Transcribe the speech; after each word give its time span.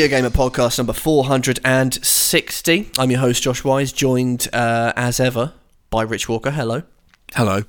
Video 0.00 0.16
Gamer 0.16 0.30
Podcast 0.30 0.78
number 0.78 0.94
460. 0.94 2.90
I'm 2.96 3.10
your 3.10 3.20
host, 3.20 3.42
Josh 3.42 3.62
Wise, 3.62 3.92
joined 3.92 4.48
uh, 4.50 4.94
as 4.96 5.20
ever 5.20 5.52
by 5.90 6.00
Rich 6.00 6.26
Walker. 6.26 6.52
Hello. 6.52 6.84
Hello. 7.34 7.64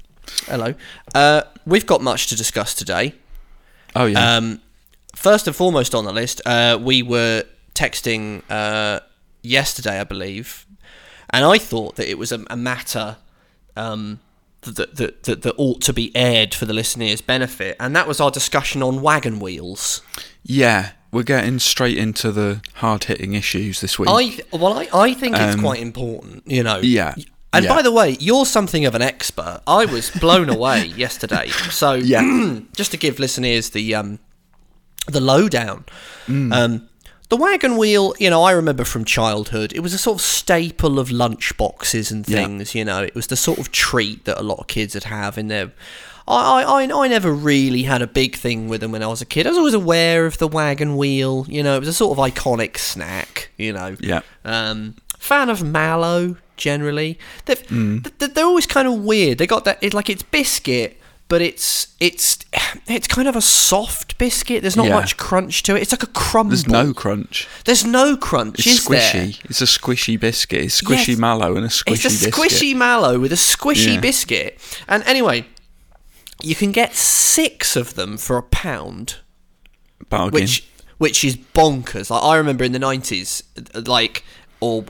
Hello. 0.46 0.74
Uh, 1.14 1.42
we've 1.66 1.86
got 1.86 2.02
much 2.02 2.28
to 2.28 2.38
discuss 2.38 2.74
today. 2.74 3.16
Oh 3.98 4.06
yeah. 4.06 4.38
Um, 4.38 4.62
first 5.14 5.46
and 5.46 5.54
foremost 5.54 5.94
on 5.94 6.06
the 6.06 6.14
list, 6.14 6.40
uh, 6.46 6.80
we 6.82 7.04
were 7.04 7.44
texting 7.76 8.44
uh, 8.50 9.02
yesterday, 9.42 10.00
I 10.00 10.06
believe, 10.06 10.66
and 11.32 11.44
I 11.44 11.58
thought 11.58 11.98
that 11.98 12.10
it 12.10 12.18
was 12.18 12.32
a, 12.32 12.46
a 12.50 12.56
matter 12.56 13.18
um, 13.76 14.22
that, 14.62 14.96
that, 14.96 15.24
that, 15.24 15.42
that 15.42 15.56
ought 15.58 15.82
to 15.82 15.92
be 15.92 16.16
aired 16.16 16.54
for 16.54 16.64
the 16.64 16.72
listeners' 16.72 17.20
benefit, 17.20 17.76
and 17.78 17.94
that 17.94 18.08
was 18.08 18.22
our 18.22 18.32
discussion 18.32 18.82
on 18.82 19.02
wagon 19.02 19.42
wheels. 19.42 20.02
yeah, 20.44 20.92
we're 21.12 21.24
getting 21.24 21.60
straight 21.60 21.98
into 21.98 22.32
the 22.32 22.62
hard-hitting 22.76 23.34
issues 23.34 23.82
this 23.82 24.00
week. 24.00 24.10
I 24.10 24.40
well, 24.58 24.78
I, 24.80 24.88
I 24.94 25.14
think 25.14 25.36
it's 25.38 25.60
quite 25.60 25.80
important, 25.82 26.44
you 26.46 26.64
know. 26.64 26.76
Um, 26.78 26.82
yeah, 26.84 27.16
And 27.54 27.66
yeah. 27.66 27.76
by 27.76 27.82
the 27.82 27.92
way, 27.92 28.16
you're 28.20 28.46
something 28.46 28.86
of 28.86 28.96
an 28.96 29.02
expert. 29.02 29.62
I 29.68 29.86
was 29.86 30.10
blown 30.12 30.50
away 30.50 30.86
yesterday. 30.96 31.48
So 31.70 31.94
Yeah. 31.94 32.60
just 32.76 32.92
to 32.92 32.98
give 32.98 33.20
listeners 33.20 33.72
the 33.72 33.94
um, 33.96 34.20
the 35.08 35.20
lowdown. 35.22 35.86
Mm. 36.28 36.54
Um, 36.54 36.88
the 37.30 37.38
wagon 37.38 37.78
wheel, 37.78 38.14
you 38.20 38.30
know, 38.30 38.44
I 38.44 38.52
remember 38.52 38.84
from 38.84 39.06
childhood, 39.06 39.72
it 39.74 39.80
was 39.80 39.94
a 39.94 39.98
sort 39.98 40.16
of 40.18 40.22
staple 40.22 41.00
of 41.00 41.12
lunch 41.12 41.56
boxes 41.58 42.12
and 42.12 42.28
Yeah. 42.28 42.44
things. 42.44 42.76
You 42.76 42.84
know, 42.86 43.02
it 43.04 43.16
was 43.16 43.28
the 43.28 43.38
sort 43.38 43.58
of 43.58 43.72
treat 43.72 44.26
that 44.26 44.38
a 44.40 44.44
lot 44.44 44.60
of 44.60 44.68
kids 44.68 44.94
would 44.96 45.06
have 45.06 45.38
in 45.38 45.48
their. 45.48 45.72
I, 46.28 46.64
I, 46.64 46.84
I 46.86 47.04
I 47.06 47.08
never 47.08 47.32
really 47.34 47.84
had 47.84 48.02
a 48.02 48.08
big 48.08 48.36
thing 48.36 48.68
with 48.70 48.82
them 48.82 48.92
when 48.92 49.04
I 49.04 49.08
was 49.08 49.22
a 49.22 49.26
kid. 49.26 49.46
I 49.48 49.50
was 49.50 49.58
always 49.58 49.74
aware 49.74 50.26
of 50.26 50.38
the 50.38 50.48
wagon 50.48 50.96
wheel. 50.98 51.46
You 51.50 51.64
know, 51.64 51.76
it 51.76 51.80
was 51.80 51.88
a 51.90 51.94
sort 51.94 52.18
of 52.18 52.24
iconic 52.24 52.78
snack. 52.78 53.50
You 53.58 53.74
know, 53.74 53.98
Yeah. 54.00 54.22
um, 54.46 54.96
fan 55.18 55.50
of 55.50 55.64
mallow 55.64 56.36
generally. 56.58 57.18
They've, 57.46 57.62
Mm. 57.68 58.04
th- 58.04 58.18
th- 58.20 58.34
they're 58.34 58.46
always 58.46 58.68
kind 58.68 58.88
of 58.88 58.94
weird. 58.96 59.38
They 59.40 59.48
got 59.48 59.66
that 59.66 59.80
it's 59.82 59.94
like 59.96 60.10
it's 60.10 60.24
biscuit, 60.24 61.00
but 61.28 61.42
it's 61.42 61.88
it's 62.00 62.38
it's 62.88 63.08
kind 63.08 63.28
of 63.28 63.36
a 63.36 63.42
soft 63.42 64.18
biscuit. 64.20 64.62
There's 64.62 64.76
not 64.78 64.88
Yeah. 64.88 64.96
much 64.96 65.18
crunch 65.18 65.64
to 65.64 65.76
it. 65.76 65.82
It's 65.82 65.92
like 65.92 66.04
a 66.04 66.08
crumble. 66.08 66.50
There's 66.52 66.68
no 66.68 66.94
crunch. 66.94 67.48
There's 67.66 67.84
no 67.86 68.16
crunch. 68.16 68.60
It's 68.60 68.68
is 68.68 68.86
there? 68.86 69.00
squishy. 69.00 69.40
It's 69.50 69.62
a 69.62 69.66
squishy 69.66 70.20
biscuit. 70.20 70.66
It's 70.66 70.82
squishy 70.82 71.10
Yes. 71.10 71.18
mallow 71.18 71.56
and 71.56 71.66
a 71.66 71.70
squishy 71.70 71.94
It's 71.94 72.06
a 72.06 72.10
biscuit. 72.10 72.34
squishy 72.34 72.76
mallow 72.76 73.18
with 73.20 73.32
a 73.32 73.38
squishy 73.38 73.96
Yeah. 73.96 74.00
biscuit. 74.02 74.60
And 74.88 75.04
anyway, 75.06 75.46
you 76.44 76.56
can 76.56 76.72
get 76.72 76.96
six 76.96 77.76
of 77.76 77.96
them 77.96 78.18
for 78.18 78.38
a 78.38 78.44
pound 78.44 79.18
bargain. 80.10 80.34
which 80.42 80.68
which 80.98 81.24
is 81.24 81.36
bonkers. 81.38 82.10
Like 82.10 82.24
I 82.24 82.38
remember 82.38 82.64
in 82.64 82.72
the 82.72 82.80
nineties, 82.80 83.44
like 83.74 84.24
or 84.60 84.86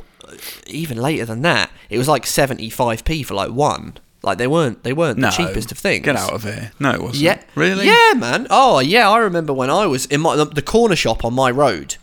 even 0.67 0.97
later 0.97 1.25
than 1.25 1.41
that, 1.43 1.71
it 1.89 1.97
was 1.97 2.07
like 2.07 2.25
seventy 2.25 2.69
five 2.69 3.03
p 3.03 3.23
for 3.23 3.33
like 3.33 3.51
one. 3.51 3.93
Like 4.23 4.37
they 4.37 4.47
weren't 4.47 4.83
they 4.83 4.93
weren't 4.93 5.17
no, 5.17 5.29
the 5.31 5.35
cheapest 5.35 5.71
of 5.71 5.77
things. 5.79 6.05
Get 6.05 6.15
out 6.15 6.31
of 6.33 6.43
here. 6.43 6.71
No, 6.79 6.91
it 6.91 7.01
wasn't. 7.01 7.23
Yeah, 7.23 7.41
Really? 7.55 7.87
Yeah, 7.87 8.13
man. 8.15 8.45
Oh, 8.51 8.77
yeah. 8.79 9.09
I 9.09 9.17
remember 9.17 9.51
when 9.51 9.69
I 9.71 9.87
was 9.87 10.05
in 10.05 10.21
my 10.21 10.35
the, 10.35 10.45
the 10.45 10.61
corner 10.61 10.95
shop 10.95 11.25
on 11.25 11.33
my 11.33 11.49
road 11.49 11.95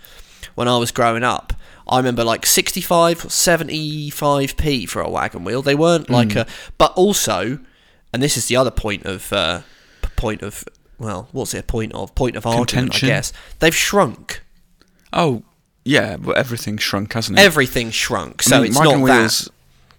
when 0.57 0.67
I 0.67 0.79
was 0.79 0.91
growing 0.91 1.23
up. 1.23 1.53
I 1.87 1.97
remember 1.97 2.23
like 2.25 2.45
65, 2.45 3.19
75p 3.23 4.89
for 4.89 5.01
a 5.01 5.09
wagon 5.09 5.45
wheel. 5.45 5.63
They 5.63 5.75
weren't 5.75 6.11
like 6.11 6.33
Hmm. 6.33 6.39
a, 6.39 6.47
but 6.77 6.93
also, 6.95 7.61
and 8.13 8.23
this 8.23 8.37
is 8.37 8.47
the 8.47 8.57
other 8.57 8.71
point 8.71 9.05
of 9.05 9.33
uh, 9.33 9.63
point 10.17 10.43
of 10.43 10.65
well, 10.99 11.29
what's 11.33 11.55
it 11.55 11.59
a 11.59 11.63
point 11.63 11.93
of 11.95 12.15
point 12.15 12.37
of 12.37 12.47
argument? 12.47 13.03
I 13.03 13.07
guess 13.07 13.33
they've 13.61 13.75
shrunk. 13.75 14.43
Oh, 15.13 15.43
yeah. 15.85 16.17
But 16.17 16.37
everything's 16.37 16.83
shrunk, 16.83 17.13
hasn't 17.13 17.39
it? 17.39 17.43
Everything's 17.43 17.95
shrunk, 17.95 18.43
so 18.43 18.57
I 18.57 18.61
mean, 18.61 18.69
it's 18.69 18.79
wagon 18.79 19.01
not 19.01 19.05
wheels. 19.05 19.51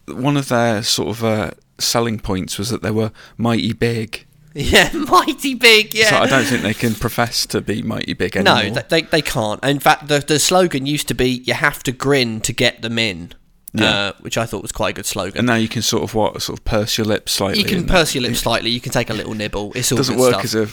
One 0.08 0.38
of 0.38 0.50
their 0.50 0.84
sort 0.84 1.10
of 1.10 1.24
uh, 1.24 1.52
selling 1.78 2.20
points 2.20 2.58
was 2.58 2.70
that 2.70 2.82
they 2.82 2.92
were 2.92 3.12
mighty 3.38 3.74
big. 3.74 4.26
Yeah, 4.56 4.92
mighty 4.92 5.54
big. 5.54 5.94
Yeah. 5.94 6.10
So 6.10 6.18
I 6.18 6.26
don't 6.28 6.44
think 6.44 6.64
they 6.64 6.74
can 6.74 6.96
profess 6.96 7.46
to 7.46 7.62
be 7.62 7.84
mighty 7.84 8.14
big 8.14 8.36
anymore. 8.36 8.64
No, 8.64 8.74
th- 8.74 8.88
they, 8.90 9.04
they 9.04 9.22
can't. 9.22 9.64
In 9.64 9.80
fact, 9.80 10.08
the, 10.08 10.20
the 10.20 10.40
slogan 10.40 10.88
used 10.88 11.08
to 11.10 11.14
be 11.14 11.44
"You 11.46 11.54
have 11.54 11.84
to 11.84 11.92
grin 11.92 12.42
to 12.42 12.52
get 12.52 12.82
them 12.82 12.98
in," 12.98 13.34
Yeah. 13.74 13.86
uh, 14.08 14.14
which 14.22 14.38
I 14.38 14.46
thought 14.46 14.62
was 14.64 14.72
quite 14.72 14.90
a 14.90 14.94
good 14.94 15.06
slogan. 15.06 15.38
and 15.38 15.46
now 15.48 15.56
you 15.56 15.68
can 15.68 15.82
sort 15.84 16.02
of 16.04 16.16
what 16.16 16.42
sort 16.42 16.58
of 16.58 16.66
purse 16.66 16.98
your 16.98 17.06
lips 17.06 17.32
slightly. 17.34 17.60
you 17.60 17.66
can 17.66 17.86
purse 17.86 18.16
your 18.16 18.24
lips 18.24 18.40
slightly. 18.40 18.72
You 18.72 18.82
can 18.82 18.92
take 18.92 19.10
a 19.10 19.14
little 19.14 19.36
nibble. 19.36 19.74
It's 19.76 19.92
all 19.92 19.98
Doesn't 19.98 20.18
work 20.18 20.34
stuff. 20.42 20.44
as 20.46 20.56
a 20.56 20.68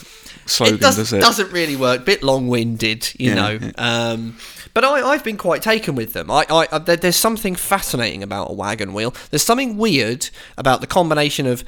slogan, 0.49 0.75
it 0.75 0.81
does, 0.81 0.95
does 0.95 1.13
it? 1.13 1.19
doesn't 1.21 1.51
really 1.51 1.75
work. 1.75 2.05
Bit 2.05 2.23
long-winded, 2.23 3.13
you 3.19 3.29
Yeah, 3.29 3.35
know. 3.35 3.59
yeah. 3.61 3.71
Um, 4.11 4.37
but 4.73 4.83
I, 4.83 5.09
I've 5.09 5.23
been 5.23 5.37
quite 5.37 5.61
taken 5.61 5.93
with 5.95 6.13
them. 6.13 6.29
I, 6.31 6.45
I, 6.49 6.77
there, 6.79 6.95
there's 6.97 7.15
something 7.15 7.55
fascinating 7.55 8.21
about 8.23 8.49
a 8.49 8.53
wagon 8.53 8.93
wheel. 8.93 9.13
There's 9.29 9.43
something 9.43 9.77
weird 9.77 10.29
about 10.57 10.81
the 10.81 10.87
combination 10.87 11.45
of 11.47 11.63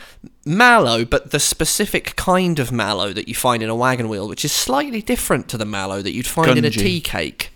mallow, 0.46 1.06
but 1.06 1.32
the 1.32 1.40
specific 1.40 2.16
kind 2.16 2.60
of 2.60 2.72
mallow 2.72 3.14
that 3.14 3.28
you 3.28 3.36
find 3.36 3.62
in 3.64 3.70
a 3.70 3.76
wagon 3.76 4.10
wheel, 4.10 4.28
which 4.28 4.44
is 4.46 4.52
slightly 4.52 5.02
different 5.02 5.48
to 5.50 5.58
the 5.58 5.66
mallow 5.66 6.02
that 6.02 6.12
you'd 6.14 6.28
find 6.28 6.58
in 6.58 6.66
a 6.66 6.70
tea 6.72 7.02
cake. 7.02 7.52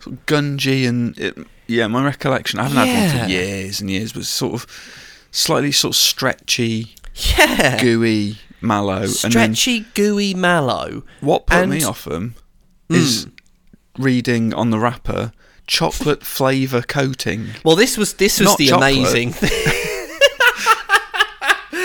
sort 0.00 0.16
of 0.16 0.26
gungy 0.26 0.86
and 0.88 1.18
it, 1.18 1.36
yeah, 1.66 1.86
my 1.86 2.04
recollection. 2.04 2.58
I 2.60 2.64
haven't 2.64 2.78
had 2.78 3.14
one 3.18 3.24
for 3.26 3.30
years 3.30 3.80
and 3.80 3.90
years, 3.90 4.14
was 4.14 4.28
sort 4.28 4.54
of 4.54 4.66
slightly 5.30 5.72
sort 5.72 5.94
of 5.94 5.96
stretchy, 5.96 6.94
Yeah. 7.36 7.80
gooey 7.82 8.38
mallow. 8.60 9.02
And 9.02 9.32
then 9.32 9.54
Stretchy, 9.54 9.86
gooey 9.94 10.34
mallow. 10.34 11.02
what 11.20 11.46
put 11.46 11.68
me 11.68 11.76
and- 11.76 11.84
Hmm. 11.84 11.88
off 11.90 12.04
them 12.04 12.34
is 12.88 13.26
reading 13.98 14.52
on 14.54 14.70
the 14.70 14.78
wrapper 14.78 15.32
chocolate 15.66 16.24
flavour 16.24 16.82
coating. 16.82 17.48
Well, 17.64 17.76
this 17.76 17.96
was 17.96 18.14
this 18.14 18.38
was 18.38 18.48
Not 18.50 18.58
the 18.58 18.68
chocolate. 18.68 18.92
amazing 18.96 19.32
thing. 19.42 19.80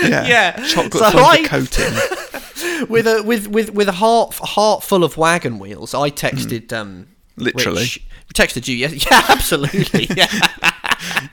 Yeah, 0.01 0.27
Yeah. 0.27 0.67
chocolate 0.67 0.93
So 0.93 1.11
flavour 1.11 1.47
coating. 1.47 1.93
with 2.89 3.05
a 3.07 3.21
with 3.23 3.47
with 3.47 3.71
with 3.73 3.87
a 3.89 3.93
heart 3.93 4.33
heart 4.35 4.83
full 4.83 5.03
of 5.03 5.17
wagon 5.17 5.59
wheels. 5.59 5.93
I 5.93 6.09
texted 6.09 6.71
um 6.73 7.07
Literally. 7.41 7.81
Rich, 7.83 8.03
texted 8.33 8.67
you 8.67 8.75
yes 8.75 9.05
yeah 9.11 9.23
absolutely. 9.29 10.07
Yeah. 10.15 10.27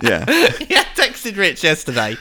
Yeah, 0.01 0.25
yeah 0.69 0.85
texted 0.95 1.37
Rich 1.37 1.65
yesterday 1.65 2.17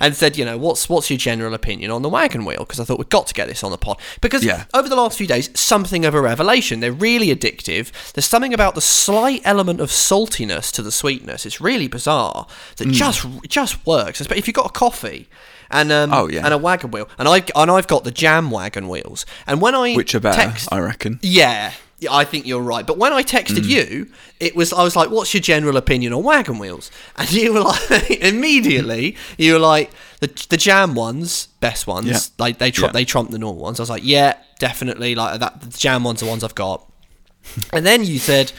and 0.00 0.16
said 0.16 0.36
you 0.36 0.44
know 0.44 0.58
what's 0.58 0.88
what's 0.88 1.08
your 1.10 1.16
general 1.18 1.54
opinion 1.54 1.90
on 1.92 2.02
the 2.02 2.08
wagon 2.08 2.44
wheel? 2.44 2.58
Because 2.58 2.80
I 2.80 2.84
thought 2.84 2.98
we've 2.98 3.08
got 3.08 3.26
to 3.28 3.34
get 3.34 3.46
this 3.48 3.62
on 3.62 3.70
the 3.70 3.78
pod. 3.78 4.00
Because 4.20 4.44
Yeah. 4.44 4.64
over 4.74 4.88
the 4.88 4.96
last 4.96 5.16
few 5.16 5.26
days 5.26 5.48
something 5.58 6.04
of 6.04 6.14
a 6.14 6.20
revelation. 6.20 6.80
They're 6.80 6.92
really 6.92 7.28
addictive. 7.34 8.12
There's 8.12 8.26
something 8.26 8.52
about 8.52 8.74
the 8.74 8.80
slight 8.80 9.42
element 9.44 9.80
of 9.80 9.90
saltiness 9.90 10.72
to 10.72 10.82
the 10.82 10.90
sweetness. 10.92 11.46
It's 11.46 11.60
really 11.60 11.86
bizarre 11.88 12.46
that 12.76 12.88
just 12.88 13.26
just 13.48 13.86
works. 13.86 14.20
Especially 14.20 14.40
if 14.40 14.48
you've 14.48 14.54
got 14.54 14.66
a 14.66 14.72
coffee 14.72 15.28
and 15.70 15.92
um, 15.92 16.12
Oh, 16.12 16.28
yeah. 16.28 16.44
and 16.44 16.52
a 16.52 16.58
wagon 16.58 16.90
wheel 16.90 17.08
and 17.18 17.28
I 17.28 17.44
and 17.54 17.70
I've 17.70 17.86
got 17.86 18.02
the 18.04 18.10
jam 18.10 18.50
wagon 18.50 18.88
wheels 18.88 19.24
and 19.46 19.60
when 19.60 19.74
I 19.74 19.94
which 19.94 20.14
are 20.14 20.20
better, 20.20 20.40
text, 20.42 20.68
I 20.72 20.80
reckon. 20.80 21.20
yeah, 21.22 21.74
yeah, 22.00 22.14
I 22.14 22.24
think 22.24 22.46
you're 22.46 22.62
right. 22.62 22.86
But 22.86 22.96
when 22.96 23.12
I 23.12 23.22
texted 23.22 23.64
hmm. 23.64 23.70
you, 23.70 24.10
it 24.38 24.54
was 24.54 24.72
I 24.72 24.82
was 24.84 24.94
like, 24.94 25.10
"What's 25.10 25.34
your 25.34 25.40
general 25.40 25.76
opinion 25.76 26.12
on 26.12 26.22
wagon 26.22 26.58
wheels?" 26.58 26.90
And 27.16 27.30
you 27.32 27.52
were 27.52 27.60
like, 27.60 28.10
immediately, 28.10 29.16
you 29.36 29.54
were 29.54 29.58
like, 29.58 29.90
"the 30.20 30.28
the 30.48 30.56
jam 30.56 30.94
ones, 30.94 31.48
best 31.60 31.86
ones, 31.86 32.06
Yeah. 32.06 32.20
like 32.38 32.58
they 32.58 32.70
trump 32.70 32.92
Yeah. 32.92 33.00
they 33.00 33.04
trump 33.04 33.30
the 33.30 33.38
normal 33.38 33.62
ones." 33.62 33.80
I 33.80 33.82
was 33.82 33.90
like, 33.90 34.04
"Yeah, 34.04 34.34
definitely." 34.60 35.14
Like 35.14 35.40
that, 35.40 35.60
the 35.60 35.78
jam 35.78 36.04
ones 36.04 36.22
are 36.22 36.26
ones 36.26 36.44
I've 36.44 36.54
got. 36.54 36.88
and 37.72 37.84
then 37.84 38.04
you 38.04 38.18
said, 38.18 38.52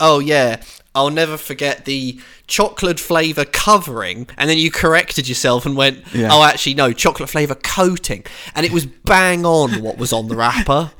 "Oh 0.00 0.18
yeah." 0.18 0.62
I'll 0.94 1.10
never 1.10 1.36
forget 1.36 1.84
the 1.84 2.18
chocolate 2.48 2.98
flavour 2.98 3.44
covering, 3.44 4.26
and 4.36 4.50
then 4.50 4.58
you 4.58 4.68
corrected 4.68 5.28
yourself 5.28 5.64
and 5.64 5.76
went, 5.76 6.02
Yeah. 6.12 6.30
"Oh, 6.32 6.42
actually, 6.42 6.74
no, 6.74 6.92
chocolate 6.92 7.28
flavour 7.28 7.54
coating," 7.54 8.24
and 8.54 8.66
it 8.66 8.72
was 8.72 8.86
bang 8.86 9.46
on 9.46 9.80
what 9.80 9.96
was 9.98 10.12
on 10.12 10.26
the 10.26 10.34
wrapper. 10.34 10.90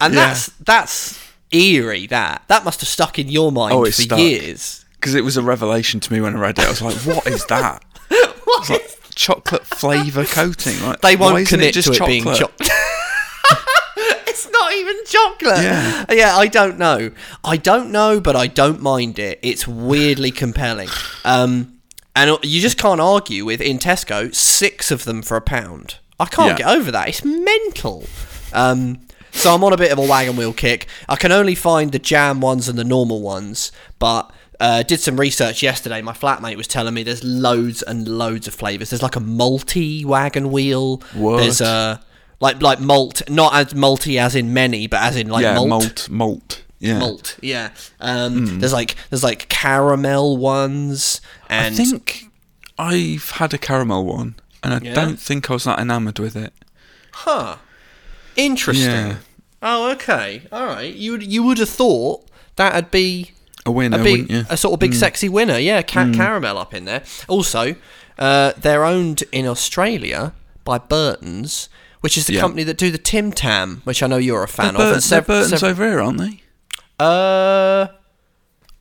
And 0.00 0.14
Yeah. 0.14 0.28
that's 0.28 0.46
that's 0.60 1.18
eerie. 1.52 2.06
That 2.06 2.42
that 2.48 2.64
must 2.64 2.80
have 2.80 2.88
stuck 2.88 3.18
in 3.18 3.28
your 3.28 3.52
mind 3.52 3.74
Oh, 3.74 3.84
for 3.84 3.92
stuck. 3.92 4.18
years. 4.18 4.84
Because 4.94 5.14
it 5.14 5.24
was 5.24 5.36
a 5.36 5.42
revelation 5.42 6.00
to 6.00 6.12
me 6.12 6.20
when 6.20 6.36
I 6.36 6.38
read 6.38 6.58
it. 6.58 6.64
I 6.66 6.68
was 6.70 6.82
like, 6.82 6.96
what 7.06 7.26
is 7.26 7.44
that? 7.46 7.82
What 8.44 8.68
like 8.68 8.98
chocolate 9.14 9.64
flavour 9.64 10.24
coating. 10.24 10.80
Like, 10.82 11.00
they 11.02 11.14
won't 11.16 11.46
commit 11.46 11.68
it 11.68 11.72
just 11.72 11.86
to 11.88 11.92
it 11.92 11.98
chocolate? 11.98 12.24
being 12.24 12.24
chocolate. 12.34 12.68
it's 14.26 14.50
not 14.50 14.72
even 14.74 14.96
chocolate. 15.06 15.62
Yeah. 15.62 16.04
yeah. 16.10 16.36
I 16.36 16.46
don't 16.46 16.78
know. 16.78 17.10
I 17.44 17.56
don't 17.56 17.90
know, 17.92 18.20
but 18.20 18.34
I 18.36 18.46
don't 18.46 18.80
mind 18.82 19.18
it. 19.18 19.38
It's 19.42 19.66
weirdly 19.68 20.30
compelling. 20.30 20.88
Um, 21.24 21.78
and 22.16 22.38
you 22.42 22.60
just 22.60 22.76
can't 22.78 23.00
argue 23.00 23.44
with 23.44 23.60
in 23.60 23.78
Tesco 23.78 24.34
six 24.34 24.90
of 24.90 25.04
them 25.04 25.22
for 25.22 25.36
a 25.36 25.40
pound. 25.40 25.96
I 26.18 26.26
can't 26.26 26.58
Yeah. 26.58 26.66
get 26.66 26.76
over 26.76 26.90
that. 26.90 27.08
It's 27.08 27.24
mental. 27.24 28.06
Um, 28.52 29.00
so 29.32 29.54
I'm 29.54 29.62
on 29.64 29.72
a 29.72 29.76
bit 29.76 29.92
of 29.92 29.98
a 29.98 30.02
wagon 30.06 30.36
wheel 30.36 30.52
kick. 30.52 30.86
I 31.08 31.16
can 31.16 31.32
only 31.32 31.54
find 31.54 31.92
the 31.92 31.98
jam 31.98 32.40
ones 32.40 32.68
and 32.68 32.78
the 32.78 32.84
normal 32.84 33.20
ones, 33.22 33.72
but 33.98 34.30
uh, 34.58 34.82
did 34.82 35.00
some 35.00 35.18
research 35.18 35.62
yesterday. 35.62 36.02
My 36.02 36.12
flatmate 36.12 36.56
was 36.56 36.66
telling 36.68 36.92
me 36.94 37.02
there's 37.02 37.24
loads 37.24 37.82
and 37.82 38.06
loads 38.06 38.46
of 38.46 38.54
flavors. 38.54 38.90
There's 38.90 39.02
like 39.02 39.16
a 39.16 39.20
multi 39.20 40.04
wagon 40.04 40.50
wheel. 40.52 40.98
What? 41.14 41.38
There's 41.38 41.60
a 41.60 42.00
like 42.40 42.60
like 42.60 42.80
malt, 42.80 43.22
not 43.30 43.54
as 43.54 43.74
multi 43.74 44.18
as 44.18 44.34
in 44.34 44.52
many, 44.52 44.86
but 44.86 45.00
as 45.02 45.16
in 45.16 45.28
like 45.28 45.42
yeah, 45.44 45.54
malt. 45.54 45.68
malt, 45.68 46.08
malt. 46.10 46.62
Yeah. 46.78 46.98
Malt. 46.98 47.36
Yeah. 47.42 47.70
Um, 48.00 48.58
There's 48.60 48.72
like 48.72 48.96
there's 49.10 49.22
like 49.22 49.48
caramel 49.50 50.38
ones, 50.38 51.20
and 51.50 51.74
I 51.74 51.76
think 51.76 52.24
I've 52.78 53.30
had 53.32 53.52
a 53.52 53.58
caramel 53.58 54.06
one, 54.06 54.34
and 54.62 54.72
I 54.72 54.80
Yeah? 54.82 54.94
don't 54.94 55.20
think 55.20 55.50
I 55.50 55.52
was 55.54 55.64
that 55.64 55.78
enamoured 55.78 56.18
with 56.18 56.36
it. 56.36 56.54
huh, 57.12 57.56
interesting. 58.36 58.86
Yeah. 58.90 59.16
Oh, 59.62 59.90
okay, 59.92 60.42
all 60.50 60.64
right. 60.66 60.92
You 60.94 61.12
would 61.12 61.22
you 61.22 61.42
would 61.42 61.58
have 61.58 61.68
thought 61.68 62.26
that'd 62.56 62.90
be 62.90 63.32
A 63.66 63.70
winner, 63.70 64.00
a 64.00 64.02
big, 64.02 64.22
wouldn't 64.22 64.30
you? 64.30 64.44
a 64.48 64.56
sort 64.56 64.72
of 64.74 64.80
big 64.80 64.94
sexy 64.94 65.28
winner. 65.28 65.58
Yeah, 65.58 65.82
ca- 65.82 66.12
caramel 66.12 66.56
up 66.58 66.72
in 66.74 66.84
there. 66.86 67.02
Also, 67.28 67.76
uh, 68.18 68.52
they're 68.56 68.84
owned 68.84 69.24
in 69.32 69.46
Australia 69.46 70.32
by 70.64 70.78
Burton's, 70.78 71.68
which 72.00 72.16
is 72.16 72.26
the 72.26 72.34
Yeah. 72.34 72.40
company 72.40 72.62
that 72.64 72.78
do 72.78 72.90
the 72.90 72.98
Tim 72.98 73.32
Tam, 73.32 73.82
which 73.84 74.02
I 74.02 74.06
know 74.06 74.16
you're 74.16 74.42
a 74.42 74.48
fan 74.48 74.74
They're, 74.74 74.86
of. 74.88 74.94
Bur- 74.94 75.00
sev- 75.00 75.26
Burton's 75.26 75.60
sev- 75.60 75.70
over 75.70 75.84
here, 75.86 76.00
aren't 76.00 76.18
they? 76.18 76.42
uh, 76.98 77.88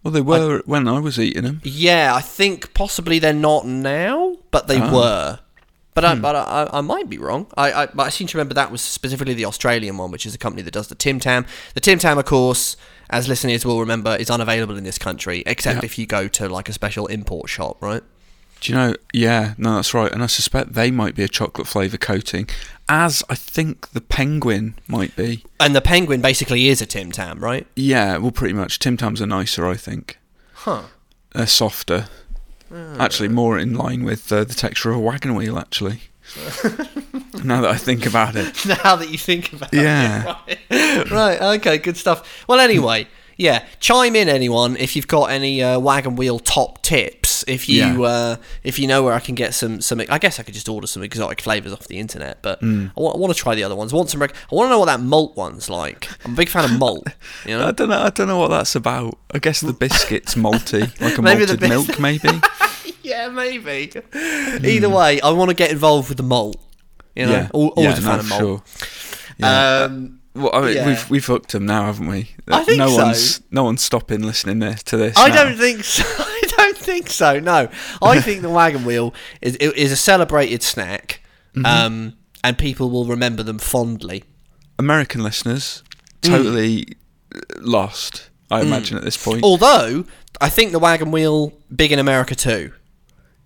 Well, 0.03 0.11
they 0.13 0.21
were 0.21 0.61
when 0.65 0.87
I 0.87 0.99
was 0.99 1.19
eating 1.19 1.43
them. 1.43 1.59
yeah, 1.63 2.13
I 2.15 2.21
think 2.21 2.73
possibly 2.73 3.19
they're 3.19 3.33
not 3.33 3.65
now, 3.67 4.37
but 4.51 4.67
they 4.67 4.79
Oh. 4.81 4.93
were. 4.93 5.39
But 5.95 6.05
I, 6.05 6.15
but 6.15 6.35
uh, 6.35 6.69
I, 6.71 6.77
I 6.77 6.81
might 6.81 7.09
be 7.09 7.17
wrong. 7.17 7.47
I, 7.57 7.71
I, 7.71 7.87
I 7.97 8.09
seem 8.09 8.27
to 8.27 8.37
remember 8.37 8.53
that 8.53 8.71
was 8.71 8.81
specifically 8.81 9.33
the 9.33 9.45
Australian 9.45 9.97
one, 9.97 10.11
which 10.11 10.25
is 10.25 10.33
a 10.33 10.37
company 10.37 10.61
that 10.61 10.71
does 10.71 10.87
the 10.87 10.95
Tim 10.95 11.19
Tam. 11.19 11.45
The 11.73 11.81
Tim 11.81 11.99
Tam, 11.99 12.17
of 12.17 12.25
course, 12.25 12.77
as 13.09 13.27
listeners 13.27 13.65
will 13.65 13.79
remember, 13.79 14.15
is 14.15 14.29
unavailable 14.29 14.77
in 14.77 14.83
this 14.83 14.97
country, 14.97 15.43
except 15.45 15.79
Yeah. 15.81 15.85
if 15.85 15.97
you 15.97 16.05
go 16.05 16.27
to 16.29 16.47
like 16.47 16.69
a 16.69 16.73
special 16.73 17.07
import 17.07 17.49
shop, 17.49 17.81
right? 17.81 18.03
Do 18.61 18.71
you 18.71 18.77
know? 18.77 18.95
Yeah, 19.13 19.53
no, 19.57 19.75
that's 19.75 19.93
right. 19.93 20.11
And 20.11 20.21
I 20.21 20.27
suspect 20.27 20.73
they 20.73 20.91
might 20.91 21.15
be 21.15 21.23
a 21.23 21.27
chocolate 21.29 21.65
flavour 21.67 21.97
coating, 21.97 22.47
as 22.87 23.23
I 23.29 23.35
think 23.35 23.91
the 23.91 24.01
penguin 24.01 24.75
might 24.87 25.15
be. 25.15 25.43
And 25.59 25.75
the 25.75 25.81
penguin 25.81 26.21
basically 26.21 26.67
is 26.67 26.81
a 26.81 26.85
Tim 26.85 27.11
Tam, 27.11 27.39
right? 27.39 27.65
Yeah, 27.75 28.17
well, 28.17 28.31
pretty 28.31 28.53
much. 28.53 28.77
Tim 28.79 28.95
Tams 28.97 29.21
are 29.21 29.25
nicer, 29.27 29.65
I 29.65 29.75
think. 29.75 30.19
Huh. 30.53 30.83
They're 31.33 31.47
softer. 31.47 32.07
Ah. 32.73 32.97
Actually, 32.99 33.29
more 33.29 33.57
in 33.57 33.73
line 33.75 34.03
with 34.03 34.31
uh, 34.31 34.43
the 34.43 34.53
texture 34.53 34.91
of 34.91 34.97
a 34.97 34.99
wagon 34.99 35.35
wheel. 35.35 35.57
Actually, 35.57 36.01
now 37.43 37.61
that 37.61 37.69
I 37.71 37.77
think 37.77 38.05
about 38.05 38.35
it. 38.35 38.65
now 38.83 38.95
that 38.95 39.09
you 39.09 39.17
think 39.17 39.53
about 39.53 39.73
Yeah. 39.73 40.35
it. 40.47 40.59
Right. 40.69 41.11
right, 41.39 41.41
okay, 41.57 41.77
good 41.77 41.97
stuff. 41.97 42.45
Well, 42.47 42.59
anyway, 42.59 43.07
yeah, 43.37 43.65
chime 43.79 44.15
in 44.15 44.29
anyone 44.29 44.75
if 44.77 44.95
you've 44.95 45.07
got 45.07 45.31
any 45.31 45.63
uh, 45.63 45.79
wagon 45.79 46.15
wheel 46.15 46.39
top 46.39 46.81
tips. 46.81 47.18
If 47.47 47.67
you 47.69 47.81
Yeah. 48.03 48.07
uh, 48.07 48.35
if 48.63 48.79
you 48.79 48.87
know 48.87 49.03
where 49.03 49.13
I 49.13 49.19
can 49.19 49.35
get 49.35 49.53
some 49.53 49.81
some, 49.81 50.01
I 50.09 50.17
guess 50.19 50.39
I 50.39 50.43
could 50.43 50.53
just 50.53 50.67
order 50.69 50.87
some 50.87 51.03
exotic 51.03 51.41
flavors 51.41 51.71
off 51.73 51.87
the 51.87 51.99
internet. 51.99 52.41
But 52.41 52.61
Mm. 52.61 52.91
I, 52.97 52.99
want, 52.99 53.33
to 53.33 53.39
try 53.39 53.55
the 53.55 53.63
other 53.63 53.75
ones. 53.75 53.93
I 53.93 53.95
want 53.95 54.09
some. 54.09 54.21
Rec- 54.21 54.33
I 54.51 54.55
want 54.55 54.67
to 54.67 54.69
know 54.71 54.79
what 54.79 54.85
that 54.85 54.99
malt 55.01 55.35
one's 55.37 55.69
like. 55.69 56.07
I'm 56.25 56.33
a 56.33 56.35
big 56.35 56.49
fan 56.49 56.65
of 56.65 56.77
malt. 56.79 57.07
You 57.45 57.57
know? 57.57 57.67
I 57.69 57.71
don't 57.71 57.89
know. 57.89 57.99
I 58.01 58.09
don't 58.09 58.27
know 58.27 58.37
what 58.39 58.49
that's 58.49 58.75
about. 58.75 59.17
I 59.33 59.39
guess 59.39 59.61
the 59.61 59.73
biscuit's 59.73 60.35
malty, 60.35 60.81
like 61.01 61.17
a 61.17 61.21
Maybe 61.21 61.39
malted 61.45 61.59
bis- 61.59 61.69
milk, 61.69 61.99
maybe. 61.99 62.29
yeah, 63.03 63.29
maybe. 63.29 63.91
Either 64.63 64.89
way, 64.89 65.21
I 65.21 65.29
want 65.31 65.49
to 65.49 65.55
get 65.55 65.71
involved 65.71 66.09
with 66.09 66.17
the 66.17 66.23
malt. 66.23 66.57
You 67.15 67.25
know, 67.25 67.31
Hmm. 67.31 67.35
yeah, 67.35 67.49
Al- 67.53 67.67
always 67.69 67.85
yeah, 67.85 67.91
a 67.91 67.95
fan 68.01 68.13
no, 68.15 68.19
of 68.19 68.29
malt. 68.29 68.41
Sure. 68.41 68.61
Yeah. 69.37 69.83
Um, 69.85 70.15
Well, 70.35 70.51
I 70.53 70.61
mean, 70.61 70.75
Yeah. 70.75 70.85
we've 70.87 71.09
we've 71.09 71.25
hooked 71.25 71.51
them 71.51 71.65
now, 71.65 71.85
haven't 71.85 72.07
we? 72.07 72.29
I 72.47 72.63
think 72.63 72.77
no 72.77 72.87
so. 72.89 73.03
one's 73.03 73.41
no 73.51 73.63
one's 73.63 73.81
stopping 73.81 74.21
listening 74.21 74.59
to 74.75 74.97
this. 74.97 75.17
I 75.17 75.29
now. 75.29 75.43
don't 75.43 75.57
think 75.57 75.83
so. 75.83 76.03
I 76.89 76.93
think 76.93 77.09
so. 77.09 77.39
No, 77.39 77.69
I 78.01 78.19
think 78.25 78.41
the 78.41 78.49
wagon 78.49 78.83
wheel 78.85 79.13
is 79.41 79.55
is 79.57 79.91
a 79.91 79.95
celebrated 79.97 80.63
snack, 80.63 81.21
Mm-hmm. 81.55 81.65
um, 81.65 82.13
and 82.43 82.57
people 82.57 82.89
will 82.91 83.05
remember 83.05 83.43
them 83.43 83.59
fondly. 83.59 84.23
American 84.77 85.23
listeners 85.23 85.83
Mm. 86.21 86.29
totally 86.29 86.87
uh, 87.33 87.39
lost. 87.61 88.29
I 88.51 88.61
imagine 88.61 88.97
at 88.97 89.03
this 89.03 89.15
point. 89.17 89.43
Although 89.43 90.03
I 90.41 90.49
think 90.49 90.71
the 90.73 90.79
wagon 90.79 91.11
wheel 91.11 91.53
big 91.73 91.91
in 91.91 91.99
America 91.99 92.35
too. 92.35 92.73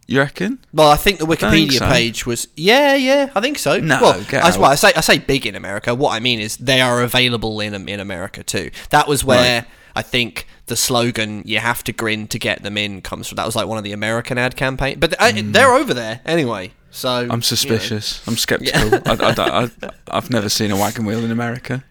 You 0.07 0.19
reckon? 0.19 0.59
Well, 0.73 0.89
I 0.89 0.95
think 0.97 1.19
the 1.19 1.25
think 1.27 1.39
Wikipedia 1.71 1.79
so. 1.79 1.87
page 1.87 2.25
was 2.25 2.47
yeah, 2.57 2.95
yeah. 2.95 3.29
I 3.35 3.41
think 3.41 3.57
so. 3.59 3.79
No, 3.79 3.99
well, 4.01 4.19
that's 4.21 4.55
out. 4.57 4.61
why 4.61 4.71
I 4.71 4.75
say 4.75 4.91
I 4.95 5.01
say 5.01 5.17
big 5.19 5.45
in 5.45 5.55
America. 5.55 5.93
What 5.95 6.13
I 6.13 6.19
mean 6.19 6.39
is 6.39 6.57
they 6.57 6.81
are 6.81 7.01
available 7.03 7.59
in 7.61 7.73
in 7.87 7.99
America 7.99 8.43
too. 8.43 8.69
That 8.89 9.07
was 9.07 9.23
where 9.23 9.61
Right. 9.61 9.67
I 9.95 10.01
think 10.01 10.47
the 10.73 10.77
slogan 10.77 11.43
"You 11.45 11.59
have 11.59 11.83
to 11.83 11.91
grin 11.93 12.27
to 12.27 12.39
get 12.39 12.63
them 12.63 12.77
in" 12.77 13.01
comes 13.01 13.27
from. 13.27 13.35
That 13.37 13.45
was 13.45 13.55
like 13.55 13.67
one 13.67 13.77
of 13.77 13.83
the 13.83 13.91
American 13.93 14.37
ad 14.37 14.55
campaign. 14.55 14.99
But 14.99 15.09
I, 15.21 15.31
they're 15.31 15.73
over 15.81 15.93
there 15.93 16.21
anyway. 16.25 16.71
So 16.89 17.07
Mm. 17.09 17.21
I'm 17.21 17.23
you 17.23 17.27
know. 17.37 17.39
suspicious. 17.41 18.27
I'm 18.27 18.37
skeptical. 18.37 18.89
I, 19.05 19.13
I, 19.37 19.91
I've 20.17 20.29
never 20.29 20.49
seen 20.49 20.71
a 20.71 20.75
wagon 20.75 21.05
wheel 21.05 21.23
in 21.23 21.31
America. 21.31 21.83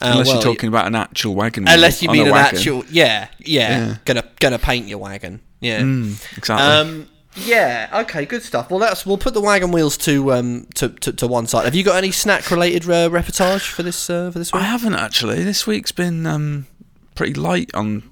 Uh, 0.00 0.10
Unless 0.12 0.26
well, 0.26 0.34
you're 0.36 0.42
talking 0.54 0.68
about 0.68 0.86
an 0.86 0.94
actual 0.94 1.34
wagon 1.34 1.64
wheel. 1.64 1.74
Unless 1.74 2.02
you 2.02 2.10
mean 2.10 2.26
an 2.26 2.32
wagon. 2.32 2.56
actual, 2.58 2.84
yeah, 2.90 3.28
yeah, 3.38 3.70
Yeah. 3.70 3.96
gonna 4.04 4.24
gonna 4.40 4.58
paint 4.58 4.88
your 4.88 4.98
wagon, 4.98 5.40
yeah. 5.60 5.80
Mm, 5.80 6.36
exactly. 6.38 6.66
Um, 6.66 7.08
yeah, 7.36 7.88
okay, 8.02 8.26
good 8.26 8.42
stuff. 8.42 8.70
Well, 8.70 8.80
that's 8.80 9.06
we'll 9.06 9.18
put 9.18 9.34
the 9.34 9.40
wagon 9.40 9.70
wheels 9.72 9.96
to 9.98 10.32
um 10.32 10.66
to, 10.74 10.88
to, 10.88 11.12
to 11.12 11.26
one 11.26 11.46
side. 11.46 11.64
Have 11.64 11.74
you 11.74 11.84
got 11.84 11.96
any 11.96 12.10
snack 12.12 12.50
related 12.50 12.82
uh, 12.84 13.08
reportage 13.08 13.66
for 13.70 13.82
this 13.82 14.10
uh, 14.10 14.30
for 14.30 14.38
this 14.38 14.52
week? 14.52 14.62
I 14.62 14.66
haven't 14.66 14.94
actually. 14.94 15.42
This 15.42 15.66
week's 15.66 15.92
been 15.92 16.26
um, 16.26 16.66
pretty 17.14 17.34
light 17.34 17.70
on 17.74 18.02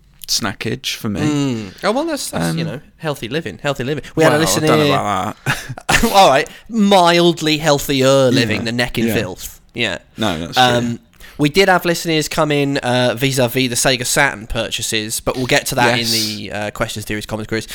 snackage 0.40 0.94
for 0.96 1.08
me. 1.08 1.20
Mm. 1.20 1.84
Oh 1.84 1.93
well, 1.93 2.05
that's, 2.05 2.31
that's 2.31 2.55
you 2.56 2.62
Um, 2.62 2.67
know 2.69 2.81
healthy 2.96 3.29
living, 3.29 3.58
healthy 3.58 3.84
living. 3.84 4.05
We 4.17 4.23
well, 4.23 4.31
had 4.32 4.38
a 4.38 4.40
listener. 4.40 4.67
don't 4.69 4.79
know 4.79 4.87
about 4.94 5.37
that. 5.44 6.05
All 6.12 6.29
right, 6.29 6.49
mildly 6.69 7.58
healthier 7.58 8.31
living, 8.31 8.61
Yeah, 8.61 8.64
the 8.64 8.73
neck 8.73 8.99
in 8.99 9.06
yeah. 9.08 9.14
filth. 9.14 9.61
Yeah. 9.75 9.99
no, 10.17 10.38
that's 10.38 10.55
true. 10.55 10.62
Um, 10.64 10.99
we 11.38 11.49
did 11.49 11.69
have 11.69 11.84
listeners 11.84 12.29
come 12.29 12.52
in 12.52 12.76
uh, 12.79 13.14
vis-a-vis 13.17 13.69
the 13.70 13.75
Sega 13.75 14.05
Saturn 14.05 14.46
purchases, 14.46 15.20
but 15.20 15.37
we'll 15.37 15.46
get 15.46 15.67
to 15.67 15.75
that 15.76 15.99
Yes. 15.99 16.12
in 16.12 16.19
the 16.37 16.52
uh, 16.52 16.70
questions, 16.73 17.06
theories, 17.06 17.25
comments, 17.26 17.49
quiz. 17.49 17.67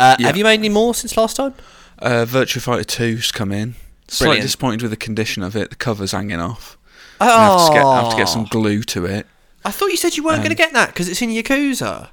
Uh, 0.00 0.16
Yeah. 0.18 0.26
Have 0.26 0.36
you 0.36 0.42
made 0.44 0.58
any 0.58 0.68
more 0.68 0.92
since 0.94 1.16
last 1.16 1.36
time? 1.36 1.54
Uh, 2.00 2.26
Virtua 2.28 2.60
Fighter 2.60 2.84
2's 2.84 3.30
come 3.32 3.52
in. 3.52 3.76
Slightly 4.08 4.40
disappointed 4.40 4.82
with 4.82 4.90
the 4.90 4.96
condition 4.96 5.42
of 5.44 5.54
it. 5.56 5.70
The 5.70 5.76
cover's 5.76 6.12
hanging 6.12 6.40
off. 6.40 6.76
I 7.20 7.26
have, 7.26 7.66
to 7.68 7.72
get, 7.74 7.84
I 7.84 8.00
have 8.02 8.10
to 8.10 8.16
get 8.16 8.28
some 8.28 8.44
glue 8.44 8.82
to 8.82 9.06
it. 9.06 9.26
I 9.66 9.70
thought 9.70 9.86
you 9.88 9.96
said 9.96 10.16
you 10.16 10.22
weren't 10.24 10.38
Um, 10.38 10.42
going 10.44 10.50
to 10.56 10.62
get 10.62 10.72
that 10.72 10.88
because 10.88 11.08
it's 11.08 11.20
in 11.22 11.30
Yakuza. 11.30 12.08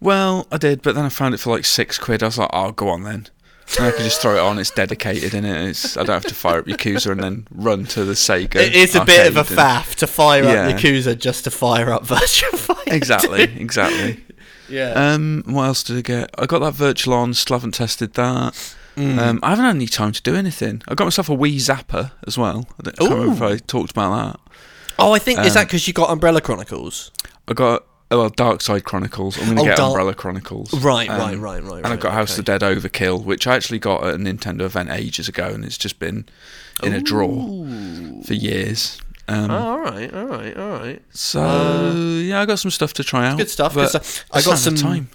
Well, 0.00 0.46
I 0.52 0.56
did, 0.58 0.82
but 0.82 0.94
then 0.94 1.04
I 1.04 1.08
found 1.08 1.34
it 1.34 1.38
for 1.40 1.50
like 1.50 1.64
six 1.64 1.98
quid. 1.98 2.22
I 2.22 2.26
was 2.26 2.38
like, 2.38 2.50
oh, 2.52 2.72
go 2.72 2.88
on 2.88 3.02
then. 3.02 3.28
And 3.78 3.86
I 3.86 3.90
could 3.92 4.02
just 4.02 4.20
throw 4.20 4.36
it 4.36 4.40
on. 4.40 4.58
It's 4.58 4.70
dedicated 4.70 5.32
in 5.34 5.44
it. 5.44 5.68
It's, 5.70 5.96
I 5.96 6.04
don't 6.04 6.14
have 6.14 6.26
to 6.26 6.34
fire 6.34 6.58
up 6.60 6.66
Yakuza 6.66 7.10
and 7.12 7.22
then 7.22 7.48
run 7.50 7.84
to 7.86 8.04
the 8.04 8.12
Sega. 8.12 8.56
It 8.56 8.74
is 8.76 8.94
a 8.94 9.04
bit 9.04 9.26
of 9.26 9.36
a 9.36 9.40
and- 9.40 9.48
faff 9.48 9.94
to 9.96 10.06
fire 10.06 10.44
Yeah. 10.44 10.68
up 10.68 10.76
Yakuza 10.76 11.18
just 11.18 11.44
to 11.44 11.50
fire 11.50 11.90
up 11.90 12.04
Virtua 12.06 12.56
Fighter. 12.58 12.94
Exactly, 12.94 13.42
exactly. 13.44 14.22
Yeah. 14.66 14.92
Um, 14.92 15.42
what 15.46 15.64
else 15.64 15.82
did 15.82 15.98
I 15.98 16.00
get? 16.00 16.30
I 16.38 16.46
got 16.46 16.60
that 16.60 16.72
Virtual 16.72 17.12
On. 17.12 17.34
Still 17.34 17.56
haven't 17.58 17.72
tested 17.74 18.14
that. 18.14 18.54
Mm. 18.96 19.18
Um, 19.18 19.40
I 19.42 19.50
haven't 19.50 19.66
had 19.66 19.76
any 19.76 19.86
time 19.86 20.12
to 20.12 20.22
do 20.22 20.34
anything. 20.34 20.80
I 20.88 20.94
got 20.94 21.04
myself 21.04 21.28
a 21.28 21.32
Wii 21.36 21.56
Zapper 21.56 22.12
as 22.26 22.38
well. 22.38 22.66
I, 22.78 22.82
don't- 22.84 22.94
I 23.02 23.06
can't 23.06 23.20
remember 23.20 23.44
if 23.44 23.52
I 23.52 23.56
talked 23.58 23.90
about 23.90 24.32
that. 24.32 24.40
Oh, 24.98 25.12
I 25.12 25.18
think 25.18 25.40
is 25.40 25.48
um, 25.48 25.54
that 25.54 25.66
because 25.66 25.86
you 25.86 25.92
got 25.94 26.10
Umbrella 26.10 26.40
Chronicles? 26.40 27.10
I 27.48 27.52
got 27.54 27.84
oh, 28.10 28.18
well 28.18 28.28
Dark 28.30 28.60
Side 28.60 28.84
Chronicles. 28.84 29.38
I'm 29.38 29.44
going 29.46 29.56
to 29.56 29.62
Oh, 29.62 29.64
get 29.66 29.76
Dark- 29.76 29.88
Umbrella 29.90 30.14
Chronicles. 30.14 30.72
Right, 30.82 31.08
Um, 31.10 31.18
right, 31.20 31.38
right, 31.38 31.62
right. 31.62 31.76
And 31.78 31.86
I 31.86 31.90
right, 31.90 32.00
got 32.00 32.12
House 32.12 32.38
of 32.38 32.44
the 32.44 32.58
Dead 32.58 32.60
Overkill, 32.62 33.24
which 33.24 33.46
I 33.46 33.56
actually 33.56 33.78
got 33.78 34.04
at 34.04 34.14
a 34.14 34.18
Nintendo 34.18 34.62
event 34.62 34.90
ages 34.90 35.28
ago, 35.28 35.46
and 35.48 35.64
it's 35.64 35.78
just 35.78 35.98
been 35.98 36.26
in 36.82 36.92
a 36.92 37.00
drawer 37.00 37.66
for 38.26 38.34
years. 38.34 39.00
Um, 39.26 39.50
Oh, 39.50 39.56
all 39.56 39.78
right, 39.80 40.12
all 40.12 40.26
right, 40.26 40.56
all 40.56 40.68
right. 40.70 41.02
so 41.10 42.20
yeah, 42.22 42.40
I 42.42 42.46
got 42.46 42.58
some 42.58 42.70
stuff 42.70 42.92
to 42.94 43.04
try 43.04 43.26
out. 43.26 43.38
Good 43.38 43.48
stuff. 43.50 43.74
but 43.74 43.88
stuff. 43.88 44.24
I 44.30 44.38
just 44.42 44.46
got 44.48 44.58
some. 44.58 44.74
time. 44.76 45.08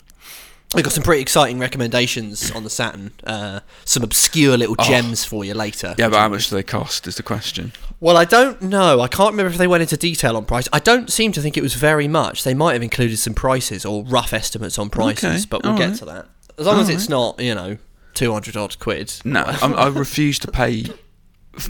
I 0.75 0.81
got 0.83 0.91
some 0.91 1.03
pretty 1.03 1.21
exciting 1.21 1.57
recommendations 1.57 2.51
on 2.51 2.63
the 2.63 2.69
Saturn. 2.69 3.11
Uh, 3.23 3.61
some 3.85 4.03
obscure 4.03 4.55
little 4.55 4.75
gems 4.75 5.25
for 5.25 5.43
you 5.43 5.55
later. 5.55 5.89
Oh. 5.91 5.95
Yeah, 5.97 6.09
but 6.09 6.19
how 6.19 6.29
much 6.29 6.49
do 6.49 6.55
they 6.55 6.63
cost? 6.63 7.07
Is 7.07 7.15
the 7.15 7.23
question. 7.23 7.73
Well, 7.99 8.15
I 8.17 8.23
don't 8.25 8.61
know. 8.61 9.01
I 9.01 9.07
can't 9.07 9.31
remember 9.31 9.51
if 9.51 9.57
they 9.57 9.67
went 9.67 9.81
into 9.81 9.97
detail 9.97 10.37
on 10.37 10.45
price. 10.45 10.67
I 10.71 10.79
don't 10.79 11.11
seem 11.11 11.31
to 11.33 11.41
think 11.41 11.57
it 11.57 11.63
was 11.63 11.73
very 11.73 12.07
much. 12.07 12.43
They 12.43 12.53
might 12.53 12.73
have 12.73 12.83
included 12.83 13.17
some 13.17 13.33
prices 13.33 13.83
or 13.83 14.03
rough 14.05 14.31
estimates 14.31 14.77
on 14.77 14.89
prices, 14.91 15.23
Okay, 15.43 15.45
but 15.49 15.63
we'll 15.63 15.73
get 15.75 15.83
alright. 15.85 15.99
to 15.99 16.05
that. 16.05 16.27
As 16.59 16.65
long 16.67 16.75
as 16.75 16.81
Alright. 16.83 16.95
it's 16.95 17.09
not, 17.09 17.39
you 17.39 17.55
know, 17.55 17.77
two 18.13 18.31
hundred 18.31 18.55
odd 18.55 18.77
quid. 18.79 19.11
No, 19.25 19.43
I'm, 19.47 19.73
I 19.73 19.87
refuse 19.87 20.37
to 20.39 20.51
pay 20.51 20.85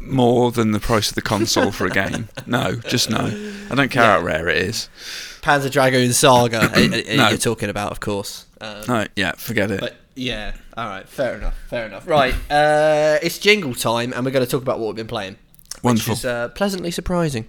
more 0.02 0.52
than 0.52 0.72
the 0.72 0.80
price 0.80 1.10
of 1.10 1.16
the 1.16 1.22
console 1.22 1.72
for 1.72 1.86
a 1.86 1.90
game. 1.90 2.28
No, 2.46 2.76
just 2.76 3.10
no. 3.10 3.26
I 3.72 3.76
don't 3.76 3.90
care 3.90 4.04
how 4.04 4.22
rare 4.22 4.50
it 4.50 4.58
is. 4.58 4.90
Panzer 5.42 5.72
Dragoon 5.72 6.12
Saga. 6.12 6.64
uh, 6.64 6.66
uh, 6.76 7.16
No. 7.16 7.30
You're 7.30 7.38
talking 7.38 7.70
about, 7.70 7.92
of 7.92 8.00
course. 8.02 8.46
Um, 8.62 8.84
No, 8.88 9.06
yeah, 9.16 9.32
forget 9.34 9.72
it. 9.72 9.80
But 9.80 9.96
yeah, 10.16 10.54
all 10.76 10.88
right, 10.88 11.08
fair 11.08 11.36
enough, 11.36 11.56
fair 11.70 11.86
enough. 11.86 12.08
Right, 12.08 12.34
uh, 12.52 13.18
it's 13.22 13.38
jingle 13.40 13.74
time, 13.74 14.14
and 14.14 14.26
we're 14.26 14.32
going 14.32 14.46
to 14.46 14.50
talk 14.52 14.62
about 14.62 14.80
what 14.80 14.88
we've 14.88 14.96
been 14.98 15.08
playing, 15.08 15.38
Wonderful. 15.84 16.12
which 16.14 16.20
is 16.20 16.26
uh, 16.26 16.50
pleasantly 16.50 16.92
surprising. 16.92 17.46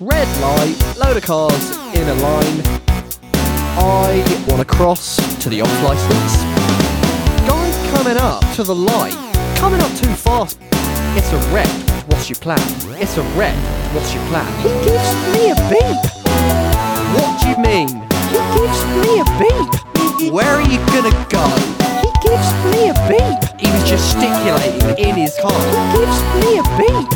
Red 0.00 0.28
light, 0.42 0.76
load 0.98 1.16
of 1.16 1.22
cars 1.22 1.70
in 1.94 2.08
a 2.08 2.14
line. 2.14 2.62
I 3.76 4.44
want 4.48 4.60
to 4.60 4.64
cross 4.66 5.16
to 5.42 5.48
the 5.48 5.60
off 5.62 5.82
license. 5.82 6.42
Guy 7.48 7.94
coming 7.96 8.16
up 8.18 8.44
to 8.56 8.62
the 8.62 8.74
light, 8.74 9.14
coming 9.56 9.80
up 9.80 9.90
too 9.96 10.12
fast. 10.14 10.58
It's 11.16 11.32
a 11.32 11.38
red. 11.54 11.68
What's 12.08 12.28
your 12.28 12.38
plan? 12.40 12.58
It's 13.00 13.16
a 13.16 13.22
red. 13.38 13.54
What's 13.94 14.12
your 14.14 14.24
plan? 14.26 14.46
He 14.62 14.68
gives 14.84 15.14
me 15.32 15.50
a 15.50 15.56
beep. 15.70 16.10
What 17.16 17.40
do 17.40 17.48
you 17.48 17.56
mean? 17.58 18.08
He 18.34 18.40
gives 18.58 18.84
me 18.98 19.20
a 19.20 19.24
beep. 19.38 20.32
Where 20.32 20.56
are 20.56 20.62
you 20.62 20.78
gonna 20.90 21.14
go? 21.30 21.44
He 22.02 22.10
gives 22.26 22.50
me 22.72 22.88
a 22.88 22.94
beep. 23.06 23.60
He 23.60 23.70
was 23.70 23.88
gesticulating 23.88 24.98
in 24.98 25.14
his 25.14 25.38
car. 25.40 25.52
He 25.52 25.98
gives 25.98 26.18
me 26.42 26.58
a 26.58 26.64
beep. 26.76 27.08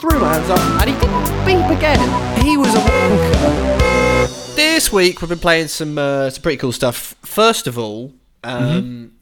Threw 0.00 0.18
my 0.20 0.32
hands 0.32 0.48
up 0.48 0.58
and 0.80 0.88
he 0.88 0.96
didn't 0.98 1.44
beep 1.44 1.76
again. 1.76 2.00
He 2.42 2.56
was 2.56 2.74
a 2.74 2.78
wanker. 2.78 4.56
This 4.56 4.90
week 4.90 5.20
we've 5.20 5.28
been 5.28 5.38
playing 5.38 5.68
some 5.68 5.98
uh, 5.98 6.30
some 6.30 6.40
pretty 6.42 6.56
cool 6.56 6.72
stuff. 6.72 7.14
First 7.20 7.66
of 7.66 7.78
all, 7.78 8.14
um, 8.42 9.12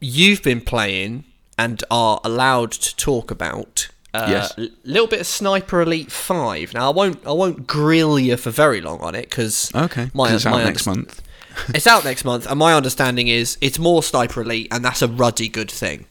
you've 0.00 0.42
been 0.42 0.62
playing 0.62 1.24
and 1.58 1.84
are 1.90 2.18
allowed 2.24 2.72
to 2.72 2.96
talk 2.96 3.30
about 3.30 3.88
a 4.24 4.30
Yes. 4.30 4.54
little 4.84 5.06
bit 5.06 5.20
of 5.20 5.26
Sniper 5.26 5.82
Elite 5.82 6.10
Five. 6.12 6.72
Now 6.74 6.90
I 6.90 6.94
won't 6.94 7.26
I 7.26 7.32
won't 7.32 7.66
grill 7.66 8.18
you 8.18 8.36
for 8.36 8.50
very 8.50 8.80
long 8.80 9.00
on 9.00 9.14
it 9.14 9.28
because 9.30 9.70
Okay, 9.74 10.10
my, 10.14 10.32
it's 10.32 10.46
out 10.46 10.52
my 10.52 10.64
next 10.64 10.86
month. 10.86 11.22
it's 11.74 11.86
out 11.86 12.04
next 12.04 12.24
month, 12.24 12.46
and 12.46 12.58
my 12.58 12.74
understanding 12.74 13.28
is 13.28 13.56
it's 13.60 13.78
more 13.78 14.02
Sniper 14.02 14.42
Elite, 14.42 14.68
and 14.70 14.84
that's 14.84 15.02
a 15.02 15.08
ruddy 15.08 15.48
good 15.48 15.70
thing. 15.70 16.06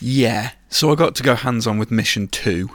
Yeah. 0.00 0.50
So 0.68 0.90
I 0.92 0.94
got 0.94 1.14
to 1.16 1.22
go 1.22 1.34
hands 1.34 1.66
on 1.66 1.78
with 1.78 1.90
mission 1.90 2.28
two, 2.28 2.70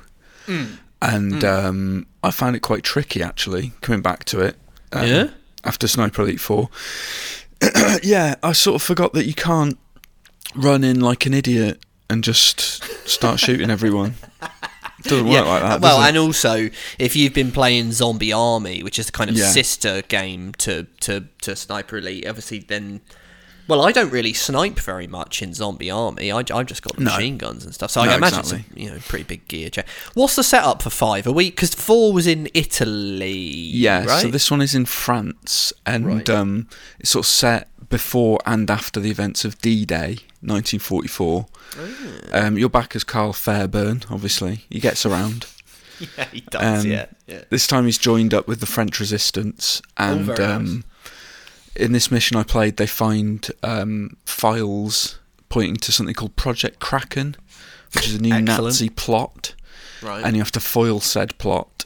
Mm. 0.48 0.78
and 1.02 1.44
Um, 1.44 2.08
I 2.24 2.32
found 2.32 2.56
it 2.56 2.62
quite 2.62 2.84
tricky 2.84 3.22
actually 3.24 3.74
coming 3.82 4.02
back 4.02 4.24
to 4.26 4.40
it. 4.42 4.56
um, 4.92 5.08
Yeah? 5.08 5.28
After 5.64 5.88
Sniper 5.88 6.24
Elite 6.24 6.40
Four. 6.42 6.70
yeah, 8.04 8.36
I 8.42 8.54
sort 8.54 8.76
of 8.76 8.82
forgot 8.82 9.14
that 9.14 9.26
you 9.26 9.34
can't 9.34 9.78
run 10.56 10.84
in 10.84 11.00
like 11.00 11.26
an 11.26 11.34
idiot 11.34 11.80
and 12.12 12.24
just 12.24 12.84
start 13.10 13.40
shooting 13.40 13.70
everyone. 13.72 14.16
It 14.42 15.04
doesn't 15.06 15.28
work 15.28 15.46
like 15.46 15.62
that. 15.64 15.82
well, 15.82 16.02
and 16.02 16.18
also 16.18 16.70
if 17.00 17.16
you've 17.16 17.34
been 17.34 17.52
playing 17.52 17.92
Zombie 17.94 18.34
Army, 18.34 18.84
which 18.84 19.00
is 19.00 19.06
the 19.08 19.12
kind 19.12 19.30
of 19.30 19.36
Yeah. 19.38 19.50
sister 19.50 20.02
game 20.04 20.52
to, 20.60 20.84
to, 21.02 21.26
to 21.42 21.56
Sniper 21.56 21.98
Elite, 21.98 22.28
obviously 22.28 22.60
then. 22.60 23.02
Well, 23.72 23.82
I 23.88 23.94
don't 23.94 24.10
really 24.12 24.34
snipe 24.34 24.80
very 24.80 25.08
much 25.08 25.42
in 25.42 25.54
Zombie 25.54 25.90
Army. 25.90 26.30
I, 26.30 26.40
I've 26.40 26.66
just 26.66 26.82
got 26.82 27.00
No. 27.00 27.06
machine 27.06 27.38
guns 27.38 27.64
and 27.64 27.74
stuff, 27.74 27.90
so 27.92 28.04
No, 28.04 28.12
I 28.12 28.16
imagine 28.18 28.40
exactly. 28.40 28.66
it's 28.70 28.78
a 28.78 28.82
you 28.82 28.90
know 28.92 29.00
pretty 29.08 29.24
big 29.24 29.48
gear 29.48 29.70
check. 29.70 29.88
What's 30.14 30.36
the 30.36 30.44
setup 30.44 30.82
for 30.82 30.90
five? 30.90 31.26
Are 31.26 31.32
we 31.32 31.50
because 31.50 31.74
four 31.74 32.12
was 32.12 32.28
in 32.28 32.50
Italy? 32.54 33.32
Yeah, 33.32 34.04
right? 34.04 34.22
so 34.24 34.28
this 34.28 34.52
one 34.52 34.62
is 34.62 34.76
in 34.76 34.86
France, 34.86 35.72
and 35.86 36.06
Right. 36.06 36.30
um, 36.30 36.68
it's 37.00 37.12
sort 37.12 37.26
of 37.26 37.30
set 37.30 37.70
before 37.88 38.40
and 38.46 38.70
after 38.70 39.00
the 39.00 39.10
events 39.10 39.46
of 39.46 39.58
D-Day, 39.60 40.18
1944. 40.42 41.46
Oh. 41.78 41.90
Um, 42.34 42.58
you're 42.58 42.70
back 42.70 42.96
as 42.96 43.04
Karl 43.06 43.32
Fairburne, 43.34 44.04
obviously. 44.10 44.66
He 44.70 44.80
gets 44.80 45.06
around. 45.06 45.46
yeah, 46.18 46.26
he 46.32 46.42
does. 46.42 46.84
Um, 46.86 46.92
yeah, 46.92 47.06
yeah. 47.28 47.42
This 47.50 47.68
time 47.68 47.86
he's 47.86 47.98
joined 47.98 48.34
up 48.34 48.48
with 48.48 48.60
the 48.60 48.66
French 48.66 49.00
resistance, 49.00 49.82
and 49.98 50.30
Oh, 50.30 50.34
very 50.34 50.44
um, 50.52 50.84
in 51.76 51.92
this 51.92 52.12
mission 52.12 52.38
I 52.38 52.44
played, 52.44 52.78
they 52.78 52.88
find 52.88 53.48
um, 53.64 54.18
files 54.26 55.20
pointing 55.50 55.76
to 55.78 55.92
something 55.92 56.16
called 56.16 56.36
Project 56.36 56.80
Kraken, 56.80 57.36
which 57.94 58.08
is 58.08 58.16
a 58.16 58.22
new 58.22 58.34
Excellent. 58.34 58.64
Nazi 58.64 58.90
plot, 58.90 59.54
Right. 60.02 60.24
and 60.24 60.36
you 60.36 60.42
have 60.42 60.52
to 60.54 60.60
foil 60.60 61.00
said 61.00 61.38
plot. 61.38 61.86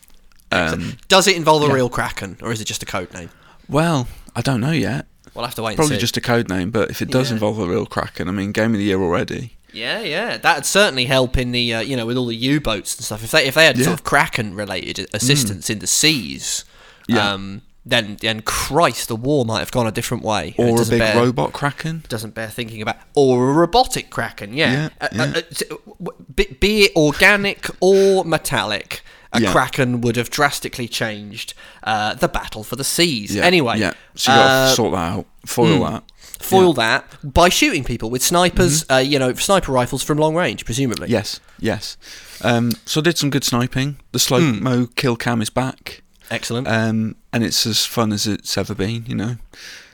Um, 0.51 0.97
Does 1.07 1.27
it 1.27 1.35
involve 1.35 1.63
a 1.63 1.67
yeah. 1.67 1.73
real 1.73 1.89
Kraken, 1.89 2.37
or 2.41 2.51
is 2.51 2.61
it 2.61 2.65
just 2.65 2.83
a 2.83 2.85
code 2.85 3.13
name? 3.13 3.29
well, 3.67 4.07
I 4.35 4.41
don't 4.41 4.61
know 4.61 4.71
yet. 4.71 5.07
We'll 5.33 5.43
have 5.45 5.55
to 5.55 5.63
wait. 5.63 5.75
Probably 5.75 5.95
and 5.95 5.99
see. 5.99 6.03
just 6.03 6.15
a 6.17 6.21
code 6.21 6.47
name, 6.49 6.71
but 6.71 6.89
if 6.91 7.01
it 7.01 7.09
does 7.09 7.29
Yeah. 7.29 7.33
involve 7.35 7.59
a 7.59 7.67
real 7.67 7.85
Kraken, 7.85 8.29
I 8.29 8.31
mean, 8.31 8.51
game 8.53 8.73
of 8.73 8.77
the 8.77 8.85
year 8.85 9.01
already. 9.01 9.57
Yeah, 9.73 9.99
yeah, 10.01 10.37
that'd 10.37 10.65
certainly 10.65 11.05
help 11.05 11.37
in 11.37 11.51
the 11.51 11.73
uh, 11.73 11.79
you 11.81 11.97
know 11.97 12.05
with 12.05 12.15
all 12.15 12.27
the 12.27 12.35
U-boats 12.35 12.95
and 12.95 13.03
stuff. 13.03 13.23
If 13.23 13.31
they 13.31 13.45
if 13.45 13.55
they 13.55 13.65
had 13.65 13.75
Yeah. 13.77 13.81
Mm. 13.81 13.85
sort 13.85 13.99
of 13.99 14.03
Kraken-related 14.05 15.09
assistance 15.13 15.69
in 15.69 15.79
the 15.79 15.87
seas, 15.87 16.63
Yeah. 17.07 17.33
um, 17.33 17.61
then 17.85 18.17
then 18.21 18.41
Christ, 18.41 19.07
the 19.09 19.15
war 19.15 19.45
might 19.45 19.59
have 19.59 19.71
gone 19.71 19.85
a 19.87 19.91
different 19.91 20.23
way. 20.23 20.55
Or 20.57 20.81
a 20.81 20.85
big 20.85 20.99
bear, 20.99 21.15
robot 21.15 21.53
Kraken. 21.53 22.03
Doesn't 22.09 22.33
bear 22.33 22.47
thinking 22.49 22.81
about, 22.81 22.97
or 23.13 23.49
a 23.49 23.53
robotic 23.53 24.09
Kraken. 24.09 24.53
Yeah, 24.53 24.71
Yeah, 24.71 24.89
Uh, 25.01 25.07
yeah. 25.13 25.21
uh, 25.23 25.75
uh, 26.05 26.11
be, 26.35 26.45
be 26.59 26.83
it 26.85 26.95
organic 26.95 27.67
or 27.79 28.25
metallic. 28.25 29.01
A 29.33 29.41
Yeah. 29.41 29.51
kraken 29.51 29.99
would 29.99 30.15
have 30.15 30.29
drastically 30.29 30.87
changed 30.87 31.55
uh, 31.83 32.13
the 32.13 32.29
battle 32.29 32.63
for 32.63 32.77
the 32.77 32.85
seas. 32.85 33.35
Anyway, 33.35 33.79
yeah. 33.79 33.91
So 34.15 34.31
you 34.31 34.37
got 34.37 34.49
uh, 34.49 34.69
to 34.69 34.75
sort 34.75 34.91
that 34.93 35.11
out, 35.11 35.25
foil 35.45 35.83
that. 35.83 36.03
foil 36.39 36.71
that 36.75 37.03
by 37.21 37.49
shooting 37.49 37.83
people 37.83 38.09
with 38.09 38.23
snipers. 38.23 38.85
Uh, 38.89 38.95
you 38.95 39.19
know, 39.19 39.33
sniper 39.33 39.73
rifles 39.73 40.03
from 40.03 40.17
long 40.19 40.35
range, 40.35 40.63
presumably. 40.63 41.07
Mm-hmm. 41.07 41.13
Yes, 41.13 41.41
yes. 41.59 41.97
Um, 42.43 42.71
so 42.85 43.01
I 43.01 43.03
did 43.03 43.17
some 43.17 43.29
good 43.29 43.43
sniping. 43.43 43.97
The 44.13 44.19
slow 44.19 44.39
Hmm. 44.39 44.63
mo 44.63 44.87
kill 44.95 45.17
cam 45.17 45.41
is 45.41 45.49
back, 45.49 46.01
Excellent. 46.31 46.67
um, 46.67 47.15
and 47.31 47.43
it's 47.43 47.65
as 47.65 47.85
fun 47.85 48.11
as 48.11 48.27
it's 48.27 48.57
ever 48.57 48.73
been. 48.75 49.05
You 49.05 49.15
know, 49.15 49.35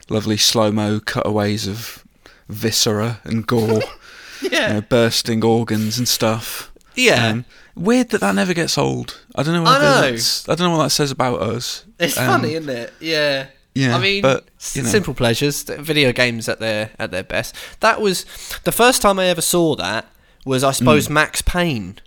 lovely 0.09 0.37
slow 0.37 0.71
mo 0.71 0.99
cutaways 0.99 1.67
of 1.67 2.03
viscera 2.47 3.19
and 3.23 3.45
gore, 3.47 3.81
yeah. 4.41 4.67
you 4.67 4.73
know, 4.75 4.81
bursting 4.81 5.43
organs 5.43 5.97
and 5.97 6.07
stuff. 6.07 6.71
Yeah. 6.95 7.27
Um, 7.27 7.45
weird 7.75 8.09
that 8.09 8.21
that 8.21 8.35
never 8.35 8.53
gets 8.53 8.77
old. 8.77 9.21
I 9.35 9.43
don't 9.43 9.53
know. 9.53 9.63
I 9.69 9.79
know. 9.79 10.17
I 10.49 10.55
don't 10.55 10.59
know 10.59 10.77
what 10.77 10.83
that 10.83 10.89
says 10.89 11.11
about 11.11 11.41
us. 11.41 11.85
It's 11.99 12.17
Um, 12.17 12.27
funny, 12.27 12.55
isn't 12.55 12.69
it? 12.69 12.93
Yeah. 12.99 13.47
yeah, 13.73 13.95
I 13.95 13.99
mean, 14.01 14.21
but, 14.21 14.49
you 14.73 14.83
know. 14.83 14.89
simple 14.89 15.13
pleasures. 15.13 15.63
Video 15.63 16.11
games 16.11 16.49
at 16.49 16.59
their 16.59 16.91
at 16.99 17.11
their 17.11 17.23
best. 17.23 17.55
That 17.79 18.01
was 18.01 18.25
the 18.63 18.71
first 18.73 19.01
time 19.01 19.19
I 19.19 19.25
ever 19.27 19.41
saw 19.41 19.75
that. 19.77 20.05
Was 20.45 20.63
I 20.63 20.71
suppose 20.71 21.09
Max 21.09 21.41
Payne? 21.41 21.99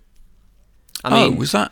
I 1.04 1.22
oh, 1.24 1.30
mean, 1.30 1.38
was 1.38 1.52
that? 1.52 1.70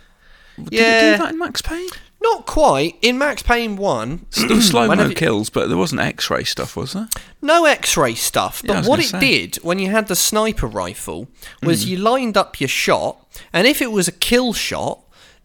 Did 0.57 0.73
it 0.75 1.17
do 1.17 1.23
that 1.23 1.33
in 1.33 1.39
Max 1.39 1.61
Payne? 1.61 1.89
Not 2.23 2.47
quite. 2.47 2.97
In 3.03 3.19
Max 3.19 3.43
Payne 3.43 3.77
One, 3.77 4.27
There 4.37 4.57
was 4.57 4.69
slow 4.69 4.87
mo 4.95 5.11
kills, 5.11 5.51
but 5.51 5.69
there 5.69 5.77
wasn't 5.77 6.01
X-ray 6.01 6.45
stuff, 6.45 6.77
was 6.77 6.93
there? 6.95 7.09
no 7.41 7.65
X-ray 7.65 8.15
stuff. 8.15 8.63
But 8.65 8.79
was 8.79 8.89
what 8.89 9.01
it 9.01 9.07
say. 9.07 9.21
did 9.21 9.57
when 9.57 9.79
you 9.79 9.91
had 9.91 10.09
the 10.09 10.17
sniper 10.17 10.67
rifle 10.67 11.29
was 11.63 11.85
you 11.89 11.97
lined 11.99 12.37
up 12.37 12.61
your 12.61 12.69
shot, 12.69 13.19
and 13.53 13.67
if 13.67 13.83
it 13.83 13.91
was 13.93 14.09
a 14.09 14.13
kill 14.13 14.53
shot, 14.53 15.01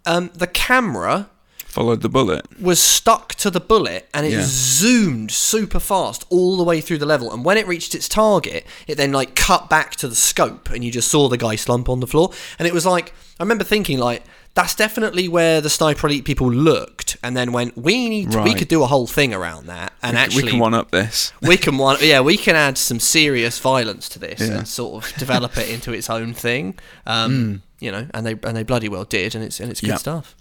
um, 0.06 0.30
the 0.34 0.48
camera 0.48 1.30
Followed 1.66 2.02
the 2.02 2.10
bullet. 2.10 2.44
was 2.60 2.80
stuck 2.80 3.36
to 3.36 3.52
the 3.52 3.60
bullet 3.60 4.10
and 4.14 4.26
it 4.26 4.32
Yeah. 4.32 4.44
zoomed 4.44 5.30
super 5.32 5.80
fast 5.80 6.26
all 6.30 6.58
the 6.58 6.64
way 6.64 6.82
through 6.82 6.98
the 6.98 7.06
level 7.06 7.32
and 7.32 7.46
when 7.46 7.56
it 7.58 7.68
reached 7.68 7.94
its 7.94 8.08
target 8.10 8.66
it 8.88 8.96
then 8.96 9.12
like 9.12 9.36
cut 9.36 9.70
back 9.70 9.96
to 9.98 10.08
the 10.08 10.16
scope 10.16 10.72
and 10.72 10.84
you 10.84 10.90
just 10.92 11.08
saw 11.12 11.28
the 11.28 11.38
guy 11.38 11.56
slump 11.56 11.88
on 11.88 12.00
the 12.00 12.08
floor 12.08 12.32
and 12.58 12.68
it 12.68 12.74
was 12.74 12.84
like 12.86 13.14
i 13.40 13.44
remember 13.44 13.64
thinking 13.64 14.00
like 14.00 14.24
that's 14.58 14.74
definitely 14.76 15.28
where 15.28 15.62
the 15.62 15.70
sniper 15.70 16.08
elite 16.08 16.26
people 16.26 16.52
looked 16.52 17.16
and 17.22 17.38
then 17.38 17.52
went 17.52 17.78
we 17.78 18.10
need 18.10 18.32
to, 18.32 18.42
we 18.42 18.56
could 18.56 18.68
do 18.68 18.82
a 18.82 18.88
whole 18.88 19.06
thing 19.06 19.32
around 19.32 19.68
that 19.68 19.94
and 20.02 20.18
actually 20.18 20.44
we 20.44 20.50
can 20.50 20.60
one 20.60 20.74
up 20.74 20.90
this. 20.90 21.32
we 21.44 21.56
can 21.58 21.78
one 21.88 21.96
yeah 22.02 22.20
we 22.20 22.36
can 22.38 22.56
add 22.56 22.76
some 22.76 23.00
serious 23.00 23.60
violence 23.60 24.10
to 24.10 24.18
this 24.18 24.40
Yeah. 24.42 24.58
and 24.58 24.68
sort 24.68 25.06
of 25.06 25.16
develop 25.18 25.58
it 25.60 25.70
into 25.70 25.94
its 25.94 26.10
own 26.10 26.34
thing 26.34 26.74
um 27.06 27.62
you 27.80 27.92
know 27.92 28.08
and 28.16 28.26
they 28.26 28.32
and 28.44 28.58
they 28.58 28.64
bloody 28.64 28.90
well 28.90 29.04
did 29.06 29.36
and 29.36 29.44
it's 29.44 29.60
and 29.60 29.70
it's 29.70 29.82
good. 29.82 29.90
Yeah. 29.90 29.98
stuff 29.98 30.36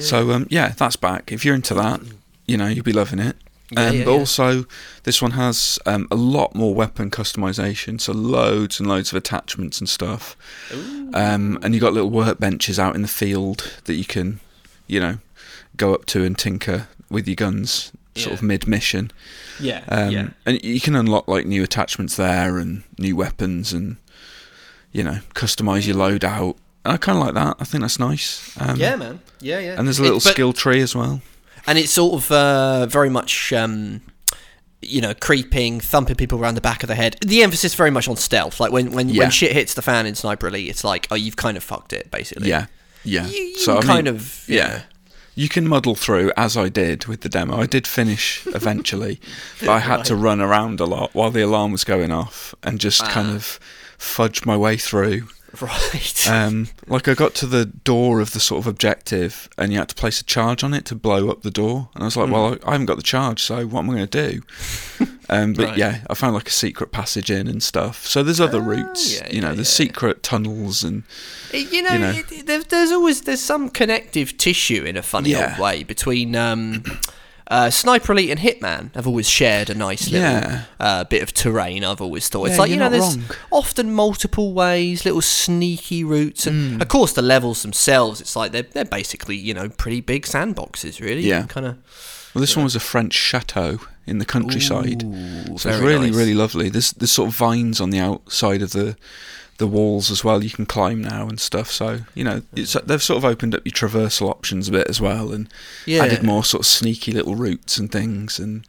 So 0.00 0.32
um, 0.32 0.46
yeah, 0.50 0.74
that's 0.76 0.96
back. 0.96 1.30
If 1.32 1.44
you're 1.44 1.54
into 1.54 1.72
that, 1.74 2.00
you 2.46 2.56
know 2.58 2.66
you'll 2.66 2.84
be 2.84 2.92
loving 2.92 3.20
it. 3.20 3.36
Yeah, 3.72 3.86
um, 3.86 3.96
yeah, 3.96 4.04
but 4.04 4.12
yeah. 4.12 4.18
also, 4.18 4.64
this 5.02 5.20
one 5.20 5.32
has 5.32 5.78
um, 5.86 6.06
a 6.10 6.14
lot 6.16 6.54
more 6.54 6.74
weapon 6.74 7.10
customization, 7.10 8.00
so 8.00 8.12
loads 8.12 8.78
and 8.78 8.88
loads 8.88 9.10
of 9.10 9.16
attachments 9.16 9.80
and 9.80 9.88
stuff. 9.88 10.36
Um, 11.14 11.58
and 11.62 11.74
you 11.74 11.80
got 11.80 11.92
little 11.92 12.10
workbenches 12.10 12.78
out 12.78 12.94
in 12.94 13.02
the 13.02 13.08
field 13.08 13.72
that 13.84 13.94
you 13.94 14.04
can, 14.04 14.40
you 14.86 15.00
know, 15.00 15.18
go 15.76 15.94
up 15.94 16.06
to 16.06 16.22
and 16.24 16.38
tinker 16.38 16.86
with 17.10 17.26
your 17.26 17.34
guns, 17.36 17.90
sort 18.14 18.28
Yeah. 18.28 18.34
of 18.34 18.42
mid 18.42 18.66
mission. 18.68 19.10
yeah 19.60 19.82
Um, 19.88 20.34
And 20.44 20.62
you 20.62 20.80
can 20.80 20.94
unlock 20.94 21.26
like 21.28 21.46
new 21.46 21.62
attachments 21.62 22.16
there 22.16 22.58
and 22.58 22.82
new 22.98 23.16
weapons 23.16 23.72
and, 23.72 23.96
you 24.92 25.02
know, 25.02 25.18
customize 25.34 25.86
your 25.86 25.96
loadout. 25.96 26.56
And 26.84 26.94
I 26.94 26.96
kind 26.98 27.18
of 27.18 27.24
like 27.24 27.34
that. 27.34 27.56
I 27.58 27.64
think 27.64 27.80
that's 27.82 27.98
nice. 27.98 28.52
Um, 28.60 28.76
Yeah, 28.76 28.94
man. 28.96 29.20
Yeah, 29.40 29.58
yeah. 29.58 29.74
And 29.76 29.88
there's 29.88 29.98
a 29.98 30.02
It- 30.02 30.04
little 30.04 30.20
but- 30.20 30.32
skill 30.32 30.52
tree 30.52 30.80
as 30.80 30.94
well. 30.94 31.20
And 31.66 31.78
it's 31.78 31.90
sort 31.92 32.14
of 32.14 32.30
uh, 32.32 32.86
very 32.86 33.10
much, 33.10 33.52
um, 33.52 34.00
you 34.82 35.00
know, 35.00 35.14
creeping, 35.14 35.80
thumping 35.80 36.16
people 36.16 36.38
around 36.38 36.54
the 36.54 36.60
back 36.60 36.82
of 36.82 36.88
the 36.88 36.94
head. 36.94 37.16
The 37.20 37.42
emphasis 37.42 37.74
very 37.74 37.90
much 37.90 38.08
on 38.08 38.16
stealth. 38.16 38.60
Like 38.60 38.72
when 38.72 38.92
when, 38.92 39.08
Yeah. 39.08 39.24
when 39.24 39.30
shit 39.30 39.52
hits 39.52 39.74
the 39.74 39.82
fan 39.82 40.06
in 40.06 40.14
Sniper 40.14 40.48
Elite, 40.48 40.68
it's 40.68 40.84
like, 40.84 41.08
oh, 41.10 41.14
you've 41.14 41.36
kind 41.36 41.56
of 41.56 41.64
fucked 41.64 41.92
it, 41.92 42.10
basically. 42.10 42.48
Yeah, 42.48 42.66
yeah. 43.04 43.26
You, 43.26 43.36
you 43.36 43.58
so 43.58 43.72
I 43.76 43.80
mean, 43.80 43.86
kind 43.86 44.08
of, 44.08 44.44
yeah. 44.48 44.82
you 45.34 45.48
can 45.48 45.66
muddle 45.66 45.94
through 45.94 46.30
as 46.36 46.56
I 46.56 46.68
did 46.68 47.06
with 47.06 47.22
the 47.22 47.28
demo. 47.28 47.56
I 47.60 47.66
did 47.66 47.86
finish 47.86 48.46
eventually, 48.54 49.20
but 49.60 49.70
I 49.70 49.78
had 49.80 50.04
to 50.06 50.14
run 50.14 50.40
around 50.40 50.80
a 50.80 50.84
lot 50.86 51.14
while 51.14 51.30
the 51.30 51.42
alarm 51.42 51.72
was 51.72 51.84
going 51.84 52.12
off 52.12 52.54
and 52.62 52.78
just 52.78 53.02
kind 53.04 53.28
Ah. 53.30 53.36
of 53.36 53.58
fudge 53.98 54.44
my 54.44 54.56
way 54.56 54.76
through. 54.76 55.28
Right. 55.66 56.28
Um, 56.28 56.68
like 56.86 57.08
I 57.08 57.14
got 57.14 57.34
to 57.36 57.46
the 57.46 57.66
door 57.66 58.20
of 58.20 58.32
the 58.32 58.40
sort 58.40 58.60
of 58.60 58.66
objective, 58.66 59.48
and 59.58 59.72
you 59.72 59.78
had 59.78 59.88
to 59.88 59.94
place 59.94 60.20
a 60.20 60.24
charge 60.24 60.62
on 60.62 60.74
it 60.74 60.84
to 60.86 60.94
blow 60.94 61.28
up 61.30 61.42
the 61.42 61.50
door. 61.50 61.88
And 61.94 62.02
I 62.02 62.06
was 62.06 62.16
like, 62.16 62.30
"Well, 62.30 62.54
I, 62.54 62.68
I 62.68 62.72
haven't 62.72 62.86
got 62.86 62.96
the 62.96 63.02
charge, 63.02 63.42
so 63.42 63.66
what 63.66 63.80
am 63.80 63.90
I 63.90 63.94
going 63.94 64.08
to 64.08 64.30
do?" 64.30 65.06
Um, 65.28 65.54
but. 65.54 65.70
Right. 65.70 65.78
yeah, 65.78 66.00
I 66.08 66.14
found 66.14 66.34
like 66.34 66.48
a 66.48 66.52
secret 66.52 66.92
passage 66.92 67.30
in 67.30 67.48
and 67.48 67.62
stuff. 67.62 68.06
So 68.06 68.22
there's 68.22 68.40
other 68.40 68.60
routes, 68.60 69.20
yeah, 69.20 69.28
you 69.28 69.40
know, 69.40 69.48
yeah, 69.48 69.54
there's 69.54 69.80
yeah. 69.80 69.86
secret 69.86 70.22
tunnels 70.22 70.84
and 70.84 71.02
you 71.52 71.82
know, 71.82 71.92
you 71.92 71.98
know. 71.98 72.12
It, 72.30 72.68
there's 72.68 72.92
always 72.92 73.22
there's 73.22 73.40
some 73.40 73.68
connective 73.68 74.36
tissue 74.38 74.84
in 74.84 74.96
a 74.96 75.02
funny 75.02 75.34
old 75.34 75.58
way 75.58 75.82
between 75.82 76.36
um, 76.36 76.84
Uh, 77.48 77.70
Sniper 77.70 78.10
Elite 78.12 78.30
and 78.30 78.40
Hitman 78.40 78.92
have 78.96 79.06
always 79.06 79.28
shared 79.28 79.70
a 79.70 79.74
nice 79.74 80.10
little 80.10 80.28
Yeah. 80.28 80.64
uh, 80.80 81.04
bit 81.04 81.22
of 81.22 81.32
terrain. 81.32 81.84
I've 81.84 82.00
always 82.00 82.28
thought 82.28 82.46
it's 82.46 82.54
Yeah, 82.56 82.60
like 82.62 82.70
you 82.70 82.76
know, 82.76 82.88
there's 82.88 83.16
wrong. 83.16 83.24
often 83.52 83.92
multiple 83.94 84.52
ways, 84.52 85.04
little 85.04 85.22
sneaky 85.22 86.02
routes, 86.02 86.46
and 86.46 86.78
Mm. 86.78 86.82
of 86.82 86.88
course 86.88 87.12
the 87.12 87.22
levels 87.22 87.62
themselves. 87.62 88.20
It's 88.20 88.34
like 88.34 88.50
they're 88.52 88.66
they're 88.72 88.84
basically 88.84 89.36
you 89.36 89.54
know 89.54 89.68
pretty 89.68 90.00
big 90.00 90.24
sandboxes, 90.26 91.00
really. 91.00 91.22
Yeah. 91.22 91.42
kind 91.46 91.66
of. 91.66 91.76
Well, 92.34 92.40
this 92.40 92.56
one 92.56 92.64
was 92.64 92.74
a 92.76 92.80
French 92.80 93.14
chateau 93.14 93.78
in 94.06 94.18
the 94.18 94.26
countryside. 94.26 95.02
Ooh, 95.04 95.56
So 95.56 95.70
it's 95.70 95.78
really, 95.80 96.08
nice. 96.10 96.16
really 96.18 96.34
lovely. 96.34 96.68
There's 96.68 96.92
there's 96.92 97.12
sort 97.12 97.28
of 97.28 97.34
vines 97.36 97.80
on 97.80 97.90
the 97.90 98.00
outside 98.00 98.60
of 98.60 98.72
the 98.72 98.96
the 99.58 99.66
walls 99.66 100.10
as 100.10 100.22
well. 100.24 100.42
You 100.44 100.50
can 100.50 100.66
climb 100.66 101.02
now 101.02 101.28
and 101.28 101.40
stuff. 101.40 101.70
So 101.70 102.00
you 102.14 102.24
know, 102.24 102.42
it's, 102.54 102.74
they've 102.84 103.02
sort 103.02 103.18
of 103.18 103.24
opened 103.24 103.54
up 103.54 103.62
your 103.64 103.72
traversal 103.72 104.28
options 104.28 104.68
a 104.68 104.72
bit 104.72 104.88
as 104.88 105.00
well, 105.00 105.32
and 105.32 105.48
Yeah. 105.86 106.04
added 106.04 106.22
more 106.22 106.44
sort 106.44 106.60
of 106.62 106.66
sneaky 106.66 107.12
little 107.12 107.34
routes 107.34 107.78
and 107.78 107.90
things. 107.90 108.38
And 108.38 108.66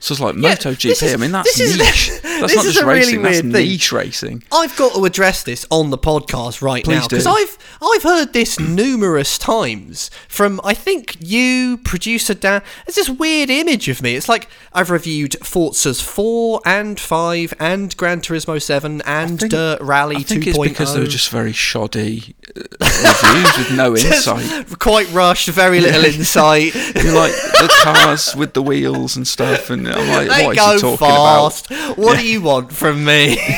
So 0.00 0.12
it's 0.12 0.20
like 0.20 0.34
Yeah, 0.36 0.54
MotoGP. 0.54 0.90
is- 1.02 1.14
I 1.14 1.16
mean, 1.16 1.32
that's 1.32 1.56
this 1.56 1.70
is- 1.70 1.78
niche. 1.78 2.20
that's 2.40 2.52
this 2.52 2.56
not 2.56 2.64
is 2.66 2.72
just 2.74 2.84
a 2.84 2.86
really 2.86 2.98
racing. 3.18 3.22
that's 3.22 3.42
weird 3.42 3.52
thing. 3.54 3.68
niche 3.68 3.92
racing. 3.92 4.42
I've 4.52 4.76
got 4.76 4.94
to 4.94 5.04
address 5.04 5.42
this 5.42 5.66
on 5.70 5.90
the 5.90 5.98
podcast 5.98 6.62
right 6.62 6.84
Please 6.84 7.00
now 7.02 7.08
because. 7.08 7.26
I've 7.26 7.58
I've 7.82 8.02
heard 8.02 8.32
this 8.32 8.58
numerous 8.60 9.38
times 9.38 10.10
from 10.28 10.60
I 10.64 10.74
think 10.74 11.16
you 11.20 11.78
producer 11.78 12.34
Dan. 12.34 12.62
It's 12.86 12.96
this 12.96 13.08
weird 13.08 13.50
image 13.50 13.88
of 13.88 14.02
me. 14.02 14.14
It's 14.16 14.28
like 14.28 14.48
I've 14.72 14.90
reviewed 14.90 15.32
Forza's 15.42 16.00
four 16.00 16.60
and 16.64 16.98
five 16.98 17.52
and 17.60 17.96
Gran 17.96 18.20
Turismo 18.20 18.60
seven 18.60 19.02
and 19.02 19.38
think- 19.40 19.52
Dirt 19.52 19.80
Rally 19.80 20.16
I 20.16 20.22
think 20.22 20.44
2.0. 20.44 20.48
it's 20.48 20.58
because 20.58 20.94
they 20.94 21.00
were 21.00 21.06
just 21.06 21.30
very 21.30 21.52
shoddy 21.52 22.34
uh, 22.56 22.62
reviews 22.80 23.58
with 23.58 23.76
no 23.76 23.96
insight. 23.96 24.78
quite 24.78 25.10
rushed, 25.12 25.48
very 25.48 25.80
little 25.80 26.04
insight. 26.04 26.74
You're 26.94 27.14
like 27.14 27.32
the 27.32 27.72
cars 27.82 28.34
with 28.34 28.54
the 28.54 28.62
wheels 28.62 29.16
and 29.16 29.26
stuff, 29.26 29.70
and 29.70 29.86
I'm 29.88 30.08
like, 30.08 30.28
they 30.28 30.46
what 30.46 30.56
is 30.56 30.62
go 30.62 30.74
he 30.74 30.80
talking 30.80 30.98
fast. 30.98 31.98
What 31.98 32.18
do 32.18 32.26
you 32.26 32.33
want 32.40 32.72
from 32.72 33.04
me? 33.04 33.38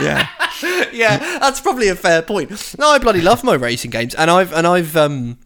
Yeah, 0.00 0.28
yeah, 0.92 1.18
that's 1.40 1.60
probably 1.60 1.88
a 1.88 1.94
fair 1.94 2.22
point. 2.22 2.74
No, 2.78 2.88
I 2.88 2.98
bloody 2.98 3.20
love 3.20 3.44
my 3.44 3.52
racing 3.54 3.90
games, 3.90 4.14
and 4.14 4.30
I've 4.30 4.50
and 4.50 4.66
I've 4.66 4.96
um, 4.96 5.36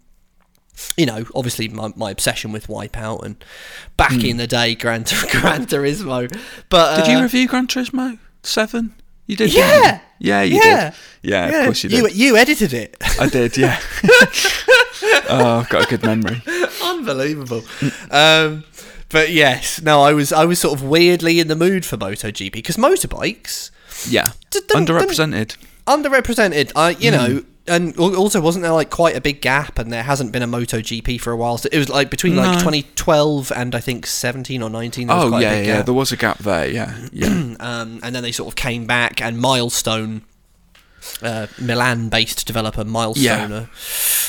you 0.96 1.06
know, 1.06 1.24
obviously 1.34 1.66
my, 1.66 1.92
my 1.96 2.12
obsession 2.12 2.52
with 2.52 2.68
Wipeout 2.68 3.24
and 3.24 3.44
back 3.96 4.12
in 4.22 4.36
the 4.36 4.46
day, 4.46 4.76
Gran, 4.76 5.02
Gran 5.32 5.66
Turismo. 5.66 6.32
But 6.68 6.94
Hmm. 6.94 7.00
did 7.02 7.10
you 7.10 7.18
uh, 7.18 7.22
review 7.22 7.48
Gran 7.48 7.66
Turismo 7.66 8.18
Seven? 8.44 8.94
You 9.26 9.34
did, 9.36 9.52
Yeah, 9.52 9.94
you? 9.94 10.00
yeah, 10.20 10.42
you 10.42 10.56
yeah, 10.62 10.90
did. 10.90 10.98
Yeah, 11.22 11.46
of 11.48 11.64
course 11.64 11.82
you 11.82 11.90
did. 11.90 11.98
You 11.98 12.08
you 12.10 12.36
edited 12.36 12.72
it. 12.74 12.96
I 13.18 13.28
did, 13.28 13.56
yeah. 13.56 13.80
oh, 15.30 15.58
I've 15.62 15.68
got 15.68 15.86
a 15.86 15.88
good 15.88 16.04
memory. 16.04 16.40
Unbelievable. 16.82 17.64
um, 18.12 18.62
but 19.10 19.30
yes, 19.30 19.80
no, 19.82 20.02
I 20.02 20.12
was 20.12 20.32
I 20.32 20.44
was 20.44 20.58
sort 20.58 20.78
of 20.78 20.82
weirdly 20.84 21.40
in 21.40 21.48
the 21.48 21.56
mood 21.56 21.84
for 21.84 21.96
MotoGP 21.96 22.52
because 22.52 22.76
motorbikes 22.76 23.70
Yeah, 24.08 24.26
D- 24.50 24.60
underrepresented. 24.74 25.56
underrepresented. 25.86 26.72
I 26.76 26.90
you 26.90 27.10
Hmm. 27.10 27.16
know. 27.16 27.42
And 27.66 27.96
also, 27.98 28.42
wasn't 28.42 28.62
there 28.62 28.72
like 28.74 28.90
quite 28.90 29.16
a 29.16 29.22
big 29.22 29.40
gap, 29.40 29.78
and 29.78 29.90
there 29.90 30.02
hasn't 30.02 30.32
been 30.32 30.42
a 30.42 30.46
MotoGP 30.46 31.18
for 31.18 31.30
a 31.32 31.36
while. 31.36 31.56
So 31.56 31.70
it 31.72 31.78
was 31.78 31.88
like 31.88 32.10
between 32.10 32.36
like 32.36 32.52
No. 32.52 32.58
2012 32.58 33.50
and 33.56 33.74
I 33.74 33.80
think 33.80 34.04
17 34.06 34.60
or 34.62 34.68
19. 34.68 35.06
There 35.06 35.16
was 35.16 35.24
Oh 35.24 35.28
quite 35.30 35.40
a 35.40 35.42
yeah, 35.44 35.56
yeah. 35.60 35.64
gap. 35.78 35.86
There 35.86 35.94
was 35.94 36.12
a 36.12 36.16
gap 36.18 36.38
there. 36.40 36.68
Yeah, 36.68 36.94
yeah. 37.12 37.26
um, 37.60 38.00
and 38.02 38.14
then 38.14 38.22
they 38.22 38.32
sort 38.32 38.48
of 38.48 38.54
came 38.54 38.84
back, 38.86 39.22
and 39.22 39.38
Milestone, 39.38 40.24
uh, 41.22 41.46
Milan-based 41.58 42.46
developer 42.46 42.84
Milestone, 42.84 43.50
Yeah. 43.50 43.66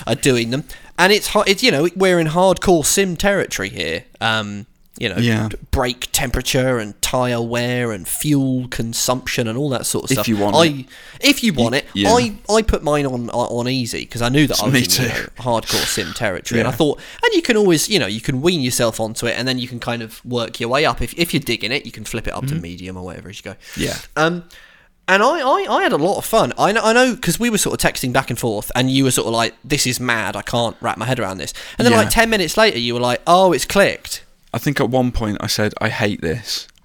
Are, 0.07 0.15
doing 0.15 0.49
them. 0.51 0.63
And 0.97 1.11
it's 1.11 1.29
it's 1.47 1.61
you 1.63 1.71
know 1.71 1.89
we're 1.95 2.19
in 2.19 2.27
hardcore 2.27 2.85
sim 2.85 3.15
territory 3.17 3.69
here. 3.69 4.05
Um, 4.21 4.65
you 4.97 5.09
know, 5.09 5.17
Yeah. 5.17 5.49
brake 5.71 6.07
temperature 6.13 6.79
and 6.79 6.93
tire 7.01 7.41
wear 7.41 7.91
and 7.91 8.07
fuel 8.07 8.69
consumption 8.69 9.45
and 9.45 9.57
all 9.57 9.67
that 9.71 9.85
sort 9.85 10.05
of 10.05 10.11
If 10.11 10.15
stuff. 10.15 10.27
you 10.29 10.37
want 10.37 10.55
I, 10.55 10.65
it. 10.67 10.85
if 11.19 11.43
you 11.43 11.51
want 11.51 11.75
it, 11.75 11.83
yeah. 11.93 12.13
I 12.13 12.33
I 12.49 12.61
put 12.61 12.81
mine 12.81 13.05
on 13.05 13.29
on 13.29 13.67
easy 13.67 14.05
because 14.05 14.21
I 14.21 14.29
knew 14.29 14.47
that 14.47 14.61
I 14.61 14.67
was 14.69 14.73
Me 14.73 14.79
in 14.83 15.11
you 15.11 15.13
know, 15.13 15.25
hardcore 15.39 15.85
sim 15.85 16.13
territory, 16.13 16.61
and 16.61 16.67
I 16.69 16.71
thought, 16.71 16.97
and 17.23 17.33
you 17.33 17.41
can 17.41 17.57
always 17.57 17.89
you 17.89 17.99
know 17.99 18.07
you 18.07 18.21
can 18.21 18.41
wean 18.41 18.61
yourself 18.61 19.01
onto 19.01 19.25
it, 19.25 19.37
and 19.37 19.45
then 19.45 19.59
you 19.59 19.67
can 19.67 19.81
kind 19.81 20.01
of 20.01 20.23
work 20.23 20.61
your 20.61 20.69
way 20.69 20.85
up. 20.85 21.01
If 21.01 21.13
if 21.15 21.33
you're 21.33 21.41
digging 21.41 21.73
it, 21.73 21.85
you 21.85 21.91
can 21.91 22.05
flip 22.05 22.25
it 22.25 22.33
up 22.33 22.45
Mm-hmm. 22.45 22.55
to 22.55 22.61
medium 22.61 22.95
or 22.95 23.03
whatever 23.03 23.27
as 23.27 23.37
you 23.39 23.43
go. 23.51 23.55
Yeah. 23.75 23.97
Um, 24.15 24.45
and 25.07 25.21
I, 25.23 25.39
I, 25.41 25.65
I 25.69 25.83
had 25.83 25.91
a 25.93 25.97
lot 25.97 26.17
of 26.17 26.25
fun. 26.25 26.53
I 26.57 26.71
know, 26.71 26.81
I 26.83 26.93
know, 26.93 27.15
because 27.15 27.39
we 27.39 27.49
were 27.49 27.57
sort 27.57 27.73
of 27.83 27.91
texting 27.93 28.11
back 28.13 28.29
and 28.29 28.37
forth, 28.39 28.71
and 28.75 28.89
you 28.89 29.03
were 29.03 29.11
sort 29.11 29.27
of 29.27 29.33
like, 29.33 29.53
"This 29.63 29.85
is 29.87 29.99
mad. 29.99 30.35
I 30.35 30.41
can't 30.41 30.75
wrap 30.81 30.97
my 30.97 31.05
head 31.05 31.19
around 31.19 31.37
this." 31.37 31.53
And 31.77 31.85
then, 31.85 31.91
Yeah. 31.93 31.99
like 31.99 32.09
ten 32.09 32.29
minutes 32.29 32.57
later, 32.57 32.79
you 32.79 32.93
were 32.93 32.99
like, 32.99 33.21
"Oh, 33.27 33.53
it's 33.53 33.65
clicked." 33.65 34.23
I 34.53 34.57
think 34.57 34.79
at 34.79 34.89
one 34.89 35.11
point 35.11 35.37
I 35.41 35.47
said 35.47 35.73
I 35.81 35.89
hate 35.89 36.21
this. 36.21 36.67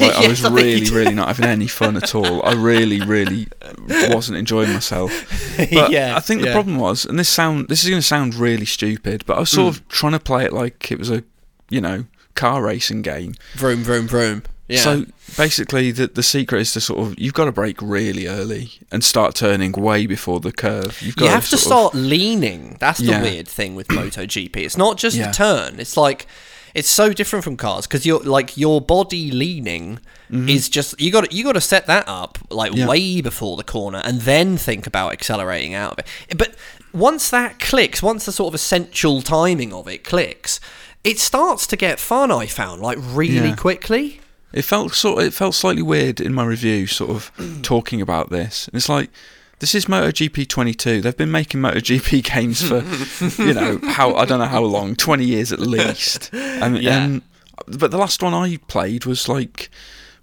Like, 0.00 0.12
I 0.16 0.28
was 0.28 0.44
I 0.44 0.50
really, 0.52 0.90
really 0.90 1.14
not 1.14 1.28
having 1.28 1.46
any 1.46 1.68
fun 1.68 1.96
at 1.96 2.14
all. 2.14 2.44
I 2.44 2.52
really, 2.52 3.00
really 3.00 3.46
wasn't 4.10 4.36
enjoying 4.36 4.70
myself. 4.72 5.12
But 5.72 5.90
Yeah, 5.92 6.14
I 6.16 6.20
think 6.20 6.42
the 6.42 6.48
yeah. 6.48 6.52
problem 6.52 6.76
was, 6.78 7.06
and 7.06 7.18
this 7.18 7.28
sound, 7.28 7.68
this 7.68 7.84
is 7.84 7.88
going 7.88 8.02
to 8.02 8.06
sound 8.06 8.34
really 8.34 8.66
stupid, 8.66 9.22
but 9.24 9.36
I 9.36 9.40
was 9.40 9.50
Mm. 9.50 9.54
sort 9.54 9.76
of 9.76 9.88
trying 9.88 10.12
to 10.12 10.18
play 10.20 10.44
it 10.44 10.52
like 10.52 10.90
it 10.92 10.98
was 10.98 11.10
a, 11.10 11.22
you 11.70 11.80
know, 11.80 12.04
car 12.34 12.60
racing 12.62 13.00
game. 13.02 13.34
Vroom, 13.54 13.82
vroom, 13.82 14.08
vroom. 14.08 14.42
Yeah. 14.68 14.80
So 14.82 15.04
basically, 15.36 15.90
the 15.92 16.08
the 16.08 16.22
secret 16.22 16.60
is 16.60 16.72
to 16.74 16.80
sort 16.80 17.00
of 17.00 17.18
you've 17.18 17.34
got 17.34 17.46
to 17.46 17.52
break 17.52 17.80
really 17.80 18.26
early 18.26 18.70
and 18.92 19.02
start 19.02 19.34
turning 19.34 19.72
way 19.72 20.06
before 20.06 20.40
the 20.40 20.52
curve. 20.52 21.00
You've 21.02 21.16
got 21.16 21.24
you 21.26 21.30
have 21.30 21.48
to 21.48 21.56
of- 21.56 21.60
start 21.60 21.94
leaning. 21.94 22.76
That's 22.80 22.98
the 22.98 23.06
Yeah. 23.06 23.22
weird 23.22 23.48
thing 23.48 23.74
with 23.74 23.88
MotoGP. 23.98 24.56
It's 24.56 24.76
not 24.76 24.98
just 24.98 25.16
Yeah. 25.16 25.28
the 25.28 25.32
turn. 25.32 25.80
It's 25.80 25.96
like 25.96 26.26
it's 26.74 26.88
so 26.90 27.12
different 27.14 27.44
from 27.44 27.56
cars 27.56 27.86
because 27.86 28.04
you're 28.04 28.20
like 28.20 28.56
your 28.58 28.80
body 28.80 29.30
leaning 29.30 30.00
is 30.30 30.68
just 30.68 31.00
you 31.00 31.10
got 31.10 31.32
you 31.32 31.42
got 31.42 31.52
to 31.54 31.60
set 31.62 31.86
that 31.86 32.04
up 32.06 32.36
like 32.50 32.70
Mm-hmm. 32.72 32.80
Yeah. 32.80 32.86
way 32.88 33.20
before 33.22 33.56
the 33.56 33.64
corner 33.64 34.02
and 34.04 34.20
then 34.20 34.58
think 34.58 34.86
about 34.86 35.12
accelerating 35.14 35.72
out 35.72 35.92
of 35.92 35.98
it. 36.00 36.36
But 36.36 36.54
once 36.92 37.30
that 37.30 37.58
clicks, 37.58 38.02
once 38.02 38.26
the 38.26 38.32
sort 38.32 38.48
of 38.48 38.54
essential 38.54 39.22
timing 39.22 39.72
of 39.72 39.88
it 39.88 40.04
clicks, 40.04 40.60
it 41.04 41.18
starts 41.18 41.66
to 41.68 41.76
get 41.76 41.98
fun. 41.98 42.30
I 42.30 42.44
found 42.46 42.82
like 42.82 42.98
really 43.00 43.48
Yeah. 43.48 43.54
quickly. 43.56 44.20
It 44.52 44.62
felt 44.62 44.94
sort. 44.94 45.22
It 45.24 45.34
felt 45.34 45.54
slightly 45.54 45.82
weird 45.82 46.20
in 46.20 46.32
my 46.32 46.44
review, 46.44 46.86
sort 46.86 47.10
of 47.10 47.30
talking 47.62 48.00
about 48.00 48.30
this. 48.30 48.66
And 48.68 48.76
it's 48.76 48.88
like 48.88 49.10
this 49.60 49.74
is 49.74 49.86
MotoGP 49.86 50.48
22. 50.48 51.00
They've 51.02 51.16
been 51.16 51.30
making 51.30 51.60
MotoGP 51.60 52.22
games 52.34 52.62
for 52.66 52.82
you 53.42 53.54
know 53.54 53.78
how 53.84 54.14
I 54.14 54.24
don't 54.24 54.38
know 54.38 54.46
how 54.46 54.62
long, 54.62 54.96
20 54.96 55.24
years 55.24 55.52
at 55.52 55.60
least. 55.60 56.30
And, 56.60 56.78
Yeah. 56.78 57.04
and 57.04 57.22
but 57.66 57.90
the 57.90 57.98
last 57.98 58.22
one 58.22 58.34
I 58.34 58.56
played 58.68 59.04
was 59.04 59.28
like 59.28 59.68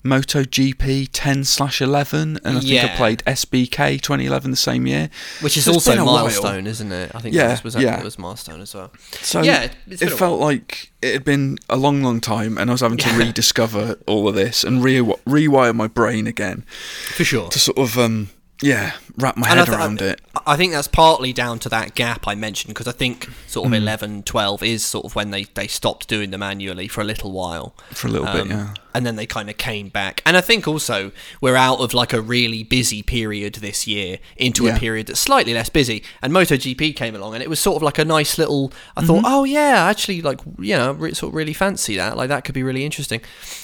MotoGP 0.05 1.09
10 1.11 1.43
slash 1.43 1.81
11, 1.81 2.39
and 2.43 2.57
I 2.57 2.59
think 2.61 2.83
I 2.83 2.95
played 2.95 3.23
SBK 3.25 3.99
2011 4.01 4.51
the 4.51 4.57
same 4.57 4.85
year. 4.87 5.09
Which 5.41 5.57
is 5.57 5.65
So 5.65 5.73
also 5.73 5.93
a 5.93 6.05
while. 6.05 6.23
milestone, 6.25 6.67
isn't 6.67 6.91
it? 6.91 7.11
I 7.15 7.19
think 7.19 7.35
Yeah, 7.35 7.47
this 7.49 7.63
was 7.63 7.75
yeah. 7.75 7.99
it 7.99 8.03
was 8.03 8.17
milestone 8.19 8.61
as 8.61 8.73
well. 8.73 8.91
So 9.21 9.41
Yeah, 9.41 9.69
it 9.87 10.09
felt 10.11 10.39
like 10.39 10.91
it 11.01 11.13
had 11.13 11.23
been 11.25 11.57
a 11.69 11.75
long, 11.75 12.03
long 12.03 12.21
time, 12.21 12.57
and 12.57 12.69
I 12.69 12.73
was 12.73 12.81
having 12.81 12.97
to 12.99 13.09
Yeah. 13.09 13.17
rediscover 13.27 13.97
all 14.07 14.27
of 14.27 14.35
this 14.35 14.63
and 14.63 14.83
re- 14.83 14.99
rewire 14.99 15.73
my 15.75 15.87
brain 15.87 16.27
again 16.27 16.65
For 17.15 17.23
sure. 17.23 17.49
to 17.49 17.59
sort 17.59 17.77
of, 17.77 17.97
um, 17.97 18.29
yeah, 18.61 18.93
wrap 19.17 19.35
my 19.37 19.49
And 19.49 19.59
head 19.59 19.65
th- 19.67 19.77
around 19.77 20.01
it. 20.01 20.21
I 20.47 20.55
think 20.55 20.71
that's 20.73 20.87
partly 20.87 21.33
down 21.33 21.59
to 21.59 21.69
that 21.69 21.93
gap 21.95 22.27
I 22.27 22.35
mentioned 22.35 22.73
because 22.73 22.87
I 22.87 22.91
think 22.93 23.29
sort 23.47 23.65
of 23.65 23.71
Hmm. 23.71 23.75
11, 23.83 24.23
12 24.23 24.63
is 24.63 24.85
sort 24.85 25.05
of 25.05 25.15
when 25.15 25.31
they, 25.31 25.43
they 25.55 25.67
stopped 25.67 26.07
doing 26.07 26.31
them 26.31 26.39
manually 26.39 26.87
for 26.87 27.01
a 27.01 27.03
little 27.03 27.31
while. 27.31 27.75
For 27.91 28.07
a 28.07 28.11
little 28.11 28.27
bit, 28.27 28.41
Um, 28.41 28.49
yeah. 28.51 28.73
And 28.93 29.05
then 29.05 29.17
they 29.17 29.25
kind 29.25 29.49
of 29.49 29.57
came 29.57 29.89
back. 29.89 30.21
And 30.25 30.37
I 30.37 30.41
think 30.41 30.67
also 30.69 31.11
we're 31.41 31.57
out 31.57 31.79
of 31.79 31.93
like 31.93 32.13
a 32.13 32.21
really 32.21 32.63
busy 32.63 33.03
period 33.03 33.55
this 33.55 33.85
year 33.87 34.19
into 34.37 34.65
Yeah. 34.65 34.75
a 34.77 34.79
period 34.79 35.07
that's 35.07 35.19
slightly 35.19 35.53
less 35.53 35.67
busy. 35.69 36.01
And 36.21 36.31
MotoGP 36.31 36.95
came 36.95 37.13
along 37.13 37.33
and 37.33 37.43
it 37.43 37.49
was 37.49 37.59
sort 37.59 37.75
of 37.75 37.83
like 37.83 37.97
a 37.99 38.05
nice 38.05 38.37
little. 38.37 38.71
I 38.95 39.01
thought, 39.05 39.17
Mm-hmm. 39.23 39.33
oh 39.33 39.43
yeah, 39.43 39.83
actually, 39.89 40.21
like, 40.21 40.39
you 40.59 40.75
know, 40.77 40.93
re- 40.93 41.13
sort 41.13 41.31
of 41.31 41.35
really 41.35 41.53
fancy 41.53 41.97
that. 41.97 42.15
Like, 42.15 42.29
that 42.29 42.45
could 42.45 42.55
be 42.55 42.63
really 42.63 42.85
interesting. 42.85 43.19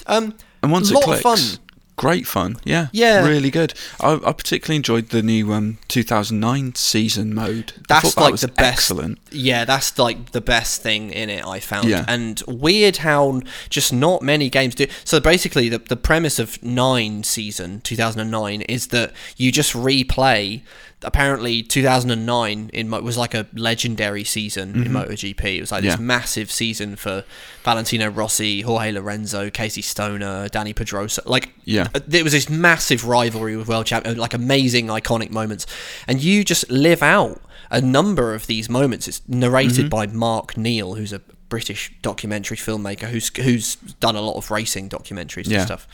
Um, 0.07 0.33
And 0.61 0.71
once 0.71 0.91
lot 0.91 1.03
it 1.03 1.09
of 1.15 1.21
clicks, 1.21 1.41
fun. 1.53 1.59
Great 2.01 2.25
fun. 2.25 2.57
Yeah, 2.63 2.87
Yeah. 2.91 3.23
really 3.27 3.51
good. 3.51 3.75
I, 3.99 4.19
I 4.25 4.31
particularly 4.33 4.77
enjoyed 4.77 5.09
the 5.09 5.21
new 5.21 5.53
um, 5.53 5.77
2009 5.87 6.73
season 6.73 7.33
mode. 7.35 7.73
That's 7.87 8.15
that 8.15 8.21
like 8.21 8.37
the 8.39 8.47
best. 8.47 8.73
excellent. 8.73 9.19
Yeah, 9.31 9.65
that's 9.65 9.99
like 9.99 10.31
the 10.31 10.41
best 10.41 10.81
thing 10.81 11.11
in 11.11 11.29
it. 11.29 11.45
I 11.45 11.59
found, 11.59 11.87
Yeah. 11.87 12.05
and 12.07 12.41
weird 12.47 12.97
how 12.97 13.41
just 13.69 13.93
not 13.93 14.23
many 14.23 14.49
games 14.49 14.73
do. 14.73 14.87
So 15.03 15.19
basically, 15.19 15.69
the 15.69 15.77
the 15.77 15.95
premise 15.95 16.39
of 16.39 16.61
nine 16.63 17.23
season 17.23 17.81
2009 17.81 18.61
is 18.63 18.87
that 18.87 19.13
you 19.37 19.51
just 19.51 19.73
replay. 19.73 20.61
Apparently, 21.03 21.63
2009 21.63 22.69
in 22.73 22.89
was 22.91 23.17
like 23.17 23.33
a 23.33 23.47
legendary 23.53 24.23
season 24.23 24.83
in 24.83 24.91
MotoGP. 24.91 25.57
It 25.57 25.61
was 25.61 25.71
like 25.71 25.83
this 25.83 25.95
Mm-hmm. 25.95 26.07
Massive 26.07 26.51
season 26.51 26.95
for 26.95 27.23
Valentino 27.63 28.09
Rossi, 28.09 28.61
Jorge 28.61 28.91
Lorenzo, 28.91 29.49
Casey 29.49 29.81
Stoner, 29.81 30.47
Dani 30.49 30.75
Pedrosa. 30.75 31.21
Like, 31.25 31.49
Yeah. 31.65 31.87
uh, 31.95 31.99
there 32.07 32.23
was 32.23 32.33
this 32.33 32.49
massive 32.49 33.05
rivalry 33.05 33.55
with 33.57 33.67
world 33.67 33.85
champion, 33.85 34.17
like 34.17 34.33
amazing, 34.33 34.87
iconic 34.87 35.31
moments, 35.31 35.65
and 36.07 36.21
you 36.21 36.43
just 36.43 36.69
live 36.69 37.01
out 37.01 37.41
a 37.69 37.81
number 37.81 38.33
of 38.33 38.47
these 38.47 38.69
moments. 38.69 39.07
It's 39.07 39.21
narrated 39.27 39.89
by 39.89 40.05
Mark 40.07 40.57
Neale, 40.57 40.95
who's 40.95 41.13
a 41.13 41.21
British 41.49 41.91
documentary 42.01 42.55
filmmaker 42.55 43.09
who's 43.09 43.29
who's 43.35 43.75
done 43.99 44.15
a 44.15 44.21
lot 44.21 44.37
of 44.37 44.49
racing 44.51 44.87
documentaries 44.89 45.51
and 45.51 45.61
stuff. 45.65 45.85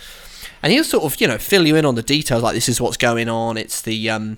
And 0.62 0.72
he'll 0.72 0.84
sort 0.84 1.04
of 1.04 1.20
you 1.20 1.28
know 1.28 1.38
fill 1.40 1.66
you 1.66 1.76
in 1.76 1.86
on 1.86 1.96
the 1.96 2.04
details, 2.04 2.44
like 2.44 2.54
this 2.54 2.70
is 2.70 2.80
what's 2.80 2.98
going 2.98 3.28
on. 3.30 3.58
It's 3.58 3.82
the 3.82 4.10
um, 4.10 4.38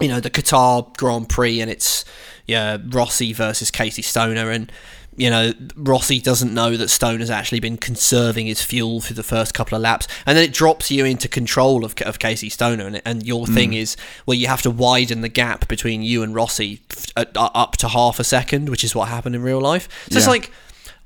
you 0.00 0.08
know 0.08 0.20
the 0.20 0.30
Qatar 0.30 0.96
Grand 0.96 1.28
Prix 1.28 1.60
and 1.60 1.70
it's 1.70 2.04
yeah 2.46 2.78
Rossi 2.88 3.32
versus 3.32 3.70
Casey 3.70 4.02
Stoner. 4.02 4.50
And 4.50 4.72
you 5.16 5.28
know 5.28 5.52
Rossi 5.76 6.20
doesn't 6.20 6.54
know 6.54 6.76
that 6.76 6.88
Stoner's 6.88 7.30
actually 7.30 7.60
been 7.60 7.76
conserving 7.76 8.46
his 8.46 8.62
fuel 8.62 9.00
through 9.00 9.16
the 9.16 9.22
first 9.22 9.54
couple 9.54 9.76
of 9.76 9.82
laps. 9.82 10.08
And 10.26 10.36
then 10.36 10.44
it 10.44 10.52
drops 10.52 10.90
you 10.90 11.04
into 11.04 11.28
control 11.28 11.84
of, 11.84 11.94
of 12.02 12.18
Casey 12.18 12.48
Stoner. 12.48 12.86
And, 12.86 13.02
and 13.04 13.26
your 13.26 13.46
thing 13.46 13.72
is 13.74 13.96
well 14.26 14.34
you 14.34 14.46
have 14.46 14.62
to 14.62 14.70
widen 14.70 15.20
the 15.20 15.28
gap 15.28 15.68
between 15.68 16.02
you 16.02 16.22
and 16.22 16.34
Rossi 16.34 16.80
f- 16.90 17.06
uh, 17.16 17.24
up 17.36 17.76
to 17.78 17.88
half 17.88 18.18
a 18.18 18.24
second 18.24 18.68
which 18.68 18.84
is 18.84 18.94
what 18.94 19.08
happened 19.08 19.34
in 19.34 19.42
real 19.42 19.60
life. 19.60 19.88
So 20.10 20.18
it's 20.18 20.26
like 20.26 20.50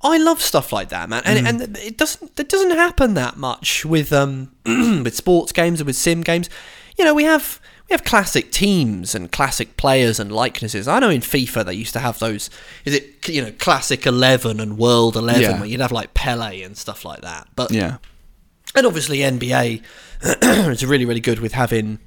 I 0.05 0.19
love 0.19 0.43
stuff 0.43 0.71
like 0.71 0.91
that, 0.91 1.09
man, 1.09 1.23
and, 1.25 1.49
and 1.49 1.79
it 1.79 1.97
doesn't 1.97 2.39
it 2.39 2.51
doesn't 2.51 2.73
happen 2.73 3.15
that 3.15 3.39
much 3.39 3.87
with 3.87 4.13
um 4.13 4.53
with 4.67 5.17
sports 5.17 5.51
games 5.51 5.81
and 5.81 5.87
with 5.87 5.97
sim 5.97 6.21
games. 6.21 6.51
You 6.99 7.07
know, 7.07 7.15
we 7.15 7.25
have 7.25 7.59
we 7.89 7.93
have 7.95 8.05
classic 8.05 8.51
teams 8.51 9.15
and 9.15 9.31
classic 9.31 9.77
players 9.77 10.19
and 10.19 10.33
likenesses. 10.33 10.89
I 10.89 10.99
know 11.01 11.11
in 11.11 11.21
FIFA 11.21 11.67
they 11.67 11.75
used 11.75 11.93
to 11.93 11.99
have 12.01 12.19
those. 12.19 12.49
Is 12.85 12.95
it 12.95 13.29
you 13.29 13.43
know 13.43 13.53
classic 13.59 14.07
eleven 14.07 14.59
and 14.61 14.79
world 14.79 15.17
eleven 15.17 15.43
Yeah. 15.43 15.59
where 15.61 15.67
you'd 15.69 15.81
have 15.81 15.93
like 15.93 16.15
Pele 16.15 16.63
and 16.63 16.77
stuff 16.77 17.05
like 17.05 17.21
that. 17.21 17.49
But 17.55 17.71
Yeah, 17.73 17.99
and 18.75 18.87
obviously 18.87 19.19
NBA 19.19 19.83
is 20.71 20.85
really 20.87 21.05
really 21.05 21.21
good 21.21 21.41
with 21.41 21.53
having 21.53 21.99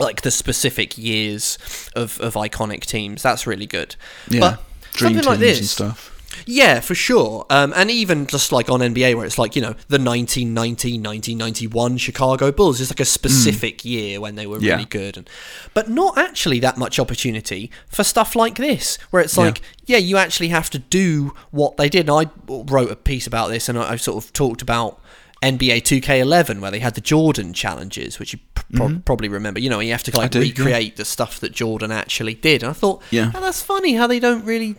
like 0.00 0.22
the 0.22 0.30
specific 0.30 0.96
years 0.98 1.58
of, 1.96 2.20
of 2.20 2.34
iconic 2.34 2.80
teams. 2.86 3.22
That's 3.22 3.46
really 3.46 3.66
good. 3.66 3.96
yeah. 4.28 4.40
But 4.40 4.62
Dream 4.92 5.14
something 5.14 5.14
teams 5.22 5.26
like 5.26 5.38
this 5.40 5.58
and 5.58 5.66
stuff. 5.68 6.17
Yeah, 6.46 6.80
for 6.80 6.94
sure. 6.94 7.46
Um, 7.50 7.72
and 7.76 7.90
even 7.90 8.26
just 8.26 8.52
like 8.52 8.68
on 8.70 8.80
NBA, 8.80 9.14
where 9.16 9.24
it's 9.26 9.38
like, 9.38 9.56
you 9.56 9.62
know, 9.62 9.74
the 9.88 9.98
1990 9.98 10.98
1991 10.98 11.96
Chicago 11.98 12.52
Bulls 12.52 12.80
is 12.80 12.90
like 12.90 13.00
a 13.00 13.04
specific 13.04 13.84
year 13.84 14.20
when 14.20 14.34
they 14.34 14.46
were 14.46 14.58
Mm. 14.58 14.62
Yeah. 14.62 14.72
really 14.74 14.84
good. 14.86 15.16
And, 15.16 15.30
but 15.74 15.88
not 15.88 16.18
actually 16.18 16.58
that 16.60 16.76
much 16.76 16.98
opportunity 16.98 17.70
for 17.88 18.04
stuff 18.04 18.34
like 18.36 18.56
this, 18.56 18.96
where 19.10 19.22
it's 19.22 19.36
like, 19.38 19.60
yeah, 19.86 19.98
you 19.98 20.16
actually 20.16 20.48
have 20.48 20.68
to 20.70 20.78
do 20.78 21.34
what 21.50 21.76
they 21.76 21.88
did. 21.88 22.08
And 22.08 22.28
I 22.28 22.30
wrote 22.48 22.90
a 22.90 22.96
piece 22.96 23.26
about 23.26 23.48
this 23.48 23.68
and 23.68 23.78
I, 23.78 23.92
I 23.92 23.96
sort 23.96 24.22
of 24.24 24.32
talked 24.32 24.62
about. 24.62 25.00
NBA 25.40 25.82
2K11, 25.82 26.58
where 26.60 26.72
they 26.72 26.80
had 26.80 26.96
the 26.96 27.00
Jordan 27.00 27.52
challenges, 27.52 28.18
which 28.18 28.32
you 28.32 28.40
pr- 28.56 28.62
pro- 28.74 28.98
probably 29.04 29.28
remember. 29.28 29.60
You 29.60 29.70
know, 29.70 29.78
you 29.78 29.92
have 29.92 30.02
to 30.02 30.16
like 30.18 30.32
Mm-hmm. 30.32 30.42
yeah. 30.42 30.48
recreate 30.48 30.96
the 30.96 31.04
stuff 31.04 31.38
that 31.38 31.52
Jordan 31.52 31.92
actually 31.92 32.34
did. 32.34 32.64
And 32.64 32.70
I 32.70 32.72
thought, 32.72 33.04
Yeah. 33.12 33.30
"Oh, 33.32 33.40
that's 33.40 33.62
funny 33.62 33.92
how 33.94 34.08
they 34.08 34.18
don't 34.18 34.44
really 34.44 34.74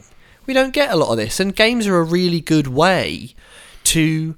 we 0.50 0.54
don't 0.56 0.74
get 0.74 0.92
a 0.92 0.96
lot 0.96 1.12
of 1.12 1.18
this 1.18 1.40
and 1.40 1.56
games 1.56 1.86
are 1.86 1.98
a 1.98 2.04
really 2.04 2.42
good 2.42 2.66
way 2.68 3.36
to 3.84 4.36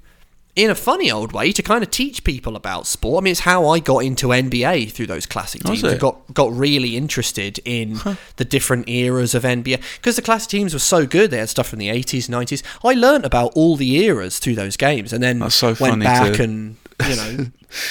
in 0.54 0.68
a 0.68 0.74
funny 0.74 1.10
old 1.10 1.32
way 1.32 1.50
to 1.50 1.62
kind 1.62 1.82
of 1.82 1.90
teach 1.90 2.22
people 2.24 2.54
about 2.54 2.86
sport. 2.86 3.22
I 3.22 3.24
mean, 3.24 3.30
it's 3.30 3.40
how 3.40 3.68
I 3.68 3.78
got 3.78 4.00
into 4.00 4.26
NBA 4.26 4.92
through 4.92 5.06
those 5.06 5.24
classic 5.24 5.62
teams. 5.62 5.82
I 5.82 5.96
got 5.96 6.34
got 6.34 6.52
really 6.52 6.98
interested 6.98 7.58
in 7.64 7.98
the 8.36 8.44
different 8.44 8.90
eras 8.90 9.34
of 9.34 9.44
NBA 9.44 9.80
because 9.96 10.16
the 10.16 10.20
classic 10.22 10.50
teams 10.50 10.74
were 10.74 10.78
so 10.80 11.06
good. 11.06 11.30
They 11.30 11.38
had 11.38 11.48
stuff 11.48 11.68
from 11.68 11.78
the 11.78 11.88
80s, 11.88 12.28
90s. 12.28 12.62
I 12.84 12.92
learnt 12.92 13.24
about 13.24 13.52
all 13.54 13.76
the 13.76 13.96
eras 14.04 14.38
through 14.38 14.56
those 14.56 14.76
games 14.76 15.14
and 15.14 15.22
then 15.22 15.48
so 15.48 15.74
went 15.80 16.02
back 16.02 16.34
to- 16.34 16.42
and 16.44 16.76
you 17.08 17.16
know 17.16 17.46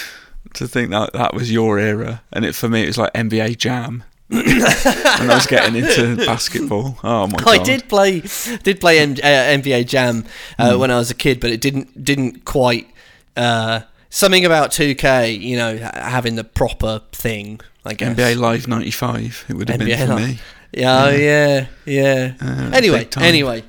To 0.55 0.67
think 0.67 0.91
that 0.91 1.13
that 1.13 1.33
was 1.33 1.51
your 1.51 1.79
era, 1.79 2.21
and 2.31 2.45
it 2.45 2.53
for 2.53 2.69
me 2.69 2.83
it 2.83 2.87
was 2.87 2.97
like 2.99 3.13
NBA 3.13 3.57
Jam. 3.57 4.03
And 4.31 5.31
I 5.31 5.35
was 5.35 5.45
getting 5.47 5.75
into 5.83 6.15
basketball. 6.25 6.97
Oh 7.03 7.27
my 7.27 7.37
god! 7.37 7.47
I 7.47 7.63
did 7.63 7.87
play 7.89 8.21
did 8.63 8.79
play 8.79 8.99
M- 8.99 9.11
uh, 9.13 9.15
NBA 9.61 9.87
Jam 9.87 10.25
uh, 10.57 10.73
Hmm. 10.73 10.79
when 10.79 10.91
I 10.91 10.97
was 10.97 11.11
a 11.11 11.15
kid, 11.15 11.39
but 11.39 11.49
it 11.51 11.61
didn't 11.61 12.03
didn't 12.03 12.45
quite 12.45 12.87
uh, 13.35 13.81
something 14.09 14.45
about 14.45 14.71
2K. 14.71 15.39
You 15.39 15.57
know, 15.57 15.77
having 15.93 16.35
the 16.35 16.43
proper 16.43 17.01
thing. 17.11 17.59
I 17.85 17.93
guess 17.93 18.15
NBA 18.17 18.37
Live 18.37 18.67
'95. 18.67 19.45
It 19.49 19.53
would 19.55 19.69
have 19.69 19.79
been 19.79 19.97
for 19.97 20.05
Live. 20.13 20.27
me. 20.27 20.39
Yeah, 20.73 21.03
oh, 21.05 21.09
yeah, 21.09 21.65
yeah. 21.85 22.33
Uh, 22.41 22.71
anyway, 22.73 23.05
anyway, 23.17 23.63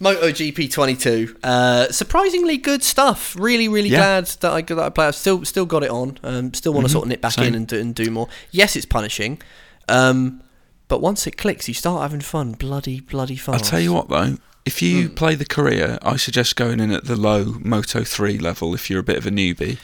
MotoGP 0.00 0.72
22. 0.72 1.36
Uh, 1.44 1.86
surprisingly 1.92 2.56
good 2.56 2.82
stuff. 2.82 3.36
Really, 3.38 3.68
really 3.68 3.90
Yeah. 3.90 3.98
glad 3.98 4.26
that 4.26 4.52
I 4.52 4.62
that 4.62 4.78
I 4.78 4.88
play. 4.88 5.06
I've 5.06 5.14
still 5.14 5.44
still 5.44 5.66
got 5.66 5.84
it 5.84 5.90
on. 5.90 6.18
Um, 6.24 6.52
still 6.54 6.72
want 6.72 6.86
to 6.86 6.92
sort 6.92 7.04
of 7.04 7.10
nip 7.10 7.20
back 7.20 7.38
in 7.38 7.44
Mm-hmm. 7.44 7.54
And 7.54 7.66
do, 7.68 7.78
and 7.78 7.94
do 7.94 8.10
more. 8.10 8.28
Yes, 8.50 8.74
it's 8.74 8.86
punishing. 8.86 9.40
Um, 9.88 10.42
but 10.88 11.00
once 11.00 11.26
it 11.26 11.36
clicks, 11.36 11.68
you 11.68 11.74
start 11.74 12.02
having 12.02 12.20
fun. 12.20 12.52
Bloody, 12.52 13.00
bloody 13.00 13.36
fun. 13.36 13.54
I'll 13.56 13.60
tell 13.60 13.80
you 13.80 13.92
what 13.92 14.08
though. 14.08 14.36
If 14.64 14.82
you 14.82 15.08
play 15.08 15.34
the 15.34 15.46
career, 15.46 15.98
I 16.02 16.16
suggest 16.16 16.56
going 16.56 16.78
in 16.80 16.90
at 16.92 17.04
the 17.06 17.16
low 17.16 17.56
Moto 17.60 18.04
3 18.04 18.38
level 18.38 18.74
if 18.74 18.90
you're 18.90 19.00
a 19.00 19.02
bit 19.04 19.16
of 19.16 19.26
a 19.26 19.30
newbie. 19.30 19.78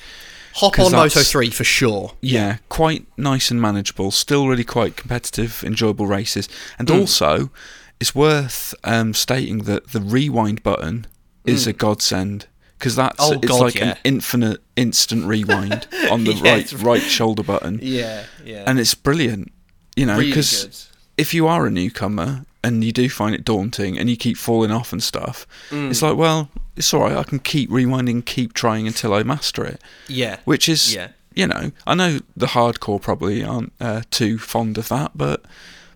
Hop 0.57 0.79
on 0.79 0.93
Moto 0.93 1.21
3 1.21 1.51
for 1.51 1.65
sure. 1.65 2.13
Yeah, 2.21 2.59
quite 2.69 3.07
nice 3.17 3.51
and 3.51 3.61
manageable. 3.63 4.11
Still 4.11 4.47
really 4.47 4.63
quite 4.65 4.97
competitive, 4.97 5.65
enjoyable 5.65 6.07
races. 6.07 6.49
And 6.79 6.89
Hmm. 6.91 6.97
also, 7.01 7.51
it's 7.99 8.15
worth 8.15 8.75
um, 8.85 9.15
stating 9.15 9.59
that 9.65 9.93
the 9.93 10.01
rewind 10.01 10.63
button 10.63 11.07
is 11.47 11.67
a 11.67 11.73
godsend 11.73 12.47
because 12.79 12.95
that's. 12.95 13.17
Oh, 13.19 13.33
it's 13.33 13.47
God, 13.49 13.61
like 13.63 13.75
yeah. 13.77 13.93
an 13.93 13.97
infinite 14.05 14.61
instant 14.77 15.25
rewind 15.25 15.87
on 16.11 16.25
the 16.25 16.35
Yeah, 16.35 16.53
right 16.53 16.73
right 16.75 17.03
shoulder 17.03 17.43
button, 17.43 17.79
Yeah, 17.83 18.25
yeah. 18.45 18.65
and 18.67 18.79
it's 18.79 18.95
brilliant. 18.95 19.51
You 19.97 20.07
know, 20.07 20.19
because 20.19 20.65
good. 20.65 20.77
if 21.23 21.35
you 21.35 21.47
are 21.47 21.67
a 21.67 21.71
newcomer 21.71 22.45
and 22.63 22.83
you 22.83 22.93
do 22.93 23.09
find 23.09 23.35
it 23.35 23.45
daunting 23.45 23.99
and 23.99 24.09
you 24.11 24.17
keep 24.17 24.37
falling 24.37 24.71
off 24.71 24.93
and 24.93 25.03
stuff, 25.03 25.47
Mm. 25.71 25.91
it's 25.91 26.03
like, 26.03 26.17
well, 26.17 26.49
it's 26.77 26.93
all 26.93 27.01
right. 27.03 27.17
I 27.17 27.23
can 27.23 27.39
keep 27.39 27.71
rewinding, 27.71 28.25
keep 28.25 28.53
trying 28.55 28.87
until 28.87 29.13
I 29.15 29.23
master 29.23 29.65
it. 29.65 29.81
Yeah. 30.09 30.39
Which 30.45 30.69
is, 30.69 30.95
Yeah. 30.95 31.09
you 31.35 31.47
know, 31.47 31.71
I 31.87 31.95
know 31.95 32.19
the 32.37 32.47
hardcore 32.47 33.01
probably 33.01 33.45
aren't 33.45 33.73
uh, 33.81 34.03
too 34.11 34.39
fond 34.39 34.79
of 34.79 34.89
that, 34.89 35.13
but 35.15 35.45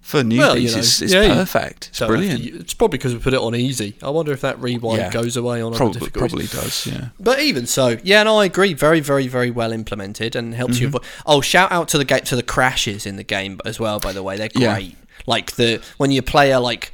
for 0.08 0.22
newbies, 0.22 0.38
Well, 0.38 0.56
you 0.58 0.70
know, 0.72 0.78
it's, 0.78 1.02
it's 1.02 1.12
yeah, 1.12 1.34
perfect. 1.34 1.88
It's 1.88 1.98
Don't 1.98 2.08
to 2.08 2.16
brilliant. 2.16 2.42
it's 2.62 2.72
probably 2.72 2.96
because 2.96 3.12
we 3.12 3.20
put 3.20 3.34
it 3.34 3.40
on 3.40 3.54
easy. 3.54 3.94
I 4.02 4.08
wonder 4.08 4.32
if 4.32 4.40
that 4.40 4.58
rewind 4.58 4.98
Yeah. 5.02 5.10
goes 5.10 5.36
away 5.36 5.60
on 5.60 5.72
other 5.72 5.76
Probably, 5.76 6.00
difficulties. 6.00 6.50
probably 6.50 6.64
does. 6.64 6.86
Yeah. 6.86 7.08
But 7.20 7.40
even 7.40 7.66
so, 7.66 7.98
yeah, 8.02 8.22
no, 8.22 8.38
I 8.38 8.46
agree. 8.46 8.72
Very, 8.72 9.00
very, 9.00 9.28
very 9.28 9.50
well 9.50 9.70
implemented 9.70 10.34
and 10.34 10.54
helps 10.54 10.76
Mm-hmm. 10.76 10.82
you 10.82 10.88
avoid. 10.88 11.02
Oh, 11.26 11.42
shout 11.42 11.70
out 11.70 11.88
to 11.88 11.98
the 11.98 12.04
to 12.06 12.36
the 12.36 12.42
crashes 12.42 13.04
in 13.04 13.16
the 13.16 13.22
game 13.22 13.60
as 13.66 13.78
well. 13.78 14.00
By 14.00 14.14
the 14.14 14.22
way, 14.22 14.38
they're 14.38 14.48
Yeah. 14.54 14.74
great. 14.76 14.96
Like 15.26 15.52
the 15.56 15.82
when 15.98 16.10
your 16.10 16.22
player 16.22 16.58
like 16.58 16.90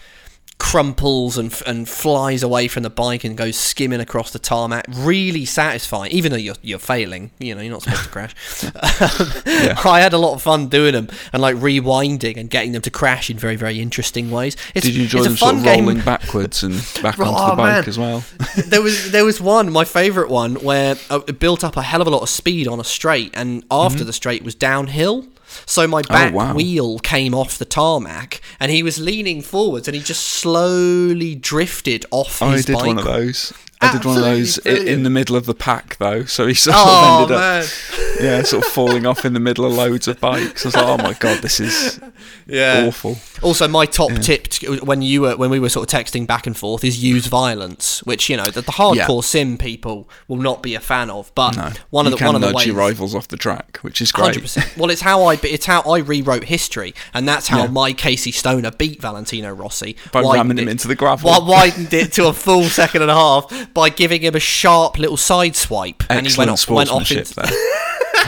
crumples 0.59 1.37
and 1.37 1.63
and 1.67 1.89
flies 1.89 2.43
away 2.43 2.69
from 2.69 2.83
the 2.85 2.91
bike 2.91 3.25
and 3.25 3.37
goes 3.37 3.57
skimming 3.57 4.01
across 4.01 4.31
the 4.33 4.39
tarmac. 4.39 4.87
Really 4.89 5.45
satisfying, 5.45 6.11
even 6.13 6.31
though 6.33 6.39
you're 6.39 6.55
you're 6.63 6.79
failing. 6.79 7.31
You 7.39 7.55
know, 7.55 7.61
you're 7.61 7.73
not 7.73 7.83
supposed 7.83 8.05
to 8.05 8.09
crash. 8.11 8.35
Um, 9.05 9.77
I 9.85 10.01
had 10.01 10.13
a 10.13 10.19
lot 10.19 10.35
of 10.35 10.43
fun 10.43 10.69
doing 10.69 10.93
them 10.93 11.09
and 11.33 11.41
like 11.43 11.57
rewinding 11.57 12.37
and 12.37 12.49
getting 12.51 12.73
them 12.73 12.83
to 12.83 12.91
crash 12.91 13.31
in 13.31 13.37
very 13.39 13.57
very 13.57 13.81
interesting 13.81 14.31
ways. 14.31 14.57
It's, 14.75 14.87
Did 14.87 14.95
you 14.95 15.03
enjoy 15.05 15.23
them 15.23 15.37
sort 15.37 15.57
of 15.57 15.63
game. 15.65 15.85
rolling 15.87 16.01
backwards 16.03 16.63
and 16.63 16.75
back 17.03 17.19
Oh, 17.19 17.25
onto 17.25 17.51
the 17.51 17.57
bike 17.57 17.73
man. 17.73 17.85
as 17.89 17.99
well? 17.99 18.25
there 18.67 18.83
was 18.83 19.11
there 19.13 19.25
was 19.25 19.41
one 19.41 19.71
my 19.73 19.85
favourite 19.85 20.31
one 20.31 20.57
where 20.57 20.97
uh, 21.11 21.21
it 21.29 21.39
built 21.39 21.63
up 21.65 21.77
a 21.77 21.83
hell 21.83 22.01
of 22.01 22.07
a 22.07 22.11
lot 22.11 22.23
of 22.23 22.29
speed 22.29 22.67
on 22.69 22.81
a 22.81 22.85
straight, 22.85 23.31
and 23.35 23.65
after 23.71 24.05
the 24.05 24.13
straight 24.13 24.43
was 24.43 24.55
downhill. 24.55 25.27
So 25.67 25.87
my 25.87 26.03
back 26.03 26.29
Mm-hmm. 26.29 26.35
Oh, 26.37 26.39
wow. 26.39 26.55
wheel 26.55 26.99
came 27.01 27.35
off 27.35 27.59
the 27.59 27.65
tarmac, 27.65 28.41
and 28.61 28.71
he 28.73 28.83
was 28.83 28.99
leaning 28.99 29.43
forwards, 29.43 29.89
and 29.89 29.95
he 29.95 30.03
just 30.03 30.23
slowly 30.25 31.35
drifted 31.35 32.07
off 32.11 32.41
Oh, 32.43 32.47
I 32.49 32.53
his 32.53 32.65
did 32.65 32.75
bike. 32.75 32.87
one 32.87 32.99
of 32.99 33.05
those. 33.05 33.53
I 33.81 33.93
did 33.93 34.05
one 34.05 34.17
of 34.17 34.23
those 34.23 34.59
brilliant. 34.61 34.89
in 34.89 35.03
the 35.03 35.11
middle 35.11 35.37
of 35.37 35.45
the 35.47 35.55
pack 35.55 35.97
though, 35.99 36.25
so 36.25 36.47
he 36.47 36.55
sort 36.55 36.77
Oh 36.79 37.25
of 37.25 37.31
ended 37.31 37.37
man! 37.37 37.63
up, 37.63 38.21
yeah, 38.23 38.43
sort 38.43 38.65
of 38.65 38.73
falling 38.73 39.05
off 39.07 39.25
in 39.25 39.33
the 39.35 39.41
middle 39.41 39.65
of 39.67 39.73
loads 39.73 40.09
of 40.09 40.21
bikes. 40.21 40.65
I 40.65 40.69
was 40.69 40.77
like, 40.77 40.87
oh 40.87 40.97
my 40.99 41.13
god, 41.15 41.43
this 41.43 41.61
is 41.61 42.01
Yeah. 42.47 42.87
awful. 42.87 43.17
Also, 43.43 43.67
my 43.69 43.85
top 43.87 44.13
tip 44.21 44.49
t- 44.49 44.67
when 44.81 45.03
you 45.03 45.23
were 45.23 45.37
when 45.37 45.51
we 45.51 45.59
were 45.59 45.69
sort 45.69 45.93
of 45.93 46.01
texting 46.01 46.27
back 46.27 46.47
and 46.47 46.57
forth 46.57 46.83
is 46.85 47.03
use 47.03 47.27
violence, 47.27 48.03
which 48.05 48.31
you 48.31 48.37
know 48.37 48.47
the, 48.47 48.63
the 48.63 48.73
hardcore 48.73 49.23
sim 49.25 49.59
people 49.59 50.09
will 50.29 50.37
not 50.39 50.63
be 50.63 50.75
a 50.75 50.81
fan 50.81 51.11
of. 51.11 51.31
But 51.35 51.57
No, 51.57 51.73
one 51.91 52.07
of 52.07 52.17
the 52.19 52.25
one 52.25 52.35
of 52.37 52.41
the 52.41 52.53
ways 52.55 52.67
your 52.67 52.77
rivals 52.77 53.15
off 53.15 53.29
the 53.29 53.37
track, 53.37 53.79
which 53.83 54.01
is 54.01 54.13
great. 54.13 54.27
Hundred 54.27 54.43
percent. 54.43 54.77
Well, 54.77 54.91
it's 54.91 55.03
how 55.03 55.25
I 55.25 55.35
it's 55.43 55.67
how 55.67 55.83
I 55.83 55.99
rewrote 55.99 56.45
history, 56.45 56.95
and 57.13 57.29
that's 57.29 57.49
how 57.49 57.65
Yeah. 57.65 57.71
my 57.71 57.93
Casey 57.93 58.31
Stoner 58.31 58.71
beat 58.71 59.03
Valentino 59.03 59.53
Rossi 59.53 59.97
By 60.13 60.23
ramming 60.23 60.59
him 60.59 60.69
it- 60.69 60.73
into 60.73 60.89
the 60.89 60.95
gravel. 60.95 61.31
wi- 61.31 61.49
widened 61.65 61.93
it 61.93 62.13
to 62.15 62.29
a 62.29 62.33
full 62.33 62.65
second 62.65 63.03
and 63.03 63.11
a 63.11 63.15
half 63.15 63.74
by 63.75 63.91
giving 63.91 64.23
him 64.23 64.35
a 64.35 64.41
sharp 64.41 64.99
little 64.99 65.17
side 65.17 65.57
swipe, 65.57 66.03
and 66.09 66.27
he 66.27 66.37
went 66.39 66.51
off, 66.51 66.69
went 66.69 66.91
off 66.91 67.11
into, 67.11 67.35
there. 67.35 67.45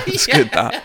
It's 0.07 0.27
good 0.27 0.51
that. 0.53 0.85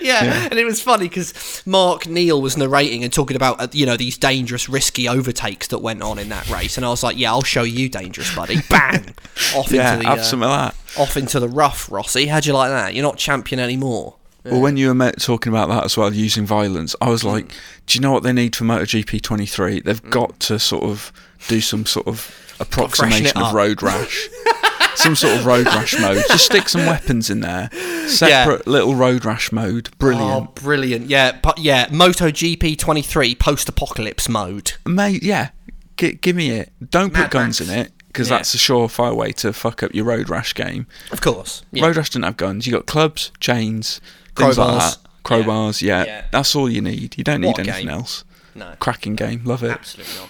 yeah, 0.00 0.48
and 0.50 0.54
it 0.58 0.64
was 0.64 0.80
funny 0.80 1.08
because 1.08 1.62
Mark 1.66 2.06
Neale 2.06 2.40
was 2.40 2.56
narrating 2.56 3.04
and 3.04 3.12
talking 3.12 3.36
about 3.36 3.60
uh, 3.60 3.68
you 3.72 3.86
know 3.86 3.96
these 3.96 4.16
dangerous, 4.16 4.68
risky 4.68 5.08
overtakes 5.08 5.68
that 5.68 5.78
went 5.78 6.02
on 6.02 6.18
in 6.18 6.28
that 6.30 6.48
race, 6.48 6.76
and 6.76 6.84
I 6.86 6.88
was 6.88 7.02
like, 7.02 7.16
yeah, 7.18 7.30
I'll 7.32 7.42
show 7.42 7.62
you 7.62 7.88
dangerous, 7.88 8.34
buddy. 8.34 8.56
Bang, 8.70 9.14
off 9.54 9.70
Yeah, 9.70 9.94
into 9.94 10.02
the 10.04 10.08
have 10.08 10.18
uh, 10.20 10.22
some 10.22 10.42
of 10.42 10.48
that. 10.48 10.74
off 10.98 11.16
into 11.16 11.38
the 11.40 11.48
rough, 11.48 11.90
Rossi. 11.92 12.26
How'd 12.26 12.46
you 12.46 12.52
like 12.54 12.70
that? 12.70 12.94
You're 12.94 13.04
not 13.04 13.18
champion 13.18 13.60
anymore. 13.60 14.16
Well, 14.44 14.60
when 14.60 14.76
you 14.76 14.92
were 14.92 15.12
talking 15.12 15.50
about 15.52 15.68
that 15.70 15.84
as 15.84 15.96
well, 15.96 16.12
using 16.12 16.44
violence, 16.44 16.94
I 17.00 17.08
was 17.08 17.22
Mm. 17.22 17.32
like, 17.32 17.48
do 17.86 17.96
you 17.96 18.00
know 18.02 18.12
what 18.12 18.22
they 18.24 18.32
need 18.32 18.54
for 18.54 18.64
MotoGP 18.64 19.22
23? 19.22 19.80
They've 19.80 20.10
got 20.10 20.38
to 20.40 20.58
sort 20.58 20.84
of 20.84 21.12
do 21.48 21.60
some 21.62 21.86
sort 21.86 22.06
of 22.06 22.30
approximation 22.60 23.36
of 23.40 23.52
road 23.54 23.82
rash. 23.82 24.28
some 24.96 25.16
sort 25.16 25.36
of 25.36 25.44
road 25.46 25.66
rash 25.66 25.98
mode. 26.00 26.22
Just 26.28 26.46
stick 26.46 26.68
some 26.68 26.86
weapons 26.86 27.28
in 27.30 27.40
there. 27.40 27.68
Separate 28.08 28.66
little 28.66 28.94
road 28.94 29.24
rash 29.24 29.50
mode. 29.52 29.88
Oh, 29.92 29.96
Brilliant. 29.98 30.54
brilliant! 30.54 31.06
Yeah, 31.10 31.38
but 31.42 31.58
yeah, 31.58 31.86
MotoGP 31.88 32.78
23 32.78 33.34
post-apocalypse 33.34 34.28
mode. 34.28 34.72
Mate, 34.86 35.22
yeah. 35.22 35.50
G- 35.96 36.12
give 36.14 36.36
me 36.36 36.50
it. 36.50 36.72
Don't 36.90 37.12
Mad 37.12 37.24
put 37.24 37.30
guns 37.32 37.60
Max. 37.60 37.70
in 37.72 37.78
it, 37.78 37.92
because 38.08 38.28
Yeah. 38.30 38.36
that's 38.38 38.54
a 38.54 38.58
surefire 38.58 39.14
way 39.14 39.32
to 39.32 39.52
fuck 39.52 39.82
up 39.82 39.94
your 39.94 40.04
road 40.04 40.28
rash 40.28 40.54
game. 40.54 40.86
Of 41.12 41.20
course. 41.20 41.62
Yeah. 41.72 41.84
Road 41.86 41.96
Rash 41.96 42.10
didn't 42.10 42.24
have 42.24 42.36
guns. 42.36 42.66
You 42.66 42.72
got 42.72 42.86
clubs, 42.86 43.30
chains, 43.40 44.00
things 44.36 44.58
like 44.58 44.68
Crowbars. 44.68 44.78
that. 44.80 44.98
Crowbars, 45.24 45.82
yeah. 45.82 46.04
Yeah. 46.04 46.24
That's 46.32 46.54
all 46.54 46.68
you 46.68 46.80
need. 46.82 47.16
You 47.16 47.24
don't 47.24 47.40
need 47.40 47.48
What 47.48 47.60
anything 47.60 47.86
game. 47.86 47.94
else. 47.94 48.24
No. 48.54 48.74
Cracking 48.80 49.14
game. 49.16 49.42
Love 49.44 49.62
it. 49.64 49.70
Absolutely 49.70 50.12
not. 50.20 50.28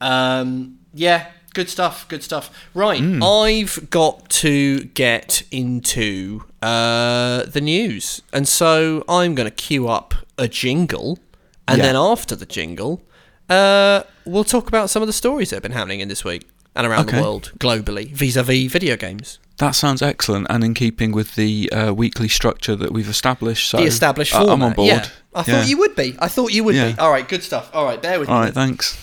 Um, 0.00 0.78
yeah, 0.94 1.26
good 1.58 1.68
stuff. 1.68 2.06
Good 2.08 2.22
stuff. 2.22 2.44
Right, 2.74 3.00
Hmm. 3.00 3.22
I've 3.22 3.90
got 3.90 4.28
to 4.44 4.84
get 5.04 5.42
into 5.50 6.44
uh, 6.62 7.44
the 7.56 7.60
news, 7.60 8.22
and 8.32 8.46
so 8.46 9.04
I'm 9.08 9.34
going 9.34 9.48
to 9.54 9.56
queue 9.66 9.88
up 9.88 10.14
a 10.36 10.46
jingle, 10.48 11.18
and 11.66 11.78
Yeah. 11.78 11.86
then 11.86 11.96
after 11.96 12.34
the 12.36 12.46
jingle, 12.46 13.02
uh, 13.48 14.02
we'll 14.24 14.44
talk 14.56 14.68
about 14.68 14.88
some 14.90 15.02
of 15.02 15.08
the 15.08 15.12
stories 15.24 15.50
that 15.50 15.56
have 15.56 15.62
been 15.62 15.72
happening 15.80 16.00
in 16.00 16.08
this 16.08 16.24
week 16.24 16.42
and 16.76 16.86
around 16.86 17.06
Okay. 17.08 17.16
the 17.16 17.22
world 17.22 17.52
globally 17.58 18.12
vis-a-vis 18.12 18.70
video 18.70 18.96
games. 18.96 19.38
That 19.56 19.74
sounds 19.74 20.00
excellent 20.02 20.46
and 20.50 20.62
in 20.62 20.74
keeping 20.74 21.10
with 21.10 21.34
the 21.34 21.68
uh, 21.72 21.92
weekly 21.92 22.28
structure 22.28 22.76
that 22.76 22.92
we've 22.92 23.08
established. 23.08 23.68
So 23.70 23.78
the 23.78 23.84
established 23.84 24.32
I- 24.34 24.38
format. 24.44 24.52
I'm 24.54 24.62
on 24.62 24.72
board. 24.74 24.88
Yeah. 24.88 25.06
I 25.34 25.42
thought 25.42 25.62
Yeah. 25.62 25.64
you 25.70 25.78
would 25.78 25.96
be. 25.96 26.16
I 26.20 26.28
thought 26.28 26.52
you 26.52 26.62
would 26.64 26.76
Yeah. 26.76 26.92
be. 26.92 26.98
All 26.98 27.10
right, 27.10 27.26
good 27.28 27.42
stuff. 27.42 27.70
All 27.74 27.84
right, 27.84 28.00
bear 28.00 28.20
with 28.20 28.28
All 28.28 28.38
me. 28.38 28.44
right, 28.46 28.54
thanks. 28.54 28.96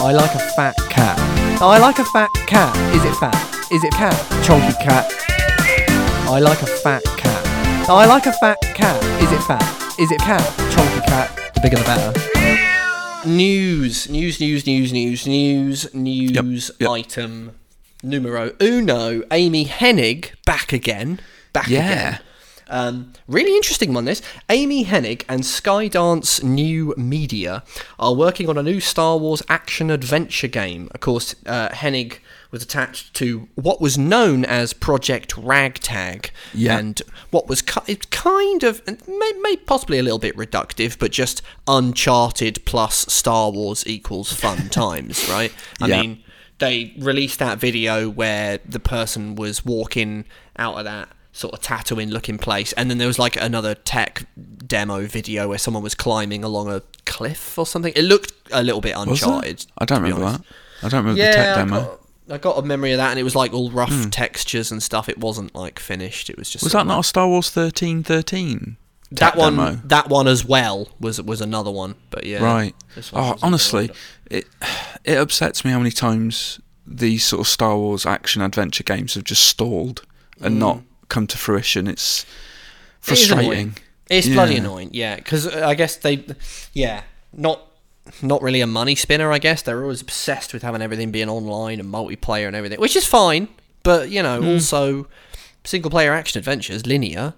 I 0.00 0.12
like 0.12 0.34
a 0.34 0.38
fat 0.38 0.76
cat. 0.88 1.16
Oh, 1.60 1.68
I 1.68 1.78
like 1.78 1.98
a 1.98 2.04
fat 2.04 2.30
cat. 2.46 2.74
Is 2.94 3.04
it 3.04 3.14
fat? 3.16 3.34
Is 3.72 3.82
it 3.82 3.92
cat? 3.92 4.14
Chunky 4.44 4.72
cat. 4.82 5.12
I 6.30 6.38
like 6.38 6.62
a 6.62 6.66
fat 6.66 7.02
cat. 7.16 7.88
Oh, 7.88 7.96
I 7.96 8.06
like 8.06 8.26
a 8.26 8.32
fat 8.32 8.56
cat. 8.62 9.02
Is 9.20 9.32
it 9.32 9.42
fat? 9.42 9.62
Is 9.98 10.10
it 10.12 10.20
cat? 10.20 10.40
Chunky 10.70 11.00
cat. 11.06 11.52
The 11.54 11.60
bigger 11.60 11.76
the 11.76 11.84
better. 11.84 13.28
News, 13.28 14.08
news, 14.08 14.40
news, 14.40 14.64
news, 14.64 14.92
news, 14.92 15.26
news, 15.26 15.94
news 15.94 16.70
yep. 16.78 16.90
item 16.90 17.56
numero 18.02 18.52
uno. 18.60 19.22
Amy 19.32 19.66
Hennig 19.66 20.32
back 20.46 20.72
again. 20.72 21.18
Back 21.52 21.68
Yeah. 21.68 21.80
again. 21.80 22.20
Um, 22.68 23.12
really 23.26 23.54
interesting 23.56 23.92
one, 23.94 24.04
this. 24.04 24.20
Amy 24.48 24.84
Hennig 24.84 25.24
and 25.28 25.42
Skydance 25.42 26.42
New 26.42 26.94
Media 26.96 27.62
are 27.98 28.14
working 28.14 28.48
on 28.48 28.58
a 28.58 28.62
new 28.62 28.80
Star 28.80 29.16
Wars 29.16 29.42
action 29.48 29.90
adventure 29.90 30.48
game. 30.48 30.88
Of 30.94 31.00
course, 31.00 31.34
uh, 31.46 31.70
Hennig 31.70 32.18
was 32.50 32.62
attached 32.62 33.12
to 33.14 33.48
what 33.56 33.80
was 33.80 33.98
known 33.98 34.44
as 34.44 34.72
Project 34.72 35.36
Ragtag, 35.36 36.30
Yeah. 36.54 36.78
and 36.78 37.00
what 37.30 37.46
was 37.48 37.60
ki- 37.62 37.96
kind 38.10 38.62
of, 38.62 38.80
may, 38.86 39.32
may 39.42 39.56
possibly 39.56 39.98
a 39.98 40.02
little 40.02 40.18
bit 40.18 40.34
reductive, 40.36 40.98
but 40.98 41.10
just 41.12 41.42
Uncharted 41.66 42.64
plus 42.64 43.06
Star 43.12 43.50
Wars 43.50 43.84
equals 43.86 44.32
fun 44.32 44.68
times, 44.70 45.28
right? 45.28 45.52
I 45.80 45.88
Yeah. 45.88 46.00
mean, 46.02 46.24
they 46.58 46.94
released 46.98 47.38
that 47.38 47.58
video 47.58 48.08
where 48.08 48.58
the 48.68 48.80
person 48.80 49.34
was 49.36 49.64
walking 49.64 50.24
out 50.58 50.76
of 50.78 50.84
that 50.84 51.08
sort 51.38 51.54
of 51.54 51.60
Tatooine 51.60 52.10
looking 52.10 52.36
place, 52.36 52.72
and 52.72 52.90
then 52.90 52.98
there 52.98 53.06
was 53.06 53.18
like 53.18 53.36
another 53.36 53.74
tech 53.74 54.26
demo 54.66 55.06
video 55.06 55.48
where 55.48 55.58
someone 55.58 55.82
was 55.82 55.94
climbing 55.94 56.42
along 56.42 56.68
a 56.68 56.82
cliff 57.06 57.58
or 57.58 57.64
something. 57.64 57.92
It 57.94 58.02
looked 58.02 58.32
a 58.50 58.62
little 58.62 58.80
bit 58.80 58.94
Uncharted. 58.96 59.66
I 59.78 59.84
don't 59.84 60.02
remember 60.02 60.24
honest. 60.24 60.42
that. 60.42 60.86
I 60.86 60.88
don't 60.88 61.04
remember 61.04 61.20
Yeah, 61.20 61.30
the 61.30 61.36
tech 61.36 61.48
I 61.48 61.58
demo. 61.60 61.80
got, 61.80 62.00
I 62.30 62.38
got 62.38 62.58
a 62.58 62.62
memory 62.62 62.92
of 62.92 62.98
that, 62.98 63.10
and 63.10 63.20
it 63.20 63.22
was 63.22 63.36
like 63.36 63.52
all 63.52 63.70
rough 63.70 63.92
hmm. 63.92 64.10
textures 64.10 64.72
and 64.72 64.82
stuff. 64.82 65.08
It 65.08 65.18
wasn't 65.18 65.54
like 65.54 65.78
finished. 65.78 66.28
It 66.28 66.36
was 66.36 66.50
just 66.50 66.64
Was 66.64 66.72
that 66.72 66.82
of 66.82 66.86
not 66.88 67.00
a 67.00 67.04
Star 67.04 67.28
Wars 67.28 67.50
thirteen 67.50 68.02
thirteen? 68.02 68.76
that 69.10 69.36
one 69.36 69.56
demo? 69.56 69.80
that 69.84 70.08
one 70.10 70.28
as 70.28 70.44
well 70.44 70.86
was 71.00 71.22
was 71.22 71.40
another 71.40 71.70
one 71.70 71.94
but 72.10 72.26
yeah 72.26 72.44
Right. 72.44 72.74
Oh, 72.90 72.96
was 72.96 73.08
a 73.08 73.12
bit 73.12 73.42
honestly, 73.42 73.90
it 74.30 74.46
it 75.04 75.16
upsets 75.16 75.64
me 75.64 75.70
how 75.70 75.78
many 75.78 75.92
times 75.92 76.60
these 76.86 77.24
sort 77.24 77.40
of 77.40 77.46
Star 77.48 77.76
Wars 77.76 78.04
action 78.04 78.42
adventure 78.42 78.84
games 78.84 79.14
have 79.14 79.24
just 79.24 79.46
stalled 79.46 80.02
and 80.42 80.54
hmm. 80.54 80.60
not 80.60 80.82
come 81.08 81.26
to 81.26 81.38
fruition. 81.38 81.86
It's 81.88 82.24
Mm. 82.24 82.26
It 83.00 83.06
frustrating. 83.06 83.76
it's 84.10 84.28
bloody 84.28 84.56
annoying 84.56 84.90
yeah 84.92 85.14
because 85.16 85.46
i 85.46 85.74
guess 85.74 85.96
they 85.96 86.24
yeah 86.74 87.02
not 87.32 87.60
not 88.22 88.42
really 88.42 88.60
a 88.60 88.66
money 88.66 88.94
spinner 88.94 89.30
i 89.32 89.38
guess 89.38 89.62
they're 89.62 89.82
always 89.82 90.02
obsessed 90.02 90.52
with 90.52 90.62
having 90.62 90.82
everything 90.82 91.10
being 91.12 91.28
online 91.28 91.78
and 91.80 91.88
multiplayer 91.92 92.46
and 92.48 92.56
everything 92.56 92.80
which 92.80 92.96
is 92.96 93.06
fine 93.06 93.48
but 93.82 94.10
you 94.10 94.22
know 94.22 94.42
also 94.52 95.06
single 95.64 95.90
player 95.90 96.12
action 96.12 96.38
adventures 96.38 96.86
linear 96.86 97.34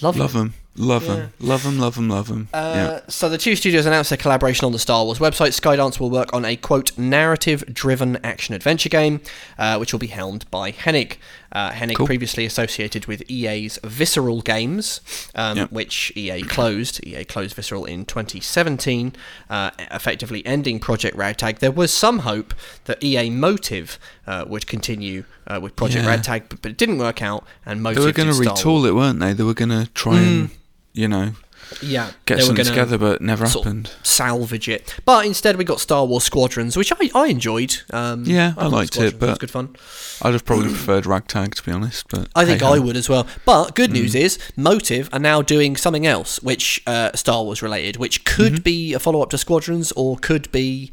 love, 0.00 0.16
Love 0.16 0.32
them. 0.32 0.48
them, 0.48 0.54
love 0.76 1.04
them, 1.06 1.32
love 1.38 1.62
them, 1.64 1.78
love 1.78 1.94
them, 1.96 2.08
love 2.08 2.28
them. 2.28 2.48
Uh, 2.52 3.00
So 3.08 3.28
the 3.28 3.38
two 3.38 3.54
studios 3.56 3.86
announced 3.86 4.10
their 4.10 4.16
collaboration 4.16 4.64
on 4.64 4.72
the 4.72 4.78
Star 4.78 5.04
Wars 5.04 5.18
website. 5.18 5.48
Skydance 5.58 6.00
will 6.00 6.10
work 6.10 6.32
on 6.32 6.44
a 6.44 6.56
quote 6.56 6.96
narrative-driven 6.98 8.18
action-adventure 8.24 8.88
game, 8.88 9.20
uh, 9.58 9.76
which 9.78 9.92
will 9.92 9.98
be 10.00 10.06
helmed 10.08 10.50
by 10.50 10.72
Hennig. 10.72 11.16
Uh, 11.54 11.70
Hennig 11.70 11.96
Cool. 11.96 12.06
previously 12.06 12.46
associated 12.46 13.04
with 13.04 13.22
EA's 13.30 13.78
Visceral 13.84 14.40
Games, 14.40 15.00
um, 15.34 15.58
Yep. 15.58 15.72
which 15.72 16.10
EA 16.16 16.40
closed. 16.42 17.06
EA 17.06 17.24
closed 17.24 17.54
Visceral 17.54 17.84
in 17.84 18.06
2017, 18.06 19.12
uh, 19.50 19.70
effectively 19.90 20.44
ending 20.46 20.80
Project 20.80 21.14
Ragtag. 21.14 21.58
There 21.58 21.70
was 21.70 21.92
some 21.92 22.20
hope 22.20 22.54
that 22.86 23.02
EA 23.04 23.28
Motive 23.28 23.98
uh, 24.26 24.46
would 24.48 24.66
continue 24.66 25.24
uh, 25.46 25.58
with 25.60 25.76
Project 25.76 26.04
Yeah. 26.04 26.10
Ragtag, 26.10 26.44
but, 26.48 26.62
but 26.62 26.70
it 26.70 26.78
didn't 26.78 26.96
work 26.98 27.20
out. 27.20 27.44
And 27.66 27.80
Yeah. 27.80 27.82
Motive 27.82 28.02
They 28.02 28.06
were 28.06 28.12
going 28.12 28.28
to 28.28 28.34
did 28.34 28.56
Star 28.56 28.70
Wars. 28.72 28.84
retool 28.84 28.88
it, 28.88 28.94
weren't 28.94 29.20
they? 29.20 29.32
They 29.34 29.42
were 29.44 29.52
going 29.52 29.68
to 29.70 29.90
try 29.92 30.18
and, 30.20 30.48
Hmm. 30.48 30.54
You 30.92 31.08
know, 31.08 31.32
Yeah, 31.80 32.10
get 32.26 32.38
they 32.38 32.44
something 32.44 32.64
together, 32.66 32.98
but 32.98 33.22
never 33.22 33.46
happened. 33.46 33.90
salvage 34.02 34.68
it. 34.68 34.94
But 35.04 35.24
instead, 35.26 35.56
we 35.56 35.64
got 35.64 35.80
Star 35.80 36.04
Wars 36.04 36.24
Squadrons, 36.24 36.76
which 36.76 36.92
I, 36.92 37.10
I 37.14 37.28
enjoyed. 37.28 37.76
Um, 37.90 38.24
Yeah, 38.26 38.48
I 38.58 38.62
thought 38.64 38.72
liked 38.72 38.96
it, 38.98 39.18
but- 39.18 39.28
was 39.30 39.38
good 39.38 39.50
fun. 39.50 39.76
I'd 40.20 40.34
have 40.34 40.44
probably 40.44 40.68
preferred 40.68 41.06
Ragtag 41.06 41.54
to 41.56 41.62
be 41.62 41.72
honest, 41.72 42.04
but 42.08 42.28
I 42.34 42.44
think 42.44 42.60
hey-ho. 42.60 42.74
I 42.74 42.78
would 42.78 42.96
as 42.96 43.08
well. 43.08 43.26
But 43.44 43.74
good 43.74 43.90
Mm. 43.90 43.94
news 43.94 44.14
is, 44.14 44.38
Motive 44.56 45.08
are 45.12 45.18
now 45.18 45.40
doing 45.42 45.76
something 45.76 46.06
else, 46.06 46.40
which 46.42 46.82
uh, 46.86 47.10
Star 47.14 47.42
Wars 47.42 47.62
related, 47.62 47.96
which 47.96 48.24
could 48.24 48.52
Mm-hmm. 48.54 48.62
be 48.62 48.92
a 48.94 48.98
follow 48.98 49.22
up 49.22 49.30
to 49.30 49.38
Squadrons, 49.38 49.92
or 49.92 50.16
could 50.18 50.52
be, 50.52 50.90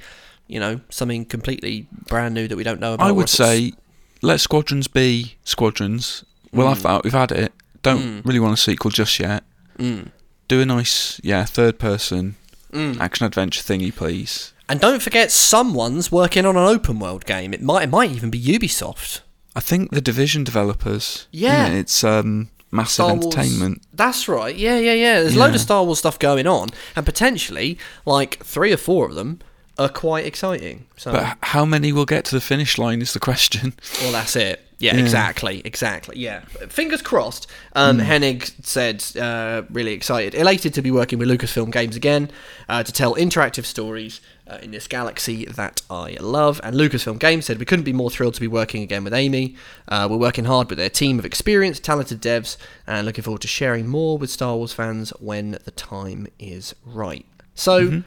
you 0.47 0.59
know, 0.59 0.79
something 0.89 1.25
completely 1.25 1.88
brand 2.07 2.33
new 2.33 2.47
that 2.47 2.55
we 2.55 2.63
don't 2.63 2.79
know 2.79 2.93
about. 2.93 3.05
I 3.07 3.12
would 3.12 3.29
say 3.29 3.73
let 4.21 4.39
Squadrons 4.39 4.88
be 4.88 5.35
Squadrons. 5.43 6.23
We'll 6.53 6.67
Mm. 6.67 6.73
have 6.75 6.83
that. 6.83 7.03
We've 7.03 7.13
had 7.13 7.31
it. 7.31 7.51
Don't 7.81 8.25
really 8.25 8.39
want 8.39 8.53
a 8.53 8.57
sequel 8.57 8.91
just 8.91 9.19
yet. 9.19 9.43
Mm. 9.79 10.11
Do 10.47 10.61
a 10.61 10.65
nice, 10.65 11.19
yeah, 11.23 11.45
third 11.45 11.79
person 11.79 12.35
Mm. 12.73 12.99
action 12.99 13.25
adventure 13.25 13.63
thingy, 13.63 13.95
please. 13.95 14.53
And 14.67 14.79
don't 14.79 15.01
forget, 15.01 15.31
someone's 15.31 16.11
working 16.11 16.45
on 16.45 16.55
an 16.55 16.63
open 16.63 16.99
world 16.99 17.25
game. 17.25 17.51
It 17.53 17.61
might, 17.63 17.83
it 17.83 17.89
might 17.89 18.11
even 18.11 18.29
be 18.29 18.39
Ubisoft. 18.39 19.21
I 19.55 19.59
think 19.61 19.89
the 19.91 20.01
Division 20.01 20.43
developers. 20.43 21.25
Yeah. 21.31 21.67
it? 21.69 21.73
it's 21.79 22.03
um 22.03 22.49
massive 22.71 22.91
Star 23.05 23.15
Wars- 23.15 23.25
entertainment. 23.25 23.81
That's 23.91 24.27
right. 24.27 24.55
Yeah, 24.55 24.77
yeah, 24.77 24.93
yeah. 24.93 25.21
There's 25.21 25.35
a 25.35 25.39
load 25.39 25.55
of 25.55 25.61
Star 25.61 25.83
Wars 25.83 25.97
stuff 25.99 26.19
going 26.19 26.45
on, 26.45 26.69
and 26.95 27.03
potentially, 27.05 27.79
like 28.05 28.43
three 28.43 28.71
or 28.71 28.77
four 28.77 29.07
of 29.09 29.15
them 29.15 29.39
are 29.79 29.89
quite 29.89 30.25
exciting. 30.25 30.85
So, 30.97 31.11
But 31.13 31.37
how 31.41 31.65
many 31.65 31.91
will 31.91 32.05
get 32.05 32.25
to 32.25 32.35
the 32.35 32.41
finish 32.41 32.77
line 32.77 33.01
is 33.01 33.13
the 33.13 33.19
question. 33.19 33.73
well, 34.01 34.11
that's 34.11 34.35
it. 34.35 34.61
Yeah, 34.77 34.95
Yeah. 34.95 35.01
exactly, 35.01 35.61
exactly. 35.65 36.17
Yeah, 36.17 36.41
fingers 36.69 37.01
crossed. 37.01 37.47
Um, 37.75 37.99
Hennig 37.99 38.53
said, 38.65 39.03
uh, 39.21 39.63
really 39.69 39.91
excited, 39.91 40.33
elated 40.35 40.73
to 40.75 40.81
be 40.81 40.89
working 40.91 41.19
with 41.19 41.27
Lucasfilm 41.27 41.69
Games 41.71 41.97
again 41.97 42.31
uh, 42.69 42.83
to 42.83 42.91
tell 42.93 43.15
interactive 43.15 43.65
stories 43.65 44.21
uh, 44.47 44.57
in 44.61 44.71
this 44.71 44.87
galaxy 44.87 45.43
that 45.45 45.81
I 45.89 46.15
love. 46.21 46.61
And 46.63 46.77
Lucasfilm 46.77 47.19
Games 47.19 47.45
said 47.45 47.59
we 47.59 47.65
couldn't 47.65 47.83
be 47.83 47.91
more 47.93 48.09
thrilled 48.09 48.35
to 48.35 48.41
be 48.41 48.47
working 48.47 48.81
again 48.81 49.03
with 49.03 49.13
Amy. 49.13 49.55
Uh, 49.89 50.07
we're 50.09 50.15
working 50.17 50.45
hard 50.45 50.69
with 50.69 50.77
their 50.77 50.89
team 50.89 51.19
of 51.19 51.25
experienced, 51.25 51.83
talented 51.83 52.21
devs, 52.21 52.55
and 52.87 53.05
looking 53.05 53.23
forward 53.25 53.41
to 53.41 53.49
sharing 53.49 53.85
more 53.85 54.17
with 54.17 54.29
Star 54.29 54.55
Wars 54.55 54.71
fans 54.71 55.09
when 55.19 55.57
the 55.65 55.71
time 55.71 56.25
is 56.39 56.73
right. 56.85 57.25
So, 57.53 58.03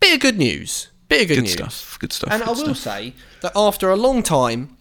bit 0.00 0.14
of 0.14 0.20
good 0.20 0.36
news. 0.38 0.88
Bit 1.08 1.22
of 1.22 1.28
good, 1.28 1.34
Good 1.36 1.40
news. 1.44 1.52
stuff. 1.52 1.98
Good 1.98 2.12
stuff. 2.12 2.30
And 2.32 2.42
I 2.42 2.48
will 2.48 2.56
stuff. 2.74 2.76
say 2.78 3.14
that 3.40 3.52
after 3.56 3.90
a 3.90 3.96
long 3.96 4.22
time 4.22 4.76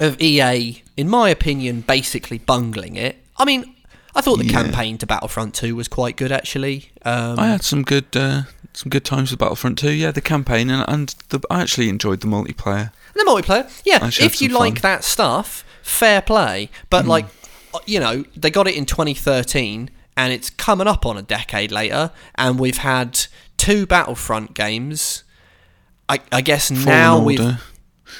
of 0.00 0.20
EA, 0.20 0.82
in 0.96 1.08
my 1.08 1.28
opinion, 1.30 1.82
basically 1.82 2.38
bungling 2.38 2.96
it. 2.96 3.16
I 3.36 3.44
mean, 3.44 3.74
I 4.14 4.20
thought 4.20 4.38
the 4.38 4.46
Yeah. 4.46 4.62
campaign 4.62 4.98
to 4.98 5.06
Battlefront 5.06 5.54
2 5.54 5.76
was 5.76 5.86
quite 5.88 6.16
good, 6.16 6.32
actually. 6.32 6.90
Um, 7.04 7.38
I 7.38 7.48
had 7.48 7.62
some 7.62 7.82
good 7.82 8.06
uh, 8.16 8.42
some 8.72 8.90
good 8.90 9.04
times 9.04 9.30
with 9.30 9.38
Battlefront 9.40 9.78
2. 9.78 9.90
Yeah, 9.92 10.10
the 10.12 10.20
campaign 10.20 10.70
and, 10.70 10.84
and 10.88 11.14
the, 11.30 11.40
I 11.50 11.60
actually 11.62 11.88
enjoyed 11.88 12.20
the 12.20 12.26
multiplayer. 12.26 12.92
the 13.14 13.24
multiplayer, 13.24 13.68
yeah. 13.84 13.98
I 14.00 14.06
actually 14.06 14.24
had 14.24 14.32
If 14.34 14.42
you 14.42 14.48
some 14.50 14.58
like 14.58 14.74
fun. 14.80 14.82
that 14.92 15.04
stuff, 15.04 15.64
fair 15.82 16.22
play. 16.22 16.70
But 16.90 17.02
Hmm. 17.04 17.10
like, 17.10 17.26
uh, 17.74 17.78
you 17.86 18.00
know, 18.00 18.24
they 18.36 18.50
got 18.50 18.66
it 18.68 18.74
in 18.76 18.86
2013, 18.86 19.90
and 20.16 20.32
it's 20.32 20.50
coming 20.50 20.86
up 20.86 21.04
on 21.06 21.16
a 21.16 21.22
decade 21.22 21.70
later, 21.72 22.12
and 22.36 22.58
we've 22.58 22.78
had 22.78 23.26
two 23.58 23.84
Battlefront 23.86 24.54
games. 24.54 25.24
I, 26.08 26.20
I 26.32 26.40
guess 26.40 26.68
Fallen 26.70 26.84
now 26.86 27.18
we've 27.22 27.40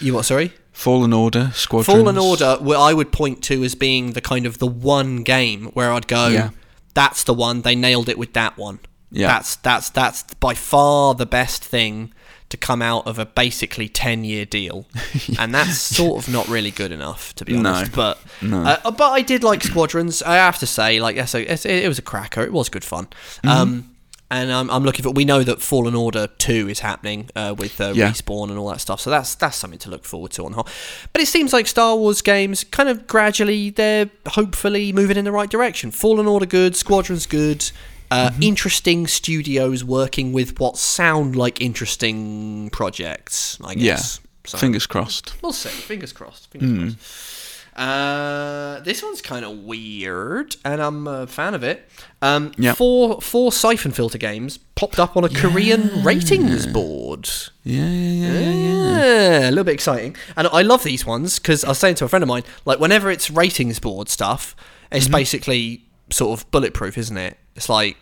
you 0.00 0.12
what? 0.14 0.26
Sorry. 0.26 0.52
Fallen 0.72 1.12
Order, 1.12 1.50
Squadrons. 1.54 1.86
Fallen 1.86 2.18
Order, 2.18 2.56
where 2.60 2.78
I 2.78 2.92
would 2.92 3.10
point 3.10 3.42
to 3.44 3.64
as 3.64 3.74
being 3.74 4.12
the 4.12 4.20
kind 4.20 4.46
of 4.46 4.58
the 4.58 4.66
one 4.66 5.22
game 5.24 5.66
where 5.74 5.90
I'd 5.90 6.06
go, 6.06 6.28
Yeah. 6.28 6.50
that's 6.94 7.24
the 7.24 7.34
one. 7.34 7.62
They 7.62 7.74
nailed 7.74 8.08
it 8.08 8.16
with 8.18 8.34
that 8.34 8.56
one. 8.56 8.78
Yeah. 9.10 9.26
That's 9.28 9.56
that's 9.56 9.88
that's 9.90 10.22
by 10.34 10.54
far 10.54 11.14
the 11.14 11.26
best 11.26 11.64
thing 11.64 12.12
to 12.50 12.56
come 12.56 12.80
out 12.80 13.06
of 13.06 13.18
a 13.18 13.26
basically 13.26 13.88
ten 13.88 14.22
year 14.22 14.44
deal, 14.44 14.86
and 15.38 15.54
that's 15.54 15.78
sort 15.78 16.22
of 16.26 16.32
not 16.32 16.46
really 16.46 16.70
good 16.70 16.92
enough 16.92 17.34
to 17.36 17.44
be 17.44 17.54
No. 17.56 17.70
honest. 17.70 17.92
But 17.92 18.18
No. 18.42 18.62
uh, 18.62 18.90
but 18.90 19.10
I 19.10 19.22
did 19.22 19.42
like 19.42 19.62
Squadrons. 19.64 20.22
I 20.22 20.36
have 20.36 20.58
to 20.58 20.66
say, 20.66 21.00
like 21.00 21.16
it, 21.16 21.66
it 21.66 21.88
was 21.88 21.98
a 21.98 22.02
cracker. 22.02 22.42
It 22.42 22.52
was 22.52 22.68
good 22.68 22.84
fun. 22.84 23.06
Mm-hmm. 23.42 23.48
Um, 23.48 23.90
and 24.30 24.52
I'm, 24.52 24.70
I'm 24.70 24.82
looking 24.84 25.02
for. 25.02 25.10
We 25.10 25.24
know 25.24 25.42
that 25.42 25.60
Fallen 25.62 25.94
Order 25.94 26.26
Two 26.38 26.68
is 26.68 26.80
happening 26.80 27.30
uh, 27.34 27.54
with 27.56 27.80
uh, 27.80 27.92
Yeah. 27.94 28.10
respawn 28.10 28.50
and 28.50 28.58
all 28.58 28.68
that 28.70 28.80
stuff. 28.80 29.00
So 29.00 29.10
that's 29.10 29.34
that's 29.34 29.56
something 29.56 29.78
to 29.80 29.90
look 29.90 30.04
forward 30.04 30.32
to 30.32 30.44
on 30.44 30.52
the 30.52 30.56
whole. 30.56 30.68
But 31.12 31.22
it 31.22 31.26
seems 31.28 31.52
like 31.52 31.66
Star 31.66 31.96
Wars 31.96 32.20
games 32.22 32.64
kind 32.64 32.88
of 32.88 33.06
gradually 33.06 33.70
they're 33.70 34.10
hopefully 34.28 34.92
moving 34.92 35.16
in 35.16 35.24
the 35.24 35.32
right 35.32 35.48
direction. 35.50 35.90
Fallen 35.90 36.26
Order 36.26 36.46
good, 36.46 36.76
Squadrons 36.76 37.26
good. 37.26 37.70
Uh, 38.10 38.30
Mm-hmm. 38.30 38.42
Interesting 38.42 39.06
studios 39.06 39.84
working 39.84 40.32
with 40.32 40.58
what 40.58 40.78
sound 40.78 41.36
like 41.36 41.60
interesting 41.60 42.70
projects. 42.70 43.58
I 43.62 43.72
Yeah. 43.76 43.96
So 43.96 44.56
Fingers 44.56 44.86
crossed. 44.86 45.34
We'll 45.42 45.52
see. 45.52 45.68
Fingers 45.68 46.12
crossed. 46.14 46.50
Fingers 46.50 46.94
crossed. 46.94 47.37
Uh, 47.78 48.80
this 48.80 49.02
one's 49.02 49.22
kind 49.22 49.44
of 49.44 49.58
weird, 49.58 50.56
and 50.64 50.82
I'm 50.82 51.06
a 51.06 51.26
fan 51.26 51.54
of 51.54 51.62
it. 51.62 51.88
Um, 52.20 52.52
Yeah. 52.58 52.74
Four 52.74 53.20
four 53.20 53.52
siphon 53.52 53.92
filter 53.92 54.18
games 54.18 54.58
popped 54.74 54.98
up 54.98 55.16
on 55.16 55.24
a 55.24 55.28
Korean 55.28 56.02
ratings 56.02 56.66
board. 56.66 57.28
Yeah, 57.64 57.84
yeah, 57.88 58.32
yeah, 58.32 58.40
yeah. 58.40 58.50
yeah. 58.50 58.98
Yeah, 58.98 59.48
a 59.48 59.50
little 59.50 59.64
bit 59.64 59.74
exciting. 59.74 60.16
And 60.36 60.48
I 60.48 60.62
love 60.62 60.82
these 60.82 61.06
ones 61.06 61.38
because 61.38 61.64
I 61.64 61.68
was 61.68 61.78
saying 61.78 61.94
to 61.96 62.04
a 62.04 62.08
friend 62.08 62.22
of 62.22 62.28
mine, 62.28 62.42
like 62.64 62.80
whenever 62.80 63.10
it's 63.10 63.30
ratings 63.30 63.78
board 63.78 64.08
stuff, 64.08 64.56
it's 64.90 65.04
Mm-hmm. 65.06 65.12
basically 65.12 65.84
sort 66.10 66.38
of 66.40 66.50
bulletproof, 66.50 66.98
isn't 66.98 67.16
it? 67.16 67.36
It's 67.54 67.68
like 67.68 67.96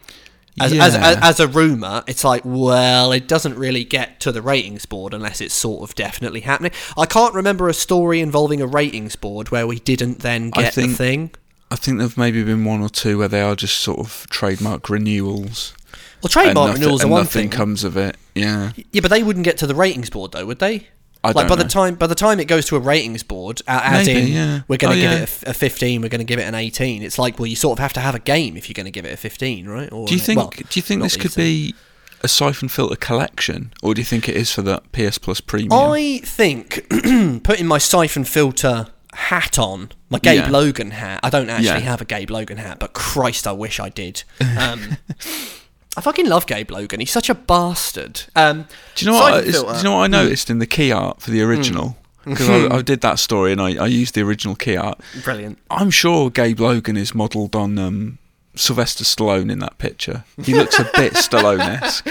as, 0.61 0.73
as, 0.73 0.95
Yeah. 0.95 1.09
as, 1.11 1.17
as 1.23 1.41
a 1.41 1.49
rumor, 1.49 2.03
it's 2.07 2.25
like 2.25 2.43
well, 2.45 3.13
it 3.13 3.29
doesn't 3.29 3.57
really 3.57 3.85
get 3.85 4.21
to 4.21 4.33
the 4.33 4.43
ratings 4.43 4.87
board 4.87 5.13
unless 5.15 5.41
it's 5.41 5.55
sort 5.55 5.89
of 5.89 5.95
definitely 5.95 6.41
happening. 6.41 6.73
I 6.97 7.07
can't 7.07 7.35
remember 7.35 7.69
a 7.69 7.75
story 7.75 8.21
involving 8.21 8.61
a 8.63 8.67
ratings 8.67 9.17
board 9.17 9.51
where 9.51 9.67
we 9.67 9.79
didn't 9.79 10.21
then 10.21 10.51
get 10.51 10.75
the 10.75 10.89
thing. 10.89 11.31
I 11.71 11.77
think 11.77 11.99
there've 11.99 12.17
maybe 12.17 12.45
been 12.45 12.65
one 12.65 12.81
or 12.81 12.89
two 12.89 13.19
where 13.19 13.29
they 13.29 13.41
are 13.41 13.57
just 13.57 13.79
sort 13.79 13.99
of 13.99 14.27
trademark 14.31 14.89
renewals. 14.89 15.75
Well, 16.23 16.29
trademark 16.29 16.69
nothing, 16.69 16.83
renewals 16.83 17.03
are 17.03 17.05
and 17.07 17.11
one 17.13 17.23
nothing 17.23 17.43
thing. 17.43 17.51
comes 17.51 17.85
of 17.85 17.97
it. 17.97 18.17
Yeah. 18.35 18.73
Yeah, 18.93 19.01
but 19.01 19.11
they 19.11 19.23
wouldn't 19.23 19.45
get 19.45 19.59
to 19.59 19.67
the 19.67 19.75
ratings 19.75 20.09
board 20.11 20.33
though, 20.33 20.47
would 20.47 20.61
they? 20.61 20.89
I 21.27 21.33
like 21.33 21.49
don't 21.49 21.57
by 21.59 21.63
the 21.63 21.69
time 21.69 21.95
by 21.95 22.07
the 22.07 22.15
time 22.15 22.41
it 22.41 22.47
goes 22.47 22.67
to 22.67 22.77
a 22.77 22.81
ratings 22.81 23.23
board, 23.23 23.61
uh, 23.69 23.81
as 23.85 24.07
Maybe, 24.07 24.21
in 24.21 24.29
yeah. 24.29 24.61
we're 24.69 24.77
going 24.79 24.95
to 24.99 24.99
Oh, 25.07 25.11
give 25.11 25.19
yeah. 25.19 25.23
it 25.25 25.43
a 25.47 25.55
fifteen, 25.55 26.03
we're 26.03 26.09
going 26.09 26.21
to 26.21 26.25
give 26.25 26.39
it 26.39 26.45
an 26.45 26.55
eighteen. 26.55 27.03
It's 27.03 27.19
like 27.19 27.39
well, 27.39 27.47
you 27.47 27.57
sort 27.57 27.79
of 27.79 27.83
have 27.83 27.93
to 27.95 28.01
have 28.01 28.15
a 28.15 28.19
game 28.21 28.57
if 28.57 28.69
you're 28.69 28.75
going 28.75 28.87
to 28.87 28.91
give 28.91 29.05
it 29.05 29.13
a 29.13 29.17
fifteen, 29.17 29.69
right? 29.69 29.91
Or 29.93 30.07
Do 30.07 30.15
you 30.15 30.21
think 30.21 30.39
well, 30.39 30.51
do 30.51 30.65
you 30.75 30.83
think 30.83 31.03
this 31.03 31.17
could 31.17 31.33
days. 31.33 31.73
be 31.73 31.75
a 32.23 32.29
siphon 32.29 32.69
filter 32.69 32.97
collection 32.97 33.73
or 33.83 33.93
do 33.93 34.01
you 34.01 34.05
think 34.07 34.27
it 34.29 34.35
is 34.37 34.51
for 34.51 34.63
the 34.63 34.81
PS 34.93 35.19
Plus 35.19 35.41
premium? 35.41 35.73
I 35.73 36.21
think 36.25 36.87
putting 37.45 37.67
my 37.67 37.79
siphon 37.79 38.25
filter 38.25 38.87
hat 39.13 39.59
on, 39.59 39.91
my 40.11 40.19
Gabe 40.19 40.37
Yeah. 40.45 40.51
Logan 40.51 40.91
hat. 40.93 41.21
I 41.23 41.31
don't 41.31 41.49
actually 41.51 41.67
Yeah. 41.67 41.79
have 41.81 42.01
a 42.01 42.05
Gabe 42.07 42.31
Logan 42.31 42.57
hat, 42.59 42.79
but 42.79 42.93
Christ, 42.95 43.47
I 43.47 43.53
wish 43.53 43.79
I 43.81 43.89
did. 43.91 44.25
Um, 44.59 44.97
I 45.97 46.01
fucking 46.03 46.29
love 46.29 46.47
Gabe 46.47 46.71
Logan. 46.71 47.01
He's 47.01 47.11
such 47.11 47.31
a 47.31 47.35
bastard. 47.35 48.23
Um, 48.37 48.67
Do 48.95 49.05
you 49.05 49.11
know 49.11 49.17
what? 49.19 49.33
I, 49.33 49.37
siphon 49.39 49.49
it's- 49.49 49.55
filter- 49.63 49.73
do 49.73 49.79
you 49.79 49.85
know 49.85 49.97
what 49.97 50.03
I 50.05 50.07
noticed 50.09 50.51
in 50.51 50.59
the 50.59 50.67
key 50.67 50.93
art 50.93 51.21
for 51.23 51.31
the 51.31 51.43
original? 51.43 51.97
Because 52.25 52.49
I, 52.49 52.77
I 52.79 52.83
did 52.83 53.01
that 53.03 53.19
story 53.21 53.53
and 53.53 53.61
I, 53.61 53.77
I 53.77 53.87
used 53.87 54.15
the 54.17 54.23
original 54.23 54.57
key 54.57 54.77
art. 54.77 55.01
Brilliant. 55.23 55.59
I'm 55.71 55.91
sure 55.91 56.29
Gabe 56.29 56.59
Logan 56.59 56.97
is 56.97 57.15
modelled 57.15 57.55
on 57.55 57.79
um, 57.79 58.19
Sylvester 58.57 59.05
Stallone 59.05 59.51
in 59.51 59.61
that 59.61 59.79
picture. 59.79 60.25
He 60.43 60.53
looks 60.55 60.77
a 60.81 60.91
bit 60.97 61.13
Stallone-esque. 61.15 62.05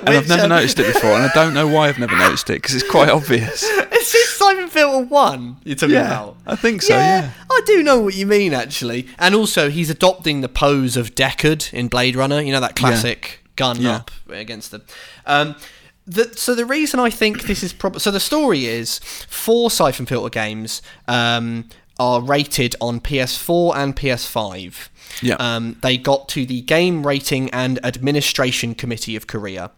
And 0.00 0.08
I've 0.10 0.28
never 0.28 0.42
um, 0.44 0.48
noticed 0.50 0.78
it 0.78 0.86
before, 0.94 1.12
and 1.12 1.24
I 1.24 1.30
don't 1.34 1.54
know 1.54 1.66
why 1.66 1.88
I've 1.88 1.98
never 1.98 2.16
noticed 2.16 2.50
it 2.50 2.54
because 2.62 2.74
it's 2.74 2.88
quite 2.90 3.08
obvious. 3.20 3.62
Is 3.62 4.12
this 4.12 4.30
Siphon 4.36 4.68
Filter 4.68 5.04
one 5.06 5.56
you're 5.64 5.76
talking 5.76 5.96
about? 5.96 6.36
I 6.46 6.56
think 6.56 6.82
so. 6.82 6.94
Yeah, 6.94 7.30
I 7.50 7.60
do 7.66 7.82
know 7.82 8.00
what 8.00 8.14
you 8.14 8.26
mean 8.26 8.52
actually. 8.54 9.08
And 9.18 9.34
also, 9.34 9.70
he's 9.70 9.90
adopting 9.90 10.40
the 10.40 10.48
pose 10.48 10.96
of 10.96 11.14
Deckard 11.14 11.72
in 11.72 11.88
Blade 11.88 12.16
Runner. 12.16 12.40
You 12.40 12.52
know 12.52 12.60
that 12.60 12.76
classic 12.76 13.40
gun 13.56 13.80
Yeah. 13.80 13.96
up 13.96 14.10
against 14.28 14.70
the. 14.72 14.82
Um, 15.26 15.54
the, 16.06 16.34
so 16.36 16.54
the 16.54 16.66
reason 16.66 17.00
I 17.00 17.08
think 17.08 17.44
this 17.44 17.62
is 17.62 17.72
prob 17.72 17.98
so 17.98 18.10
the 18.10 18.20
story 18.20 18.66
is 18.66 18.98
four 19.28 19.70
Siphon 19.70 20.04
Filter 20.04 20.28
games 20.28 20.82
um, 21.08 21.66
are 21.98 22.20
rated 22.20 22.76
on 22.80 23.00
PS4 23.00 23.74
and 23.74 23.96
PS5. 23.96 24.88
Yeah. 25.22 25.36
Um, 25.36 25.76
they 25.80 25.96
got 25.96 26.28
to 26.30 26.44
the 26.44 26.60
Game 26.60 27.06
Rating 27.06 27.48
and 27.50 27.82
Administration 27.86 28.74
Committee 28.74 29.16
of 29.16 29.26
Korea. 29.26 29.70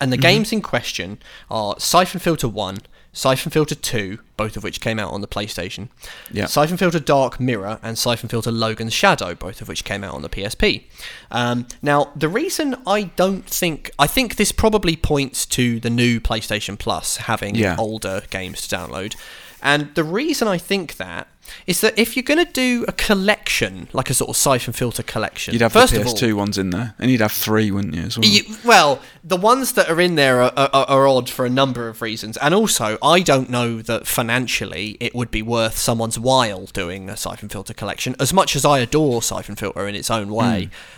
And 0.00 0.12
the 0.12 0.16
Mm-hmm. 0.16 0.22
games 0.22 0.52
in 0.52 0.60
question 0.62 1.18
are 1.50 1.74
Siphon 1.78 2.20
Filter 2.20 2.48
1, 2.48 2.78
Siphon 3.14 3.50
Filter 3.52 3.74
2, 3.74 4.18
both 4.38 4.56
of 4.56 4.64
which 4.64 4.80
came 4.80 4.98
out 4.98 5.12
on 5.12 5.20
the 5.20 5.28
PlayStation, 5.28 5.88
Yeah. 6.30 6.46
Siphon 6.46 6.76
Filter 6.78 6.98
Dark 6.98 7.38
Mirror, 7.38 7.78
and 7.82 7.98
Siphon 7.98 8.28
Filter 8.30 8.50
Logan's 8.50 8.92
Shadow, 8.94 9.34
both 9.34 9.60
of 9.60 9.68
which 9.68 9.84
came 9.84 10.02
out 10.02 10.14
on 10.14 10.22
the 10.22 10.28
PSP. 10.30 10.84
Um, 11.30 11.66
now, 11.82 12.10
the 12.16 12.28
reason 12.28 12.76
I 12.86 13.04
don't 13.16 13.44
think. 13.46 13.90
I 13.98 14.06
think 14.06 14.36
this 14.36 14.50
probably 14.52 14.96
points 14.96 15.44
to 15.46 15.78
the 15.80 15.90
new 15.90 16.20
PlayStation 16.20 16.78
Plus 16.78 17.18
having 17.18 17.54
Yeah. 17.54 17.76
older 17.78 18.22
games 18.30 18.66
to 18.66 18.76
download. 18.76 19.14
And 19.62 19.94
the 19.94 20.04
reason 20.04 20.48
I 20.48 20.58
think 20.58 20.96
that 20.96 21.28
is 21.66 21.80
that 21.80 21.98
if 21.98 22.16
you're 22.16 22.22
going 22.22 22.44
to 22.44 22.50
do 22.52 22.84
a 22.88 22.92
collection, 22.92 23.88
like 23.92 24.10
a 24.10 24.14
sort 24.14 24.30
of 24.30 24.36
siphon 24.36 24.72
filter 24.72 25.02
collection, 25.02 25.52
You'd 25.52 25.62
have 25.62 25.72
first 25.72 25.92
the 25.94 26.00
of 26.00 26.06
all, 26.06 26.14
PS2 26.14 26.34
ones 26.34 26.58
in 26.58 26.70
there, 26.70 26.94
and 26.98 27.10
you'd 27.10 27.20
have 27.20 27.32
three, 27.32 27.70
wouldn't 27.70 27.94
you? 27.94 28.02
As 28.02 28.18
well. 28.18 28.26
You, 28.28 28.42
well, 28.64 29.00
the 29.24 29.36
ones 29.36 29.72
that 29.72 29.88
are 29.88 30.00
in 30.00 30.14
there 30.16 30.42
are, 30.42 30.52
are, 30.56 30.70
are 30.88 31.06
odd 31.08 31.28
for 31.30 31.44
a 31.46 31.50
number 31.50 31.88
of 31.88 32.02
reasons, 32.02 32.36
and 32.38 32.54
also 32.54 32.98
I 33.02 33.20
don't 33.20 33.48
know 33.50 33.82
that 33.82 34.06
financially 34.06 34.96
it 35.00 35.14
would 35.14 35.30
be 35.30 35.42
worth 35.42 35.76
someone's 35.78 36.18
while 36.18 36.66
doing 36.66 37.08
a 37.08 37.16
siphon 37.16 37.48
filter 37.48 37.74
collection. 37.74 38.16
As 38.18 38.32
much 38.32 38.56
as 38.56 38.64
I 38.64 38.78
adore 38.80 39.22
siphon 39.22 39.56
filter 39.56 39.86
in 39.86 39.94
its 39.94 40.10
own 40.10 40.32
way, 40.32 40.42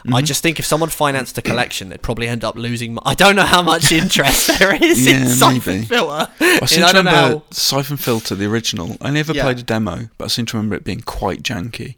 Mm. 0.04 0.14
I 0.14 0.18
Mm-hmm. 0.18 0.24
just 0.26 0.42
think 0.42 0.58
if 0.58 0.66
someone 0.66 0.90
financed 0.90 1.36
a 1.38 1.42
collection, 1.42 1.88
they'd 1.88 2.02
probably 2.02 2.28
end 2.28 2.44
up 2.44 2.56
losing. 2.56 2.94
mo- 2.94 3.02
I 3.04 3.14
don't 3.14 3.36
know 3.36 3.42
how 3.44 3.62
much 3.62 3.90
interest 4.02 4.58
there 4.58 4.74
is 4.74 5.06
in 5.06 5.26
siphon 5.28 5.74
maybe. 5.76 5.86
filter. 5.86 6.28
I 6.40 6.66
seem 6.66 6.86
to 6.86 6.92
don't 6.92 7.06
remember 7.06 7.34
know. 7.36 7.42
Siphon 7.50 7.96
Filter, 7.96 8.34
the 8.34 8.46
original. 8.46 8.96
I 9.00 9.10
never 9.10 9.32
Yeah. 9.32 9.42
played 9.44 9.58
a 9.58 9.62
demo, 9.62 10.08
but 10.18 10.24
I 10.26 10.28
seem 10.34 10.46
to 10.46 10.56
remember 10.56 10.76
it 10.76 10.84
being 10.84 11.00
quite 11.00 11.42
janky. 11.42 11.96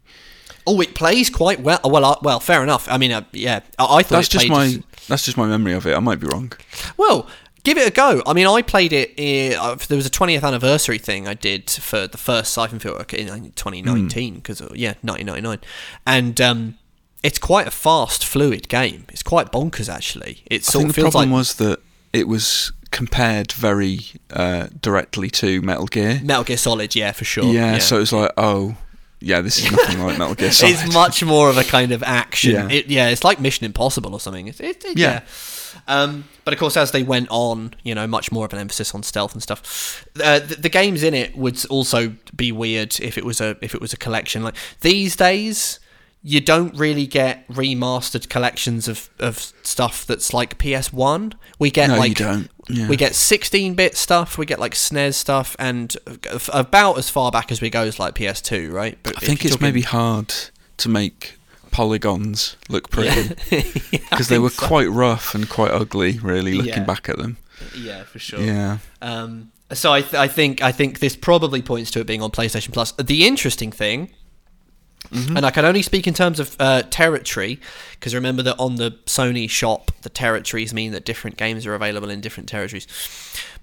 Oh, 0.66 0.80
it 0.80 0.94
plays 0.94 1.30
quite 1.30 1.60
well. 1.60 1.80
Well, 1.84 2.04
uh, 2.04 2.16
well, 2.22 2.40
fair 2.40 2.62
enough. 2.62 2.88
I 2.90 2.98
mean, 2.98 3.12
uh, 3.12 3.22
yeah, 3.32 3.60
I, 3.78 3.98
I 3.98 4.02
thought 4.02 4.16
That's 4.16 4.28
it 4.28 4.30
just 4.32 4.48
my 4.48 4.82
that's 5.08 5.24
just 5.24 5.36
my 5.36 5.46
memory 5.46 5.72
of 5.74 5.86
it. 5.86 5.94
I 5.94 6.00
might 6.00 6.18
be 6.18 6.26
wrong. 6.26 6.52
Well, 6.96 7.28
give 7.62 7.78
it 7.78 7.86
a 7.86 7.90
go. 7.90 8.22
I 8.26 8.32
mean, 8.32 8.46
I 8.46 8.62
played 8.62 8.92
it. 8.92 9.10
Uh, 9.58 9.76
there 9.88 9.96
was 9.96 10.06
a 10.06 10.10
20th 10.10 10.42
anniversary 10.42 10.98
thing 10.98 11.28
I 11.28 11.34
did 11.34 11.70
for 11.70 12.08
the 12.08 12.18
first 12.18 12.52
Siphon 12.52 12.80
Filter 12.80 13.16
in 13.16 13.28
uh, 13.28 13.36
2019 13.54 14.36
because 14.36 14.60
yeah, 14.74 14.94
1999, 15.02 15.60
and 16.04 16.40
um, 16.40 16.78
it's 17.22 17.38
quite 17.38 17.66
a 17.66 17.72
fast, 17.72 18.24
fluid 18.24 18.68
game. 18.68 19.06
It's 19.10 19.22
quite 19.22 19.52
bonkers 19.52 19.92
actually. 19.92 20.42
It 20.46 20.62
I 20.62 20.64
sort 20.64 20.82
think 20.82 20.90
of 20.90 20.96
the 20.96 21.02
problem 21.02 21.30
like 21.30 21.38
was 21.38 21.54
that 21.54 21.80
it 22.12 22.28
was 22.28 22.72
compared 22.96 23.52
very 23.52 24.00
uh, 24.32 24.68
directly 24.80 25.28
to 25.30 25.60
Metal 25.60 25.84
Gear. 25.86 26.18
Metal 26.24 26.44
Gear 26.44 26.56
Solid. 26.56 26.94
Yeah, 26.96 27.12
for 27.12 27.24
sure. 27.26 27.52
yeah, 27.52 27.76
so 27.78 27.96
it 27.96 28.00
was 28.00 28.12
like, 28.12 28.32
oh, 28.38 28.74
yeah, 29.20 29.42
this 29.42 29.58
is 29.58 29.70
nothing 29.70 30.00
like 30.00 30.18
Metal 30.18 30.34
Gear 30.34 30.50
Solid. 30.52 30.72
it's 30.72 30.94
much 30.94 31.22
more 31.22 31.50
of 31.50 31.58
a 31.58 31.64
kind 31.64 31.92
of 31.92 32.02
action. 32.02 32.52
Yeah. 32.52 32.68
It, 32.70 32.86
yeah, 32.86 33.08
it's 33.10 33.22
like 33.22 33.38
Mission 33.38 33.66
Impossible 33.66 34.14
or 34.14 34.20
something. 34.20 34.46
It, 34.48 34.58
it, 34.60 34.84
it- 34.84 34.98
yeah. 34.98 35.20
Yeah. 35.20 35.22
Um, 35.88 36.24
but 36.44 36.54
of 36.54 36.58
course, 36.58 36.74
as 36.76 36.92
they 36.92 37.02
went 37.02 37.28
on, 37.30 37.74
you 37.84 37.94
know, 37.94 38.06
much 38.06 38.32
more 38.32 38.46
of 38.46 38.52
an 38.54 38.58
emphasis 38.58 38.94
on 38.94 39.02
stealth 39.02 39.34
and 39.34 39.42
stuff. 39.42 40.06
Uh, 40.22 40.38
the, 40.38 40.54
the 40.56 40.68
games 40.70 41.02
in 41.02 41.12
it 41.12 41.36
would 41.36 41.62
also 41.66 42.14
be 42.34 42.50
weird 42.50 42.98
if 43.00 43.18
it 43.18 43.24
was 43.26 43.42
a 43.42 43.56
if 43.60 43.74
it 43.74 43.80
was 43.82 43.92
a 43.92 43.98
collection. 43.98 44.42
Like 44.42 44.54
these 44.80 45.16
days, 45.16 45.78
you 46.28 46.40
don't 46.40 46.76
really 46.76 47.06
get 47.06 47.46
remastered 47.46 48.28
collections 48.28 48.88
of, 48.88 49.08
of 49.20 49.52
stuff 49.62 50.04
that's 50.04 50.34
like 50.34 50.58
PS 50.58 50.92
One. 50.92 51.34
We 51.60 51.70
get 51.70 51.86
No, 51.86 51.94
you 51.94 52.00
like 52.00 52.16
don't. 52.16 52.50
Yeah. 52.68 52.88
we 52.88 52.96
get 52.96 53.12
16-bit 53.12 53.96
stuff. 53.96 54.36
We 54.36 54.44
get 54.44 54.58
like 54.58 54.74
SNES 54.74 55.14
stuff, 55.14 55.54
and 55.60 55.96
f- 56.26 56.50
about 56.52 56.98
as 56.98 57.08
far 57.08 57.30
back 57.30 57.52
as 57.52 57.60
we 57.60 57.70
go 57.70 57.82
is 57.84 58.00
like 58.00 58.14
PS2, 58.16 58.72
right? 58.72 58.98
But 59.04 59.16
I 59.18 59.20
think 59.20 59.44
it's 59.44 59.54
talking- 59.54 59.66
maybe 59.68 59.82
hard 59.82 60.34
to 60.78 60.88
make 60.88 61.34
polygons 61.70 62.56
look 62.68 62.90
pretty 62.94 63.08
Yeah, 63.50 63.60
I 63.60 64.06
because 64.10 64.28
they 64.28 64.38
were 64.40 64.50
so. 64.50 64.66
quite 64.66 64.90
rough 64.90 65.34
and 65.34 65.48
quite 65.48 65.70
ugly. 65.70 66.18
Really, 66.18 66.54
looking 66.54 66.72
Yeah. 66.72 66.84
back 66.84 67.08
at 67.08 67.18
them. 67.18 67.36
Yeah, 67.76 68.02
for 68.04 68.18
sure. 68.18 68.40
Yeah. 68.40 68.78
Um, 69.00 69.52
so 69.72 69.92
I, 69.92 70.00
th- 70.02 70.14
I 70.14 70.26
think 70.28 70.60
I 70.62 70.72
think 70.72 70.98
this 70.98 71.14
probably 71.14 71.62
points 71.62 71.90
to 71.92 72.00
it 72.00 72.06
being 72.06 72.22
on 72.22 72.30
PlayStation 72.32 72.72
Plus. 72.72 72.92
The 72.92 73.26
interesting 73.26 73.70
thing, 73.72 74.10
Mm-hmm. 75.10 75.36
and 75.36 75.46
I 75.46 75.50
can 75.50 75.64
only 75.64 75.82
speak 75.82 76.06
in 76.06 76.14
terms 76.14 76.40
of 76.40 76.56
uh, 76.58 76.82
territory, 76.90 77.60
because 77.92 78.14
remember 78.14 78.42
that 78.42 78.56
on 78.58 78.76
the 78.76 78.92
Sony 79.06 79.48
shop, 79.48 79.90
the 80.02 80.08
territories 80.08 80.72
mean 80.74 80.92
that 80.92 81.04
different 81.04 81.36
games 81.36 81.66
are 81.66 81.74
available 81.74 82.10
in 82.10 82.20
different 82.20 82.48
territories. 82.48 82.86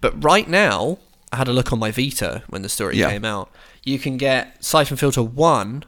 But 0.01 0.23
right 0.23 0.47
now, 0.47 0.97
I 1.31 1.37
had 1.37 1.47
a 1.47 1.53
look 1.53 1.73
on 1.73 1.79
my 1.79 1.91
Vita 1.91 2.43
when 2.49 2.61
the 2.61 2.69
story 2.69 2.97
Yeah. 2.97 3.09
came 3.09 3.25
out. 3.25 3.49
You 3.83 3.99
can 3.99 4.17
get 4.17 4.63
Siphon 4.63 4.97
Filter 4.97 5.23
One, 5.23 5.83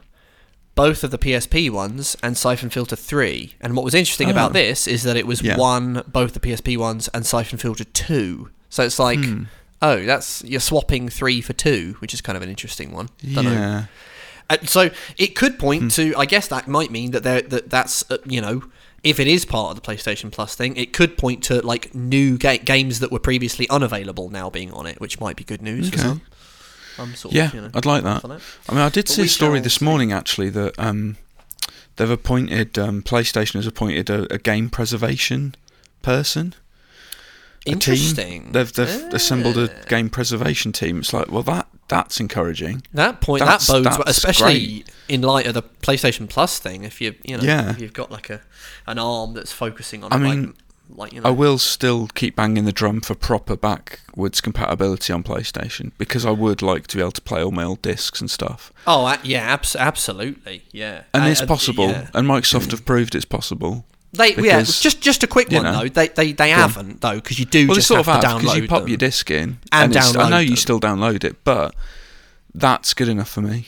both 0.74 1.02
of 1.04 1.10
the 1.10 1.18
PSP 1.18 1.70
ones, 1.70 2.16
and 2.22 2.36
Siphon 2.36 2.68
Filter 2.68 2.96
Three. 2.96 3.54
And 3.60 3.74
what 3.76 3.84
was 3.84 3.94
interesting 3.94 4.30
about 4.30 4.50
Oh. 4.50 4.52
this 4.52 4.86
is 4.86 5.04
that 5.04 5.16
it 5.16 5.26
was 5.26 5.40
Yeah. 5.40 5.56
one, 5.56 6.02
both 6.06 6.34
the 6.34 6.40
PSP 6.40 6.76
ones, 6.76 7.08
and 7.14 7.24
Siphon 7.24 7.58
Filter 7.58 7.84
Two. 7.84 8.50
So 8.68 8.82
it's 8.82 8.98
like, 8.98 9.24
Hmm. 9.24 9.44
oh, 9.80 10.04
that's 10.04 10.42
you're 10.44 10.60
swapping 10.60 11.08
three 11.08 11.40
for 11.40 11.54
two, 11.54 11.96
which 12.00 12.12
is 12.12 12.20
kind 12.20 12.36
of 12.36 12.42
an 12.42 12.50
interesting 12.50 12.92
one. 12.92 13.08
Dunno. 13.34 13.52
Yeah. 13.52 13.84
Uh, 14.48 14.56
so 14.64 14.90
it 15.18 15.34
could 15.34 15.58
point 15.58 15.82
Hmm. 15.82 15.88
to. 15.88 16.14
I 16.16 16.26
guess 16.26 16.46
that 16.48 16.68
might 16.68 16.90
mean 16.90 17.10
that 17.12 17.22
there 17.22 17.42
that 17.42 17.70
that's 17.70 18.08
uh, 18.10 18.18
you 18.26 18.40
know. 18.40 18.62
If 19.02 19.20
it 19.20 19.28
is 19.28 19.44
part 19.44 19.70
of 19.76 19.80
the 19.80 19.88
PlayStation 19.88 20.32
Plus 20.32 20.56
thing, 20.56 20.76
it 20.76 20.92
could 20.92 21.16
point 21.16 21.44
to 21.44 21.60
like 21.64 21.94
new 21.94 22.36
ga- 22.38 22.58
games 22.58 22.98
that 22.98 23.12
were 23.12 23.20
previously 23.20 23.68
unavailable 23.68 24.30
now 24.30 24.50
being 24.50 24.72
on 24.72 24.84
it, 24.86 25.00
which 25.00 25.20
might 25.20 25.36
be 25.36 25.44
good 25.44 25.62
news 25.62 25.90
for 25.90 25.94
Okay. 25.96 26.02
some. 26.02 26.20
I'm 26.98 27.14
sort 27.14 27.32
Yeah, 27.34 27.46
of, 27.48 27.54
you 27.54 27.60
know, 27.60 27.70
I'd 27.74 27.86
like 27.86 28.02
that. 28.02 28.24
I 28.24 28.28
mean, 28.72 28.80
I 28.80 28.88
did 28.88 29.04
But 29.04 29.10
see 29.14 29.22
a 29.22 29.28
story 29.28 29.60
this 29.60 29.74
see. 29.76 29.84
morning 29.84 30.12
actually 30.12 30.48
that 30.50 30.76
um, 30.78 31.18
they've 31.96 32.10
appointed 32.10 32.78
um, 32.80 33.00
PlayStation 33.02 33.54
has 33.56 33.66
appointed 33.66 34.10
a, 34.10 34.32
a 34.32 34.38
game 34.38 34.70
preservation 34.70 35.54
person. 36.02 36.54
a 37.60 37.64
team. 37.66 37.74
Interesting. 37.74 38.52
They've 38.52 38.72
they've 38.72 39.12
assembled 39.12 39.58
a 39.58 39.68
game 39.88 40.08
preservation 40.10 40.72
team. 40.72 40.98
It's 41.00 41.12
like, 41.12 41.30
well, 41.30 41.42
that 41.44 41.68
that's 41.88 42.18
encouraging. 42.20 42.82
That 42.94 43.20
point, 43.20 43.40
That's- 43.40 43.66
that 43.68 43.72
bodes, 43.84 43.98
well, 43.98 44.04
especially 44.06 44.84
in 45.08 45.22
light 45.22 45.46
of 45.46 45.54
the 45.54 45.62
PlayStation 45.62 46.28
Plus 46.28 46.58
thing. 46.58 46.84
If 46.84 47.00
you, 47.00 47.14
you 47.24 47.36
know, 47.36 47.44
Yeah. 47.44 47.70
if 47.70 47.80
you've 47.80 47.92
got 47.92 48.10
like 48.10 48.28
a 48.30 48.40
an 48.86 48.98
arm 48.98 49.34
that's 49.34 49.52
focusing 49.52 50.02
on, 50.04 50.12
I 50.12 50.16
it, 50.16 50.18
like- 50.20 50.38
mean, 50.38 50.54
like, 50.88 51.12
you 51.12 51.20
know, 51.20 51.28
I 51.28 51.32
will 51.32 51.58
still 51.58 52.06
keep 52.14 52.36
banging 52.36 52.64
the 52.64 52.72
drum 52.72 53.00
for 53.00 53.14
proper 53.16 53.56
backwards 53.56 54.40
compatibility 54.40 55.12
on 55.12 55.24
PlayStation 55.24 55.90
because 55.98 56.24
I 56.24 56.30
would 56.30 56.62
like 56.62 56.86
to 56.88 56.96
be 56.96 57.02
able 57.02 57.10
to 57.12 57.20
play 57.20 57.42
all 57.42 57.50
my 57.50 57.64
old 57.64 57.82
discs 57.82 58.20
and 58.20 58.30
stuff. 58.30 58.72
Oh, 58.86 59.16
yeah, 59.24 59.40
abs- 59.40 59.74
absolutely, 59.74 60.62
yeah. 60.72 61.02
And 61.12 61.24
I- 61.24 61.30
it's 61.30 61.40
I- 61.42 61.46
possible, 61.46 61.88
yeah. 61.88 62.08
and 62.14 62.26
Microsoft 62.28 62.66
mm. 62.66 62.70
have 62.70 62.84
proved 62.84 63.14
it's 63.16 63.24
possible. 63.24 63.84
They, 64.12 64.34
yeah, 64.36 64.62
just 64.62 65.00
just 65.02 65.22
a 65.22 65.26
quick 65.26 65.50
one 65.50 65.64
know, 65.64 65.80
though. 65.82 65.88
They 65.88 66.08
they, 66.08 66.32
they 66.32 66.50
haven't 66.50 67.00
though 67.02 67.16
because 67.16 67.38
you 67.38 67.44
do 67.44 67.66
Well, 67.66 67.74
just 67.74 67.88
sort 67.88 68.00
of 68.00 68.06
have 68.06 68.22
have 68.22 68.32
to 68.34 68.38
because 68.38 68.56
download 68.56 68.62
you 68.62 68.68
pop 68.68 68.80
them. 68.82 68.88
your 68.88 68.96
disc 68.98 69.30
in, 69.30 69.58
And 69.72 69.94
I 69.96 70.00
download 70.00 70.30
know 70.30 70.38
you 70.38 70.48
them. 70.50 70.56
still 70.56 70.80
download 70.80 71.24
it, 71.24 71.44
but 71.44 71.74
that's 72.54 72.94
good 72.94 73.08
enough 73.08 73.28
for 73.28 73.42
me. 73.42 73.66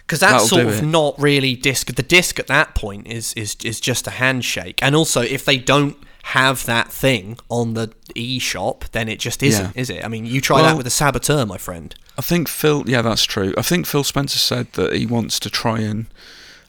because 0.00 0.20
that's 0.20 0.32
That'll 0.32 0.48
sort 0.48 0.66
of 0.66 0.82
it. 0.82 0.86
not 0.86 1.18
really 1.18 1.54
disc. 1.56 1.94
The 1.94 2.02
disc 2.02 2.38
at 2.38 2.48
that 2.48 2.74
point 2.74 3.06
is 3.06 3.32
is 3.34 3.56
is 3.64 3.80
just 3.80 4.06
a 4.06 4.10
handshake, 4.10 4.82
and 4.82 4.94
also 4.94 5.22
if 5.22 5.44
they 5.44 5.56
don't 5.56 5.96
have 6.24 6.66
that 6.66 6.92
thing 6.92 7.38
on 7.48 7.74
the 7.74 7.92
e 8.16 8.38
shop, 8.40 8.84
then 8.90 9.08
it 9.08 9.20
just 9.20 9.42
isn't, 9.44 9.76
Yeah. 9.76 9.80
is 9.80 9.88
it? 9.90 10.04
I 10.04 10.08
mean, 10.08 10.26
you 10.26 10.40
try 10.40 10.60
that 10.60 10.76
with 10.76 10.84
a 10.86 10.90
Saboteur, 10.90 11.46
my 11.46 11.56
friend. 11.56 11.94
I 12.18 12.22
think 12.22 12.48
Phil. 12.48 12.82
Yeah, 12.86 13.00
that's 13.02 13.22
true. 13.24 13.54
I 13.56 13.62
think 13.62 13.86
Phil 13.86 14.02
Spencer 14.04 14.38
said 14.40 14.72
that 14.72 14.92
he 14.94 15.06
wants 15.06 15.38
to 15.40 15.48
try 15.50 15.78
and 15.80 16.06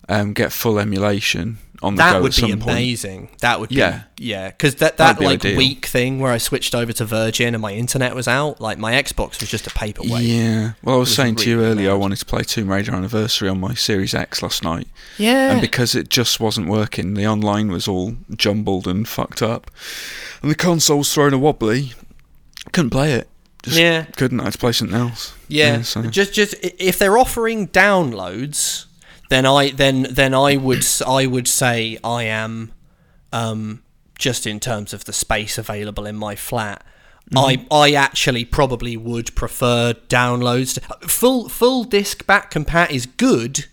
um, 0.08 0.34
get 0.34 0.52
full 0.54 0.78
emulation 0.80 1.58
on 1.84 1.96
the 1.96 2.00
That 2.04 2.22
would 2.22 2.36
be 2.36 2.42
point. 2.42 2.64
amazing. 2.64 3.30
That 3.42 3.60
would 3.60 3.70
be 3.70 3.76
Yeah. 3.76 4.02
yeah, 4.18 4.50
because 4.50 4.76
that 4.76 4.98
that 4.98 5.22
like 5.22 5.46
ideal. 5.46 5.58
week 5.58 5.86
thing 5.86 6.20
where 6.20 6.32
I 6.32 6.38
switched 6.40 6.74
over 6.74 6.92
to 6.94 7.06
Virgin 7.06 7.54
and 7.54 7.62
my 7.62 7.74
internet 7.74 8.16
was 8.16 8.28
out, 8.28 8.60
like 8.60 8.78
my 8.80 8.94
Xbox 8.94 9.40
was 9.40 9.50
just 9.50 9.68
a 9.68 9.70
paperweight. 9.70 10.24
Yeah. 10.24 10.72
Well, 10.84 10.96
I 10.96 10.98
was 11.00 11.10
was 11.10 11.16
saying 11.16 11.36
to 11.38 11.50
you 11.50 11.62
earlier, 11.62 11.92
I 11.92 11.94
wanted 11.94 12.18
to 12.20 12.26
play 12.26 12.42
Tomb 12.44 12.70
Raider 12.70 12.94
Anniversary 12.96 13.48
on 13.50 13.60
my 13.60 13.74
Series 13.76 14.14
X 14.16 14.42
last 14.42 14.64
night, 14.64 14.88
Yeah. 15.20 15.52
and 15.52 15.62
because 15.62 15.94
it 15.96 16.10
just 16.10 16.40
wasn't 16.40 16.68
working, 16.68 17.14
the 17.14 17.28
online 17.28 17.70
was 17.72 17.88
all 17.88 18.16
jumbled 18.36 18.88
and 18.88 19.08
fucked 19.08 19.42
up, 19.42 19.70
and 20.42 20.50
the 20.50 20.56
console 20.56 20.98
was 21.00 21.14
thrown 21.14 21.34
a 21.34 21.38
wobbly. 21.38 21.94
Couldn't 22.72 22.90
play 22.90 23.14
it. 23.14 23.30
Just 23.64 23.78
Yeah. 23.78 24.04
Couldn't. 24.16 24.40
I 24.40 24.46
had 24.46 24.54
to 24.54 24.60
play 24.60 24.72
something 24.72 24.98
else. 24.98 25.34
Yeah, 25.48 25.82
so- 25.84 26.02
just 26.04 26.34
just 26.34 26.56
if 26.62 26.98
they're 27.00 27.18
offering 27.18 27.68
downloads, 27.70 28.86
then 29.30 29.46
I 29.46 29.72
then 29.72 30.08
then 30.10 30.34
I 30.34 30.58
would 30.58 30.86
I 31.06 31.26
would 31.26 31.48
say 31.48 31.98
I 32.04 32.24
am, 32.24 32.72
um, 33.32 33.84
just 34.18 34.48
in 34.48 34.60
terms 34.60 34.94
of 34.94 35.06
the 35.06 35.14
space 35.14 35.58
available 35.58 36.06
in 36.06 36.16
my 36.16 36.36
flat. 36.36 36.84
I 37.36 37.66
I 37.70 37.94
actually 37.94 38.46
probably 38.46 38.96
would 38.96 39.36
prefer 39.36 39.94
downloads. 40.08 40.82
Full 41.10 41.50
full 41.50 41.84
disc 41.84 42.26
back 42.26 42.52
compat 42.52 42.92
is 42.92 43.06
good. 43.06 43.66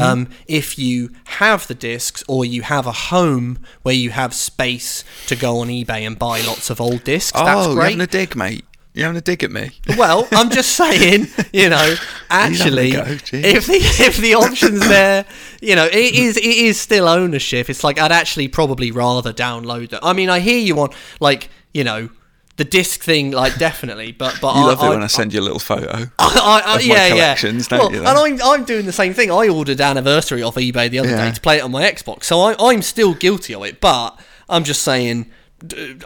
Um, 0.00 0.28
if 0.48 0.78
you 0.80 1.10
have 1.26 1.68
the 1.68 1.74
discs 1.74 2.24
or 2.26 2.44
you 2.44 2.62
have 2.62 2.86
a 2.86 2.92
home 2.92 3.60
where 3.82 3.94
you 3.94 4.10
have 4.10 4.34
space 4.34 5.04
to 5.28 5.36
go 5.36 5.58
on 5.58 5.68
eBay 5.68 6.04
and 6.04 6.18
buy 6.18 6.40
lots 6.40 6.70
of 6.70 6.80
old 6.80 7.04
discs, 7.04 7.38
that's 7.38 7.60
oh, 7.60 7.66
you're 7.66 7.74
great. 7.76 7.84
having 7.84 8.00
a 8.00 8.06
dig, 8.08 8.34
mate. 8.34 8.64
You're 8.96 9.04
having 9.04 9.18
a 9.18 9.20
dig 9.20 9.44
at 9.44 9.50
me. 9.50 9.72
Well, 9.98 10.26
I'm 10.32 10.48
just 10.48 10.72
saying, 10.74 11.26
you 11.52 11.68
know, 11.74 11.94
actually, 12.30 12.92
go, 12.92 13.02
if 13.02 13.66
the 13.66 13.76
if 13.76 14.16
the 14.16 14.34
options 14.34 14.80
there, 14.80 15.26
you 15.60 15.76
know, 15.76 15.84
it 15.84 16.14
is 16.14 16.38
it 16.38 16.44
is 16.44 16.80
still 16.80 17.06
ownership. 17.06 17.68
It's 17.68 17.84
like 17.84 17.98
I'd 18.00 18.10
actually 18.10 18.48
probably 18.48 18.90
rather 18.90 19.34
download 19.34 19.90
them. 19.90 20.00
I 20.02 20.14
mean, 20.14 20.30
I 20.30 20.40
hear 20.40 20.58
you 20.58 20.80
on 20.80 20.88
like 21.20 21.50
you 21.74 21.84
know 21.84 22.08
the 22.56 22.64
disc 22.64 23.02
thing, 23.02 23.32
like 23.32 23.58
definitely, 23.58 24.12
but 24.12 24.38
but 24.40 24.54
You 24.54 24.62
I, 24.62 24.64
love 24.68 24.80
it 24.80 24.84
I, 24.84 24.88
when 24.88 25.02
I 25.02 25.08
send 25.08 25.34
you 25.34 25.40
a 25.40 25.42
little 25.42 25.58
photo. 25.58 26.06
I, 26.18 26.62
I, 26.64 26.76
of 26.76 26.80
my 26.80 26.94
yeah, 26.94 27.08
collections, 27.10 27.68
yeah. 27.70 27.76
don't 27.76 27.92
well, 27.92 28.00
you, 28.00 28.08
and 28.08 28.42
I'm, 28.42 28.48
I'm 28.50 28.64
doing 28.64 28.86
the 28.86 28.92
same 28.92 29.12
thing. 29.12 29.30
I 29.30 29.46
ordered 29.48 29.78
Anniversary 29.78 30.42
off 30.42 30.54
eBay 30.54 30.88
the 30.88 31.00
other 31.00 31.10
Yeah. 31.10 31.26
day 31.26 31.32
to 31.32 31.40
play 31.42 31.58
it 31.58 31.60
on 31.60 31.70
my 31.70 31.82
Xbox, 31.82 32.24
so 32.24 32.40
I, 32.40 32.56
I'm 32.58 32.80
still 32.80 33.12
guilty 33.12 33.54
of 33.54 33.62
it. 33.64 33.78
But 33.78 34.18
I'm 34.48 34.64
just 34.64 34.82
saying, 34.82 35.30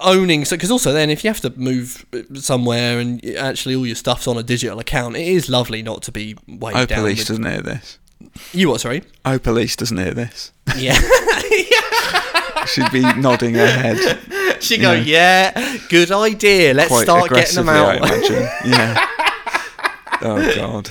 owning 0.01 0.45
so 0.45 0.57
because 0.57 0.71
also 0.71 0.93
then 0.93 1.11
if 1.11 1.25
you 1.25 1.31
have 1.31 1.41
to 1.41 1.51
move 1.59 2.05
somewhere 2.35 2.99
and 2.99 3.25
actually 3.37 3.75
all 3.75 3.87
your 3.87 3.97
stuff's 3.97 4.27
on 4.27 4.37
a 4.39 4.43
digital 4.43 4.79
account, 4.79 5.17
it 5.17 5.27
is 5.27 5.49
lovely 5.49 5.83
not 5.83 6.03
to 6.03 6.13
be 6.13 6.37
weighed 6.49 6.77
Oh, 6.77 6.87
down. 6.87 7.01
Elise 7.01 7.19
with- 7.21 7.29
doesn't 7.29 7.45
hear 7.47 7.63
this. 7.63 7.99
you 8.53 8.69
what? 8.69 8.81
Sorry. 8.81 9.03
Oh, 9.25 9.39
Elise 9.45 9.77
doesn't 9.77 9.97
hear 9.99 10.15
this. 10.15 10.53
Yeah. 10.77 10.99
She'd 12.67 12.91
be 12.93 13.01
nodding 13.21 13.55
her 13.55 13.67
head 13.67 14.19
she'd 14.63 14.81
go, 14.83 14.93
yeah, 14.93 15.79
good 15.89 16.13
idea. 16.13 16.75
Let's 16.75 16.89
quite 16.91 17.03
start 17.05 17.31
getting 17.31 17.55
them 17.57 17.69
aggressively, 17.69 17.73
I 17.75 17.97
out. 17.97 18.29
imagine. 18.31 18.71
Yeah. 18.71 19.07
Oh 20.23 20.55
God. 20.55 20.91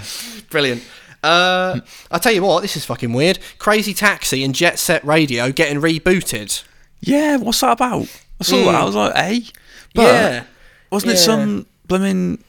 Brilliant. 0.50 0.84
Uh, 1.22 1.82
I'll 2.10 2.20
tell 2.20 2.32
you 2.32 2.42
what, 2.42 2.62
this 2.62 2.76
is 2.76 2.84
fucking 2.84 3.14
weird. 3.14 3.38
Crazy 3.60 3.94
Taxi 3.94 4.44
and 4.44 4.56
Jet 4.56 4.80
Set 4.80 5.06
Radio 5.06 5.52
getting 5.52 5.80
rebooted. 5.80 6.64
Yeah, 7.00 7.38
what's 7.38 7.62
that 7.62 7.74
about? 7.74 8.08
I 8.40 8.44
saw 8.44 8.58
that. 8.66 8.76
I 8.76 8.84
was 8.84 8.96
like, 8.96 9.16
hey, 9.16 9.44
but 9.94 10.02
Hmm. 10.04 10.08
yeah. 10.08 10.44
wasn't 10.92 11.12
it 11.14 11.18
some 11.18 11.66
blooming 11.88 12.44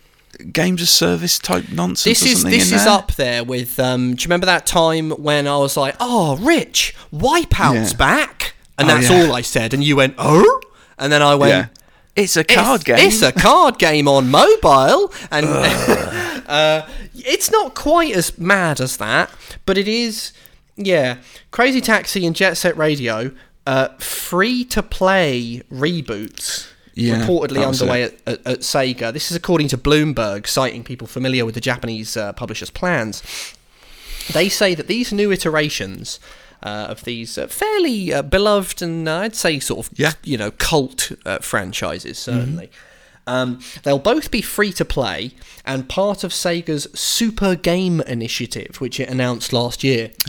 games 0.53 0.81
of 0.83 0.89
service 0.89 1.39
type 1.39 1.69
nonsense? 1.71 2.21
This 2.21 2.23
or 2.23 2.33
is 2.33 2.41
something 2.43 2.59
this 2.59 2.73
is 2.73 2.85
there? 2.85 2.93
up 2.93 3.13
there 3.13 3.45
with. 3.45 3.79
Um, 3.81 4.15
do 4.15 4.23
you 4.23 4.27
remember 4.27 4.47
that 4.47 4.67
time 4.67 5.11
when 5.11 5.47
I 5.47 5.57
was 5.59 5.77
like, 5.77 5.97
"Oh, 6.01 6.37
Rich, 6.37 6.95
Wipeout's 7.13 7.93
Yeah. 7.93 7.97
back," 7.99 8.55
and 8.79 8.91
Oh, 8.91 8.95
that's 8.95 9.11
yeah. 9.11 9.23
all 9.27 9.35
I 9.35 9.41
said, 9.43 9.75
and 9.75 9.83
you 9.83 9.97
went, 9.97 10.15
"Oh," 10.19 10.61
and 10.99 11.13
then 11.13 11.23
I 11.23 11.35
went, 11.35 11.51
Yeah. 11.53 11.67
It's 12.17 12.37
a 12.37 12.41
It's, 12.41 12.55
card 12.55 12.85
game. 12.85 12.99
It's 12.99 13.23
a 13.23 13.33
card 13.33 13.79
game 13.79 14.07
on 14.09 14.31
mobile, 14.31 15.13
and 15.31 15.47
uh, 16.49 16.83
it's 17.15 17.51
not 17.51 17.75
quite 17.75 18.15
as 18.15 18.37
mad 18.39 18.81
as 18.81 18.97
that, 18.99 19.31
but 19.67 19.79
it 19.79 19.89
is. 19.89 20.33
Yeah, 20.77 21.17
Crazy 21.51 21.81
Taxi 21.81 22.27
and 22.27 22.35
Jet 22.35 22.55
Set 22.57 22.77
Radio, 22.77 23.31
uh, 23.71 23.89
free 23.99 24.65
to 24.65 24.83
play 24.83 25.63
reboots. 25.73 26.67
Yeah, 26.95 27.25
reportedly 27.25 27.65
underway 27.67 28.03
at, 28.03 28.15
at, 28.27 28.47
at 28.47 28.59
Sega. 28.61 29.13
This 29.13 29.31
is 29.31 29.37
according 29.37 29.69
to 29.69 29.79
Bloomberg, 29.79 30.47
citing 30.47 30.83
people 30.85 31.07
familiar 31.07 31.45
with 31.47 31.55
the 31.55 31.61
Japanese 31.61 32.17
uh, 32.17 32.33
publisher's 32.33 32.69
plans. 32.71 33.23
They 34.33 34.49
say 34.49 34.75
that 34.75 34.87
these 34.87 35.13
new 35.13 35.31
iterations 35.33 36.19
uh, 36.63 36.87
of 36.91 37.05
these 37.05 37.39
uh, 37.39 37.47
fairly 37.47 38.13
uh, 38.13 38.23
beloved 38.23 38.83
and 38.83 39.09
uh, 39.09 39.19
I'd 39.19 39.35
say 39.37 39.61
sort 39.61 39.87
of 39.87 39.99
Yeah. 39.99 40.13
you 40.25 40.37
know 40.37 40.51
cult 40.51 41.13
uh, 41.25 41.39
franchises 41.39 42.19
certainly. 42.19 42.71
Um, 43.27 43.61
they'll 43.85 43.99
both 44.15 44.31
be 44.31 44.43
free 44.43 44.73
to 44.73 44.85
play 44.85 45.33
and 45.65 45.89
part 45.89 46.25
of 46.25 46.33
Sega's 46.33 46.89
Super 46.99 47.55
Game 47.55 48.01
Initiative, 48.03 48.81
which 48.81 48.99
it 48.99 49.09
announced 49.09 49.53
last 49.53 49.85
year. 49.85 50.11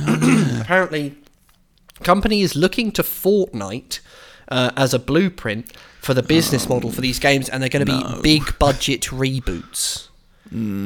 Apparently, 0.62 1.16
company 2.04 2.42
is 2.42 2.56
looking 2.56 2.92
to 2.94 3.04
Fortnite 3.04 4.00
uh, 4.50 4.72
as 4.76 4.94
a 4.94 5.00
blueprint 5.00 5.72
for 6.00 6.14
the 6.14 6.24
business 6.24 6.68
model 6.68 6.92
for 6.92 7.02
these 7.02 7.20
games, 7.20 7.48
and 7.50 7.62
they're 7.62 7.70
going 7.70 7.86
to 7.86 7.92
be 7.92 8.22
big 8.22 8.58
budget 8.60 9.02
reboots. 9.04 10.10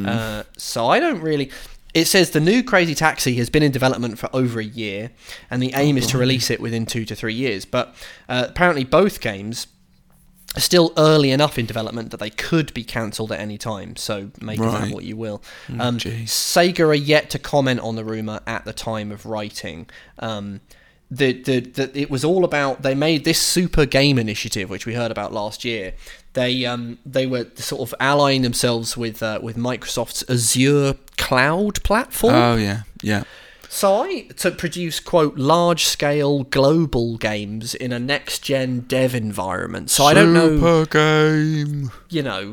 Uh, 0.05 0.43
so 0.57 0.87
I 0.87 0.99
don't 0.99 1.21
really. 1.21 1.49
It 1.93 2.05
says 2.07 2.31
the 2.31 2.41
new 2.41 2.61
Crazy 2.61 2.93
Taxi 2.93 3.35
has 3.35 3.49
been 3.49 3.63
in 3.63 3.71
development 3.71 4.19
for 4.19 4.29
over 4.33 4.59
a 4.59 4.63
year, 4.65 5.11
and 5.49 5.63
the 5.63 5.71
aim 5.75 5.97
is 5.97 6.05
to 6.07 6.17
release 6.17 6.49
it 6.51 6.59
within 6.59 6.85
two 6.85 7.05
to 7.05 7.15
three 7.15 7.33
years. 7.33 7.63
But 7.63 7.95
uh, 8.27 8.47
apparently, 8.49 8.83
both 8.83 9.21
games 9.21 9.67
are 10.55 10.59
still 10.59 10.93
early 10.97 11.31
enough 11.31 11.57
in 11.57 11.65
development 11.65 12.11
that 12.11 12.19
they 12.19 12.29
could 12.29 12.73
be 12.73 12.83
cancelled 12.83 13.31
at 13.31 13.39
any 13.39 13.57
time. 13.57 13.95
So 13.95 14.31
make 14.41 14.59
of 14.59 14.71
that 14.71 14.91
what 14.91 15.03
you 15.05 15.17
will. 15.17 15.41
Um, 15.79 15.97
jeez. 15.97 16.25
Sega 16.25 16.87
are 16.87 16.93
yet 16.93 17.29
to 17.31 17.39
comment 17.39 17.79
on 17.79 17.95
the 17.95 18.05
rumor 18.05 18.41
at 18.45 18.65
the 18.65 18.73
time 18.73 19.11
of 19.11 19.25
writing. 19.25 19.87
Um, 20.19 20.61
the, 21.11 21.33
the, 21.43 21.59
the 21.59 21.99
it 21.99 22.09
was 22.09 22.25
all 22.25 22.43
about 22.43 22.81
they 22.81 22.95
made 22.95 23.23
this 23.25 23.39
super 23.39 23.85
game 23.85 24.17
initiative 24.17 24.69
which 24.69 24.85
we 24.85 24.93
heard 24.95 25.11
about 25.11 25.31
last 25.31 25.63
year 25.63 25.93
they 26.33 26.65
um 26.65 26.97
they 27.05 27.27
were 27.27 27.45
sort 27.55 27.81
of 27.81 27.93
allying 27.99 28.41
themselves 28.41 28.97
with 28.97 29.21
uh, 29.21 29.39
with 29.41 29.55
Microsoft's 29.55 30.23
Azure 30.29 30.95
cloud 31.17 31.81
platform 31.83 32.33
Oh 32.35 32.55
yeah, 32.55 32.81
yeah. 33.03 33.23
so 33.69 34.03
I 34.03 34.21
to 34.37 34.51
produce 34.51 34.99
quote 34.99 35.37
large 35.37 35.85
scale 35.85 36.43
global 36.43 37.17
games 37.17 37.75
in 37.75 37.91
a 37.93 37.99
next 37.99 38.39
gen 38.39 38.81
dev 38.81 39.13
environment 39.15 39.89
so 39.91 40.05
I 40.05 40.13
don't 40.15 40.33
know 40.33 40.57
Super 40.57 40.85
game. 40.87 41.91
you 42.09 42.23
know 42.23 42.51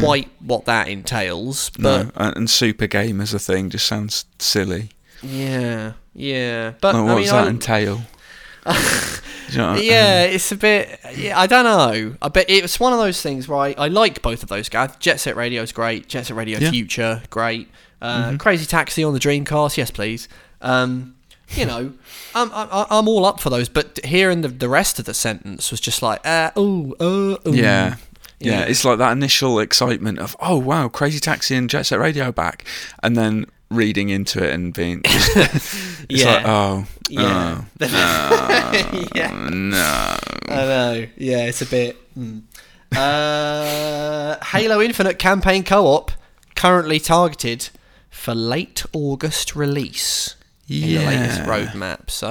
quite 0.00 0.30
what 0.40 0.64
that 0.64 0.88
entails 0.88 1.70
but 1.70 2.06
No, 2.06 2.10
and 2.16 2.48
super 2.48 2.86
game 2.86 3.20
as 3.20 3.34
a 3.34 3.38
thing 3.38 3.68
just 3.68 3.86
sounds 3.86 4.24
silly. 4.38 4.90
Yeah 5.22 5.92
yeah 6.14 6.72
but 6.80 6.94
Like, 6.94 7.04
what 7.04 7.12
I 7.12 7.14
mean 7.14 7.22
does 7.24 7.30
that 7.32 7.46
I- 7.46 7.48
entail? 7.50 8.00
You 9.50 9.58
know 9.58 9.74
yeah, 9.74 10.22
it's 10.22 10.50
a 10.52 10.56
bit. 10.56 10.98
Yeah, 11.16 11.38
I 11.38 11.46
don't 11.46 11.64
know. 11.64 12.14
I 12.22 12.28
bet 12.28 12.46
it's 12.48 12.80
one 12.80 12.92
of 12.94 12.98
those 12.98 13.20
things 13.20 13.46
where 13.48 13.58
I, 13.58 13.74
I 13.76 13.88
like 13.88 14.22
both 14.22 14.42
of 14.42 14.48
those 14.48 14.68
guys. 14.70 14.96
Jet 14.98 15.20
Set 15.20 15.36
Radio 15.36 15.60
is 15.62 15.72
great. 15.72 16.08
Jet 16.08 16.26
Set 16.26 16.36
Radio 16.36 16.58
Yeah. 16.58 16.70
Future, 16.70 17.22
great. 17.28 17.68
Uh, 18.00 18.28
Mm-hmm. 18.28 18.36
Crazy 18.38 18.64
Taxi 18.66 19.04
on 19.04 19.12
the 19.12 19.18
Dreamcast, 19.20 19.76
yes 19.76 19.90
please. 19.90 20.26
Um, 20.62 21.16
you 21.50 21.66
know, 21.66 21.92
I'm, 22.34 22.50
I'm 22.54 22.68
I'm 22.90 23.08
all 23.08 23.26
up 23.26 23.40
for 23.40 23.50
those. 23.50 23.68
But 23.68 24.00
hearing 24.04 24.40
the 24.40 24.48
the 24.48 24.68
rest 24.70 24.98
of 24.98 25.04
the 25.04 25.14
sentence 25.14 25.70
was 25.70 25.80
just 25.80 26.00
like, 26.02 26.24
uh, 26.26 26.50
ooh, 26.58 26.94
uh, 26.98 27.04
ooh. 27.04 27.38
Yeah. 27.46 27.96
Yeah. 28.40 28.60
Yeah, 28.60 28.60
it's 28.62 28.84
like 28.84 28.98
that 28.98 29.12
initial 29.12 29.60
excitement 29.60 30.18
of, 30.18 30.34
oh 30.40 30.56
wow, 30.56 30.88
Crazy 30.88 31.20
Taxi 31.20 31.54
and 31.56 31.68
Jet 31.70 31.84
Set 31.86 32.00
Radio 32.00 32.32
back, 32.32 32.64
and 33.02 33.16
then 33.16 33.46
reading 33.74 34.08
into 34.10 34.42
it 34.44 34.52
and 34.54 34.72
being, 34.74 35.02
just, 35.04 35.36
it's 35.36 36.22
Yeah. 36.22 36.26
like, 36.34 36.46
oh, 36.46 36.86
Yeah. 37.08 37.62
oh, 37.80 39.08
yeah. 39.14 39.30
no, 39.50 40.16
I 40.48 40.54
know. 40.64 41.06
Yeah, 41.16 41.44
it's 41.46 41.62
a 41.62 41.66
bit. 41.66 41.96
mm. 42.18 42.42
Uh, 42.94 44.36
Halo 44.44 44.80
Infinite 44.82 45.18
campaign 45.18 45.64
co-op 45.64 46.10
currently 46.54 47.00
targeted 47.00 47.70
for 48.10 48.34
late 48.34 48.84
August 48.92 49.56
release. 49.56 50.36
In 50.72 50.88
the 50.98 51.04
latest 51.06 51.40
roadmap, 51.42 52.08
so 52.10 52.30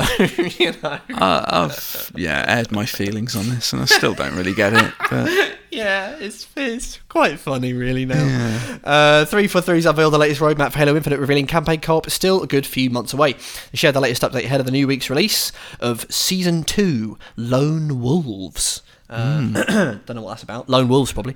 you 0.63 0.71
know, 0.81 0.99
I, 1.09 1.45
I've 1.47 2.11
yeah 2.15 2.43
aired 2.47 2.71
my 2.71 2.85
feelings 2.85 3.35
on 3.35 3.49
this, 3.49 3.73
and 3.73 3.81
I 3.81 3.85
still 3.85 4.13
don't 4.13 4.35
really 4.35 4.53
get 4.53 4.73
it. 4.73 4.93
But 5.09 5.29
yeah, 5.71 6.15
it's 6.19 6.47
it's 6.55 6.97
quite 7.09 7.39
funny, 7.39 7.73
really. 7.73 8.05
Now, 8.05 8.79
uh, 8.83 9.25
three 9.25 9.47
four 9.47 9.61
three's 9.61 9.85
unveiled 9.85 10.13
the 10.13 10.17
latest 10.17 10.41
roadmap 10.41 10.71
for 10.71 10.79
Halo 10.79 10.95
Infinite, 10.95 11.19
revealing 11.19 11.45
campaign 11.47 11.81
co-op 11.81 12.07
is 12.07 12.13
still 12.13 12.41
a 12.41 12.47
good 12.47 12.65
few 12.65 12.89
months 12.89 13.13
away. 13.13 13.33
They 13.33 13.75
shared 13.75 13.95
the 13.95 14.01
latest 14.01 14.21
update 14.23 14.45
ahead 14.45 14.59
of 14.59 14.65
the 14.65 14.71
new 14.71 14.87
week's 14.87 15.09
release 15.09 15.51
of 15.79 16.05
Season 16.11 16.63
Two, 16.63 17.17
Lone 17.35 18.01
Wolves. 18.01 18.81
Uh, 19.09 19.41
don't 20.05 20.15
know 20.15 20.21
what 20.21 20.29
that's 20.31 20.43
about. 20.43 20.69
Lone 20.69 20.87
Wolves, 20.87 21.11
probably. 21.11 21.35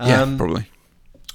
yeah, 0.00 0.22
Um, 0.22 0.38
probably. 0.38 0.66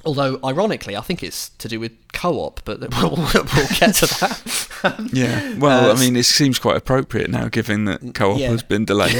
Although, 0.05 0.39
ironically, 0.43 0.95
I 0.95 1.01
think 1.01 1.21
it's 1.23 1.49
to 1.49 1.67
do 1.67 1.79
with 1.79 1.91
co-op, 2.13 2.63
but 2.65 2.79
we'll, 3.01 3.15
we'll 3.15 3.67
get 3.79 3.95
to 3.95 4.07
that. 4.19 4.63
Yeah. 5.11 5.53
Well, 5.57 5.89
uh, 5.89 5.93
I 5.93 5.99
mean, 5.99 6.15
it 6.15 6.23
seems 6.23 6.59
quite 6.59 6.77
appropriate 6.77 7.29
now, 7.29 7.47
given 7.47 7.85
that 7.85 8.13
co-op 8.13 8.39
yeah. 8.39 8.49
has 8.49 8.63
been 8.63 8.85
delayed. 8.85 9.15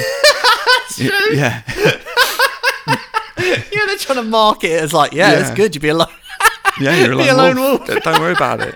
Y- 0.99 1.09
Yeah. 1.33 1.63
yeah, 3.37 3.85
they're 3.85 3.97
trying 3.97 4.17
to 4.17 4.23
market 4.23 4.71
it 4.71 4.81
as 4.83 4.93
like, 4.93 5.13
yeah, 5.13 5.39
it's 5.39 5.51
good. 5.51 5.75
You'd 5.75 5.81
be 5.81 5.89
alone. 5.89 6.07
Yeah, 6.79 6.95
you're 7.03 7.13
a 7.13 7.15
lone, 7.15 7.55
wolf. 7.57 7.87
wolf. 7.87 8.03
Don't 8.03 8.19
worry 8.19 8.33
about 8.33 8.61
it. 8.61 8.75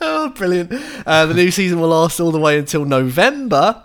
Oh, 0.00 0.30
brilliant. 0.30 0.72
Uh, 1.06 1.26
the 1.26 1.34
new 1.34 1.50
season 1.50 1.78
will 1.80 1.88
last 1.88 2.18
all 2.18 2.30
the 2.32 2.40
way 2.40 2.58
until 2.58 2.84
November 2.86 3.82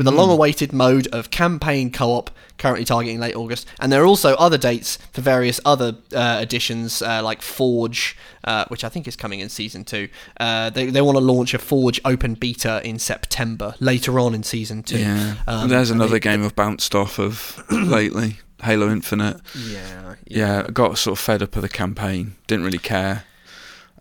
with 0.00 0.06
a 0.06 0.10
long 0.10 0.30
awaited 0.30 0.72
mode 0.72 1.06
of 1.08 1.30
campaign 1.30 1.92
co 1.92 2.12
op 2.12 2.30
currently 2.56 2.86
targeting 2.86 3.20
late 3.20 3.36
August. 3.36 3.66
And 3.80 3.92
there 3.92 4.02
are 4.02 4.06
also 4.06 4.34
other 4.36 4.56
dates 4.56 4.96
for 5.12 5.20
various 5.20 5.60
other 5.66 5.94
uh, 6.14 6.38
editions 6.40 7.02
uh, 7.02 7.22
like 7.22 7.42
Forge, 7.42 8.16
uh, 8.44 8.64
which 8.68 8.82
I 8.82 8.88
think 8.88 9.06
is 9.06 9.14
coming 9.14 9.40
in 9.40 9.50
season 9.50 9.84
two. 9.84 10.08
Uh, 10.38 10.70
they, 10.70 10.86
they 10.86 11.02
want 11.02 11.18
to 11.18 11.22
launch 11.22 11.52
a 11.52 11.58
Forge 11.58 12.00
open 12.06 12.32
beta 12.32 12.80
in 12.82 12.98
September 12.98 13.74
later 13.78 14.18
on 14.18 14.34
in 14.34 14.42
season 14.42 14.82
two. 14.82 15.00
Yeah. 15.00 15.34
Um, 15.46 15.68
There's 15.68 15.90
another 15.90 16.12
they- 16.12 16.20
game 16.20 16.42
I've 16.46 16.56
bounced 16.56 16.94
off 16.94 17.18
of 17.18 17.62
lately. 17.70 18.38
Halo 18.62 18.88
Infinite. 18.90 19.38
Yeah. 19.54 20.14
Yeah, 20.26 20.64
I 20.66 20.70
got 20.70 20.96
sort 20.96 21.18
of 21.18 21.22
fed 21.22 21.42
up 21.42 21.56
of 21.56 21.62
the 21.62 21.68
campaign. 21.68 22.36
Didn't 22.46 22.64
really 22.64 22.78
care. 22.78 23.24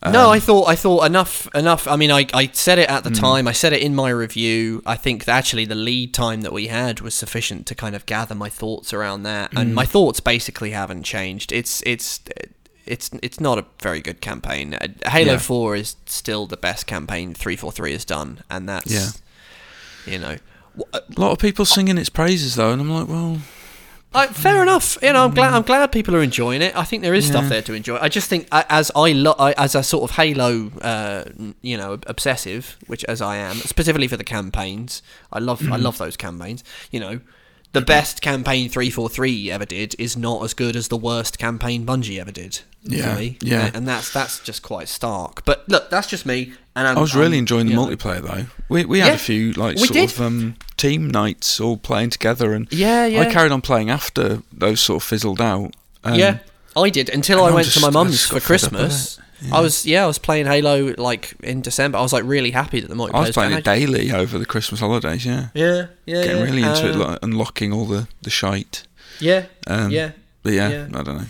No, 0.05 0.25
Um, 0.27 0.29
I 0.31 0.39
thought 0.39 0.67
I 0.69 0.75
thought 0.75 1.05
enough 1.05 1.47
enough. 1.53 1.87
I 1.87 1.95
mean, 1.97 2.09
I, 2.11 2.25
I 2.33 2.49
said 2.53 2.79
it 2.79 2.89
Hmm. 2.89 2.95
at 2.95 3.03
the 3.03 3.09
time. 3.11 3.47
I 3.47 3.51
said 3.51 3.73
it 3.73 3.81
in 3.81 3.93
my 3.95 4.09
review. 4.09 4.81
I 4.85 4.95
think 4.95 5.25
that 5.25 5.33
actually 5.35 5.65
the 5.65 5.75
lead 5.75 6.13
time 6.13 6.41
that 6.41 6.53
we 6.53 6.67
had 6.67 7.01
was 7.01 7.13
sufficient 7.13 7.65
to 7.67 7.75
kind 7.75 7.95
of 7.95 8.05
gather 8.05 8.33
my 8.35 8.49
thoughts 8.49 8.93
around 8.93 9.23
that, 9.23 9.51
Hmm. 9.51 9.57
and 9.57 9.75
my 9.75 9.85
thoughts 9.85 10.19
basically 10.19 10.71
haven't 10.71 11.03
changed. 11.03 11.51
It's 11.51 11.83
it's 11.85 12.21
it's 12.85 13.09
it's 13.21 13.39
not 13.39 13.57
a 13.57 13.65
very 13.81 13.99
good 14.01 14.21
campaign. 14.21 14.73
Uh, 14.73 14.87
Halo 15.09 15.33
Yeah. 15.33 15.37
Four 15.39 15.75
is 15.75 15.95
still 16.05 16.47
the 16.47 16.57
best 16.57 16.87
campaign 16.87 17.33
three 17.33 17.55
four 17.57 17.71
three 17.71 17.91
has 17.91 18.05
done, 18.05 18.39
and 18.49 18.69
that's 18.69 18.91
Yeah. 18.91 19.09
you 20.13 20.17
know. 20.19 20.37
uh, 20.93 20.99
A 21.15 21.19
lot 21.19 21.31
of 21.31 21.39
people 21.39 21.65
singing 21.65 21.97
its 21.97 22.09
praises 22.09 22.55
though, 22.55 22.71
and 22.71 22.81
I'm 22.81 22.89
like, 22.89 23.07
well, 23.09 23.39
Fair 24.11 24.63
enough. 24.63 24.97
You 25.01 25.13
know, 25.13 25.25
I'm 25.25 25.33
glad. 25.33 25.53
I'm 25.53 25.63
mm. 25.63 25.67
glad 25.67 25.91
people 25.91 26.15
are 26.15 26.23
enjoying 26.23 26.61
it. 26.61 26.75
I 26.75 26.83
think 26.83 27.03
there 27.03 27.13
is 27.13 27.27
stuff 27.27 27.47
there 27.47 27.61
to 27.61 27.73
enjoy. 27.73 27.97
I 27.97 28.09
just 28.09 28.27
think, 28.27 28.47
as 28.51 28.91
I, 28.95 29.11
lo- 29.11 29.35
I 29.37 29.51
as 29.53 29.75
a 29.75 29.83
sort 29.83 30.09
of 30.09 30.15
Halo, 30.15 30.71
uh, 30.81 31.25
you 31.61 31.77
know, 31.77 31.99
obsessive, 32.07 32.77
which 32.87 33.03
as 33.05 33.21
I 33.21 33.37
am, 33.37 33.57
specifically 33.57 34.07
for 34.07 34.17
the 34.17 34.23
campaigns, 34.23 35.03
I 35.31 35.39
love, 35.39 35.61
I 35.61 35.77
mm. 35.77 35.83
love 35.83 35.99
those 35.99 36.17
campaigns. 36.17 36.63
You 36.89 36.99
know, 36.99 37.19
the 37.71 37.81
mm-hmm. 37.81 37.85
best 37.85 38.21
campaign 38.21 38.69
343 38.69 39.51
ever 39.51 39.65
did 39.65 39.95
is 39.99 40.17
not 40.17 40.43
as 40.43 40.55
good 40.55 40.75
as 40.75 40.87
the 40.87 40.97
worst 40.97 41.37
campaign 41.37 41.85
Bungie 41.85 42.19
ever 42.19 42.31
did. 42.31 42.61
Yeah, 42.83 43.15
me. 43.15 43.37
yeah. 43.41 43.65
And- 43.67 43.75
and 43.77 43.87
that's 43.87 44.11
that's 44.13 44.39
just 44.39 44.61
quite 44.63 44.87
stark. 44.87 45.43
But 45.45 45.67
look, 45.67 45.89
that's 45.89 46.07
just 46.07 46.25
me. 46.25 46.53
And 46.75 46.87
I'm, 46.87 46.97
I 46.97 47.01
was 47.01 47.13
really 47.15 47.37
I'm, 47.37 47.39
enjoying 47.43 47.67
the 47.67 47.73
multiplayer 47.73 48.21
though. 48.21 48.45
We 48.69 48.85
we 48.85 48.99
had 48.99 49.07
Yeah, 49.09 49.13
a 49.15 49.17
few 49.17 49.51
like 49.53 49.77
sort 49.77 49.91
did. 49.91 50.11
of 50.11 50.21
um, 50.21 50.55
team 50.77 51.09
nights 51.11 51.59
all 51.59 51.75
playing 51.77 52.11
together, 52.11 52.53
and 52.53 52.67
Yeah, 52.71 53.05
yeah. 53.05 53.21
I 53.21 53.25
carried 53.31 53.51
on 53.51 53.61
playing 53.61 53.89
after 53.89 54.41
those 54.53 54.79
sort 54.79 55.03
of 55.03 55.07
fizzled 55.07 55.41
out. 55.41 55.75
Um, 56.05 56.15
yeah, 56.15 56.39
I 56.77 56.89
did 56.89 57.09
until 57.09 57.43
I 57.43 57.47
I'm 57.49 57.53
went 57.55 57.67
to 57.71 57.79
my 57.81 57.89
mum's 57.89 58.25
for 58.25 58.35
got 58.35 58.43
fed 58.43 58.63
up 58.63 58.71
with 58.71 58.79
Christmas. 58.81 59.17
it. 59.17 59.23
I 59.53 59.59
was 59.61 59.85
yeah, 59.85 60.03
I 60.03 60.07
was 60.07 60.17
playing 60.19 60.45
Halo 60.45 60.93
like 60.97 61.33
in 61.43 61.61
December. 61.61 61.97
I 61.97 62.01
was 62.01 62.13
like 62.13 62.23
really 62.25 62.51
happy 62.51 62.79
that 62.79 62.87
the 62.87 62.95
multiplayer. 62.95 63.13
I 63.15 63.19
was 63.21 63.31
playing 63.31 63.53
it 63.53 63.63
daily 63.65 64.11
over 64.11 64.37
the 64.39 64.45
Christmas 64.45 64.79
holidays. 64.79 65.25
Yeah, 65.25 65.47
Yeah, 65.53 65.87
yeah, 66.05 66.23
getting 66.23 66.37
yeah. 66.37 66.43
really 66.43 66.63
into 66.63 66.89
it, 66.89 66.95
Um, 66.95 66.99
like 67.01 67.19
unlocking 67.23 67.73
all 67.73 67.85
the 67.85 68.07
the 68.21 68.29
shite. 68.29 68.83
Yeah, 69.19 69.45
Um, 69.67 69.91
yeah. 69.91 70.11
But 70.49 70.55
yeah, 70.55 70.69
yeah. 70.69 70.87
I 70.95 71.03
don't 71.03 71.17
know. 71.17 71.25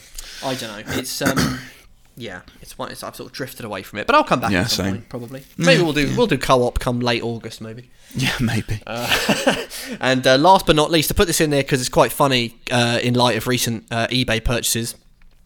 I 0.46 0.56
don't 0.56 0.88
know. 0.88 0.94
It's 0.98 1.22
um, 1.22 1.60
yeah, 2.16 2.42
it's 2.62 2.78
one. 2.78 2.90
It's 2.90 3.04
I've 3.04 3.18
sort 3.18 3.28
of 3.30 3.34
drifted 3.34 3.66
away 3.66 3.84
from 3.84 4.00
it, 4.00 4.08
but 4.08 4.16
I'll 4.16 4.24
come 4.24 4.40
back. 4.40 4.52
Yeah, 4.52 4.66
same. 4.66 4.94
point, 4.94 5.10
probably. 5.10 5.44
Maybe 5.58 5.84
we'll 5.84 5.92
do 5.92 6.16
we'll 6.16 6.28
do 6.28 6.38
co-op 6.38 6.80
come 6.80 7.02
late 7.02 7.22
August, 7.22 7.62
maybe. 7.62 7.90
Yeah, 8.16 8.34
maybe. 8.40 8.82
And 10.02 10.26
uh, 10.26 10.36
last 10.40 10.66
but 10.66 10.76
not 10.76 10.90
least, 10.90 11.10
to 11.10 11.14
put 11.14 11.28
this 11.28 11.40
in 11.40 11.52
there 11.52 11.62
because 11.62 11.80
it's 11.80 11.90
quite 11.90 12.12
funny 12.12 12.56
uh, 12.72 13.00
in 13.04 13.14
light 13.14 13.38
of 13.38 13.46
recent 13.46 13.86
uh, 13.92 14.08
eBay 14.08 14.44
purchases. 14.44 14.96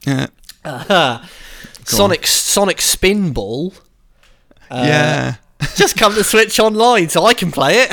yeah, 0.07 0.27
Sonic 1.83 2.25
Sonic 2.25 2.77
Spinball 2.77 3.77
yeah. 4.71 5.35
just 5.75 5.97
come 5.97 6.13
to 6.13 6.23
Switch 6.23 6.57
Online, 6.59 7.09
so 7.09 7.25
I 7.25 7.33
can 7.33 7.51
play 7.51 7.79
it. 7.79 7.91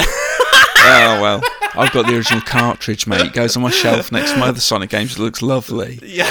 Oh 0.83 1.19
well, 1.21 1.43
I've 1.77 1.93
got 1.93 2.07
the 2.07 2.17
original 2.17 2.41
cartridge, 2.43 3.07
mate. 3.07 3.27
It 3.27 3.33
goes 3.33 3.57
on 3.57 3.63
my 3.63 3.71
shelf 3.71 4.11
next 4.13 4.33
to 4.33 4.39
my 4.39 4.49
other 4.49 4.61
Sonic 4.61 4.91
games. 4.91 5.13
It 5.13 5.19
looks 5.19 5.43
lovely. 5.43 5.99
yeah, 6.03 6.31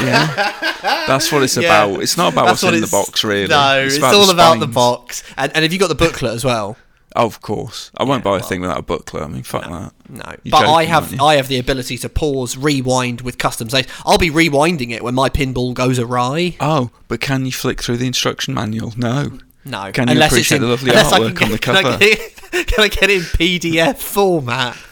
Yeah, 0.00 1.04
that's 1.06 1.30
what 1.32 1.42
it's 1.42 1.56
Yeah. 1.56 1.64
about. 1.86 2.02
It's 2.02 2.16
not 2.16 2.32
about 2.32 2.46
That's 2.46 2.62
what's 2.62 2.72
what 2.72 2.74
in 2.74 2.80
the 2.80 2.86
box, 2.88 3.24
really. 3.24 3.48
No, 3.48 3.80
it's, 3.84 3.96
about 3.98 4.14
all 4.14 4.30
about 4.30 4.60
the 4.60 4.66
box. 4.66 5.22
And 5.36 5.52
and 5.54 5.62
have 5.62 5.72
you 5.72 5.78
got 5.78 5.88
the 5.88 5.94
booklet 5.94 6.32
as 6.34 6.44
well? 6.44 6.76
Oh, 7.14 7.26
of 7.26 7.42
course, 7.42 7.90
I 7.98 8.04
won't 8.04 8.24
buy 8.24 8.30
a 8.30 8.32
well. 8.34 8.42
thing 8.48 8.62
without 8.62 8.78
a 8.78 8.82
booklet. 8.82 9.22
I 9.22 9.26
mean, 9.26 9.42
fuck 9.42 9.64
that. 9.64 9.92
No, 10.08 10.22
You're 10.44 10.50
but 10.50 10.66
I 10.66 10.84
have? 10.84 11.20
I 11.20 11.34
have 11.34 11.46
the 11.48 11.58
ability 11.58 11.98
to 11.98 12.08
pause, 12.08 12.56
rewind 12.56 13.20
with 13.20 13.36
custom 13.36 13.68
saves. 13.68 13.86
I'll 14.06 14.16
be 14.16 14.30
rewinding 14.30 14.92
it 14.92 15.04
when 15.04 15.14
my 15.14 15.28
pinball 15.28 15.74
goes 15.74 15.98
awry. 15.98 16.56
Oh, 16.58 16.90
but 17.08 17.20
can 17.20 17.44
you 17.44 17.52
flick 17.52 17.82
through 17.82 17.98
the 17.98 18.06
instruction 18.06 18.54
manual? 18.54 18.94
No. 18.96 19.38
No, 19.64 19.92
Can 19.92 20.08
you 20.08 20.12
unless 20.12 20.32
appreciate 20.32 20.56
it's 20.56 20.62
in, 20.62 20.62
the 20.62 20.68
lovely 20.68 20.90
I 20.90 20.94
artwork 20.94 21.36
can 21.36 21.44
on 21.46 21.50
the 21.52 21.58
get- 21.58 21.62
Can 21.62 21.76
I 21.76 21.82
cover? 21.82 21.98
get 21.98 22.18
it, 22.18 22.66
can 22.68 22.84
I 22.84 22.88
get 22.88 23.10
it 23.10 23.16
in 23.16 23.22
PDF 23.22 23.96
format? 23.98 24.76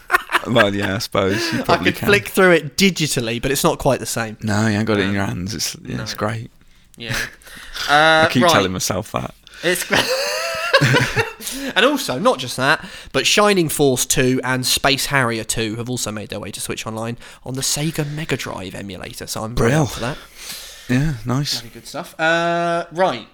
Well, 0.47 0.75
yeah, 0.75 0.95
I 0.97 0.99
suppose 0.99 1.53
you 1.53 1.61
I 1.68 1.77
could 1.77 1.95
can. 1.97 2.09
flick 2.09 2.29
through 2.29 2.53
it 2.53 2.77
digitally, 2.77 3.43
but 3.43 3.51
it's 3.51 3.62
not 3.62 3.79
quite 3.79 4.01
the 4.01 4.07
same. 4.07 4.39
No, 4.43 4.66
you 4.68 4.79
ain't 4.79 4.87
got 4.87 4.99
it 4.99 5.05
in 5.07 5.12
your 5.12 5.25
hands. 5.27 5.55
It's 5.55 5.77
yeah, 5.83 6.01
it's 6.01 6.14
great. 6.14 6.51
Yeah, 6.97 7.14
uh, 7.89 8.25
I 8.27 8.29
keep 8.31 8.43
right. 8.45 8.51
telling 8.53 8.73
myself 8.73 9.12
that. 9.12 9.35
It's 9.62 9.85
great. 9.85 10.03
and 11.77 11.85
also 11.85 12.18
not 12.18 12.39
just 12.39 12.57
that, 12.57 12.85
but 13.12 13.27
Shining 13.27 13.68
Force 13.68 14.07
2 14.07 14.41
and 14.43 14.64
Space 14.66 15.07
Harrier 15.07 15.45
2 15.45 15.77
have 15.77 15.91
also 15.91 16.11
made 16.11 16.31
their 16.31 16.41
way 16.41 16.51
to 16.53 16.61
Switch 16.61 16.87
Online 16.87 17.18
on 17.45 17.55
the 17.55 17.61
Sega 17.62 18.11
Mega 18.11 18.37
Drive 18.37 18.75
emulator. 18.75 19.27
So 19.27 19.45
I'm 19.45 19.55
Brill. 19.55 19.87
for 19.87 20.01
that. 20.01 20.18
Yeah, 20.89 21.14
nice. 21.27 21.61
Very 21.61 21.75
good 21.75 21.87
stuff. 21.87 22.18
Uh, 22.18 22.87
right, 22.93 23.29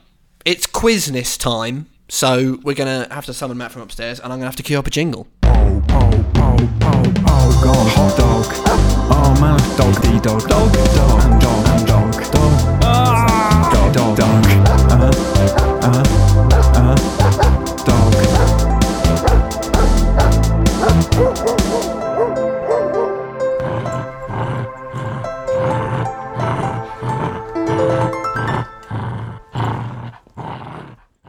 it's 0.46 0.66
quizness 0.66 1.36
time. 1.36 1.88
So 2.08 2.60
we're 2.62 2.76
gonna 2.76 3.08
have 3.10 3.26
to 3.26 3.34
summon 3.34 3.58
Matt 3.58 3.72
from 3.72 3.82
upstairs, 3.82 4.20
and 4.20 4.32
I'm 4.32 4.38
gonna 4.38 4.46
have 4.46 4.56
to 4.56 4.62
cue 4.62 4.78
up 4.78 4.86
a 4.86 4.90
jingle. 4.90 5.26
Oh, 5.42 5.82
oh, 5.88 6.24
oh, 6.36 6.56
oh, 6.82 7.14
oh, 7.26 7.60
God, 7.64 7.88
hot 7.90 8.16
dog. 8.16 8.46
Oh, 9.10 9.34
man, 9.40 9.58
dog, 9.76 9.94
dog, 10.22 10.48
dog, 10.48 10.72
dog, 10.72 11.24
and 11.24 11.40
dog, 11.40 11.66
and 11.66 11.86
dog, 11.88 11.95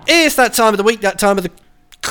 It's 0.08 0.36
that 0.36 0.53
time 0.53 0.74
of 0.74 0.78
the 0.78 0.84
week, 0.84 1.01
that 1.01 1.20
time 1.20 1.38
of 1.38 1.43
the 1.43 1.51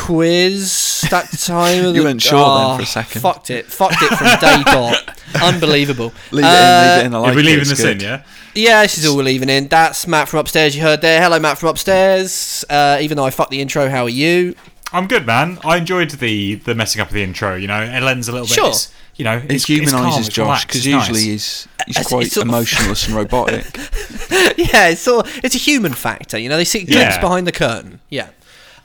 quiz, 0.07 1.07
that 1.11 1.30
time 1.40 1.84
of 1.84 1.92
the. 1.94 2.01
You 2.01 2.05
weren't 2.05 2.22
sure 2.22 2.38
then 2.38 2.42
Ah, 2.49 2.76
for 2.76 2.82
a 2.82 2.86
second. 2.86 3.20
Fucked 3.22 3.51
it, 3.51 3.66
fucked 3.66 4.03
it 4.03 4.09
from 4.09 4.26
day 4.40 4.62
dot. 4.66 5.20
Unbelievable. 5.42 6.12
Leave 6.30 6.44
it 6.44 6.49
in, 6.49 6.53
leave 6.82 7.01
it 7.03 7.07
in. 7.07 7.14
I 7.14 7.18
like 7.18 7.32
Are 7.32 7.34
we 7.34 7.42
it, 7.42 7.44
leaving 7.47 7.61
it's 7.62 7.70
this 7.70 7.82
good. 7.82 7.97
in, 7.97 8.01
yeah? 8.09 8.22
Yeah, 8.55 8.82
this 8.82 8.99
is 8.99 9.07
all 9.07 9.16
we're 9.16 9.22
leaving 9.24 9.49
in. 9.51 9.68
That's 9.68 10.07
Matt 10.07 10.28
from 10.28 10.40
upstairs. 10.40 10.74
You 10.74 10.82
heard 10.82 11.01
there. 11.03 11.20
Hello, 11.20 11.38
Matt 11.38 11.59
from 11.59 11.68
upstairs. 11.70 12.64
Uh, 12.70 12.99
even 13.01 13.16
though 13.16 13.24
I 13.24 13.30
fucked 13.30 13.51
the 13.51 13.61
intro, 13.61 13.88
how 13.90 14.05
are 14.05 14.09
you? 14.09 14.55
I'm 14.92 15.09
good, 15.09 15.26
man. 15.26 15.59
I 15.64 15.76
enjoyed 15.78 16.11
the 16.11 16.55
the 16.55 16.74
messing 16.74 17.01
up 17.03 17.09
of 17.09 17.14
the 17.14 17.22
intro. 17.22 17.57
You 17.57 17.66
know, 17.66 17.82
it 17.82 18.03
lends 18.03 18.28
a 18.28 18.32
little 18.32 18.47
bit. 18.47 18.55
Sure. 18.55 18.68
It's, 18.68 18.92
you 19.16 19.24
know, 19.24 19.36
It 19.38 19.50
it's, 19.52 19.68
it's 19.70 19.90
calm, 19.92 20.10
humanises 20.12 20.30
Josh 20.30 20.64
because 20.66 20.84
it's 20.84 20.86
nice. 20.94 21.08
usually 21.08 21.32
he's 21.32 21.68
he's 21.86 22.06
quite 22.06 22.26
it's 22.26 22.36
of- 22.36 22.42
emotionless 22.42 23.06
and 23.06 23.16
robotic. 23.16 23.64
yeah, 24.58 24.88
it's 24.88 25.06
all, 25.08 25.22
it's 25.42 25.54
a 25.54 25.58
human 25.58 25.94
factor. 25.94 26.38
You 26.38 26.48
know, 26.48 26.56
they 26.56 26.64
see 26.64 26.84
glimpse 26.84 27.16
Yeah. 27.16 27.20
behind 27.20 27.46
the 27.46 27.52
curtain. 27.52 28.00
Yeah, 28.10 28.28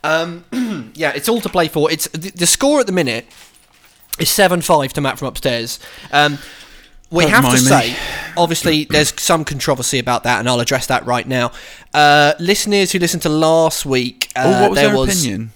um, 0.04 0.44
yeah, 0.94 1.12
it's 1.14 1.28
all 1.28 1.40
to 1.42 1.48
play 1.48 1.68
for. 1.68 1.90
It's 1.90 2.08
the, 2.08 2.30
the 2.30 2.46
score 2.46 2.80
at 2.80 2.86
the 2.86 2.92
minute 2.92 3.26
is 4.18 4.30
seven 4.30 4.60
five 4.62 4.92
to 4.94 5.00
Matt 5.00 5.18
from 5.18 5.28
upstairs. 5.28 5.78
Um, 6.12 6.38
we 7.10 7.24
Don't 7.24 7.32
have 7.32 7.42
to 7.44 7.48
mind 7.50 7.64
me. 7.64 7.94
say, 7.94 7.96
obviously, 8.38 8.84
there's 8.84 9.12
some 9.20 9.44
controversy 9.44 9.98
about 9.98 10.22
that, 10.24 10.38
and 10.40 10.48
I'll 10.48 10.60
address 10.60 10.86
that 10.86 11.04
right 11.04 11.28
now. 11.28 11.52
Uh, 11.92 12.32
listeners 12.40 12.92
who 12.92 12.98
listened 12.98 13.20
to 13.24 13.28
last 13.28 13.84
week, 13.84 14.32
uh, 14.34 14.44
oh, 14.46 14.62
what 14.62 14.70
was 14.70 14.76
there 14.78 14.88
their 14.88 14.96
was 14.96 15.20
opinion? 15.22 15.50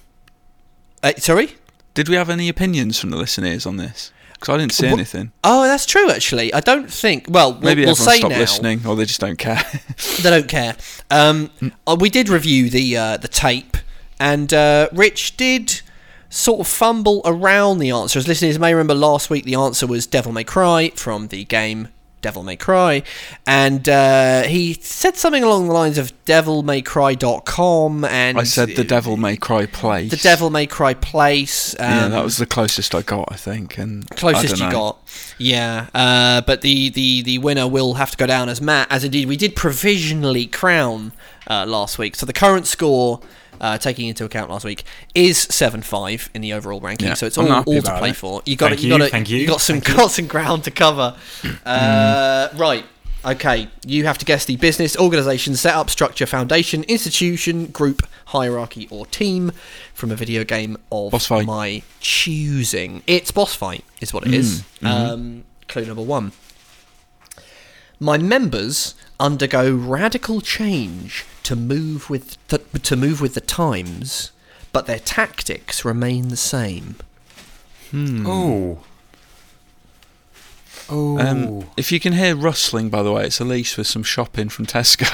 Uh, 1.02 1.12
sorry. 1.16 1.54
Did 1.94 2.10
we 2.10 2.14
have 2.16 2.28
any 2.28 2.50
opinions 2.50 3.00
from 3.00 3.08
the 3.08 3.16
listeners 3.16 3.64
on 3.64 3.78
this? 3.78 4.12
Because 4.38 4.54
I 4.54 4.58
didn't 4.58 4.72
see 4.72 4.86
anything. 4.86 5.32
Oh, 5.42 5.62
that's 5.64 5.86
true. 5.86 6.10
Actually, 6.10 6.52
I 6.52 6.60
don't 6.60 6.92
think. 6.92 7.26
Well, 7.28 7.52
we'll, 7.52 7.60
Maybe 7.62 7.82
we'll 7.82 7.92
everyone 7.92 8.12
say 8.12 8.18
stopped 8.18 8.32
now. 8.32 8.38
listening, 8.38 8.86
or 8.86 8.94
they 8.96 9.04
just 9.04 9.20
don't 9.20 9.38
care. 9.38 9.62
They 10.22 10.30
don't 10.30 10.48
care. 10.48 10.76
Um, 11.10 11.50
uh, 11.86 11.96
we 11.98 12.10
did 12.10 12.28
review 12.28 12.68
the 12.70 12.96
uh, 12.96 13.16
the 13.16 13.28
tape, 13.28 13.76
and 14.20 14.52
uh, 14.52 14.88
Rich 14.92 15.36
did 15.36 15.80
sort 16.28 16.60
of 16.60 16.66
fumble 16.66 17.22
around 17.24 17.78
the 17.78 17.90
answer. 17.90 18.18
As 18.18 18.28
listeners 18.28 18.58
may 18.58 18.74
remember, 18.74 18.94
last 18.94 19.30
week 19.30 19.44
the 19.44 19.54
answer 19.54 19.86
was 19.86 20.06
Devil 20.06 20.32
May 20.32 20.44
Cry 20.44 20.90
from 20.94 21.28
the 21.28 21.44
game 21.44 21.88
Devil 22.26 22.42
May 22.42 22.56
Cry, 22.56 23.04
and 23.46 23.88
uh, 23.88 24.42
he 24.42 24.74
said 24.74 25.16
something 25.16 25.44
along 25.44 25.68
the 25.68 25.72
lines 25.72 25.96
of 25.96 26.12
DevilMayCry.com, 26.24 28.04
and 28.04 28.36
I 28.36 28.42
said 28.42 28.70
the 28.70 28.82
Devil 28.82 29.16
May 29.16 29.36
Cry 29.36 29.66
place. 29.66 30.10
the 30.10 30.16
Devil 30.16 30.50
May 30.50 30.66
Cry 30.66 30.94
place. 30.94 31.74
Um, 31.78 31.88
yeah, 31.88 32.08
that 32.08 32.24
was 32.24 32.38
the 32.38 32.46
closest 32.46 32.96
I 32.96 33.02
got, 33.02 33.28
I 33.30 33.36
think. 33.36 33.78
And 33.78 34.10
closest 34.10 34.58
you 34.58 34.68
got. 34.72 34.98
Yeah, 35.38 35.86
uh, 35.94 36.40
but 36.40 36.62
the, 36.62 36.90
the, 36.90 37.22
the 37.22 37.38
winner 37.38 37.68
will 37.68 37.94
have 37.94 38.10
to 38.10 38.16
go 38.16 38.26
down 38.26 38.48
as 38.48 38.60
Matt, 38.60 38.88
as 38.90 39.04
indeed 39.04 39.28
we 39.28 39.36
did 39.36 39.54
provisionally 39.54 40.46
crown 40.48 41.12
uh, 41.48 41.64
last 41.64 41.96
week. 41.96 42.16
So 42.16 42.26
the 42.26 42.32
current 42.32 42.66
score, 42.66 43.20
uh, 43.60 43.78
taking 43.78 44.08
into 44.08 44.24
account 44.24 44.50
last 44.50 44.64
week, 44.64 44.84
is 45.14 45.38
seven 45.38 45.82
five 45.82 46.30
in 46.34 46.40
the 46.42 46.52
overall 46.52 46.80
ranking. 46.80 47.08
Yeah, 47.08 47.14
so 47.14 47.26
it's 47.26 47.38
I'm 47.38 47.50
all, 47.50 47.64
all 47.66 47.82
to 47.82 47.98
play 47.98 48.10
it. 48.10 48.16
for. 48.16 48.42
You 48.46 48.56
got 48.56 48.70
Thank 48.70 48.82
you 48.82 48.92
you, 48.92 48.98
got 48.98 49.10
thank 49.10 49.30
you, 49.30 49.38
you 49.38 49.46
got 49.46 49.60
some 49.60 49.80
got 49.80 50.10
some 50.10 50.26
ground 50.26 50.64
to 50.64 50.70
cover. 50.70 51.16
Uh, 51.64 52.48
right. 52.56 52.84
Okay, 53.24 53.66
you 53.84 54.04
have 54.04 54.18
to 54.18 54.24
guess 54.24 54.44
the 54.44 54.54
business, 54.56 54.96
organisation, 54.96 55.56
setup, 55.56 55.90
structure, 55.90 56.26
foundation, 56.26 56.84
institution, 56.84 57.66
group, 57.66 58.06
hierarchy, 58.26 58.86
or 58.88 59.04
team 59.04 59.50
from 59.94 60.12
a 60.12 60.14
video 60.14 60.44
game 60.44 60.76
of 60.92 61.10
Boss 61.10 61.26
fight. 61.26 61.44
my 61.44 61.82
choosing. 61.98 63.02
It's 63.08 63.32
boss 63.32 63.52
fight, 63.52 63.84
is 64.00 64.14
what 64.14 64.24
it 64.28 64.32
is. 64.32 64.62
Um, 64.80 65.42
clue 65.66 65.86
number 65.86 66.02
one. 66.02 66.30
My 67.98 68.16
members 68.16 68.94
undergo 69.18 69.74
radical 69.74 70.40
change 70.40 71.24
to 71.44 71.56
move 71.56 72.10
with 72.10 72.36
th- 72.48 72.62
to 72.82 72.96
move 72.96 73.20
with 73.20 73.34
the 73.34 73.40
times, 73.40 74.30
but 74.72 74.86
their 74.86 74.98
tactics 74.98 75.84
remain 75.84 76.28
the 76.28 76.36
same. 76.36 76.96
Oh. 77.94 78.78
Oh. 80.88 81.18
Um, 81.18 81.64
if 81.76 81.90
you 81.90 81.98
can 81.98 82.12
hear 82.12 82.36
rustling, 82.36 82.90
by 82.90 83.02
the 83.02 83.10
way, 83.10 83.24
it's 83.26 83.40
Elise 83.40 83.76
with 83.76 83.86
some 83.88 84.02
shopping 84.04 84.48
from 84.48 84.66
Tesco. 84.66 85.08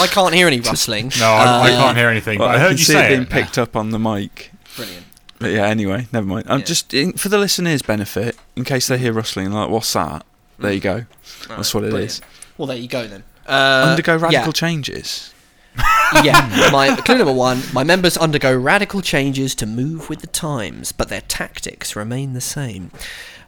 I 0.00 0.06
can't 0.08 0.34
hear 0.34 0.46
any 0.48 0.60
rustling. 0.72 1.12
no, 1.18 1.26
I, 1.26 1.68
I 1.68 1.72
Uh, 1.72 1.76
can't 1.78 1.96
hear 1.96 2.08
anything. 2.08 2.38
Well, 2.40 2.48
but 2.48 2.54
I 2.56 2.58
I 2.58 2.60
heard 2.60 2.68
can 2.70 2.78
you 2.78 2.84
see 2.84 2.92
say 2.94 3.06
it 3.06 3.08
being 3.10 3.22
it. 3.22 3.30
picked 3.30 3.56
up 3.58 3.76
on 3.76 3.90
the 3.90 3.98
mic. 3.98 4.50
Brilliant. 4.76 5.06
But 5.38 5.52
yeah, 5.52 5.66
anyway, 5.66 6.08
never 6.12 6.26
mind. 6.26 6.46
I'm 6.48 6.60
Yeah. 6.60 6.64
just 6.64 6.92
in, 6.92 7.12
for 7.12 7.28
the 7.28 7.38
listeners' 7.38 7.82
benefit, 7.82 8.36
in 8.56 8.64
case 8.64 8.88
they 8.88 8.98
hear 8.98 9.12
rustling, 9.12 9.52
like, 9.52 9.70
what's 9.70 9.92
that? 9.92 10.24
There 10.58 10.72
you 10.72 10.80
go. 10.80 11.04
That's 11.48 11.72
what 11.74 11.84
it 11.84 11.94
is. 11.94 12.20
Brilliant. 12.60 12.60
Well, 12.60 12.66
there 12.66 12.76
you 12.76 12.88
go 12.88 13.06
then. 13.06 13.24
Uh, 13.46 13.90
Undergo 13.90 14.16
radical 14.16 14.48
yeah. 14.48 14.52
changes. 14.52 15.34
yeah, 16.24 16.68
my 16.72 16.96
clue 16.96 17.18
number 17.18 17.32
one: 17.32 17.62
my 17.72 17.84
members 17.84 18.16
undergo 18.16 18.54
radical 18.56 19.00
changes 19.00 19.54
to 19.54 19.66
move 19.66 20.08
with 20.08 20.20
the 20.20 20.26
times, 20.26 20.90
but 20.92 21.08
their 21.08 21.20
tactics 21.22 21.94
remain 21.94 22.32
the 22.32 22.40
same. 22.40 22.90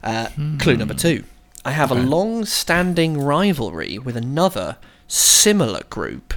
Uh, 0.01 0.29
Clue 0.59 0.77
number 0.77 0.93
two: 0.93 1.25
I 1.65 1.71
have 1.71 1.91
a 1.91 1.95
long-standing 1.95 3.19
rivalry 3.19 3.97
with 3.97 4.15
another 4.15 4.77
similar 5.07 5.81
group 5.89 6.33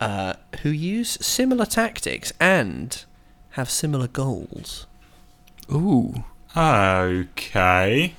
uh, 0.00 0.34
who 0.62 0.68
use 0.70 1.18
similar 1.20 1.66
tactics 1.66 2.32
and 2.38 3.04
have 3.50 3.70
similar 3.70 4.08
goals. 4.08 4.86
Ooh. 5.72 6.24
Okay. 6.56 8.14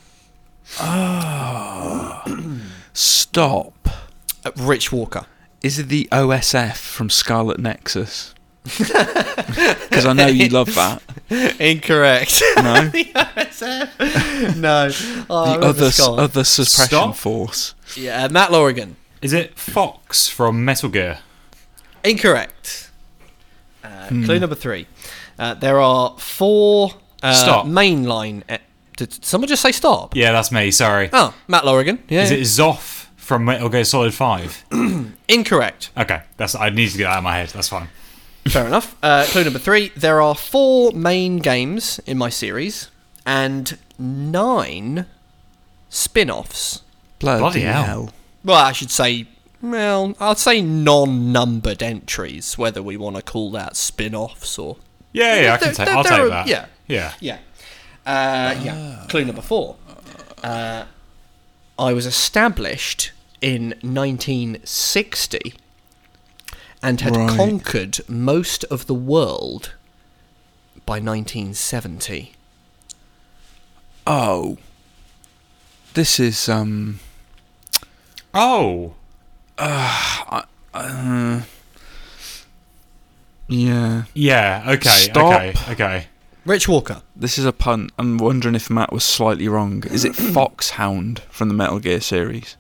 Stop. 2.94 3.88
Uh, 4.46 4.52
Rich 4.58 4.92
Walker. 4.92 5.26
Is 5.62 5.78
it 5.80 5.90
the 5.90 6.08
OSF 6.12 6.76
from 6.78 7.10
Scarlet 7.10 7.60
Nexus? 7.60 8.34
Because 9.92 10.06
I 10.06 10.14
know 10.14 10.28
you 10.28 10.48
love 10.50 10.74
that. 10.76 11.02
Incorrect. 11.60 12.42
No, 12.58 12.88
the 12.94 13.06
OSF. 13.14 14.56
no. 14.58 14.90
Oh, 15.30 15.60
the 15.60 15.66
other 15.68 15.92
Scott. 15.92 16.20
other 16.20 16.44
suppression 16.44 16.88
Stop. 16.88 17.16
force. 17.16 17.76
Yeah, 17.96 18.28
Matt 18.30 18.52
Lorigan. 18.52 18.96
Is 19.22 19.34
it 19.34 19.58
Fox 19.58 20.28
from 20.30 20.64
Metal 20.64 20.90
Gear? 20.90 21.20
Incorrect. 22.04 22.90
Uh, 23.84 24.08
Clue 24.08 24.40
number 24.40 24.56
three. 24.56 24.88
Uh, 25.38 25.54
there 25.56 25.80
are 25.82 26.16
four 26.18 26.92
uh, 27.22 27.34
Stop. 27.34 27.66
mainline. 27.66 28.44
E- 28.52 28.58
did 28.96 29.24
someone 29.26 29.48
just 29.50 29.62
say 29.62 29.72
stop? 29.72 30.16
Yeah, 30.16 30.32
that's 30.32 30.52
me. 30.52 30.72
Sorry. 30.72 31.10
Oh, 31.12 31.34
Matt 31.48 31.64
Lorigan. 31.64 32.00
Yeah. 32.08 32.24
Is 32.24 32.32
it 32.32 32.40
Zoff 32.42 33.01
from 33.32 33.46
Metal 33.46 33.70
Gear 33.70 33.86
Solid 33.86 34.14
Five? 34.14 34.66
Incorrect. 35.30 35.90
Okay, 35.96 36.22
that's. 36.36 36.54
I 36.54 36.70
need 36.70 36.90
to 36.90 36.98
get 36.98 37.06
that 37.06 37.12
out 37.12 37.18
of 37.20 37.24
my 37.24 37.38
head. 37.38 37.48
That's 37.48 37.70
fine. 37.70 37.88
Fair 38.46 38.66
enough. 38.68 38.98
Uh, 39.02 39.24
clue 39.30 39.46
number 39.46 39.58
three. 39.60 39.90
There 39.96 40.22
are 40.22 40.36
four 40.36 40.92
main 40.92 41.38
games 41.38 42.00
in 42.06 42.18
my 42.18 42.28
series 42.30 42.90
and 43.26 43.78
nine 43.98 45.06
spin 45.90 46.30
offs. 46.30 46.82
Bloody, 47.20 47.40
Bloody 47.40 47.62
hell. 47.62 47.84
hell. 47.84 48.10
Well, 48.44 48.58
I 48.58 48.74
should 48.74 48.92
say, 48.92 49.28
well, 49.62 50.14
I'd 50.20 50.38
say 50.38 50.62
non 50.62 51.32
numbered 51.32 51.82
entries, 51.82 52.58
whether 52.58 52.84
we 52.84 52.98
want 52.98 53.16
to 53.16 53.22
call 53.22 53.50
that 53.52 53.78
spin 53.78 54.14
offs 54.14 54.60
or. 54.60 54.76
Yeah, 55.14 55.40
yeah, 55.42 55.54
I 55.54 55.58
can 55.58 55.74
take. 55.74 55.86
there- 55.88 55.96
I'll 55.96 56.04
there 56.04 56.12
take 56.12 56.22
are- 56.24 56.30
that. 56.30 56.48
yeah. 56.48 56.66
yeah. 56.88 57.14
Yeah. 57.22 57.38
Uh, 58.06 58.60
yeah. 58.62 59.06
Clue 59.08 59.24
number 59.24 59.42
four. 59.42 59.78
Uh, 60.44 60.84
I 61.80 61.94
was 61.94 62.06
established 62.06 63.12
in 63.42 63.70
1960 63.82 65.54
and 66.84 67.02
had 67.02 67.16
Right. 67.16 67.30
conquered 67.38 68.00
most 68.08 68.64
of 68.66 68.86
the 68.88 68.94
world 68.94 69.74
by 70.86 71.00
1970. 71.00 72.34
Oh. 74.08 74.58
This 75.94 76.20
is 76.20 76.48
um 76.50 77.00
Oh, 78.34 78.94
yeah. 83.50 84.04
yeah. 84.14 84.64
Okay, 84.68 84.90
Stop. 84.90 85.34
okay, 85.34 85.54
okay. 85.72 86.06
Rich 86.46 86.68
Walker. 86.68 87.02
This 87.16 87.38
is 87.38 87.46
a 87.46 87.52
pun. 87.52 87.90
I'm 88.00 88.18
wondering 88.18 88.56
if 88.56 88.70
Matt 88.70 88.92
was 88.92 89.04
slightly 89.04 89.48
wrong. 89.48 89.84
Is 89.92 90.06
it 90.06 90.16
Foxhound 90.34 91.20
from 91.30 91.50
the 91.50 91.54
Metal 91.54 91.80
Gear 91.80 92.02
series? 92.02 92.56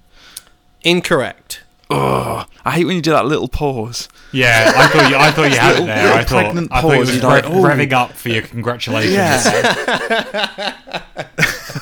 Incorrect. 0.83 1.61
Oh, 1.89 2.45
I 2.63 2.71
hate 2.71 2.85
when 2.85 2.95
you 2.95 3.01
do 3.01 3.11
that 3.11 3.25
little 3.25 3.49
pause. 3.49 4.07
Yeah, 4.31 4.71
I 4.75 4.87
thought 4.87 5.09
you. 5.09 5.17
I 5.17 5.31
thought 5.31 5.51
you 5.51 5.57
had 5.57 5.75
it 5.81 5.85
there. 5.85 6.13
I 6.13 6.23
thought. 6.23 6.43
pregnant 6.45 6.71
I 6.71 6.81
thought 6.81 6.93
it 6.93 6.99
was 6.99 7.13
you're 7.15 7.23
like, 7.23 7.43
rev- 7.43 7.53
revving 7.53 7.91
up 7.91 8.13
for 8.13 8.29
your 8.29 8.43
congratulations. 8.43 9.15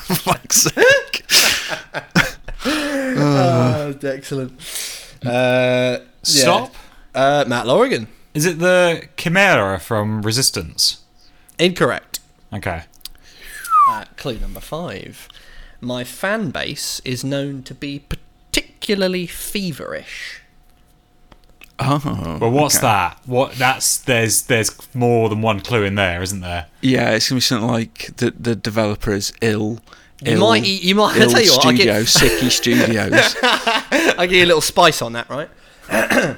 For 0.09 0.15
fuck's 0.15 0.55
sake. 0.63 1.25
Oh, 3.21 3.95
excellent. 4.03 4.51
Uh, 5.25 5.99
Stop. 6.23 6.73
Uh, 7.15 7.45
Matt 7.47 7.65
Lorigan. 7.65 8.07
Is 8.33 8.45
it 8.45 8.59
the 8.59 9.07
Chimera 9.17 9.79
from 9.79 10.21
Resistance? 10.21 11.01
Incorrect. 11.57 12.19
Okay. 12.53 12.83
Uh, 13.89 14.05
clue 14.17 14.37
number 14.39 14.59
five. 14.59 15.27
My 15.81 16.03
fan 16.03 16.51
base 16.51 17.01
is 17.05 17.23
known 17.23 17.63
to 17.63 17.73
be 17.73 17.99
particularly 17.99 18.28
feverish. 19.25 20.41
Oh. 21.81 22.37
Well, 22.41 22.51
what's 22.51 22.77
okay. 22.77 22.87
that? 22.87 23.21
What? 23.25 23.53
That's 23.53 23.97
there's 23.99 24.43
there's 24.43 24.71
more 24.93 25.29
than 25.29 25.41
one 25.41 25.61
clue 25.61 25.83
in 25.83 25.95
there, 25.95 26.21
isn't 26.21 26.41
there? 26.41 26.67
Yeah, 26.81 27.11
it's 27.11 27.29
gonna 27.29 27.37
be 27.37 27.41
something 27.41 27.69
like 27.69 28.17
the 28.17 28.31
the 28.31 28.55
developer 28.55 29.13
is 29.13 29.31
ill. 29.41 29.79
You 30.21 30.33
ill, 30.33 30.39
might, 30.41 30.65
you 30.65 30.95
might. 30.95 31.15
I 31.15 31.21
ill 31.21 31.29
tell 31.29 31.41
you 31.41 31.51
what, 31.51 31.65
I 31.65 31.75
studio, 31.75 31.93
get, 31.93 32.05
sicky 32.05 32.51
studios. 32.51 33.35
I 34.17 34.25
give 34.27 34.37
you 34.37 34.43
a 34.43 34.45
little 34.45 34.61
spice 34.61 35.01
on 35.01 35.13
that, 35.13 35.29
right? 35.29 35.49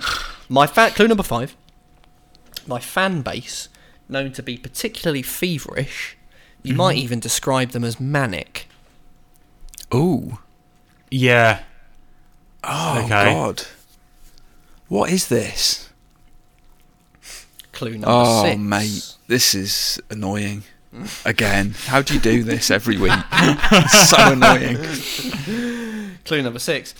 My 0.49 0.67
fan, 0.67 0.91
clue 0.91 1.07
number 1.07 1.23
five. 1.23 1.55
My 2.67 2.79
fan 2.79 3.23
base, 3.23 3.69
known 4.07 4.31
to 4.33 4.43
be 4.43 4.57
particularly 4.57 5.23
feverish. 5.23 6.17
You 6.61 6.75
might 6.75 6.97
mm-hmm. 6.97 7.03
even 7.03 7.19
describe 7.19 7.69
them 7.69 7.83
as 7.83 7.99
manic. 7.99 8.67
Ooh. 9.93 10.37
Yeah. 11.09 11.63
Oh 12.63 13.01
Okay. 13.05 13.33
God. 13.33 13.63
What 14.87 15.09
is 15.11 15.27
this? 15.27 15.89
Clue 17.71 17.91
number 17.93 18.07
Oh 18.09 18.43
six. 18.43 18.59
mate, 18.59 19.13
this 19.27 19.55
is 19.55 20.01
annoying. 20.09 20.63
Again, 21.25 21.73
how 21.85 22.01
do 22.01 22.13
you 22.13 22.19
do 22.19 22.43
this 22.43 22.69
every 22.69 22.97
week? 22.97 23.13
so 23.89 24.33
annoying. 24.33 24.77
Clue 26.25 26.41
number 26.43 26.59
six. 26.59 26.91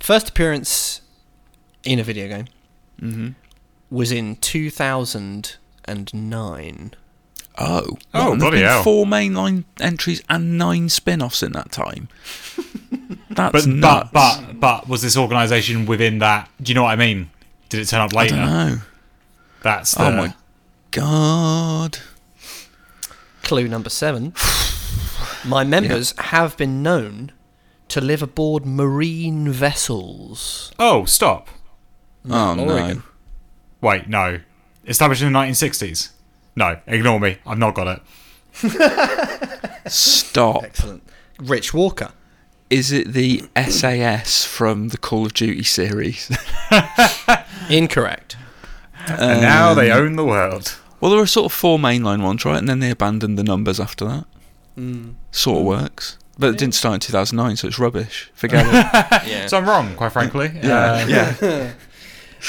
First 0.00 0.30
appearance 0.30 1.00
in 1.84 2.00
a 2.00 2.02
video 2.02 2.26
game 2.28 2.46
hmm 2.98 3.28
was 3.88 4.10
in 4.10 4.34
2009. 4.36 6.90
Oh, 7.58 7.64
Oh, 7.64 7.90
What, 7.90 7.96
and 8.14 8.14
there've 8.14 8.38
bloody 8.40 8.56
been 8.58 8.66
hell. 8.66 8.82
Four 8.82 9.06
mainline 9.06 9.64
entries 9.80 10.22
and 10.28 10.58
nine 10.58 10.88
spin-offs 10.88 11.42
in 11.42 11.52
that 11.52 11.72
time. 11.72 12.08
That's 13.30 13.52
But 13.52 13.66
nuts. 13.66 14.10
but 14.12 14.40
but 14.48 14.60
but 14.60 14.88
was 14.88 15.02
this 15.02 15.16
organisation 15.16 15.86
within 15.86 16.18
that? 16.20 16.50
Do 16.62 16.70
you 16.70 16.74
know 16.74 16.82
what 16.84 16.90
I 16.92 16.96
mean? 16.96 17.30
Did 17.68 17.80
it 17.80 17.86
turn 17.86 18.00
up 18.00 18.12
I 18.14 18.16
later? 18.18 18.36
don't 18.36 18.44
know. 18.46 18.78
That's 19.62 19.98
oh 19.98 20.04
the. 20.04 20.08
Oh 20.10 20.16
my 20.16 20.34
god. 20.90 21.98
Clue 23.42 23.68
number 23.68 23.90
seven. 23.90 24.32
My 25.44 25.62
members 25.64 26.12
have 26.18 26.56
been 26.56 26.82
known 26.82 27.30
to 27.88 28.00
live 28.00 28.20
aboard 28.22 28.66
marine 28.66 29.48
vessels. 29.50 30.72
Oh, 30.78 31.04
stop. 31.04 31.48
Oh 32.28 32.58
Oregon. 32.58 32.98
no. 32.98 33.02
Wait, 33.88 34.08
no. 34.08 34.40
Established 34.86 35.22
in 35.22 35.32
the 35.32 35.38
1960s. 35.38 36.10
No, 36.56 36.78
ignore 36.86 37.20
me. 37.20 37.36
I've 37.46 37.58
not 37.58 37.74
got 37.74 37.86
it. 37.88 38.02
Stop. 39.90 40.64
Excellent. 40.64 41.02
Rich 41.38 41.74
Walker. 41.74 42.12
Is 42.70 42.90
it 42.90 43.12
the 43.12 43.42
SAS 43.68 44.44
from 44.44 44.88
the 44.88 44.98
Call 44.98 45.26
of 45.26 45.34
Duty 45.34 45.62
series? 45.62 46.30
Incorrect. 47.70 48.36
and 49.06 49.40
now 49.40 49.72
they 49.74 49.90
Um, 49.90 50.00
own 50.02 50.16
the 50.16 50.24
world. 50.24 50.76
Well, 51.00 51.10
there 51.12 51.20
are 51.20 51.26
sort 51.26 51.46
of 51.46 51.52
four 51.52 51.78
mainline 51.78 52.22
ones, 52.22 52.44
right? 52.44 52.58
And 52.58 52.68
then 52.68 52.80
they 52.80 52.90
abandoned 52.90 53.38
the 53.38 53.44
numbers 53.44 53.78
after 53.78 54.04
that. 54.06 54.24
Sort 55.30 55.58
of 55.60 55.64
works. 55.64 56.18
But 56.38 56.48
it 56.50 56.58
didn't 56.58 56.74
start 56.74 56.94
in 56.94 57.00
2009, 57.00 57.56
so 57.56 57.68
it's 57.68 57.78
rubbish. 57.78 58.30
Forget 58.34 58.66
it. 58.66 58.72
Yeah. 59.30 59.46
So 59.46 59.58
I'm 59.58 59.66
wrong, 59.68 59.94
quite 59.94 60.12
frankly. 60.12 60.50
yeah. 60.62 60.92
Uh, 60.92 61.06
yeah. 61.08 61.72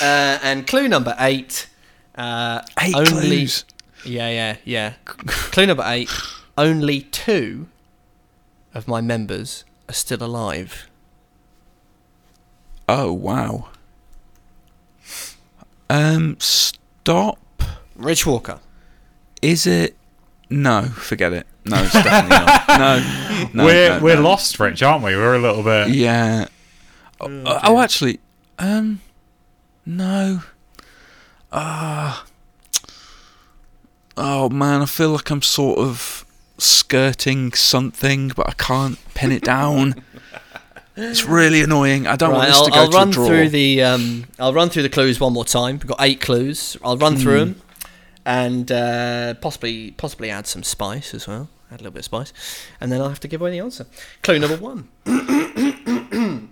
Uh, 0.02 0.38
and 0.44 0.68
clue 0.68 0.88
number 0.88 1.16
eight. 1.18 1.68
Uh, 2.14 2.62
Eight 2.82 2.94
only, 2.94 3.10
clues. 3.10 3.64
Yeah, 4.06 4.30
yeah, 4.30 4.58
yeah. 4.64 4.94
clue 5.06 5.66
number 5.66 5.84
eight. 5.86 6.10
Only 6.58 7.02
two 7.02 7.68
of 8.74 8.88
my 8.88 9.02
members 9.02 9.64
are 9.90 9.94
still 9.94 10.24
alive. 10.24 10.90
Oh, 12.88 13.12
wow. 13.12 13.70
Um, 15.90 16.38
stop. 16.40 17.40
Rich 17.96 18.26
Walker. 18.26 18.60
Is 19.42 19.68
it? 19.68 19.96
No, 20.50 20.84
forget 20.84 21.34
it. 21.34 21.48
No, 21.66 21.84
it's 21.84 21.94
definitely 21.94 22.30
not. 22.30 22.64
No, 22.78 23.00
no. 23.54 23.66
we're 23.66 23.90
no, 23.90 24.04
we're 24.04 24.16
no. 24.16 24.22
lost, 24.22 24.60
Rich, 24.60 24.84
aren't 24.84 25.04
we? 25.04 25.16
We're 25.16 25.36
a 25.36 25.40
little 25.40 25.64
bit. 25.64 25.90
Yeah. 25.90 26.48
Oh, 27.20 27.44
uh, 27.44 27.60
oh, 27.64 27.80
actually, 27.80 28.20
um, 28.60 29.02
no. 29.86 30.44
Ah. 31.52 32.27
Oh 34.18 34.50
man, 34.50 34.82
I 34.82 34.86
feel 34.86 35.12
like 35.12 35.30
I'm 35.30 35.42
sort 35.42 35.80
of 35.80 36.26
skirting 36.58 37.54
something, 37.54 38.30
but 38.30 38.50
I 38.50 38.54
can't 38.54 38.98
pin 39.14 39.32
it 39.32 39.44
down. 39.44 40.04
It's 41.00 41.26
really 41.26 41.62
annoying. 41.62 42.08
I 42.08 42.16
don't 42.16 42.32
want 42.34 42.48
this 42.48 42.58
I'll, 42.58 42.66
to 42.66 42.72
go 42.72 42.78
I'll 42.78 42.90
to 42.90 42.98
run 42.98 43.10
a 43.10 43.12
draw. 43.12 43.28
through 43.28 43.50
the 43.50 43.84
um, 43.84 44.26
I'll 44.40 44.52
run 44.52 44.70
through 44.70 44.82
the 44.82 44.90
clues 44.90 45.20
one 45.20 45.32
more 45.32 45.46
time. 45.46 45.76
We've 45.76 45.86
got 45.86 46.02
eight 46.02 46.20
clues. 46.20 46.76
I'll 46.84 46.98
run 46.98 47.18
through 47.18 47.34
Hmm. 47.34 47.52
them 47.52 47.62
and 48.26 48.72
uh, 48.72 49.34
possibly 49.36 49.92
possibly 49.92 50.32
add 50.32 50.48
some 50.48 50.64
spice 50.64 51.14
as 51.14 51.28
well. 51.28 51.50
Add 51.72 51.82
a 51.82 51.84
little 51.84 51.92
bit 51.92 52.00
of 52.00 52.06
spice, 52.06 52.34
and 52.82 52.92
then 52.92 53.00
I'll 53.00 53.10
have 53.10 53.20
to 53.20 53.28
give 53.28 53.42
away 53.42 53.52
the 53.52 53.60
answer. 53.60 53.86
Clue 54.24 54.40
number 54.40 54.58
one. 54.58 54.90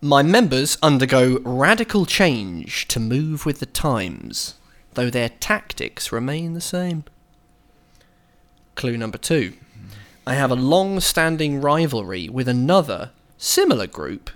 My 0.00 0.22
members 0.22 0.78
undergo 0.82 1.40
radical 1.44 2.06
change 2.06 2.88
to 2.88 2.98
move 2.98 3.44
with 3.44 3.60
the 3.60 3.66
times, 3.66 4.54
though 4.96 5.08
their 5.10 5.28
tactics 5.28 6.10
remain 6.10 6.52
the 6.54 6.60
same. 6.60 7.04
Clue 8.74 8.96
number 8.96 9.18
two. 9.18 9.54
I 10.26 10.34
have 10.34 10.50
a 10.50 10.56
long 10.56 10.98
standing 11.00 11.60
rivalry 11.60 12.28
with 12.28 12.48
another 12.48 13.12
similar 13.38 13.86
group 13.86 14.30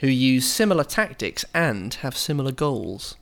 who 0.00 0.08
use 0.08 0.44
similar 0.46 0.84
tactics 0.84 1.44
and 1.54 1.94
have 1.94 2.16
similar 2.16 2.52
goals. 2.52 3.16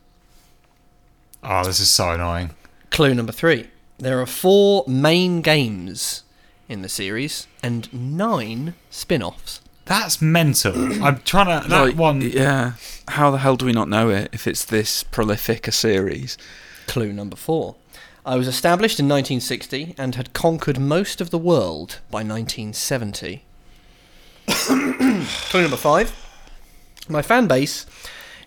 Oh, 1.43 1.65
this 1.65 1.79
is 1.81 1.89
so 1.89 2.11
annoying. 2.11 2.51
Clue 2.91 3.15
number 3.15 3.33
three. 3.33 3.69
There 3.99 4.21
are 4.21 4.27
four 4.27 4.85
main 4.89 5.41
games 5.43 6.25
in 6.69 6.83
the 6.83 6.89
series 6.89 7.47
and 7.63 7.93
nine 7.93 8.75
spin 8.91 9.23
offs. 9.23 9.61
That's 9.85 10.21
mental. 10.23 10.73
I'm 11.05 11.21
trying 11.23 11.63
to. 11.63 11.69
That 11.69 11.83
Like, 11.89 11.97
one. 11.97 12.21
Yeah. 12.23 12.73
How 13.09 13.31
the 13.31 13.39
hell 13.39 13.57
do 13.57 13.67
we 13.67 13.73
not 13.73 13.89
know 13.89 14.11
it 14.11 14.31
if 14.33 14.47
it's 14.47 14.65
this 14.65 15.03
prolific 15.03 15.67
a 15.69 15.73
series? 15.73 16.37
Clue 16.91 17.13
number 17.13 17.37
four. 17.37 17.77
I 18.27 18.35
was 18.35 18.49
established 18.49 18.99
in 18.99 19.07
1960 19.07 19.95
and 19.97 20.17
had 20.17 20.33
conquered 20.33 20.81
most 20.81 21.21
of 21.21 21.31
the 21.31 21.39
world 21.39 22.01
by 22.11 22.25
1970. 22.25 23.45
Clue 24.49 25.63
number 25.63 25.77
five. 25.77 26.13
My 27.09 27.23
fan 27.23 27.47
base 27.47 27.87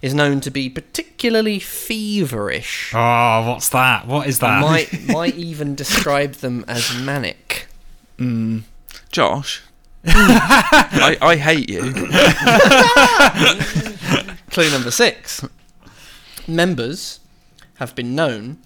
is 0.01 0.13
known 0.13 0.41
to 0.41 0.51
be 0.51 0.69
particularly 0.69 1.57
feverish. 1.57 2.91
Oh, 2.93 3.47
what's 3.47 3.69
that? 3.69 4.07
What 4.07 4.27
is 4.27 4.39
that? 4.39 4.59
might 4.59 4.91
might 5.07 5.35
even 5.35 5.73
describe 5.73 6.33
them 6.33 6.65
as 6.67 6.93
manic. 6.99 7.67
Hmm. 8.17 8.59
Josh, 9.09 9.61
I, 10.05 11.17
I 11.21 11.37
hate 11.37 11.69
you. 11.69 11.93
Clue 14.51 14.69
number 14.69 14.91
six. 14.91 15.45
Members 16.45 17.21
have 17.87 17.95
been 17.95 18.15
known 18.15 18.57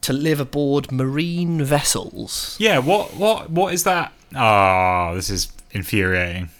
to 0.00 0.12
live 0.12 0.40
aboard 0.40 0.90
marine 0.92 1.62
vessels. 1.64 2.56
yeah. 2.60 2.78
What? 2.78 3.14
What? 3.14 3.50
What 3.50 3.72
is 3.74 3.84
that? 3.84 4.12
Oh, 4.36 5.14
this 5.14 5.30
is 5.30 5.52
infuriating. 5.70 6.50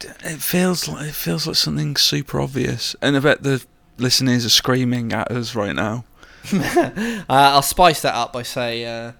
It 0.00 0.40
feels 0.42 0.86
like 0.88 1.08
it 1.08 1.14
feels 1.14 1.46
like 1.46 1.56
something 1.56 1.96
super 1.96 2.40
obvious, 2.40 2.94
and 3.00 3.16
I 3.16 3.20
bet 3.20 3.42
the 3.42 3.64
listeners 3.96 4.44
are 4.44 4.50
screaming 4.50 5.12
at 5.12 5.30
us 5.30 5.54
right 5.54 5.74
now. 5.74 6.04
Uh, 6.52 7.24
I'll 7.28 7.62
spice 7.62 8.02
that 8.02 8.14
up 8.14 8.32
by 8.32 8.42
say 8.44 8.84
uh, 8.84 9.12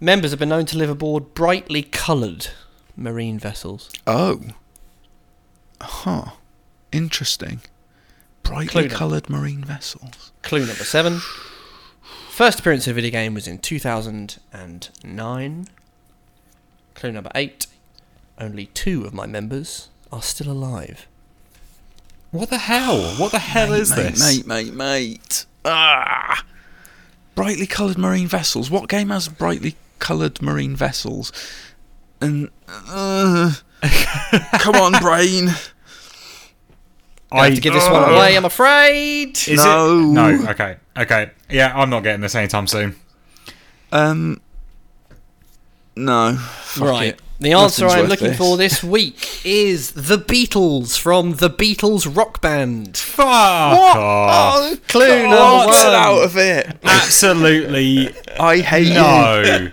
members 0.00 0.32
have 0.32 0.38
been 0.40 0.50
known 0.50 0.66
to 0.66 0.76
live 0.76 0.90
aboard 0.90 1.32
brightly 1.32 1.82
coloured 1.82 2.48
marine 2.96 3.38
vessels. 3.38 3.88
Oh, 4.06 4.42
huh, 5.80 6.32
interesting. 6.92 7.60
Brightly 8.48 8.66
Clue 8.68 8.88
coloured 8.88 9.28
marine 9.28 9.62
vessels. 9.62 10.32
Clue 10.42 10.66
number 10.66 10.84
seven. 10.84 11.20
First 12.30 12.60
appearance 12.60 12.86
in 12.86 12.92
a 12.92 12.94
video 12.94 13.10
game 13.10 13.34
was 13.34 13.46
in 13.46 13.58
2009. 13.58 15.68
Clue 16.94 17.12
number 17.12 17.30
eight. 17.34 17.66
Only 18.38 18.66
two 18.66 19.04
of 19.04 19.12
my 19.12 19.26
members 19.26 19.88
are 20.10 20.22
still 20.22 20.50
alive. 20.50 21.06
What 22.30 22.50
the 22.50 22.58
hell? 22.58 23.02
What 23.16 23.32
the 23.32 23.38
hell 23.38 23.72
is 23.72 23.90
mate, 23.90 24.14
this? 24.14 24.46
mate, 24.46 24.46
mate, 24.46 24.74
mate? 24.74 25.46
Ah, 25.64 26.44
brightly 27.34 27.66
coloured 27.66 27.98
marine 27.98 28.28
vessels. 28.28 28.70
What 28.70 28.88
game 28.88 29.08
has 29.10 29.28
brightly 29.28 29.74
coloured 29.98 30.40
marine 30.40 30.76
vessels? 30.76 31.32
And 32.20 32.50
uh, 32.68 33.54
come 34.52 34.76
on, 34.76 34.92
brain. 35.02 35.48
I 37.30 37.46
have 37.46 37.54
to 37.56 37.60
give 37.60 37.74
this 37.74 37.88
one 37.88 38.10
away, 38.12 38.36
I'm 38.36 38.44
afraid. 38.44 39.36
Is 39.36 39.56
No. 39.64 39.98
it? 39.98 40.02
No. 40.06 40.50
Okay. 40.50 40.76
Okay. 40.96 41.30
Yeah, 41.50 41.72
I'm 41.74 41.90
not 41.90 42.02
getting 42.02 42.20
this 42.22 42.34
anytime 42.34 42.66
soon. 42.66 42.96
Um, 43.92 44.40
no. 45.96 46.36
Fuck 46.36 46.88
right. 46.88 47.08
it. 47.14 47.20
The 47.40 47.52
answer 47.52 47.84
Nothing's 47.84 48.02
I'm 48.02 48.08
looking 48.08 48.26
this. 48.28 48.36
for 48.38 48.56
this 48.56 48.82
week 48.82 49.46
is 49.46 49.92
The 49.92 50.16
Beatles 50.18 50.98
from 50.98 51.34
The 51.36 51.48
Beatles 51.48 52.16
Rock 52.16 52.40
Band. 52.40 52.96
Fuck 52.96 53.26
off. 53.26 53.96
Oh, 53.96 54.76
Clue 54.88 55.06
God, 55.06 55.30
number 55.30 55.72
get 55.72 55.84
one. 55.86 55.94
out 55.94 56.24
of 56.24 56.36
it. 56.36 56.76
Absolutely 56.82 58.12
I 58.40 58.58
hate 58.58 58.88
you. 58.88 58.94
no. 58.94 59.70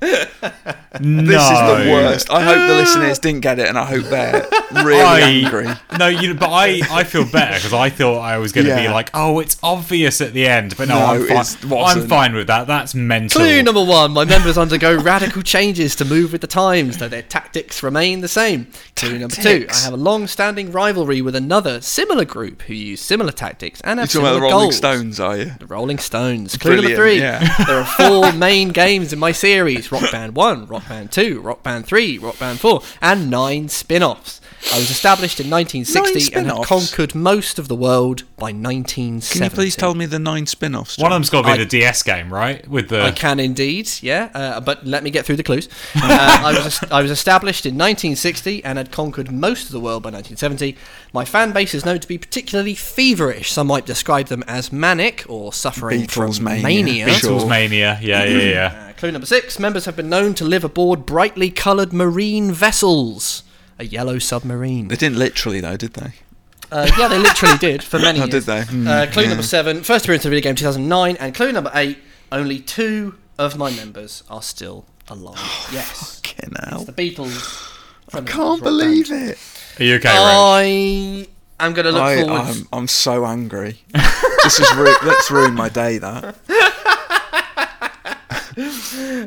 no. 0.98 1.22
This 1.22 1.42
is 1.42 1.58
the 1.58 1.90
worst. 1.92 2.30
I 2.30 2.42
hope 2.42 2.68
the 2.68 2.74
listeners 2.74 3.18
didn't 3.20 3.40
get 3.40 3.60
it, 3.60 3.68
and 3.68 3.78
I 3.78 3.84
hope 3.84 4.04
they're 4.06 4.46
really 4.84 5.00
I, 5.00 5.20
angry. 5.20 5.68
No, 5.98 6.08
you. 6.08 6.34
But 6.34 6.50
I, 6.50 6.80
I 6.90 7.04
feel 7.04 7.24
better 7.30 7.54
because 7.54 7.72
I 7.72 7.90
thought 7.90 8.18
I 8.18 8.38
was 8.38 8.50
going 8.52 8.66
to 8.66 8.74
be 8.76 8.88
like, 8.88 9.10
oh, 9.14 9.38
it's 9.38 9.56
obvious 9.62 10.20
at 10.20 10.32
the 10.32 10.46
end. 10.48 10.76
But 10.76 10.88
no, 10.88 10.98
No, 10.98 11.06
I'm 11.06 11.44
fine. 11.44 11.78
I'm 11.84 12.08
fine 12.08 12.34
with 12.34 12.48
that. 12.48 12.66
That's 12.66 12.94
mental. 12.94 13.40
Clue 13.40 13.62
number 13.62 13.84
one. 13.84 14.12
My 14.12 14.24
members 14.24 14.58
undergo 14.58 14.96
radical 15.00 15.42
changes 15.42 15.94
to 15.96 16.04
move 16.04 16.32
with 16.32 16.40
the 16.40 16.46
times, 16.46 16.98
though 16.98 17.08
their 17.08 17.22
tactics 17.22 17.82
remain 17.82 18.20
the 18.20 18.28
same. 18.28 18.66
Clue 18.96 19.18
number 19.18 19.36
two. 19.36 19.66
I 19.70 19.76
have 19.84 19.92
a 19.92 19.96
long 19.96 20.26
standing 20.26 20.72
rivalry 20.72 21.22
with 21.22 21.36
another 21.36 21.80
similar 21.80 22.24
group 22.24 22.62
who 22.62 22.74
use 22.74 23.00
similar 23.00 23.32
tactics 23.32 23.80
and 23.82 23.98
You're 23.98 24.02
have 24.02 24.10
talking 24.10 24.26
about 24.26 24.34
the 24.34 24.40
Rolling 24.40 24.58
goals. 24.58 24.76
Stones, 24.76 25.20
are 25.20 25.36
you? 25.36 25.52
The 25.58 25.66
Rolling 25.66 25.98
Stones. 25.98 26.56
Clue 26.56 26.76
number 26.76 26.96
three. 26.96 27.20
yeah. 27.20 27.64
there 27.66 27.80
are 27.80 27.84
four 27.84 28.32
main 28.32 28.70
games 28.70 29.12
in 29.12 29.18
my 29.18 29.32
series 29.32 29.92
Rock 29.92 30.10
Band 30.10 30.34
1, 30.34 30.66
Rock 30.66 30.79
Band 30.88 31.12
2, 31.12 31.40
Rock 31.40 31.62
Band 31.62 31.86
3, 31.86 32.18
Rock 32.18 32.38
Band 32.38 32.60
4, 32.60 32.82
and 33.00 33.30
nine 33.30 33.68
spin 33.68 34.02
offs. 34.02 34.39
I 34.72 34.78
was 34.78 34.90
established 34.90 35.40
in 35.40 35.48
1960 35.50 36.34
and 36.34 36.46
had 36.46 36.64
conquered 36.64 37.14
most 37.14 37.58
of 37.58 37.66
the 37.68 37.74
world 37.74 38.24
by 38.36 38.52
1970. 38.52 39.38
Can 39.38 39.44
you 39.44 39.50
please 39.54 39.74
tell 39.74 39.94
me 39.94 40.04
the 40.06 40.18
nine 40.18 40.46
spin-offs? 40.46 40.98
One 40.98 41.06
of 41.06 41.10
John? 41.12 41.20
them's 41.20 41.30
got 41.30 41.42
to 41.42 41.46
be 41.48 41.52
I- 41.52 41.56
the 41.56 41.64
DS 41.64 42.02
game, 42.02 42.32
right? 42.32 42.66
With 42.68 42.88
the. 42.90 43.00
I 43.02 43.10
can 43.10 43.40
indeed, 43.40 43.90
yeah. 44.02 44.28
Uh, 44.34 44.60
but 44.60 44.86
let 44.86 45.02
me 45.02 45.10
get 45.10 45.24
through 45.24 45.36
the 45.36 45.42
clues. 45.42 45.68
Uh, 45.96 46.42
I 46.44 46.52
was 46.64 46.82
I 46.90 47.00
was 47.02 47.10
established 47.10 47.64
in 47.66 47.74
1960 47.74 48.62
and 48.64 48.76
had 48.78 48.90
conquered 48.92 49.32
most 49.32 49.66
of 49.66 49.72
the 49.72 49.80
world 49.80 50.02
by 50.02 50.08
1970. 50.10 50.76
My 51.12 51.24
fan 51.24 51.52
base 51.52 51.74
is 51.74 51.84
known 51.86 51.98
to 52.00 52.06
be 52.08 52.18
particularly 52.18 52.74
feverish. 52.74 53.50
Some 53.50 53.68
might 53.68 53.86
describe 53.86 54.26
them 54.26 54.44
as 54.46 54.70
manic 54.70 55.24
or 55.28 55.52
suffering 55.52 56.02
Beatles 56.02 56.36
from 56.36 56.44
mania. 56.44 56.62
mania. 56.62 57.06
Beatles 57.06 57.10
Beatles 57.20 57.40
Sure. 57.40 57.48
Mania. 57.48 57.98
Yeah, 58.02 58.24
yeah, 58.24 58.38
yeah. 58.38 58.86
Uh, 58.90 58.92
clue 58.92 59.10
number 59.10 59.26
six: 59.26 59.58
Members 59.58 59.86
have 59.86 59.96
been 59.96 60.08
known 60.10 60.34
to 60.34 60.44
live 60.44 60.64
aboard 60.64 61.06
brightly 61.06 61.50
coloured 61.50 61.92
marine 61.92 62.52
vessels. 62.52 63.42
A 63.80 63.84
yellow 63.84 64.18
submarine. 64.18 64.88
They 64.88 64.96
didn't 64.96 65.18
literally 65.18 65.60
though, 65.60 65.76
did 65.78 65.94
they? 65.94 66.12
Uh, 66.70 66.88
yeah, 66.98 67.08
they 67.08 67.18
literally 67.18 67.56
did 67.58 67.82
for 67.82 67.98
many 68.08 68.20
Oh, 68.20 68.24
years. 68.26 68.30
did 68.30 68.42
they? 68.44 68.62
Hmm, 68.62 68.86
uh, 68.86 69.06
clue 69.10 69.22
yeah. 69.22 69.28
number 69.30 69.42
seven: 69.42 69.82
First 69.82 70.04
appearance 70.04 70.24
in 70.24 70.28
a 70.28 70.34
video 70.34 70.42
game 70.50 70.54
2009, 70.54 71.16
and 71.16 71.34
clue 71.34 71.50
number 71.50 71.70
eight: 71.74 71.98
Only 72.30 72.58
two 72.60 73.14
of 73.38 73.56
my 73.56 73.70
members 73.70 74.22
are 74.28 74.42
still 74.42 74.84
alive. 75.08 75.38
yes, 75.72 76.20
Fucking 76.20 76.52
hell. 76.68 76.84
the 76.84 76.92
Beatles. 76.92 77.66
I 78.12 78.20
can't 78.20 78.62
believe 78.62 79.10
it. 79.10 79.38
Are 79.78 79.84
you 79.84 79.94
okay, 79.96 80.10
Oh, 80.14 80.58
Ray? 80.58 81.26
I 81.58 81.66
am 81.66 81.72
going 81.72 81.86
to 81.86 81.92
look 81.92 82.02
I, 82.02 82.20
forward. 82.22 82.38
I'm, 82.40 82.68
I'm 82.72 82.86
so 82.88 83.24
angry. 83.24 83.78
this 84.44 84.60
is 84.60 84.74
ru- 84.76 84.94
that's 85.04 85.30
ruined 85.30 85.54
my 85.56 85.68
day. 85.70 85.96
That 85.98 86.36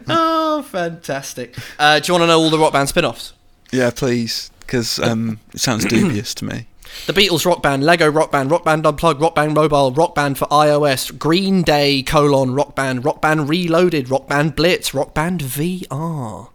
Oh, 0.08 0.64
fantastic! 0.70 1.56
Uh, 1.80 2.00
do 2.00 2.08
you 2.08 2.14
want 2.14 2.24
to 2.24 2.28
know 2.28 2.40
all 2.40 2.50
the 2.50 2.60
rock 2.60 2.74
band 2.74 2.90
spin-offs? 2.90 3.34
Yeah, 3.74 3.90
please, 3.92 4.52
because 4.62 5.00
um, 5.00 5.40
it 5.54 5.60
sounds 5.60 5.84
dubious 5.86 6.34
to 6.36 6.46
me. 6.46 6.68
The 7.08 7.14
Beatles 7.14 7.44
Rock 7.44 7.64
Band, 7.64 7.84
Lego 7.84 8.08
Rock 8.08 8.32
Band, 8.32 8.52
Rock 8.52 8.64
Band 8.66 8.86
Unplugged, 8.86 9.20
Rock 9.20 9.34
Band 9.34 9.56
Mobile, 9.56 9.92
Rock 9.94 10.14
Band 10.14 10.38
for 10.38 10.46
iOS, 10.50 11.18
Green 11.18 11.64
Day 11.64 12.04
colon 12.04 12.54
Rock 12.54 12.76
Band, 12.76 13.04
Rock 13.04 13.20
Band 13.20 13.50
Reloaded, 13.50 14.12
Rock 14.12 14.28
Band 14.28 14.56
Blitz, 14.56 14.94
Rock 14.94 15.12
Band 15.16 15.42
VR. 15.42 16.50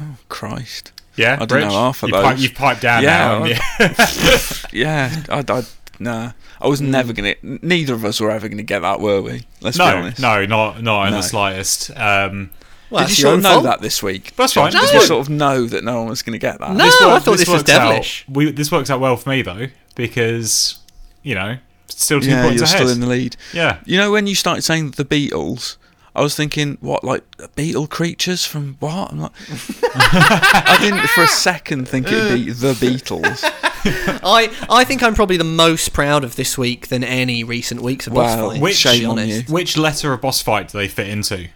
Oh, 0.00 0.16
Christ. 0.30 0.92
Yeah, 1.16 1.36
I 1.38 1.44
don't 1.44 1.60
know 1.60 1.66
Rich? 1.66 1.74
half 1.74 2.02
of 2.04 2.08
you 2.08 2.14
those. 2.14 2.24
Pipe, 2.24 2.38
you've 2.38 2.54
piped 2.54 2.80
down 2.80 3.02
Yeah, 3.02 3.18
now. 3.18 3.44
I- 3.44 4.62
Yeah, 4.72 5.22
I, 5.28 5.44
I, 5.46 5.62
nah. 5.98 6.32
I 6.58 6.68
was 6.68 6.80
never 6.80 7.12
gonna. 7.12 7.34
Neither 7.42 7.92
of 7.92 8.06
us 8.06 8.18
were 8.18 8.30
ever 8.30 8.48
gonna 8.48 8.62
get 8.62 8.80
that, 8.80 8.98
were 8.98 9.20
we? 9.20 9.42
Let's 9.60 9.76
be 9.76 9.82
honest. 9.84 10.18
no, 10.20 10.46
not 10.46 10.82
not 10.82 11.08
in 11.08 11.10
No. 11.10 11.18
the 11.18 11.22
slightest. 11.22 11.90
Um, 11.96 12.48
Well, 12.92 13.06
Did 13.06 13.18
you 13.18 13.22
sort 13.22 13.34
of 13.36 13.42
know 13.42 13.52
fault. 13.54 13.64
that 13.64 13.80
this 13.80 14.02
week? 14.02 14.36
That's 14.36 14.52
John? 14.52 14.70
fine. 14.70 14.80
Did 14.82 14.92
No. 14.94 15.00
you 15.00 15.06
sort 15.06 15.20
of 15.22 15.30
know 15.30 15.66
that 15.66 15.82
no 15.82 16.00
one 16.00 16.08
was 16.10 16.22
going 16.22 16.34
to 16.34 16.38
get 16.38 16.58
that? 16.60 16.72
No, 16.72 16.84
this 16.84 17.00
I 17.00 17.18
thought 17.18 17.38
this 17.38 17.48
was 17.48 17.60
works 17.60 17.70
out- 17.70 17.78
devilish. 17.88 18.24
we, 18.28 18.50
this 18.52 18.70
works 18.70 18.90
out 18.90 19.00
well 19.00 19.16
for 19.16 19.30
me 19.30 19.42
though 19.42 19.66
because 19.94 20.78
you 21.22 21.34
know 21.34 21.56
still 21.88 22.20
two 22.20 22.28
Yeah, 22.30 22.42
points 22.42 22.56
you're 22.56 22.64
ahead. 22.64 22.76
still 22.78 22.90
in 22.90 23.00
the 23.00 23.06
lead. 23.06 23.36
yeah, 23.52 23.78
You 23.84 23.96
know 23.98 24.10
when 24.12 24.26
you 24.26 24.34
started 24.34 24.62
saying 24.62 24.92
the 24.92 25.04
Beatles, 25.04 25.76
I 26.14 26.20
was 26.20 26.34
thinking, 26.36 26.76
what, 26.80 27.02
like 27.04 27.22
beetle 27.54 27.86
creatures 27.86 28.44
from 28.44 28.76
what? 28.80 29.10
I'm 29.12 29.20
like, 29.20 29.32
I 29.94 30.76
didn't 30.80 31.06
for 31.08 31.22
a 31.24 31.28
second 31.28 31.88
think 31.88 32.06
it'd 32.08 32.34
be 32.44 32.50
the 32.52 32.72
Beatles. 32.74 33.40
I 34.22 34.50
I 34.68 34.84
think 34.84 35.02
I'm 35.02 35.14
probably 35.14 35.36
the 35.36 35.44
most 35.44 35.92
proud 35.92 36.22
of 36.24 36.36
this 36.36 36.56
week 36.58 36.88
than 36.88 37.02
any 37.02 37.42
recent 37.44 37.80
weeks 37.82 38.06
of 38.06 38.14
boss 38.14 38.36
Wow, 38.36 38.50
fights. 38.50 38.60
Which- 38.60 38.82
to 38.82 38.88
be 38.90 38.98
shame 38.98 39.10
on 39.10 39.18
honest. 39.18 39.50
Which 39.50 39.76
letter 39.76 40.12
of 40.12 40.20
boss 40.20 40.42
fight 40.42 40.68
do 40.68 40.78
they 40.78 40.88
fit 40.88 41.08
into? 41.08 41.48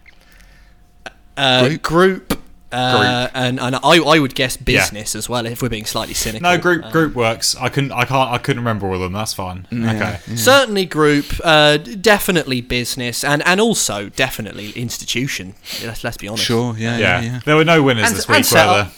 Uh, 1.36 1.68
Group. 1.68 1.82
group. 1.82 2.42
Uh, 2.72 3.28
and 3.32 3.60
and 3.60 3.76
I, 3.76 3.80
I 4.04 4.18
would 4.18 4.34
guess 4.34 4.56
business 4.56 5.14
as 5.14 5.28
well 5.28 5.46
if 5.46 5.62
we're 5.62 5.68
being 5.68 5.86
slightly 5.86 6.14
cynical. 6.14 6.50
No, 6.50 6.58
group 6.58 6.90
group 6.90 7.14
works. 7.14 7.54
I 7.56 7.68
couldn't. 7.68 7.92
I 7.92 8.04
can't. 8.04 8.30
I 8.30 8.38
couldn't 8.38 8.60
remember 8.60 8.88
all 8.88 8.94
of 8.94 9.00
them. 9.00 9.12
That's 9.12 9.32
fine. 9.32 9.66
Okay. 9.72 10.18
Certainly 10.34 10.86
group, 10.86 11.26
uh, 11.44 11.76
definitely 11.78 12.60
business, 12.60 13.22
and, 13.22 13.46
and 13.46 13.60
also 13.60 14.08
definitely 14.10 14.72
institution. 14.72 15.54
Let's, 15.84 16.02
let's 16.04 16.16
be 16.16 16.26
honest. 16.28 16.44
Sure, 16.44 16.74
yeah, 16.76 16.98
Yeah. 16.98 17.20
yeah, 17.20 17.20
yeah. 17.32 17.40
There 17.46 17.56
were 17.56 17.64
no 17.64 17.82
winners 17.82 18.08
And- 18.08 18.16
this 18.16 18.28
week, 18.28 18.44
set 18.44 18.66
were 18.66 18.72
up. 18.72 18.86
there? 18.88 18.94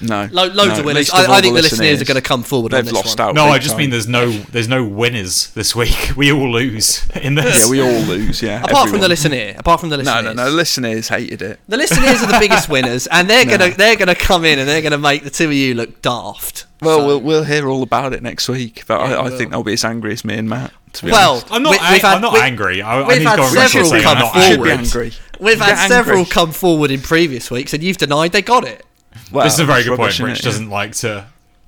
No, 0.00 0.28
Lo- 0.30 0.44
loads 0.46 0.56
no, 0.74 0.78
of 0.78 0.84
winners. 0.84 1.10
least 1.10 1.12
of 1.14 1.28
I, 1.30 1.34
I 1.38 1.40
think 1.40 1.56
the 1.56 1.62
listeners 1.62 2.00
are 2.00 2.04
going 2.04 2.14
to 2.14 2.20
come 2.22 2.42
forward 2.42 2.72
They've 2.72 2.84
this 2.84 2.94
lost 2.94 3.18
one. 3.18 3.28
out. 3.30 3.34
No, 3.34 3.46
I 3.46 3.58
just 3.58 3.70
time. 3.72 3.78
mean 3.78 3.90
there's 3.90 4.06
no 4.08 4.30
there's 4.30 4.68
no 4.68 4.84
winners 4.84 5.50
this 5.54 5.74
week. 5.74 6.10
We 6.16 6.32
all 6.32 6.50
lose 6.50 7.08
in 7.16 7.34
this. 7.34 7.64
Yeah, 7.64 7.70
we 7.70 7.80
all 7.80 8.00
lose. 8.02 8.42
Yeah, 8.42 8.62
Apart 8.62 8.90
from 8.90 9.00
the 9.00 9.08
listener, 9.08 9.54
apart 9.58 9.80
from 9.80 9.88
the 9.88 9.96
listeners. 9.96 10.24
No, 10.24 10.32
no, 10.32 10.44
no. 10.44 10.50
Listeners 10.50 11.08
hated 11.08 11.42
it. 11.42 11.60
The 11.68 11.76
listeners 11.76 12.22
are 12.22 12.26
the 12.32 12.38
biggest 12.40 12.68
winners, 12.70 13.06
and 13.08 13.28
they're 13.28 13.44
No. 13.44 13.58
gonna 13.58 13.70
they're 13.74 13.96
gonna 13.96 14.14
come 14.14 14.44
in 14.44 14.58
and 14.58 14.68
they're 14.68 14.82
gonna 14.82 14.98
make 14.98 15.24
the 15.24 15.30
two 15.30 15.46
of 15.46 15.52
you 15.52 15.74
look 15.74 16.00
daft. 16.02 16.66
Well, 16.80 16.98
So- 17.00 17.06
we'll 17.06 17.20
we'll 17.20 17.44
hear 17.44 17.68
all 17.68 17.82
about 17.82 18.12
it 18.12 18.22
next 18.22 18.48
week. 18.48 18.84
But 18.86 19.00
Yeah, 19.10 19.16
I, 19.18 19.26
I 19.26 19.28
think 19.30 19.50
will. 19.50 19.50
they'll 19.50 19.64
be 19.64 19.72
as 19.74 19.84
angry 19.84 20.12
as 20.12 20.24
me 20.24 20.36
and 20.38 20.48
Matt. 20.48 20.72
Well, 21.02 21.32
honest. 21.32 21.52
I'm 21.52 21.62
not. 21.62 21.70
we- 21.72 21.78
ang- 21.78 21.92
we've 21.92 22.02
had- 22.02 22.14
I'm 22.14 22.22
not 22.22 22.32
we- 22.34 22.40
angry. 22.40 22.82
I, 22.82 23.00
I 23.00 23.06
we've 23.08 23.18
need 23.18 23.24
to 23.24 23.30
had 23.30 23.36
go 23.36 23.42
on 23.44 23.54
record 23.54 23.70
several 23.70 24.02
come 24.02 24.16
I'm 24.16 24.22
not 24.22 24.32
forward. 24.34 24.64
be 24.64 24.70
angry. 24.70 25.12
We've 25.40 25.60
had 25.60 25.88
several 25.88 26.24
come 26.24 26.50
forward 26.52 26.90
in 26.90 27.00
previous 27.00 27.50
weeks, 27.50 27.72
and 27.74 27.82
you've 27.82 27.98
denied 27.98 28.32
they 28.32 28.42
got 28.42 28.64
it. 28.64 28.84
Well, 29.32 29.44
This 29.44 29.54
is 29.54 29.60
a 29.60 29.64
very 29.64 29.82
good 29.84 29.96
point. 29.96 30.12
innit? 30.12 30.24
Rich 30.24 30.40
doesn't 30.42 30.70
like 30.70 30.92
to 30.96 31.26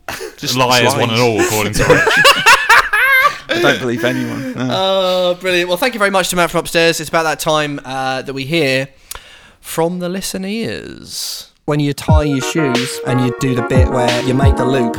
Just 0.39 0.57
lie 0.57 0.81
as 0.81 0.95
lies. 0.95 1.01
one 1.01 1.11
and 1.11 1.21
all, 1.21 1.41
according 1.41 1.73
to 1.75 1.83
Rich. 1.85 2.09
I 3.53 3.59
don't 3.63 3.81
believe 3.81 4.05
anyone. 4.05 4.53
No. 4.55 4.69
Oh, 4.71 5.35
brilliant. 5.41 5.69
Well, 5.69 5.77
thank 5.79 5.95
you 5.95 5.99
very 5.99 6.11
much 6.11 6.29
to 6.31 6.37
Matt 6.37 6.51
from 6.51 6.61
upstairs. 6.61 6.99
It's 7.01 7.09
about 7.09 7.23
that 7.25 7.39
time 7.41 7.81
uh, 7.85 8.23
that 8.23 8.33
we 8.33 8.45
hear 8.45 8.89
from 9.61 9.99
the 10.01 10.09
listeners. 10.09 11.53
When 11.67 11.79
you 11.79 11.93
tie 11.93 12.25
your 12.25 12.41
shoes 12.41 12.99
and 13.07 13.21
you 13.21 13.35
do 13.41 13.55
the 13.55 13.63
bit 13.63 13.89
where 13.91 14.23
you 14.23 14.35
make 14.35 14.57
the 14.57 14.65
loop 14.65 14.95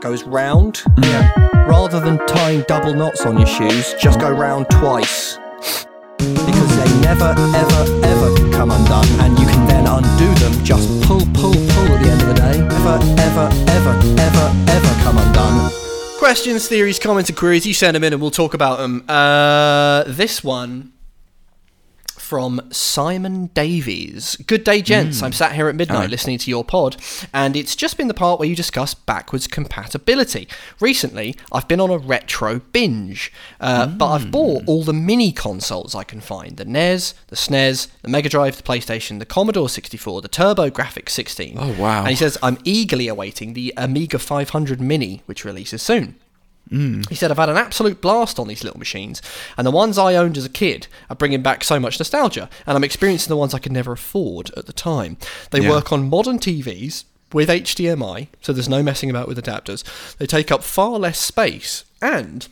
goes 0.00 0.22
round, 0.24 0.82
yeah. 1.02 1.32
rather 1.66 1.98
than 1.98 2.18
tying 2.26 2.62
double 2.68 2.94
knots 2.94 3.24
on 3.26 3.36
your 3.38 3.46
shoes, 3.48 3.94
just 4.00 4.20
go 4.20 4.30
round 4.30 4.66
twice. 4.70 5.38
Never, 7.08 7.32
ever, 7.56 7.82
ever 8.04 8.50
come 8.52 8.70
undone, 8.70 9.08
and 9.20 9.38
you 9.38 9.46
can 9.46 9.66
then 9.66 9.86
undo 9.86 10.28
them. 10.44 10.52
Just 10.62 10.86
pull, 11.04 11.20
pull, 11.32 11.54
pull 11.54 11.88
at 11.88 12.02
the 12.04 12.10
end 12.10 12.20
of 12.20 12.28
the 12.28 12.34
day. 12.34 12.58
Never, 12.60 13.00
ever, 13.22 13.48
ever, 13.70 13.94
ever, 14.20 14.46
ever 14.68 15.02
come 15.02 15.16
undone. 15.16 15.70
Questions, 16.18 16.68
theories, 16.68 16.98
comments, 16.98 17.30
and 17.30 17.38
queries, 17.38 17.66
you 17.66 17.72
send 17.72 17.94
them 17.96 18.04
in 18.04 18.12
and 18.12 18.20
we'll 18.20 18.30
talk 18.30 18.52
about 18.52 18.76
them. 18.76 19.08
Uh, 19.08 20.04
this 20.06 20.44
one 20.44 20.92
from 22.28 22.60
Simon 22.70 23.46
Davies. 23.54 24.36
Good 24.46 24.62
day, 24.62 24.82
gents. 24.82 25.22
I'm 25.22 25.32
sat 25.32 25.54
here 25.54 25.70
at 25.70 25.74
midnight 25.74 25.96
Hello. 25.96 26.08
listening 26.08 26.36
to 26.36 26.50
your 26.50 26.62
pod, 26.62 26.98
and 27.32 27.56
it's 27.56 27.74
just 27.74 27.96
been 27.96 28.06
the 28.06 28.12
part 28.12 28.38
where 28.38 28.46
you 28.46 28.54
discuss 28.54 28.92
backwards 28.92 29.46
compatibility. 29.46 30.46
Recently, 30.78 31.36
I've 31.50 31.66
been 31.66 31.80
on 31.80 31.88
a 31.88 31.96
retro 31.96 32.58
binge, 32.58 33.32
uh, 33.60 33.86
but 33.86 34.08
I've 34.08 34.30
bought 34.30 34.64
all 34.66 34.84
the 34.84 34.92
mini 34.92 35.32
consoles 35.32 35.94
I 35.94 36.04
can 36.04 36.20
find 36.20 36.58
the 36.58 36.66
NES, 36.66 37.14
the 37.28 37.36
SNES, 37.36 37.88
the 38.02 38.10
Mega 38.10 38.28
Drive, 38.28 38.58
the 38.58 38.62
PlayStation, 38.62 39.20
the 39.20 39.24
Commodore 39.24 39.70
64, 39.70 40.20
the 40.20 40.28
Turbo 40.28 40.68
Graphics 40.68 41.10
16. 41.10 41.56
Oh, 41.58 41.80
wow. 41.80 42.00
And 42.00 42.10
he 42.10 42.16
says, 42.16 42.36
I'm 42.42 42.58
eagerly 42.62 43.08
awaiting 43.08 43.54
the 43.54 43.72
Amiga 43.78 44.18
500 44.18 44.82
Mini, 44.82 45.22
which 45.24 45.46
releases 45.46 45.80
soon. 45.80 46.16
Mm. 46.70 47.08
He 47.08 47.14
said, 47.14 47.30
I've 47.30 47.38
had 47.38 47.48
an 47.48 47.56
absolute 47.56 48.00
blast 48.00 48.38
on 48.38 48.48
these 48.48 48.62
little 48.64 48.78
machines, 48.78 49.22
and 49.56 49.66
the 49.66 49.70
ones 49.70 49.96
I 49.98 50.14
owned 50.14 50.36
as 50.36 50.44
a 50.44 50.50
kid 50.50 50.86
are 51.08 51.16
bringing 51.16 51.42
back 51.42 51.64
so 51.64 51.80
much 51.80 51.98
nostalgia, 51.98 52.48
and 52.66 52.76
I'm 52.76 52.84
experiencing 52.84 53.28
the 53.30 53.36
ones 53.36 53.54
I 53.54 53.58
could 53.58 53.72
never 53.72 53.92
afford 53.92 54.50
at 54.56 54.66
the 54.66 54.72
time. 54.72 55.16
They 55.50 55.60
Yeah. 55.62 55.70
work 55.70 55.92
on 55.92 56.08
modern 56.10 56.38
TVs 56.38 57.04
with 57.32 57.48
HDMI, 57.50 58.28
so 58.40 58.52
there's 58.52 58.68
no 58.68 58.82
messing 58.82 59.10
about 59.10 59.28
with 59.28 59.42
adapters. 59.42 59.82
They 60.18 60.26
take 60.26 60.50
up 60.52 60.62
far 60.62 60.98
less 60.98 61.18
space, 61.18 61.84
and 62.00 62.46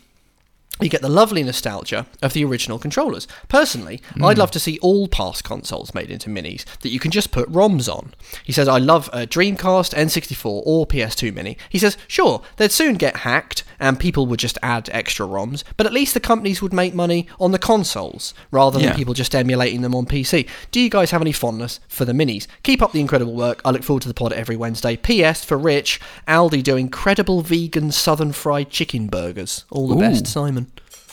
you 0.80 0.88
get 0.88 1.02
the 1.02 1.08
lovely 1.08 1.42
nostalgia 1.42 2.06
of 2.22 2.32
the 2.32 2.44
original 2.44 2.78
controllers. 2.78 3.26
Personally, 3.48 4.02
I'd 4.16 4.34
hmm. 4.34 4.40
love 4.40 4.50
to 4.52 4.60
see 4.60 4.78
all 4.80 5.08
past 5.08 5.44
consoles 5.44 5.94
made 5.94 6.10
into 6.10 6.28
minis 6.28 6.64
that 6.80 6.90
you 6.90 7.00
can 7.00 7.10
just 7.10 7.30
put 7.30 7.50
ROMs 7.50 7.92
on. 7.92 8.14
He 8.44 8.52
says, 8.52 8.68
I 8.68 8.78
love 8.78 9.08
a 9.12 9.26
Dreamcast, 9.26 9.94
N64, 9.94 10.62
or 10.64 10.86
PS2 10.86 11.32
Mini. 11.32 11.56
He 11.68 11.78
says, 11.78 11.96
sure, 12.06 12.42
they'd 12.56 12.72
soon 12.72 12.96
get 12.96 13.18
hacked 13.18 13.64
and 13.78 13.98
people 13.98 14.26
would 14.26 14.38
just 14.38 14.58
add 14.62 14.88
extra 14.92 15.26
ROMs, 15.26 15.64
but 15.76 15.86
at 15.86 15.92
least 15.92 16.14
the 16.14 16.20
companies 16.20 16.60
would 16.62 16.72
make 16.72 16.94
money 16.94 17.26
on 17.40 17.52
the 17.52 17.58
consoles 17.58 18.34
rather 18.50 18.78
than 18.78 18.88
Yeah. 18.88 18.96
people 18.96 19.14
just 19.14 19.34
emulating 19.34 19.82
them 19.82 19.94
on 19.94 20.06
PC. 20.06 20.46
Do 20.70 20.80
you 20.80 20.90
guys 20.90 21.10
have 21.10 21.20
any 21.20 21.32
fondness 21.32 21.80
for 21.88 22.04
the 22.04 22.12
minis? 22.12 22.46
Keep 22.62 22.82
up 22.82 22.92
the 22.92 23.00
incredible 23.00 23.34
work. 23.34 23.60
I 23.64 23.70
look 23.70 23.82
forward 23.82 24.02
to 24.02 24.08
the 24.08 24.14
pod 24.14 24.32
every 24.32 24.56
Wednesday. 24.56 24.96
P.S. 24.96 25.44
for 25.44 25.58
Rich, 25.58 26.00
Aldi 26.28 26.62
do 26.62 26.76
incredible 26.76 27.42
vegan 27.42 27.92
southern 27.92 28.32
fried 28.32 28.70
chicken 28.70 29.06
burgers. 29.06 29.64
All 29.70 29.88
the 29.88 29.96
Ooh. 29.96 30.00
best, 30.00 30.26
Simon. 30.26 30.65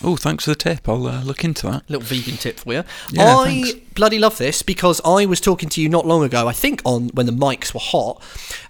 Oh, 0.04 0.18
thanks 0.18 0.44
for 0.44 0.52
the 0.52 0.56
tip. 0.56 0.88
I'll 0.90 1.08
uh, 1.08 1.24
look 1.24 1.44
into 1.44 1.66
that. 1.68 1.90
Little 1.90 2.06
vegan 2.06 2.36
tip 2.38 2.60
for 2.60 2.74
you. 2.74 2.84
Yeah, 3.12 3.38
I 3.38 3.46
thanks. 3.46 3.72
bloody 3.96 4.20
love 4.20 4.38
this 4.38 4.62
because 4.62 5.00
I 5.06 5.26
was 5.26 5.40
talking 5.40 5.70
to 5.70 5.82
you 5.82 5.88
not 5.90 6.06
long 6.06 6.24
ago, 6.24 6.48
I 6.48 6.52
think 6.54 6.82
on 6.84 7.08
when 7.14 7.26
the 7.26 7.32
mics 7.32 7.74
were 7.74 7.80
hot, 7.82 8.22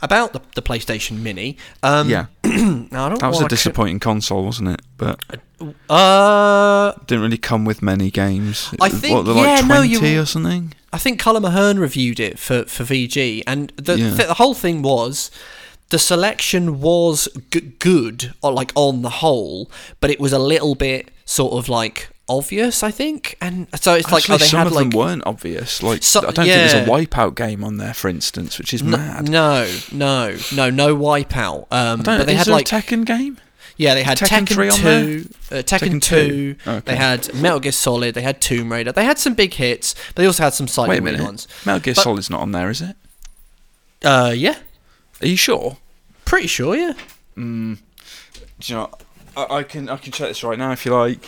about 0.01 0.33
the, 0.33 0.41
the 0.55 0.61
PlayStation 0.61 1.19
Mini. 1.21 1.57
Um, 1.81 2.09
Yeah, 2.09 2.27
now, 2.43 3.07
I 3.07 3.09
don't 3.09 3.19
that 3.21 3.29
was 3.29 3.41
a 3.41 3.47
disappointing 3.47 3.99
console, 3.99 4.43
wasn't 4.45 4.69
it? 4.69 4.81
But 4.97 5.19
c- 5.59 5.73
Uh, 5.89 6.91
didn't 7.07 7.23
really 7.23 7.37
come 7.37 7.65
with 7.65 7.81
many 7.81 8.11
games. 8.11 8.73
I 8.81 8.89
think- 8.89 9.25
yeah, 9.27 9.33
like 9.33 9.65
no, 9.65 9.75
twenty 9.83 10.11
you- 10.13 10.21
or 10.21 10.25
something. 10.25 10.73
I 10.91 10.97
think 10.99 11.19
Colm 11.19 11.43
Ahern 11.43 11.79
reviewed 11.79 12.19
it 12.19 12.37
for, 12.37 12.65
for 12.65 12.83
VG, 12.83 13.41
and 13.47 13.71
the, 13.77 13.97
Yeah. 13.97 14.09
the, 14.11 14.23
the 14.25 14.33
whole 14.35 14.53
thing 14.53 14.83
was 14.83 15.31
the 15.89 15.97
selection 15.97 16.79
was 16.81 17.27
g- 17.51 17.61
good, 17.79 18.33
or 18.43 18.51
like 18.51 18.71
on 18.75 19.01
the 19.01 19.09
whole, 19.09 19.71
but 19.99 20.11
it 20.11 20.19
was 20.19 20.31
a 20.33 20.39
little 20.39 20.75
bit 20.75 21.09
sort 21.25 21.53
of 21.53 21.69
like 21.69 22.09
obvious, 22.29 22.83
I 22.83 22.91
think. 22.91 23.35
And 23.41 23.67
so 23.79 23.93
it's 23.95 24.11
like, 24.11 24.29
oh, 24.29 24.37
they 24.37 24.45
some 24.45 24.59
had 24.59 24.67
of 24.67 24.73
like 24.73 24.89
them 24.89 24.97
weren't 24.99 25.23
obvious. 25.25 25.83
Like 25.83 26.03
So- 26.03 26.27
I 26.27 26.31
don't 26.31 26.45
yeah. 26.45 26.67
think 26.67 26.87
there's 26.87 26.87
a 26.87 26.91
Wipeout 26.91 27.35
game 27.35 27.63
on 27.63 27.77
there, 27.77 27.93
for 27.93 28.07
instance, 28.09 28.57
which 28.57 28.73
is 28.73 28.81
N- 28.81 28.91
mad. 28.91 29.29
No, 29.29 29.69
no, 29.91 30.37
no, 30.53 30.69
no 30.69 30.95
wipeout. 30.95 31.67
Um, 31.71 32.01
but 32.03 32.25
they 32.25 32.35
had 32.35 32.47
like 32.47 32.65
Tekken 32.65 33.05
game? 33.05 33.37
yeah, 33.75 33.93
they 33.95 34.03
had 34.03 34.17
Tekken 34.17 34.45
Tekken, 34.45 34.53
3 34.53 34.69
on 34.69 34.77
two, 34.77 35.29
uh, 35.51 35.55
Tekken, 35.55 35.63
Tekken 35.99 36.01
two. 36.01 36.53
2. 36.55 36.69
Okay. 36.69 36.79
They 36.85 36.95
had 36.95 37.33
Metal 37.33 37.59
Gear 37.59 37.71
Solid. 37.71 38.13
They 38.15 38.21
had 38.21 38.39
Tomb 38.39 38.71
Raider. 38.71 38.91
They 38.91 39.03
had 39.05 39.17
some 39.19 39.33
big 39.33 39.53
hits, 39.55 39.95
but 40.09 40.15
they 40.17 40.25
also 40.27 40.43
had 40.43 40.53
some 40.53 40.67
slightly 40.67 40.95
Wait 40.95 40.99
a 40.99 41.03
weird 41.03 41.13
minute. 41.15 41.25
ones. 41.25 41.47
Metal 41.65 41.79
Gear 41.81 41.93
But- 41.95 42.03
Solid's 42.03 42.29
not 42.29 42.41
on 42.41 42.51
there, 42.51 42.69
is 42.69 42.81
it? 42.81 42.95
Uh, 44.05 44.33
yeah, 44.35 44.57
Are 45.21 45.27
you 45.27 45.37
sure? 45.37 45.77
pretty 46.25 46.47
sure. 46.47 46.75
Yeah, 46.75 46.93
Do 47.35 47.77
you 48.65 48.75
know? 48.75 48.91
I, 49.35 49.57
I 49.57 49.63
can 49.63 49.89
I 49.89 49.97
can 49.97 50.11
check 50.11 50.27
this 50.29 50.43
right 50.43 50.57
now 50.57 50.71
if 50.71 50.85
you 50.85 50.93
like. 50.95 51.19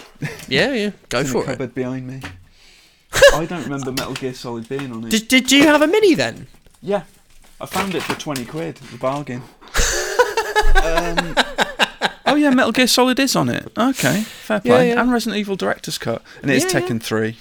yeah, 0.47 0.73
yeah. 0.73 0.91
Go 1.09 1.19
It's 1.19 1.29
in 1.29 1.33
for 1.33 1.43
the 1.43 1.51
it. 1.51 1.53
cupboard 1.53 1.75
behind 1.75 2.07
me. 2.07 2.21
I 3.33 3.45
don't 3.45 3.63
remember 3.63 3.91
Metal 3.91 4.13
Gear 4.13 4.33
Solid 4.33 4.67
being 4.69 4.91
on 4.91 5.05
it. 5.05 5.09
Did, 5.11 5.27
did 5.27 5.51
you 5.51 5.63
have 5.63 5.81
a 5.81 5.87
mini 5.87 6.13
then? 6.15 6.47
yeah, 6.81 7.03
I 7.61 7.65
found 7.65 7.95
it 7.95 8.03
for 8.03 8.13
twenty 8.15 8.45
quid, 8.45 8.75
the 8.77 8.97
bargain. 8.97 9.41
um, 10.83 11.35
oh 12.25 12.35
yeah, 12.35 12.49
Metal 12.49 12.71
Gear 12.71 12.87
Solid 12.87 13.19
is 13.19 13.35
on 13.35 13.49
it. 13.49 13.71
Okay, 13.77 14.21
fair 14.21 14.59
play. 14.59 14.89
yeah. 14.89 14.95
yeah. 14.95 15.01
And 15.01 15.11
Resident 15.11 15.39
Evil 15.39 15.55
Director's 15.55 15.97
Cut, 15.97 16.21
and 16.41 16.51
it's 16.51 16.65
Yeah, 16.71 16.79
yeah. 16.79 16.87
Tekken 16.87 17.01
Three. 17.01 17.37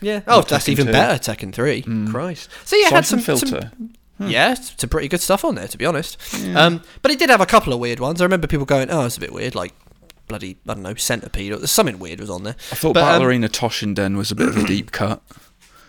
Yeah. 0.00 0.20
Oh, 0.26 0.36
Not 0.36 0.48
that's 0.48 0.66
Tekken 0.66 0.70
even 0.70 0.86
2. 0.86 0.92
better. 0.92 1.32
Tekken 1.32 1.54
three. 1.54 1.82
Christ. 2.10 2.50
So 2.64 2.76
yeah, 2.76 2.88
it 2.88 2.92
had 2.92 3.06
some 3.06 3.20
Siphon 3.20 3.36
some- 3.38 3.48
filter. 3.48 3.70
Yeah, 4.18 4.52
it's 4.52 4.74
some 4.78 4.90
pretty 4.90 5.08
good 5.08 5.20
stuff 5.20 5.44
on 5.44 5.54
there, 5.56 5.66
to 5.66 5.76
be 5.78 5.84
honest. 5.86 6.18
Um, 6.54 6.82
but 7.02 7.10
it 7.10 7.18
did 7.18 7.30
have 7.30 7.40
a 7.40 7.46
couple 7.46 7.72
of 7.72 7.80
weird 7.80 7.98
ones. 8.00 8.20
I 8.20 8.24
remember 8.24 8.46
people 8.46 8.64
going, 8.66 8.88
"Oh, 8.90 9.06
it's 9.06 9.16
a 9.16 9.20
bit 9.20 9.32
weird," 9.32 9.54
like 9.56 9.72
bloody 10.26 10.56
I 10.68 10.74
don't 10.74 10.82
know, 10.82 10.94
centipede 10.94 11.52
or 11.52 11.66
something 11.66 11.98
weird 11.98 12.20
was 12.20 12.30
on 12.30 12.42
there. 12.44 12.56
I 12.72 12.74
thought 12.74 12.94
But, 12.94 13.02
um, 13.02 13.08
Battle 13.08 13.26
Arena 13.28 13.48
Toshinden 13.48 14.16
was 14.16 14.30
a 14.30 14.34
bit 14.34 14.48
of 14.48 14.56
a 14.56 14.64
deep 14.66 14.90
cut. 14.92 15.22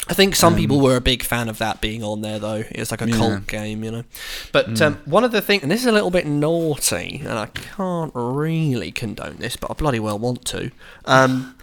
I 0.07 0.13
think 0.13 0.35
some 0.35 0.55
people 0.55 0.79
were 0.81 0.95
a 0.97 1.01
big 1.01 1.23
fan 1.23 1.49
of 1.49 1.57
that 1.57 1.81
being 1.81 2.03
on 2.03 2.21
there, 2.21 2.37
though. 2.37 2.63
It's 2.69 2.91
like 2.91 3.01
a 3.01 3.05
Um, 3.05 3.09
Yeah. 3.09 3.17
cult 3.17 3.47
game, 3.47 3.83
you 3.83 3.89
know. 3.89 4.03
But 4.51 4.79
um, 4.79 4.99
one 5.05 5.23
of 5.23 5.31
the 5.31 5.41
things, 5.41 5.63
and 5.63 5.71
this 5.71 5.79
is 5.81 5.87
a 5.87 5.91
little 5.91 6.11
bit 6.11 6.27
naughty, 6.27 7.21
and 7.23 7.39
I 7.39 7.47
can't 7.47 8.11
really 8.13 8.91
condone 8.91 9.37
this, 9.39 9.55
but 9.55 9.71
I 9.71 9.73
bloody 9.73 9.99
well 9.99 10.19
want 10.19 10.45
to. 10.45 10.69
Um, 11.05 11.55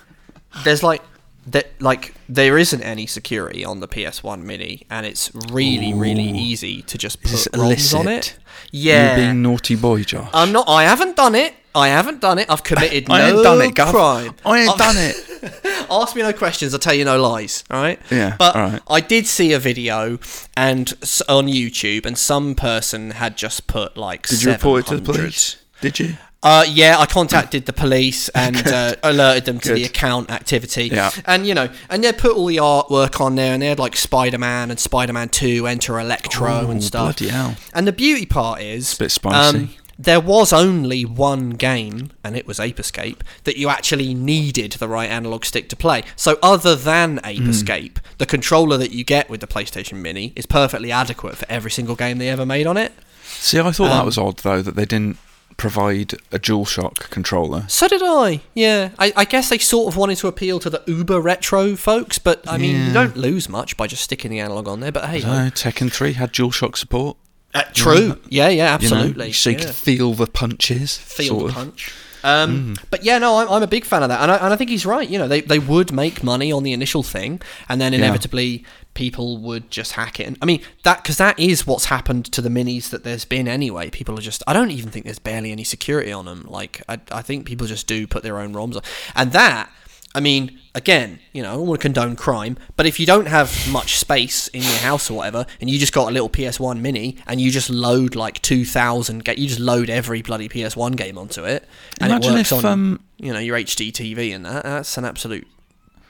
there's 0.65 0.83
like 0.83 1.03
that, 1.47 1.81
like 1.81 2.15
there 2.29 2.59
isn't 2.59 2.83
any 2.83 3.07
security 3.07 3.65
on 3.65 3.79
the 3.79 3.87
PS1 3.87 4.43
Mini, 4.43 4.87
and 4.91 5.07
it's 5.07 5.31
really, 5.49 5.95
really 5.95 6.29
easy 6.29 6.83
to 6.83 6.99
just 6.99 7.23
put 7.23 7.31
ROMs 7.53 7.97
on 7.97 8.09
it. 8.09 8.37
Yeah, 8.73 9.07
You're 9.17 9.27
being 9.27 9.43
naughty 9.43 9.77
boy, 9.77 10.03
Josh. 10.03 10.31
I'm 10.35 10.51
not. 10.51 10.69
I 10.69 10.83
haven't 10.83 11.15
done 11.15 11.37
it. 11.37 11.55
I 11.75 11.89
haven't 11.89 12.21
done 12.21 12.39
it. 12.39 12.51
I've 12.51 12.63
committed 12.63 13.07
I 13.11 13.19
no 13.31 13.35
ain't 13.37 13.45
done 13.45 13.61
it, 13.63 13.75
Gav. 13.75 13.89
crime. 13.91 14.35
I 14.45 14.61
ain't 14.61 14.71
I've- 14.71 14.79
done 14.79 14.97
it. 14.99 15.87
Ask 15.91 16.15
me 16.17 16.23
no 16.23 16.33
questions. 16.33 16.73
I'll 16.73 16.81
tell 16.81 16.95
you 16.95 17.05
no 17.05 17.21
lies. 17.21 17.65
All 17.71 17.81
right. 17.83 17.99
Yeah, 18.11 18.37
But 18.39 18.55
all 18.57 18.63
right. 18.63 18.83
I 18.89 19.01
did 19.01 19.27
see 19.27 19.53
a 19.53 19.59
video 19.59 20.19
and 20.57 20.93
s- 21.03 21.21
on 21.29 21.47
YouTube, 21.49 22.07
and 22.07 22.17
some 22.17 22.55
person 22.55 23.11
had 23.13 23.37
just 23.37 23.67
put 23.67 23.97
like. 23.97 24.27
Did 24.29 24.43
you 24.43 24.53
report 24.53 24.85
it 24.87 24.89
to 24.89 24.97
the 25.01 25.13
police? 25.13 25.57
Did 25.81 25.99
you? 25.99 26.15
Uh, 26.45 26.65
yeah, 26.69 26.99
I 26.99 27.07
contacted 27.07 27.67
the 27.67 27.73
police 27.73 28.29
and 28.35 28.57
uh, 28.67 28.97
alerted 29.05 29.45
them 29.45 29.61
to 29.61 29.75
the 29.75 29.83
Good. 29.83 29.91
account 29.91 30.31
activity. 30.31 30.89
Yeah. 30.89 31.11
And, 31.25 31.47
you 31.47 31.55
know, 31.55 31.69
and 31.89 32.03
they 32.03 32.13
put 32.13 32.33
all 32.37 32.47
the 32.47 32.57
artwork 32.57 33.21
on 33.21 33.37
there 33.37 33.53
and 33.55 33.63
they 33.63 33.69
had 33.69 33.79
like 33.79 33.95
Spider 33.95 34.39
Man 34.39 34.71
and 34.73 34.81
Spider 34.81 35.13
Man 35.13 35.29
2, 35.29 35.69
Enter 35.69 36.01
Electro 36.01 36.69
and 36.69 36.83
stuff. 36.83 37.17
bloody 37.19 37.29
hell. 37.33 37.55
And 37.75 37.87
the 37.87 37.93
beauty 37.93 38.27
part 38.27 38.61
is. 38.61 38.97
bit 38.99 39.13
spicy. 39.13 39.79
There 40.03 40.21
was 40.21 40.53
only 40.53 41.05
one 41.05 41.51
game, 41.51 42.11
and 42.25 42.37
it 42.37 42.47
was 42.47 42.59
Ape 42.59 42.81
Escape, 42.81 43.23
that 43.45 43.57
you 43.57 43.69
actually 43.69 44.15
needed 44.15 44.73
the 44.73 44.89
right 44.89 45.09
analog 45.09 45.45
stick 45.45 45.69
to 45.69 45.77
play. 45.77 46.03
So, 46.17 46.39
other 46.43 46.75
than 46.75 47.21
Ape 47.25 47.43
Hmm. 47.43 47.51
Escape, 47.51 48.01
the 48.19 48.27
controller 48.27 48.77
that 48.79 48.91
you 48.91 49.05
get 49.05 49.31
with 49.31 49.41
the 49.41 49.47
PlayStation 49.47 49.99
Mini 49.99 50.33
is 50.35 50.47
perfectly 50.47 50.91
adequate 50.91 51.37
for 51.37 51.47
every 51.49 51.71
single 51.71 51.95
game 51.95 52.19
they 52.19 52.29
ever 52.29 52.45
made 52.45 52.67
on 52.67 52.77
it. 52.77 52.93
See, 53.25 53.59
I 53.61 53.71
thought 53.71 53.89
that 53.89 54.01
Um, 54.01 54.07
was 54.07 54.19
odd 54.19 54.39
though 54.39 54.61
that 54.63 54.75
they 54.77 54.85
didn't 54.85 55.19
provide 55.57 56.15
a 56.33 56.39
DualShock 56.39 57.11
controller. 57.11 57.65
So 57.69 57.87
did 57.87 58.03
I. 58.03 58.41
Yeah, 58.55 58.91
I, 58.99 59.13
I 59.17 59.25
guess 59.25 59.49
they 59.51 59.59
sort 59.59 59.93
of 59.93 59.97
wanted 59.97 60.17
to 60.19 60.27
appeal 60.27 60.59
to 60.61 60.71
the 60.71 60.83
uber 60.87 61.21
retro 61.21 61.77
folks, 61.77 62.19
but 62.19 62.43
I 62.49 62.59
mean, 62.59 62.87
you 62.89 62.93
don't 62.93 63.17
lose 63.17 63.49
much 63.49 63.77
by 63.77 63.87
just 63.87 64.03
sticking 64.03 64.31
the 64.33 64.41
analog 64.41 64.67
on 64.67 64.81
there. 64.81 64.91
But 64.91 65.09
hey, 65.11 65.21
No, 65.21 65.51
Tekken 65.51 65.93
3 65.93 66.15
had 66.15 66.33
DualShock 66.33 66.77
support. 66.77 67.17
Uh, 67.55 67.63
true. 67.75 68.19
Yeah, 68.29 68.49
yeah, 68.49 68.51
You 68.51 68.59
know, 68.91 68.97
absolutely. 68.97 69.33
so 69.33 69.51
you 69.51 69.57
yeah. 69.59 69.65
could 69.67 69.75
feel 69.75 70.15
the 70.15 70.27
punches. 70.27 70.97
feel 70.99 71.47
the 71.47 71.53
punch. 71.53 71.93
Um, 72.25 72.77
But 72.91 73.03
yeah, 73.05 73.19
no, 73.19 73.39
I'm, 73.39 73.49
I'm 73.49 73.63
a 73.63 73.67
big 73.67 73.85
fan 73.85 74.03
of 74.03 74.09
that, 74.09 74.21
and 74.23 74.31
I, 74.31 74.37
and 74.37 74.53
I 74.53 74.57
think 74.57 74.71
he's 74.71 74.87
right. 74.87 75.09
You 75.09 75.19
know, 75.19 75.27
they, 75.29 75.41
they 75.41 75.59
would 75.59 75.93
make 75.93 76.23
money 76.23 76.53
on 76.53 76.63
the 76.63 76.73
initial 76.73 77.03
thing, 77.03 77.41
and 77.69 77.81
then 77.81 77.93
Yeah. 77.93 77.99
inevitably 78.01 78.65
people 78.95 79.39
would 79.39 79.71
just 79.71 79.93
hack 79.93 80.21
it. 80.21 80.27
And, 80.29 80.39
I 80.41 80.45
mean, 80.47 80.61
that 80.85 81.03
because 81.03 81.17
that 81.17 81.39
is 81.39 81.67
what's 81.67 81.87
happened 81.87 82.27
to 82.33 82.41
the 82.41 82.49
minis 82.49 82.91
that 82.91 83.03
there's 83.05 83.25
been 83.25 83.49
anyway. 83.49 83.91
People 83.91 84.17
are 84.19 84.23
just 84.23 84.43
I 84.47 84.53
don't 84.53 84.71
even 84.71 84.91
think 84.91 85.05
there's 85.05 85.19
barely 85.19 85.51
any 85.51 85.65
security 85.65 86.13
on 86.13 86.27
them. 86.27 86.47
Like 86.49 86.83
I, 86.89 87.01
I 87.11 87.23
think 87.23 87.45
people 87.47 87.67
just 87.67 87.87
do 87.89 88.07
put 88.07 88.23
their 88.23 88.39
own 88.39 88.53
ROMs 88.55 88.77
on, 88.77 88.83
and 89.17 89.33
that. 89.33 89.71
I 90.15 90.21
mean, 90.21 90.61
again, 90.75 91.21
you 91.33 91.43
know, 91.43 91.51
I 91.51 91.55
don't 91.55 91.67
want 91.67 91.81
to 91.81 91.85
condone 91.85 92.17
crime, 92.17 92.59
but 92.77 92.87
if 92.87 93.01
you 93.01 93.07
don't 93.07 93.27
have 93.27 93.71
much 93.71 93.97
space 93.97 94.49
in 94.49 94.63
your 94.63 94.79
house 94.79 95.11
or 95.11 95.15
whatever, 95.15 95.47
and 95.61 95.71
you 95.71 95.79
just 95.79 95.93
got 95.93 96.09
a 96.09 96.13
little 96.13 96.29
PS1 96.29 96.81
mini, 96.81 97.17
and 97.27 97.41
you 97.41 97.51
just 97.51 97.71
load 97.71 98.15
like 98.15 98.43
2,000, 98.43 99.25
ga- 99.25 99.35
you 99.37 99.49
just 99.49 99.61
load 99.61 99.89
every 99.89 100.23
bloody 100.23 100.49
PS1 100.49 100.97
game 100.97 101.17
onto 101.17 101.45
it, 101.45 101.67
and 102.01 102.11
Imagine 102.11 102.33
it 102.33 102.37
works 102.37 102.53
if, 102.53 102.65
on, 102.65 102.73
um, 102.73 103.01
you 103.19 103.33
know, 103.33 103.39
your 103.39 103.57
HD 103.57 103.91
TV 103.91 104.35
and 104.35 104.45
that, 104.45 104.65
that's 104.65 104.99
an 104.99 105.05
absolute 105.05 105.47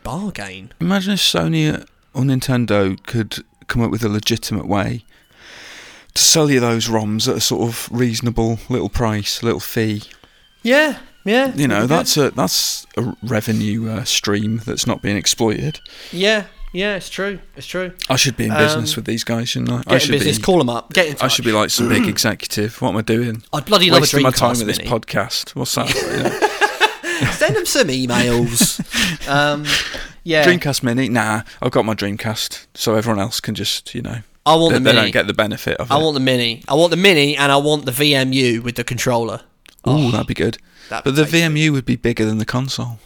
bargain. 0.03 0.73
Imagine 0.81 1.13
if 1.15 1.21
Sony 1.21 1.87
or 2.15 2.23
Nintendo 2.23 3.01
could 3.05 3.45
come 3.69 3.83
up 3.83 3.91
with 3.91 4.03
a 4.03 4.09
legitimate 4.09 4.67
way 4.67 5.05
to 6.15 6.23
sell 6.23 6.51
you 6.51 6.61
those 6.61 6.89
ROMs 6.89 7.29
at 7.29 7.37
a 7.37 7.41
sort 7.41 7.69
of 7.69 7.89
reasonable 7.91 8.59
little 8.69 8.89
price, 8.89 9.43
little 9.43 9.61
fee. 9.61 10.03
Yeah, 10.63 10.99
yeah. 11.25 11.55
You 11.55 11.69
know, 11.69 11.75
pretty 11.87 11.89
good. 11.89 11.89
that's 11.91 12.17
a 12.17 12.31
that's 12.33 12.87
a 12.97 13.17
revenue 13.23 13.89
uh, 13.91 14.05
stream 14.05 14.61
that's 14.67 14.87
not 14.87 15.03
being 15.03 15.17
exploited. 15.17 15.81
Yeah, 16.11 16.47
yeah, 16.73 16.97
it's 16.97 17.09
true. 17.09 17.39
It's 17.57 17.67
true. 17.67 17.93
I 18.09 18.17
should 18.17 18.37
be 18.37 18.45
in 18.47 18.55
business 18.57 18.93
Um, 18.93 18.97
with 18.97 19.05
these 19.07 19.25
guys, 19.25 19.51
shouldn't 19.51 19.71
I? 19.71 19.77
I 19.79 19.83
Get 19.83 19.93
in 19.93 19.99
should 20.01 20.11
business, 20.13 20.39
be. 20.39 20.43
call 20.45 20.59
them 20.59 20.69
up, 20.71 20.93
get 20.93 21.07
in 21.07 21.13
touch. 21.15 21.25
I 21.25 21.29
should 21.29 21.45
be 21.45 21.53
like 21.53 21.71
some 21.71 21.89
big 21.89 22.07
executive. 22.09 22.81
What 22.81 22.91
am 22.91 22.97
I 22.97 23.03
doing? 23.03 23.43
I'd 23.53 23.65
bloody 23.67 23.91
love 23.91 24.01
Wasting 24.01 24.21
a 24.21 24.23
my 24.25 24.31
Dreamcast 24.31 24.37
time 24.39 24.59
with 24.59 24.67
this 24.67 24.79
mini. 24.79 24.91
podcast. 24.91 25.55
What's 25.55 25.75
that? 25.75 25.93
You 25.95 26.23
know? 26.25 26.49
Send 27.33 27.55
them 27.57 27.67
some 27.67 27.89
emails. 27.89 29.29
um, 29.29 29.65
yeah, 30.25 30.45
Dreamcast 30.45 30.83
Mini? 30.83 31.09
Nah, 31.09 31.43
I've 31.61 31.71
got 31.73 31.85
my 31.85 31.95
Dreamcast, 31.95 32.67
so 32.75 32.95
everyone 32.95 33.21
else 33.21 33.39
can 33.41 33.55
just, 33.55 33.95
you 33.95 34.03
know, 34.03 34.19
I 34.47 34.57
want 34.57 34.73
they, 34.73 34.79
the 34.79 34.85
they 34.85 34.93
mini. 34.93 35.03
don't 35.07 35.13
get 35.13 35.27
the 35.29 35.35
benefit 35.35 35.77
of 35.79 35.91
I 35.93 35.99
it. 35.99 36.03
want 36.03 36.15
the 36.15 36.21
mini. 36.21 36.63
I 36.69 36.75
want 36.75 36.91
the 36.91 36.97
mini, 36.97 37.37
and 37.37 37.53
I 37.53 37.57
want 37.59 37.85
the 37.87 37.93
VMU 37.93 38.63
with 38.63 38.75
the 38.77 38.83
controller. 38.85 39.43
Ooh, 39.89 40.11
that'd 40.11 40.27
be 40.27 40.35
good. 40.35 40.59
That'd 40.93 41.05
But 41.05 41.17
the. 41.17 41.25
VMU 41.25 41.73
would 41.73 41.85
be 41.87 41.97
bigger 41.97 42.25
than 42.25 42.39
the 42.39 42.45
console. 42.45 42.99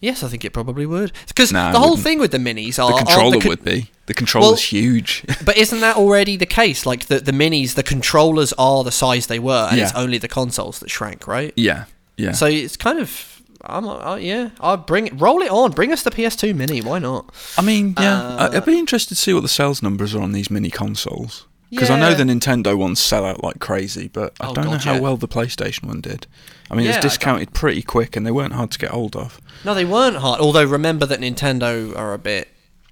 Yes, 0.00 0.22
I 0.22 0.28
think 0.28 0.44
it 0.44 0.52
probably 0.52 0.86
would. 0.86 1.12
Because 1.26 1.50
it 1.50 1.54
the 1.54 1.78
whole 1.78 1.96
thing 1.96 2.18
with 2.20 2.30
the 2.30 2.38
minis 2.38 2.76
The 2.76 2.82
are 2.82 2.92
aren't 2.92 3.06
controller 3.08 3.30
the 3.32 3.40
con- 3.40 3.48
would 3.48 3.64
be. 3.64 3.90
The 4.06 4.14
controller's 4.14 4.50
Well- 4.50 4.56
huge. 4.82 5.24
But 5.44 5.56
isn't 5.56 5.80
that 5.80 5.96
already 5.96 6.36
the 6.36 6.46
case? 6.46 6.86
Like 6.86 7.06
the 7.06 7.18
the 7.20 7.32
minis, 7.32 7.74
the 7.74 7.82
controllers 7.82 8.52
are 8.58 8.84
the 8.84 8.92
size 8.92 9.26
they 9.26 9.40
were, 9.40 9.68
and 9.70 9.80
it's 9.80 9.94
only 9.94 10.18
the 10.18 10.28
consoles 10.28 10.78
that 10.80 10.90
shrank, 10.90 11.26
right? 11.26 11.52
yeah, 11.56 11.84
yeah. 12.16 12.32
So 12.32 12.46
it's 12.46 12.76
kind 12.76 12.98
of. 13.00 13.34
I'm, 13.62 13.88
uh, 13.88 14.14
yeah, 14.14 14.50
I'll 14.60 14.76
bring 14.76 15.08
it, 15.08 15.14
roll 15.20 15.42
it 15.42 15.50
on. 15.50 15.72
Bring 15.72 15.92
us 15.92 16.04
the 16.04 16.12
PS2 16.12 16.54
Mini. 16.54 16.80
Why 16.80 17.00
not? 17.00 17.34
I 17.58 17.62
mean, 17.62 17.94
yeah, 17.98 18.20
Uh, 18.36 18.50
I'd 18.52 18.64
be 18.64 18.78
interested 18.78 19.16
to 19.16 19.20
see 19.20 19.34
what 19.34 19.40
the 19.42 19.48
sales 19.48 19.82
numbers 19.82 20.14
are 20.14 20.22
on 20.22 20.30
these 20.30 20.48
mini 20.48 20.70
consoles. 20.70 21.47
Because 21.70 21.90
I 21.90 21.98
know 21.98 22.14
the 22.14 22.24
Nintendo 22.24 22.76
ones 22.76 22.98
sell 22.98 23.24
out 23.24 23.42
like 23.44 23.58
crazy, 23.58 24.08
but 24.08 24.32
I 24.40 24.48
Oh, 24.48 24.54
don't 24.54 24.64
know 24.66 24.78
how 24.78 24.94
yeah. 24.94 25.00
well 25.00 25.16
the 25.16 25.28
PlayStation 25.28 25.84
one 25.84 26.00
did. 26.00 26.26
I 26.70 26.74
mean, 26.74 26.86
Yeah, 26.86 26.92
I 26.92 26.96
it's 26.96 27.02
discounted 27.04 27.52
pretty 27.52 27.82
quick, 27.82 28.16
and 28.16 28.26
they 28.26 28.30
weren't 28.30 28.54
hard 28.54 28.70
to 28.70 28.78
get 28.78 28.90
hold 28.90 29.14
of. 29.16 29.40
No, 29.64 29.74
they 29.74 29.84
weren't 29.84 30.16
hard. 30.16 30.40
Although 30.40 30.64
remember 30.64 31.04
that 31.06 31.20
Nintendo 31.20 31.96
are 31.96 32.14
a 32.14 32.18
bit 32.18 32.48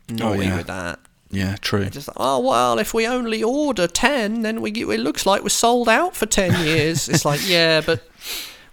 naughty 0.09 0.41
Oh, 0.41 0.43
yeah. 0.43 0.57
with 0.59 0.67
that. 0.67 0.99
Yeah, 1.31 1.57
true. 1.61 1.81
They're 1.81 1.91
just 1.91 2.09
like, 2.09 2.17
oh 2.21 2.39
well, 2.39 2.79
if 2.79 2.95
we 2.95 3.07
only 3.07 3.43
order 3.43 3.87
ten, 3.89 4.43
then 4.43 4.61
we 4.61 4.71
get, 4.71 4.89
it 4.89 5.01
looks 5.01 5.27
like 5.27 5.43
we're 5.43 5.49
sold 5.49 5.89
out 5.89 6.15
for 6.15 6.27
ten 6.27 6.65
years. 6.67 7.09
it's 7.09 7.25
like, 7.25 7.41
yeah, 7.49 7.81
but 7.81 8.03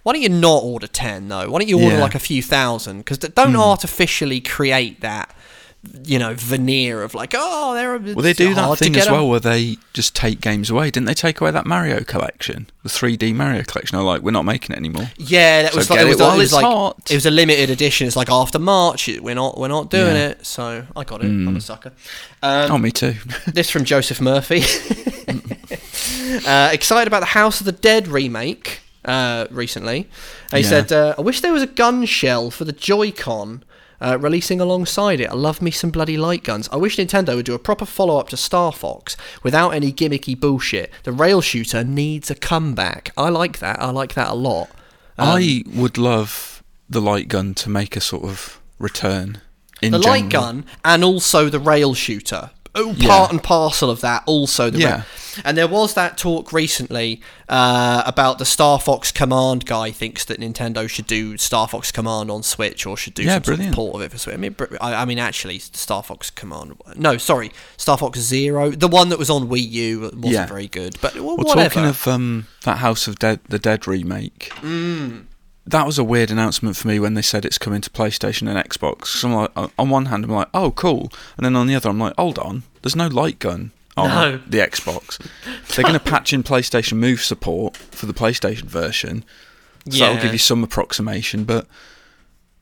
why 0.04 0.12
don't 0.12 0.22
you 0.22 0.28
not 0.28 0.62
order 0.62 0.86
ten 0.86 1.28
though? 1.28 1.50
Why 1.50 1.58
don't 1.58 1.68
you 1.68 1.80
order 1.82 1.96
Yeah. 1.96 2.02
Like 2.02 2.14
a 2.14 2.18
few 2.20 2.42
thousand? 2.42 2.98
Because 2.98 3.18
don't 3.18 3.52
hmm. 3.54 3.56
artificially 3.60 4.40
create 4.40 5.00
that, 5.00 5.34
you 6.04 6.18
know, 6.18 6.34
veneer 6.34 7.02
of 7.02 7.14
like, 7.14 7.32
oh, 7.36 7.74
they're 7.74 7.98
Well, 8.14 8.22
they 8.22 8.32
do 8.32 8.54
that 8.54 8.78
thing 8.78 8.96
as 8.96 9.10
well, 9.10 9.28
where 9.28 9.40
they 9.40 9.76
just 9.92 10.14
take 10.14 10.40
games 10.40 10.70
away. 10.70 10.90
Didn't 10.90 11.06
they 11.06 11.14
take 11.14 11.40
away 11.40 11.50
that 11.50 11.66
Mario 11.66 12.00
collection, 12.04 12.68
the 12.82 12.88
3D 12.88 13.34
Mario 13.34 13.62
collection? 13.62 13.96
They're 13.96 14.04
like, 14.04 14.22
we're 14.22 14.30
not 14.32 14.44
making 14.44 14.74
it 14.74 14.78
anymore. 14.78 15.10
Yeah, 15.16 15.62
that 15.62 15.72
So 15.72 15.78
was 15.78 15.90
like, 15.90 16.00
it 16.00 16.04
was, 16.04 16.20
it 16.20 16.24
was 16.24 16.40
it's 16.44 16.52
like 16.52 16.64
hot. 16.64 17.10
it 17.10 17.14
was 17.14 17.26
a 17.26 17.30
limited 17.30 17.70
edition. 17.70 18.06
It's 18.06 18.16
like 18.16 18.30
after 18.30 18.58
March, 18.58 19.08
we're 19.20 19.34
not 19.34 19.58
we're 19.58 19.68
not 19.68 19.90
doing 19.90 20.14
Yeah. 20.16 20.28
it. 20.30 20.46
So 20.46 20.86
I 20.96 21.04
got 21.04 21.22
it. 21.22 21.26
I'm 21.28 21.56
a 21.56 21.60
sucker. 21.60 21.92
Um, 22.42 22.72
oh, 22.72 22.78
me 22.78 22.90
too. 22.90 23.14
This 23.46 23.70
from 23.70 23.84
Joseph 23.84 24.20
Murphy. 24.20 24.62
uh, 26.46 26.70
excited 26.72 27.06
about 27.06 27.20
the 27.20 27.26
House 27.26 27.60
of 27.60 27.66
the 27.66 27.72
Dead 27.72 28.08
remake 28.08 28.80
uh, 29.04 29.46
recently. 29.50 30.08
He 30.50 30.58
Yeah. 30.60 30.68
said, 30.68 30.92
uh, 30.92 31.14
"I 31.18 31.20
wish 31.20 31.40
there 31.40 31.52
was 31.52 31.62
a 31.62 31.66
gun 31.66 32.04
shell 32.06 32.50
for 32.50 32.64
the 32.64 32.72
Joy-Con." 32.72 33.64
Uh, 34.04 34.18
releasing 34.18 34.60
alongside 34.60 35.18
it, 35.18 35.30
I 35.30 35.34
love 35.34 35.62
me 35.62 35.70
some 35.70 35.88
bloody 35.90 36.18
light 36.18 36.44
guns. 36.44 36.68
I 36.70 36.76
wish 36.76 36.98
Nintendo 36.98 37.36
would 37.36 37.46
do 37.46 37.54
a 37.54 37.58
proper 37.58 37.86
follow 37.86 38.18
up 38.18 38.28
to 38.28 38.36
Star 38.36 38.70
Fox 38.70 39.16
without 39.42 39.70
any 39.70 39.94
gimmicky 39.94 40.38
bullshit. 40.38 40.92
The 41.04 41.12
rail 41.12 41.40
shooter 41.40 41.82
needs 41.82 42.30
a 42.30 42.34
comeback. 42.34 43.12
I 43.16 43.30
like 43.30 43.60
that. 43.60 43.80
I 43.80 43.90
like 43.90 44.12
that 44.12 44.28
a 44.28 44.34
lot. 44.34 44.68
Um, 45.16 45.28
I 45.38 45.62
would 45.74 45.96
love 45.96 46.62
the 46.86 47.00
light 47.00 47.28
gun 47.28 47.54
to 47.54 47.70
make 47.70 47.96
a 47.96 48.00
sort 48.02 48.24
of 48.24 48.60
return. 48.78 49.40
In 49.80 49.92
the 49.92 49.98
light 49.98 50.28
gun 50.28 50.66
and 50.84 51.02
also 51.02 51.48
the 51.48 51.58
rail 51.58 51.94
shooter. 51.94 52.50
Oh, 52.76 52.92
Yeah. 52.96 53.08
part 53.08 53.30
and 53.30 53.42
parcel 53.42 53.88
of 53.90 54.00
that. 54.00 54.22
Also, 54.26 54.68
the 54.70 54.78
Yeah. 54.80 54.94
rail. 54.94 55.04
and 55.44 55.56
there 55.58 55.66
was 55.68 55.94
that 55.94 56.16
talk 56.16 56.52
recently 56.52 57.20
uh, 57.48 58.02
about 58.06 58.38
the 58.38 58.44
Star 58.44 58.78
Fox 58.80 59.10
Command 59.12 59.66
guy 59.66 59.90
thinks 59.90 60.24
that 60.24 60.40
Nintendo 60.40 60.88
should 60.88 61.06
do 61.06 61.36
Star 61.36 61.66
Fox 61.68 61.90
Command 61.92 62.30
on 62.30 62.42
Switch 62.42 62.86
or 62.86 62.96
should 62.96 63.14
do 63.14 63.22
Yeah, 63.22 63.34
some 63.34 63.44
sort 63.56 63.60
of 63.60 63.72
port 63.74 63.94
of 63.96 64.00
it 64.02 64.10
for 64.12 64.18
Switch. 64.18 64.34
I 64.34 64.38
mean, 64.38 64.56
I, 64.80 65.04
mean, 65.04 65.18
actually, 65.18 65.58
Star 65.58 66.02
Fox 66.02 66.30
Command. 66.30 66.74
No, 66.96 67.16
sorry, 67.18 67.52
Star 67.76 67.98
Fox 67.98 68.18
Zero, 68.20 68.70
the 68.70 68.88
one 68.88 69.08
that 69.10 69.18
was 69.18 69.28
on 69.30 69.48
Wii 69.48 69.70
U, 69.70 70.00
wasn't 70.00 70.24
Yeah. 70.24 70.46
very 70.46 70.68
good. 70.68 70.96
But 71.00 71.14
Well, 71.16 71.36
whatever. 71.36 71.68
talking 71.74 71.84
of 71.84 72.06
um, 72.08 72.46
that 72.62 72.78
House 72.78 73.06
of 73.08 73.18
Dead, 73.18 73.40
the 73.48 73.58
Dead 73.58 73.86
remake, 73.86 74.50
Mm. 74.62 75.24
That 75.66 75.86
was 75.86 75.98
a 75.98 76.04
weird 76.04 76.30
announcement 76.30 76.76
for 76.76 76.88
me 76.88 76.98
when 76.98 77.14
they 77.14 77.22
said 77.22 77.44
it's 77.44 77.58
coming 77.58 77.80
to 77.80 77.90
PlayStation 77.90 78.48
and 78.48 78.58
Xbox. 78.68 78.98
'Cause 79.00 79.24
I'm 79.24 79.32
like, 79.34 79.50
uh, 79.56 79.68
on 79.78 79.88
one 79.90 80.06
hand, 80.06 80.24
I'm 80.24 80.30
like, 80.30 80.48
oh, 80.52 80.70
cool, 80.72 81.10
and 81.36 81.44
then 81.44 81.56
on 81.56 81.66
the 81.66 81.74
other, 81.74 81.88
I'm 81.90 81.98
like, 81.98 82.14
hold 82.18 82.38
on, 82.38 82.64
there's 82.82 82.96
no 82.96 83.08
light 83.08 83.38
gun 83.38 83.70
on 83.96 84.08
No. 84.08 84.40
the 84.46 84.58
Xbox. 84.58 85.18
They're 85.74 85.82
going 85.84 85.94
to 85.98 86.00
patch 86.00 86.32
in 86.32 86.42
PlayStation 86.42 86.98
Move 86.98 87.22
support 87.22 87.76
for 87.76 88.06
the 88.06 88.12
PlayStation 88.14 88.64
version, 88.64 89.24
so 89.88 89.98
that'll 89.98 90.22
give 90.22 90.32
you 90.32 90.38
some 90.38 90.62
approximation. 90.64 91.44
But 91.44 91.66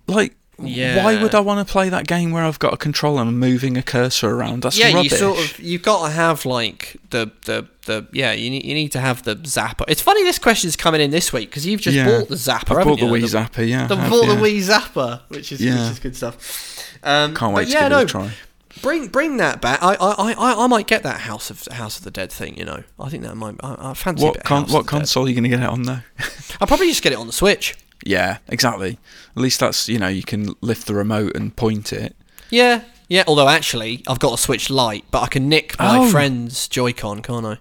like, 0.07 0.35
why 0.63 1.23
would 1.23 1.35
I 1.35 1.41
want 1.41 1.67
to 1.67 1.71
play 1.71 1.89
that 1.89 2.07
game 2.07 2.31
where 2.31 2.45
I've 2.45 2.59
got 2.59 2.73
a 2.73 2.77
controller 2.77 3.23
and 3.23 3.39
moving 3.39 3.77
a 3.77 3.83
cursor 3.83 4.31
around? 4.31 4.63
That's 4.63 4.79
yeah, 4.79 4.93
rubbish. 4.95 5.13
you 5.13 5.19
sort 5.19 5.39
of 5.39 5.59
you've 5.61 5.83
got 5.83 6.07
to 6.07 6.13
have 6.13 6.45
like 6.47 6.97
the 7.11 7.31
the 7.45 7.67
the 7.87 8.07
yeah 8.13 8.33
you 8.33 8.49
need 8.51 8.65
you 8.65 8.75
need 8.75 8.93
to 8.93 9.01
have 9.01 9.23
the 9.25 9.37
zapper. 9.37 9.85
It's 9.89 10.01
funny 10.03 10.23
this 10.23 10.39
question's 10.39 10.77
coming 10.77 11.01
in 11.01 11.11
this 11.11 11.33
week 11.33 11.51
because 11.51 11.67
you've 11.67 11.81
just 11.81 11.97
Yeah. 11.97 12.07
bought 12.07 12.29
the 12.29 12.37
zapper. 12.37 12.77
I've 12.79 12.85
bought 12.85 13.01
the 13.01 13.07
you? 13.07 13.13
Wii 13.13 13.23
Zapper, 13.25 13.69
yeah. 13.69 13.87
The, 13.87 13.97
I 13.97 14.01
have, 14.01 14.11
bought 14.11 14.27
yeah. 14.27 14.35
the 14.35 14.41
Wii 14.41 14.59
Zapper, 14.63 15.21
which 15.29 15.53
is 15.53 15.61
Yeah. 15.61 15.83
which 15.83 15.93
is 15.93 15.99
good 15.99 16.17
stuff. 16.17 16.99
Um, 17.03 17.35
Can't 17.35 17.55
wait 17.55 17.67
to 17.67 17.71
yeah, 17.73 17.83
give 17.83 17.91
no, 17.91 17.99
it 17.99 18.05
a 18.05 18.07
try. 18.07 18.31
Bring 18.81 19.09
bring 19.09 19.37
that 19.37 19.61
back. 19.61 19.83
I, 19.83 19.95
I, 19.95 20.33
I- 20.33 20.33
I, 20.33 20.65
I 20.65 20.67
might 20.67 20.87
get 20.87 21.03
that 21.03 21.21
House 21.21 21.51
of 21.51 21.67
House 21.73 21.99
of 21.99 22.05
the 22.05 22.11
Dead 22.11 22.33
thing. 22.33 22.57
You 22.57 22.65
know, 22.65 22.83
I 22.99 23.09
think 23.11 23.23
that 23.25 23.35
might. 23.37 23.57
I, 23.63 23.91
I 23.91 23.95
fancy 23.95 24.25
What 24.25 24.43
con- 24.45 24.63
what 24.63 24.69
the 24.69 24.79
Dead. 24.79 24.87
console 24.89 25.27
are 25.27 25.29
you 25.29 25.35
going 25.35 25.45
to 25.45 25.51
get 25.51 25.61
it 25.61 25.69
on 25.69 25.83
though? 25.83 25.99
I'll 26.61 26.67
probably 26.67 26.89
just 26.89 27.03
get 27.03 27.13
it 27.13 27.19
on 27.19 27.27
the 27.27 27.33
Switch. 27.35 27.77
Yeah, 28.05 28.39
exactly. 28.49 28.99
At 29.37 29.43
least 29.43 29.61
that's 29.61 29.89
you 29.89 29.99
know 29.99 30.09
you 30.09 30.23
can 30.23 30.55
lift 30.61 30.87
the 30.87 30.95
remote 30.95 31.35
and 31.37 31.55
point 31.57 31.93
it. 31.93 32.17
Yeah, 32.51 32.83
yeah. 33.09 33.25
Although 33.27 33.49
actually, 33.49 34.03
I've 34.09 34.19
got 34.19 34.35
a 34.35 34.39
Switch 34.39 34.69
Lite, 34.71 35.05
but 35.11 35.23
I 35.23 35.27
can 35.29 35.49
nick 35.49 35.79
my 35.79 35.99
Oh. 35.99 36.11
friend's 36.11 36.69
Joy-Con, 36.69 37.23
can't 37.23 37.47
I? 37.47 37.59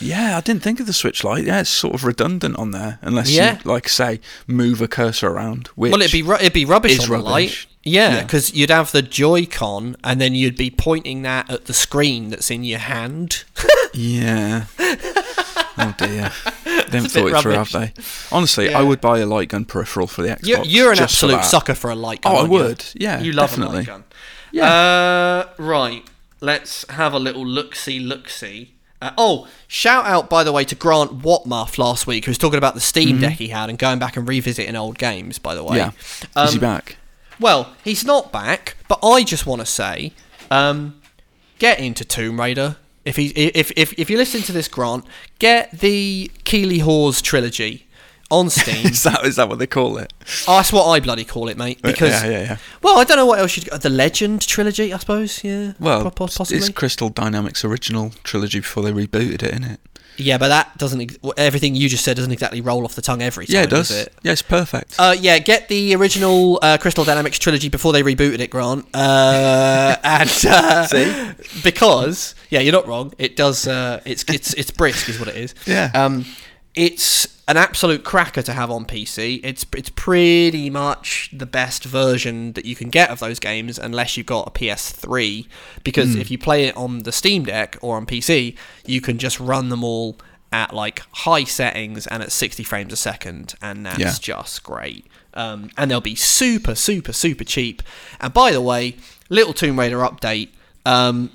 Yeah, 0.00 0.36
I 0.36 0.40
didn't 0.40 0.62
think 0.62 0.80
of 0.80 0.86
the 0.86 0.92
Switch 0.92 1.22
Lite. 1.24 1.44
Yeah, 1.44 1.60
it's 1.60 1.70
sort 1.70 1.94
of 1.94 2.04
redundant 2.04 2.56
on 2.56 2.72
there 2.72 2.98
unless 3.00 3.30
Yeah. 3.30 3.54
you 3.64 3.70
like 3.70 3.88
say 3.88 4.20
move 4.46 4.80
a 4.82 4.88
cursor 4.88 5.28
around. 5.28 5.68
Which 5.76 5.92
well, 5.92 6.02
it'd 6.02 6.12
be 6.12 6.22
ru- 6.22 6.34
it'd 6.34 6.52
be 6.52 6.64
rubbish 6.64 6.98
is 6.98 7.08
on 7.08 7.18
the 7.18 7.24
Lite. 7.24 7.66
Yeah, 7.84 8.14
Yeah. 8.16 8.22
because 8.22 8.54
you'd 8.54 8.70
have 8.70 8.92
the 8.92 9.02
Joy-Con, 9.02 9.96
and 10.02 10.20
then 10.20 10.34
you'd 10.34 10.56
be 10.56 10.70
pointing 10.70 11.22
that 11.22 11.50
at 11.50 11.66
the 11.66 11.74
screen 11.74 12.30
that's 12.30 12.50
in 12.50 12.64
your 12.64 12.78
hand. 12.78 13.44
yeah. 13.94 14.64
oh 14.78 15.94
dear, 15.98 16.32
they 16.64 16.70
haven't 16.98 17.08
thought 17.10 17.26
it 17.32 17.42
through, 17.42 17.52
have 17.52 17.72
they? 17.72 17.92
Honestly, 18.32 18.70
Yeah. 18.70 18.78
I 18.78 18.82
would 18.82 19.00
buy 19.00 19.18
a 19.18 19.26
light 19.26 19.48
gun 19.48 19.64
peripheral 19.64 20.06
for 20.06 20.22
the 20.22 20.28
Xbox. 20.28 20.46
You're, 20.46 20.64
you're 20.64 20.90
an 20.92 20.96
just 20.98 21.18
for 21.18 21.26
absolute 21.26 21.44
sucker 21.44 21.74
for 21.74 21.90
a 21.90 21.94
light 21.94 22.22
gun. 22.22 22.32
Oh, 22.32 22.36
I 22.36 22.40
aren't 22.40 22.52
you? 22.52 22.58
would. 22.58 22.84
Yeah, 22.94 23.20
you 23.20 23.32
love 23.32 23.56
a 23.58 23.64
light 23.66 23.86
gun. 23.86 24.04
Yeah. 24.52 24.66
Uh, 24.72 25.48
right. 25.58 26.04
Let's 26.40 26.88
have 26.90 27.12
a 27.12 27.18
little 27.18 27.44
look 27.46 27.74
see, 27.74 27.98
look 27.98 28.28
see. 28.28 28.74
Uh, 29.02 29.10
oh, 29.18 29.48
shout 29.66 30.06
out 30.06 30.30
by 30.30 30.44
the 30.44 30.52
way 30.52 30.64
to 30.64 30.74
Grant 30.74 31.20
Watmuff 31.20 31.76
last 31.78 32.06
week, 32.06 32.24
who 32.26 32.30
was 32.30 32.38
talking 32.38 32.58
about 32.58 32.74
the 32.74 32.80
Steam 32.80 33.20
Deck 33.20 33.34
he 33.34 33.48
had 33.48 33.68
and 33.68 33.78
going 33.78 33.98
back 33.98 34.16
and 34.16 34.26
revisiting 34.28 34.76
old 34.76 34.96
games. 34.98 35.38
By 35.38 35.54
the 35.54 35.62
way, 35.64 35.78
Mm-hmm. 35.78 36.38
Yeah. 36.38 36.44
Is 36.44 36.52
he 36.52 36.56
Um, 36.58 36.60
back? 36.60 36.96
Well, 37.40 37.74
he's 37.82 38.04
not 38.04 38.32
back, 38.32 38.76
but 38.88 38.98
I 39.02 39.22
just 39.24 39.46
want 39.46 39.60
to 39.60 39.66
say, 39.66 40.12
um, 40.50 41.00
get 41.58 41.78
into 41.80 42.04
Tomb 42.04 42.40
Raider. 42.40 42.76
If 43.04 43.16
he, 43.16 43.26
if 43.28 43.70
if 43.76 43.92
if 43.98 44.08
you 44.08 44.16
listen 44.16 44.40
to 44.42 44.52
this, 44.52 44.68
Grant, 44.68 45.04
get 45.38 45.70
the 45.72 46.30
Keeley 46.44 46.78
Hawes 46.78 47.20
trilogy 47.20 47.86
on 48.30 48.50
Steam. 48.50 48.86
Is 48.86 49.02
that 49.02 49.24
is 49.24 49.36
that 49.36 49.48
what 49.48 49.58
they 49.58 49.66
call 49.66 49.98
it? 49.98 50.12
oh, 50.48 50.56
that's 50.56 50.72
what 50.72 50.86
I 50.86 51.00
bloody 51.00 51.24
call 51.24 51.48
it, 51.48 51.56
mate. 51.56 51.80
Because 51.82 52.22
yeah, 52.22 52.30
yeah, 52.30 52.42
yeah. 52.42 52.56
well, 52.82 52.98
I 52.98 53.04
don't 53.04 53.16
know 53.16 53.26
what 53.26 53.38
else 53.38 53.56
you'd 53.56 53.66
the 53.66 53.90
Legend 53.90 54.46
trilogy, 54.46 54.92
I 54.92 54.98
suppose. 54.98 55.44
Yeah. 55.44 55.74
Well, 55.78 56.10
po- 56.10 56.26
possibly. 56.26 56.56
it's 56.56 56.68
Crystal 56.68 57.08
Dynamics 57.08 57.64
original 57.64 58.10
trilogy 58.22 58.60
before 58.60 58.82
they 58.82 58.92
rebooted 58.92 59.42
it, 59.42 59.52
isn't 59.52 59.64
it? 59.64 59.80
Yeah, 60.16 60.38
but 60.38 60.48
that 60.48 60.76
doesn't. 60.78 61.00
Ex- 61.00 61.18
everything 61.36 61.74
you 61.74 61.88
just 61.88 62.04
said 62.04 62.16
doesn't 62.16 62.32
exactly 62.32 62.60
roll 62.60 62.84
off 62.84 62.94
the 62.94 63.02
tongue 63.02 63.22
every 63.22 63.46
time. 63.46 63.54
Yeah, 63.54 63.62
it 63.62 63.70
does. 63.70 63.90
It? 63.90 64.12
Yeah, 64.22 64.32
it's 64.32 64.42
perfect. 64.42 64.96
Uh, 64.98 65.14
yeah, 65.18 65.38
get 65.38 65.68
the 65.68 65.94
original 65.94 66.58
uh, 66.62 66.78
Crystal 66.78 67.04
Dynamics 67.04 67.38
trilogy 67.38 67.68
before 67.68 67.92
they 67.92 68.02
rebooted 68.02 68.40
it, 68.40 68.50
Grant. 68.50 68.86
Uh, 68.94 69.96
and 70.04 70.30
uh, 70.46 70.86
See? 70.86 71.32
because 71.62 72.34
yeah, 72.50 72.60
you're 72.60 72.72
not 72.72 72.86
wrong. 72.86 73.12
It 73.18 73.36
does. 73.36 73.66
Uh, 73.66 74.00
it's 74.04 74.24
it's 74.28 74.54
it's 74.54 74.70
brisk, 74.70 75.08
is 75.08 75.18
what 75.18 75.28
it 75.28 75.36
is. 75.36 75.54
Yeah. 75.66 75.90
Um, 75.94 76.24
it's 76.74 77.26
an 77.46 77.56
absolute 77.58 78.04
cracker 78.04 78.40
to 78.42 78.52
have 78.52 78.70
on 78.70 78.84
PC. 78.86 79.40
It's 79.44 79.66
it's 79.76 79.90
pretty 79.90 80.70
much 80.70 81.28
the 81.32 81.46
best 81.46 81.84
version 81.84 82.52
that 82.54 82.64
you 82.64 82.74
can 82.74 82.88
get 82.90 83.10
of 83.10 83.20
those 83.20 83.38
games, 83.38 83.78
unless 83.78 84.16
you've 84.16 84.26
got 84.26 84.46
a 84.48 84.50
PS3. 84.50 85.46
Because 85.82 86.14
if 86.14 86.30
you 86.30 86.38
play 86.38 86.64
it 86.66 86.76
on 86.76 87.00
the 87.00 87.12
Steam 87.12 87.44
Deck 87.44 87.76
or 87.82 87.96
on 87.96 88.06
PC, 88.06 88.56
you 88.86 89.00
can 89.00 89.18
just 89.18 89.38
run 89.38 89.68
them 89.68 89.84
all 89.84 90.16
at 90.52 90.72
like 90.72 91.02
high 91.12 91.44
settings 91.44 92.06
and 92.06 92.22
at 92.22 92.30
60 92.32 92.62
frames 92.64 92.92
a 92.92 92.96
second, 92.96 93.54
and 93.60 93.84
that's 93.84 93.98
Yeah. 93.98 94.14
just 94.20 94.62
great. 94.62 95.04
Um, 95.34 95.70
and 95.76 95.90
they'll 95.90 96.00
be 96.00 96.14
super, 96.14 96.74
super, 96.76 97.12
super 97.12 97.42
cheap. 97.44 97.82
And 98.20 98.32
by 98.32 98.52
the 98.52 98.60
way, 98.60 98.94
little 99.28 99.52
Tomb 99.52 99.78
Raider 99.80 99.98
update. 99.98 100.48
Um, 100.86 101.30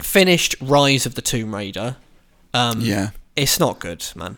finished 0.00 0.54
Rise 0.60 1.04
of 1.06 1.14
the 1.16 1.22
Tomb 1.22 1.54
Raider. 1.54 1.96
Um, 2.54 2.80
Yeah. 2.80 3.10
it's 3.36 3.58
not 3.58 3.78
good, 3.80 4.04
man. 4.14 4.36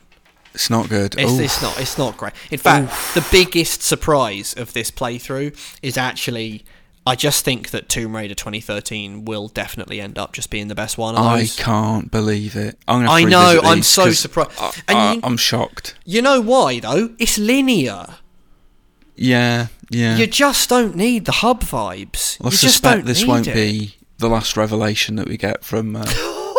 It's 0.55 0.71
not 0.71 0.89
good. 0.89 1.15
It's, 1.19 1.39
it's 1.39 1.61
not. 1.61 1.81
It's 1.81 1.99
not 1.99 2.17
great. 2.17 2.33
In 2.51 2.59
fact, 2.59 2.93
the 3.15 3.27
biggest 3.33 3.83
surprise 3.83 4.55
of 4.55 4.73
this 4.73 4.91
playthrough 4.91 5.55
is 5.83 5.97
actually. 5.97 6.65
I 7.07 7.17
just 7.17 7.45
think 7.45 7.69
that 7.69 7.91
Tomb 7.91 8.17
Raider 8.17 8.35
2013 8.35 9.27
will 9.27 9.49
definitely 9.49 10.01
end 10.01 10.17
up 10.19 10.33
just 10.33 10.49
being 10.49 10.69
the 10.69 10.75
best 10.75 10.97
one 10.97 11.15
of 11.17 11.21
I 11.21 11.45
can't 11.45 12.11
believe 12.11 12.57
it. 12.57 12.79
I'm 12.89 13.01
gonna 13.05 13.11
I 13.11 13.25
know, 13.25 13.61
I'm 13.63 13.83
so 13.83 14.11
surprised. 14.13 14.53
I, 14.59 14.73
And 14.89 14.99
I, 14.99 15.13
you- 15.13 15.21
I'm 15.23 15.37
shocked. 15.37 15.97
You 16.07 16.23
know 16.23 16.41
why 16.41 16.81
though? 16.81 17.11
It's 17.19 17.37
linear. 17.37 18.07
Yeah, 19.17 19.67
yeah. 19.91 20.17
You 20.17 20.27
just 20.27 20.71
don't 20.71 20.97
need 20.97 21.27
the 21.27 21.33
hub 21.33 21.61
vibes. 21.63 22.41
I 22.41 22.47
you 22.47 22.51
just 22.53 22.63
suspect 22.63 23.05
this 23.05 23.27
won't 23.27 23.49
it. 23.49 23.55
be 23.55 23.97
the 24.17 24.29
last 24.29 24.57
revelation 24.57 25.17
that 25.17 25.29
we 25.29 25.37
get 25.37 25.63
from 25.63 25.97
uh, 25.97 26.05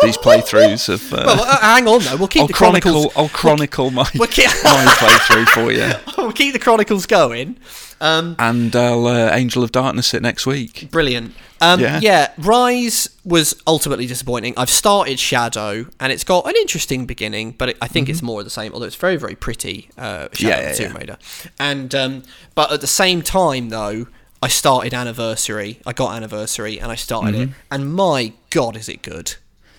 these 0.02 0.16
playthroughs 0.18 0.88
of. 0.88 1.12
Uh, 1.12 1.22
Well, 1.26 1.42
uh, 1.42 1.58
hang 1.60 1.86
on 1.88 2.02
though. 2.02 2.16
We'll 2.16 2.28
keep 2.28 2.42
I'll 2.42 2.46
the 2.48 2.52
chronicle. 2.52 2.92
chronicles. 2.92 3.12
I'll 3.16 3.28
chronicle 3.28 3.90
my 3.90 4.08
we'll 4.14 4.28
keep- 4.28 4.46
my 4.64 4.84
playthrough 4.98 5.48
for 5.48 5.72
you, 5.72 5.92
we'll 6.18 6.32
keep 6.32 6.52
the 6.52 6.58
chronicles 6.58 7.06
going. 7.06 7.56
Um, 7.98 8.36
and 8.38 8.76
I'll 8.76 9.06
uh, 9.06 9.30
Angel 9.32 9.64
of 9.64 9.72
Darkness 9.72 10.12
it 10.12 10.20
next 10.20 10.44
week. 10.46 10.90
Brilliant. 10.90 11.34
Um, 11.62 11.80
yeah. 11.80 11.98
Yeah. 12.02 12.32
Rise 12.36 13.08
was 13.24 13.54
ultimately 13.66 14.06
disappointing. 14.06 14.52
I've 14.58 14.68
started 14.68 15.18
Shadow, 15.18 15.86
and 15.98 16.12
it's 16.12 16.22
got 16.24 16.46
an 16.46 16.54
interesting 16.56 17.06
beginning, 17.06 17.52
but 17.52 17.70
it, 17.70 17.78
I 17.80 17.88
think 17.88 18.10
it's 18.10 18.20
more 18.22 18.40
of 18.40 18.44
the 18.44 18.50
same. 18.50 18.74
Although 18.74 18.84
it's 18.84 18.96
very, 18.96 19.16
very 19.16 19.34
pretty. 19.34 19.88
Uh, 19.96 20.28
Shadow 20.34 20.34
Mm-hmm. 20.34 20.46
Yeah, 20.46 20.60
yeah, 20.60 20.72
Tomb. 20.74 20.92
Raider, 20.92 21.18
and 21.58 21.94
um, 21.94 22.22
but 22.54 22.70
at 22.70 22.82
the 22.82 22.86
same 22.86 23.22
time 23.22 23.70
though, 23.70 24.08
I 24.42 24.48
started 24.48 24.92
Anniversary. 24.92 25.80
I 25.86 25.94
got 25.94 26.14
Anniversary, 26.14 26.78
and 26.78 26.92
I 26.92 26.96
started 26.96 27.34
it, 27.34 27.48
Mm-hmm. 27.48 27.58
and 27.72 27.94
my 27.94 28.34
God, 28.50 28.76
is 28.76 28.90
it 28.90 29.00
good! 29.00 29.36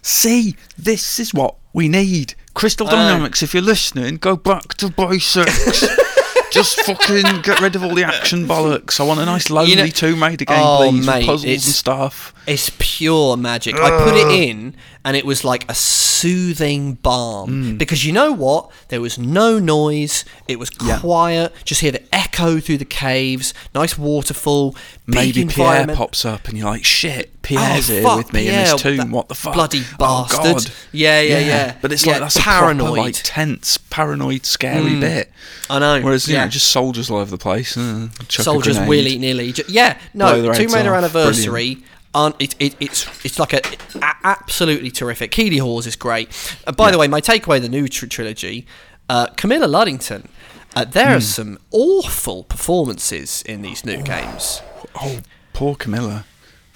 See, 0.08 0.56
this 0.78 1.20
is 1.20 1.34
what 1.34 1.56
we 1.74 1.90
need. 1.90 2.34
Crystal. 2.54 2.88
Dynamics, 2.88 3.44
if 3.44 3.54
you're 3.54 3.62
listening, 3.62 4.16
go 4.16 4.38
back 4.38 4.76
to 4.76 4.90
basics. 4.90 5.84
Just 6.52 6.80
fucking 6.82 7.42
get 7.42 7.60
rid 7.62 7.76
of 7.76 7.84
all 7.84 7.94
the 7.94 8.04
action 8.04 8.48
bollocks. 8.48 9.00
I 9.00 9.04
want 9.04 9.20
a 9.20 9.26
nice 9.26 9.50
lonely 9.50 9.76
know- 9.76 9.88
Tomb 9.88 10.24
Raider 10.24 10.46
game, 10.46 10.58
Oh, 10.60 10.88
please, 10.90 11.06
mate, 11.06 11.18
with 11.20 11.26
puzzles 11.26 11.44
it's- 11.46 11.66
and 11.66 11.76
stuff. 11.76 12.34
It's 12.48 12.72
pure 12.80 13.36
magic. 13.36 13.76
I 13.76 13.90
put 14.06 14.16
it 14.16 14.28
in, 14.50 14.74
and 15.04 15.18
it 15.18 15.26
was 15.26 15.44
like 15.44 15.70
a 15.70 15.76
soothing 15.76 16.94
balm. 16.94 17.76
Mm. 17.76 17.78
Because 17.78 18.06
you 18.06 18.14
know 18.14 18.32
what? 18.32 18.72
There 18.88 19.02
was 19.02 19.20
no 19.20 19.60
noise. 19.60 20.24
It 20.48 20.58
was 20.58 20.70
quiet. 20.70 21.54
Just 21.66 21.82
hear 21.82 21.92
the 21.92 22.04
echo 22.16 22.62
through 22.62 22.78
the 22.78 22.86
caves. 22.86 23.54
Nice 23.76 23.98
waterfall. 23.98 24.78
Maybe 25.06 25.44
Pierre 25.46 25.88
pops 25.88 26.24
up 26.26 26.48
and 26.48 26.58
you're 26.58 26.68
like, 26.70 26.86
shit, 26.86 27.42
Pierre's 27.42 27.90
Oh, 27.90 27.94
here 27.94 28.16
with 28.18 28.32
me 28.34 28.48
in 28.48 28.54
Pierre, 28.54 28.66
this 28.72 28.82
tomb. 28.82 29.12
What 29.12 29.28
the 29.28 29.36
fuck? 29.36 29.54
bloody 29.54 29.84
Oh, 30.00 30.26
bastard. 30.30 30.44
God. 30.56 30.72
Yeah, 30.94 31.20
yeah, 31.22 31.40
yeah. 31.40 31.76
But 31.82 31.92
it's 31.92 32.06
Yeah, 32.06 32.14
like 32.14 32.22
that's 32.22 32.38
paranoid. 32.40 32.80
a 32.80 32.84
proper, 32.86 33.02
like 33.02 33.16
tense, 33.24 33.78
paranoid, 33.90 34.46
scary 34.46 34.92
Mm. 34.92 35.02
bit. 35.02 35.32
I 35.70 35.80
know. 35.80 36.02
Whereas 36.02 36.28
you 36.30 36.37
yeah. 36.38 36.44
know, 36.46 36.50
just 36.50 36.70
soldiers 36.70 37.10
all 37.10 37.18
over 37.20 37.30
the 37.32 37.38
place. 37.38 37.78
Uh, 37.78 38.08
soldiers 38.30 38.80
willy 38.80 39.18
nilly. 39.18 39.54
Yeah, 39.68 40.00
no, 40.14 40.54
Tomb 40.54 40.72
Raider 40.72 40.92
off. 40.96 41.04
Anniversary. 41.04 41.78
Aren't, 42.14 42.42
it, 42.42 42.56
it, 42.60 42.76
it's 42.80 43.06
it's 43.26 43.38
like 43.38 43.54
a, 43.54 43.62
a- 44.02 44.16
absolutely 44.24 44.90
terrific. 44.90 45.30
Keeley 45.30 45.58
Hawes 45.58 45.86
is 45.86 45.96
great. 45.96 46.30
Uh, 46.66 46.72
by 46.72 46.90
the 46.90 46.98
way, 46.98 47.08
my 47.08 47.22
takeaway: 47.22 47.62
the 47.62 47.70
new 47.70 47.88
tr- 47.88 48.08
trilogy, 48.08 48.66
uh, 49.10 49.28
Camilla 49.36 49.68
Luddington. 49.68 50.28
Uh, 50.76 50.84
there 50.86 51.08
Hmm. 51.08 51.18
are 51.18 51.22
some 51.22 51.60
awful 51.72 52.44
performances 52.44 53.42
in 53.46 53.62
these 53.62 53.86
new 53.86 54.02
games. 54.02 54.62
Oh, 54.96 55.20
poor 55.54 55.76
Camilla. 55.76 56.26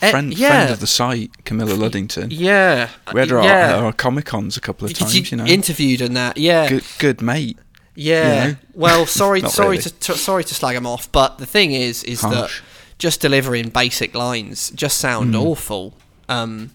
Eh, 0.02 0.10
Friend, 0.12 0.34
yeah. 0.34 0.50
friend 0.50 0.72
of 0.72 0.80
the 0.80 0.88
site, 0.88 1.46
Camilla 1.46 1.74
Luddington. 1.76 2.28
Yeah, 2.32 2.90
We 3.14 3.20
had 3.20 3.30
her 3.30 3.42
yeah. 3.44 3.70
at 3.78 3.84
our 3.84 3.94
Comic 3.94 4.26
Cons 4.26 4.58
a 4.58 4.62
couple 4.62 4.86
of 4.86 4.92
You- 4.92 4.96
times, 5.06 5.32
you 5.32 5.38
know. 5.38 5.46
interviewed 5.46 6.02
and 6.02 6.16
that. 6.18 6.38
Yeah, 6.38 6.68
good, 6.70 6.84
good 7.00 7.22
mate. 7.22 7.58
Yeah. 7.96 8.46
you 8.46 8.52
know? 8.52 8.58
Well, 8.74 9.06
sorry, 9.06 9.42
sorry 9.50 9.70
really. 9.78 9.82
to, 9.84 9.90
to 10.00 10.14
sorry 10.16 10.44
to 10.44 10.54
slag 10.56 10.76
him 10.76 10.86
off, 10.88 11.12
but 11.12 11.38
the 11.38 11.46
thing 11.46 11.72
is, 11.74 12.04
is 12.04 12.22
that 12.22 12.50
just 12.98 13.20
delivering 13.22 13.70
basic 13.70 14.14
lines 14.16 14.70
just 14.72 14.98
sound 15.00 15.34
Hmm. 15.36 15.42
awful. 15.42 15.94
Um, 16.30 16.72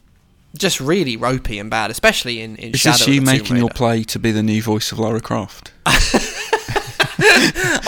just 0.56 0.80
really 0.80 1.16
ropey 1.16 1.59
and 1.59 1.68
bad, 1.70 1.90
especially 1.90 2.40
in, 2.40 2.56
in 2.56 2.72
Is 2.72 2.80
Shadow 2.80 2.98
this 2.98 3.09
you 3.09 3.20
making 3.22 3.56
your 3.59 3.68
play 3.70 4.02
to 4.05 4.18
be 4.18 4.30
the 4.32 4.43
new 4.43 4.62
voice 4.62 4.90
of 4.93 4.98
Lara 4.98 5.20
Croft? 5.20 5.72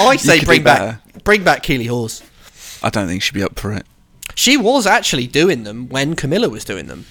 I 0.00 0.16
say 0.18 0.44
bring 0.44 0.62
back 0.62 1.00
bring 1.24 1.44
back 1.44 1.62
Keeley 1.62 1.86
Hawes. 1.86 2.22
I 2.82 2.90
don't 2.90 3.06
think 3.08 3.22
she'd 3.22 3.34
be 3.34 3.42
up 3.42 3.58
for 3.58 3.72
it. 3.72 3.86
She 4.34 4.56
was 4.56 4.86
actually 4.86 5.26
doing 5.26 5.64
them 5.64 5.88
when 5.88 6.14
Camilla 6.14 6.48
was 6.48 6.64
doing 6.64 6.86
them. 6.86 7.06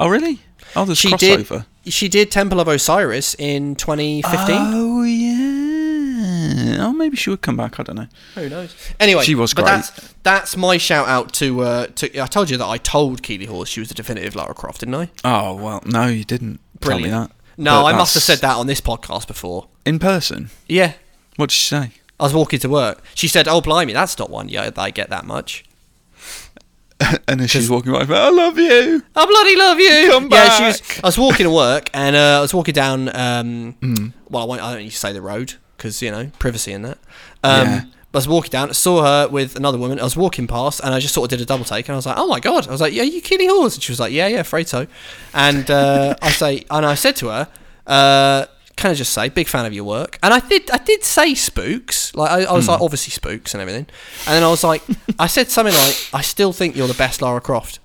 Oh, 0.00 0.08
really? 0.08 0.40
Oh, 0.74 0.84
there's 0.86 0.98
She 0.98 1.10
crossover. 1.10 1.66
did. 1.84 1.92
She 1.92 2.08
did 2.08 2.30
Temple 2.30 2.58
of 2.58 2.68
Osiris 2.68 3.34
in 3.38 3.74
2015. 3.76 4.56
Oh, 4.58 5.02
yeah. 5.02 5.43
Oh, 6.80 6.92
maybe 6.92 7.16
she 7.16 7.30
would 7.30 7.42
come 7.42 7.56
back. 7.56 7.78
I 7.78 7.82
don't 7.82 7.96
know. 7.96 8.06
Who 8.34 8.48
knows? 8.48 8.74
Anyway, 9.00 9.24
She 9.24 9.34
was 9.34 9.54
but 9.54 9.62
great. 9.62 9.70
That's, 9.72 10.14
that's 10.22 10.56
my 10.56 10.76
shout 10.78 11.08
out 11.08 11.32
to. 11.34 11.60
Uh, 11.62 11.86
to 11.96 12.20
I 12.20 12.26
told 12.26 12.50
you 12.50 12.56
that 12.56 12.66
I 12.66 12.78
told 12.78 13.22
Keeley 13.22 13.46
Hawes 13.46 13.68
she 13.68 13.80
was 13.80 13.88
the 13.88 13.94
definitive 13.94 14.34
Lara 14.36 14.54
Croft, 14.54 14.80
didn't 14.80 14.94
I? 14.96 15.10
Oh, 15.24 15.54
well, 15.54 15.82
no, 15.86 16.06
you 16.06 16.24
didn't 16.24 16.60
Brilliant. 16.80 17.10
tell 17.12 17.20
me 17.20 17.26
that. 17.28 17.34
No, 17.56 17.82
But 17.82 17.94
I 17.94 17.96
must 17.98 18.14
have 18.14 18.22
said 18.22 18.38
that 18.38 18.56
on 18.56 18.66
this 18.66 18.80
podcast 18.80 19.26
before. 19.28 19.68
In 19.86 19.98
person? 19.98 20.50
Yeah, 20.68 20.94
What 21.36 21.50
did 21.50 21.54
she 21.54 21.68
say? 21.68 21.90
I 22.18 22.24
was 22.24 22.34
walking 22.34 22.58
to 22.60 22.68
work. 22.68 23.02
She 23.14 23.26
said, 23.28 23.48
"Oh, 23.48 23.60
blimey, 23.60 23.92
that's 23.92 24.18
not 24.18 24.30
one. 24.30 24.48
Yeah, 24.48 24.70
I 24.76 24.90
get 24.90 25.10
that 25.10 25.24
much." 25.24 25.64
and 27.28 27.40
then 27.40 27.48
she's 27.48 27.68
walking 27.68 27.92
by, 27.92 28.00
I 28.08 28.30
love 28.30 28.56
you. 28.56 29.02
I 29.16 29.26
bloody 29.26 29.56
love 29.56 29.78
you. 29.80 30.10
Come 30.12 30.28
Yeah, 30.30 30.48
she 30.56 30.64
was. 30.64 30.80
back. 30.80 31.00
I 31.04 31.08
was 31.08 31.18
walking 31.18 31.44
to 31.44 31.50
work, 31.50 31.90
and 31.92 32.14
uh, 32.14 32.38
I 32.38 32.40
was 32.40 32.54
walking 32.54 32.72
down. 32.74 33.14
Um, 33.14 33.72
Hmm. 33.80 34.08
Well, 34.28 34.42
I, 34.44 34.46
won't, 34.46 34.62
I 34.62 34.72
don't 34.72 34.82
need 34.82 34.90
to 34.90 34.96
say 34.96 35.12
the 35.12 35.20
road 35.22 35.54
because 35.84 36.00
you 36.00 36.10
know 36.10 36.30
privacy 36.38 36.72
and 36.72 36.84
that. 36.86 36.98
Um, 37.42 37.66
Yeah. 37.68 37.80
But 38.10 38.18
I 38.18 38.20
was 38.20 38.28
walking 38.28 38.50
down, 38.52 38.68
I 38.68 38.72
saw 38.74 39.02
her 39.02 39.28
with 39.28 39.56
another 39.56 39.76
woman. 39.76 39.98
I 39.98 40.04
was 40.04 40.16
walking 40.16 40.46
past, 40.46 40.80
and 40.84 40.94
I 40.94 41.00
just 41.00 41.12
sort 41.14 41.24
of 41.26 41.36
did 41.36 41.42
a 41.42 41.46
double 41.52 41.64
take, 41.64 41.88
and 41.88 41.94
I 41.94 41.96
was 41.96 42.06
like, 42.06 42.16
"Oh 42.16 42.28
my 42.28 42.38
god!" 42.38 42.68
I 42.68 42.70
was 42.70 42.80
like, 42.80 42.92
"Yeah, 42.94 43.02
you 43.02 43.20
Keeley 43.20 43.48
Hawes?" 43.48 43.74
And 43.74 43.82
she 43.82 43.90
was 43.90 43.98
like, 43.98 44.12
"Yeah, 44.12 44.28
yeah, 44.28 44.38
afraid 44.38 44.68
so." 44.68 44.86
And 45.34 45.68
uh, 45.68 46.14
I 46.22 46.30
say, 46.30 46.64
and 46.70 46.86
I 46.86 46.94
said 46.94 47.16
to 47.16 47.26
her, 47.34 47.48
uh, 47.88 48.46
"Can 48.76 48.92
I 48.92 48.94
just 48.94 49.12
say, 49.12 49.28
big 49.30 49.48
fan 49.48 49.66
of 49.66 49.72
your 49.72 49.82
work?" 49.82 50.20
And 50.22 50.32
I 50.32 50.38
did, 50.38 50.70
I 50.70 50.78
did 50.78 51.02
say 51.02 51.34
spooks, 51.34 52.14
like 52.14 52.30
I, 52.30 52.44
I 52.44 52.52
was 52.52 52.68
like, 52.68 52.80
obviously 52.80 53.10
spooks 53.10 53.52
and 53.52 53.60
everything. 53.60 53.86
And 54.26 54.36
then 54.36 54.44
I 54.44 54.48
was 54.48 54.62
like, 54.62 54.82
I 55.18 55.26
said 55.26 55.50
something 55.50 55.74
like, 55.74 55.96
"I 56.14 56.22
still 56.22 56.52
think 56.52 56.76
you're 56.76 56.86
the 56.86 56.94
best 56.94 57.20
Lara 57.20 57.40
Croft." 57.40 57.80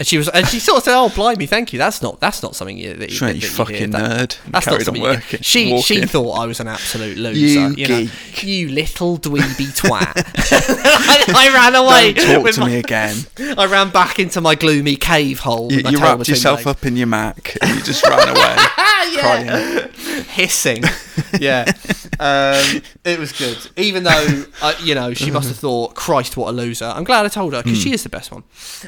And 0.00 0.06
she 0.06 0.16
was, 0.16 0.28
and 0.30 0.48
she 0.48 0.58
sort 0.60 0.78
of 0.78 0.84
said, 0.84 0.96
"Oh, 0.98 1.10
blimey, 1.10 1.44
thank 1.44 1.74
you. 1.74 1.78
That's 1.78 2.00
not, 2.00 2.20
that's 2.20 2.42
not 2.42 2.56
something 2.56 2.78
you, 2.78 2.94
that 2.94 3.10
you, 3.12 3.18
that 3.20 3.36
you 3.36 3.42
fucking 3.48 3.76
hear. 3.76 3.86
That- 3.88 4.30
nerd. 4.30 4.50
That's 4.50 4.66
not 4.66 4.80
something 4.80 5.02
working, 5.02 5.40
She, 5.42 5.66
she 5.82 5.96
walking. 5.98 6.06
thought 6.08 6.32
I 6.38 6.46
was 6.46 6.58
an 6.58 6.68
absolute 6.68 7.18
loser. 7.18 7.38
You 7.38 7.68
You, 7.76 7.88
know, 7.88 8.10
you 8.40 8.68
little 8.70 9.18
dweeby 9.18 9.76
twat. 9.78 10.14
I, 10.16 11.24
I 11.50 11.54
ran 11.54 11.74
away. 11.76 12.14
Don't 12.14 12.42
talk 12.44 12.54
to 12.54 12.60
my- 12.60 12.66
me 12.68 12.76
again. 12.78 13.16
I 13.58 13.66
ran 13.66 13.90
back 13.90 14.18
into 14.18 14.40
my 14.40 14.54
gloomy 14.54 14.96
cave 14.96 15.40
hole. 15.40 15.70
You, 15.70 15.82
you 15.90 15.98
wrapped 15.98 16.28
yourself 16.28 16.64
legs. 16.64 16.78
up 16.78 16.86
in 16.86 16.96
your 16.96 17.06
Mac 17.06 17.58
and 17.60 17.76
you 17.76 17.82
just 17.82 18.02
ran 18.06 18.26
away, 18.26 18.56
crying. 19.20 19.88
hissing. 20.30 20.82
yeah, 21.38 21.70
um, 22.18 22.80
it 23.04 23.18
was 23.18 23.32
good. 23.32 23.58
Even 23.76 24.04
though 24.04 24.44
uh, 24.62 24.72
you 24.82 24.94
know 24.94 25.12
she 25.12 25.30
must 25.30 25.48
have 25.48 25.58
thought, 25.58 25.94
"Christ, 25.94 26.38
what 26.38 26.48
a 26.48 26.52
loser." 26.52 26.86
I'm 26.86 27.04
glad 27.04 27.26
I 27.26 27.28
told 27.28 27.52
her 27.52 27.62
because 27.62 27.78
Hmm. 27.78 27.82
she 27.82 27.92
is 27.92 28.02
the 28.02 28.08
best 28.08 28.32
one. 28.32 28.44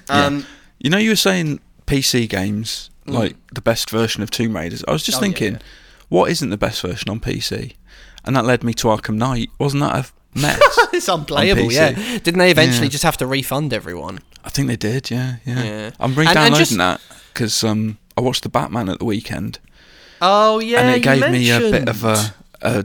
Um, 0.09 0.47
You 0.83 0.91
know, 0.91 0.99
you 0.99 1.11
were 1.11 1.17
saying 1.17 1.61
PC 1.87 2.29
games 2.29 2.91
like 3.07 3.37
the 3.55 3.61
best 3.61 3.89
version 3.91 4.23
of 4.23 4.31
Tomb 4.31 4.55
Raiders. 4.57 4.85
I 4.87 4.93
was 4.93 5.03
just 5.03 5.17
Mm. 5.17 5.21
Oh, 5.21 5.23
thinking, 5.23 5.53
yeah. 5.55 5.59
what 6.09 6.31
isn't 6.31 6.51
the 6.51 6.57
best 6.57 6.83
version 6.83 7.09
on 7.09 7.21
PC? 7.21 7.75
And 8.25 8.35
that 8.37 8.45
led 8.45 8.63
me 8.65 8.75
to 8.75 8.89
Arkham 8.89 9.15
Knight. 9.17 9.49
Wasn't 9.59 9.81
that 9.83 9.95
a 9.95 10.39
mess? 10.39 10.61
It's 10.93 11.09
unplayable, 11.09 11.73
yeah. 11.73 11.93
Didn't 12.19 12.39
they 12.39 12.51
eventually 12.51 12.87
Yeah. 12.87 12.91
just 12.91 13.05
have 13.05 13.17
to 13.19 13.27
refund 13.27 13.73
everyone? 13.73 14.21
I 14.45 14.51
think 14.51 14.69
they 14.69 14.77
did. 14.77 15.11
Yeah, 15.11 15.37
yeah. 15.45 15.63
Yeah. 15.65 15.91
I'm 16.01 16.17
and 16.19 16.55
just- 16.55 16.77
that 16.77 17.01
because 17.33 17.65
um, 17.65 17.99
I 18.17 18.21
watched 18.21 18.43
the 18.43 18.49
Batman 18.49 18.89
at 18.89 18.99
the 18.99 19.05
weekend, 19.05 19.59
Oh 20.21 20.59
yeah, 20.61 20.81
and 20.81 20.97
it 20.97 21.03
gave 21.03 21.29
me 21.31 21.51
a 21.51 21.59
bit 21.59 21.89
of 21.89 22.05
a, 22.05 22.35
a 22.61 22.85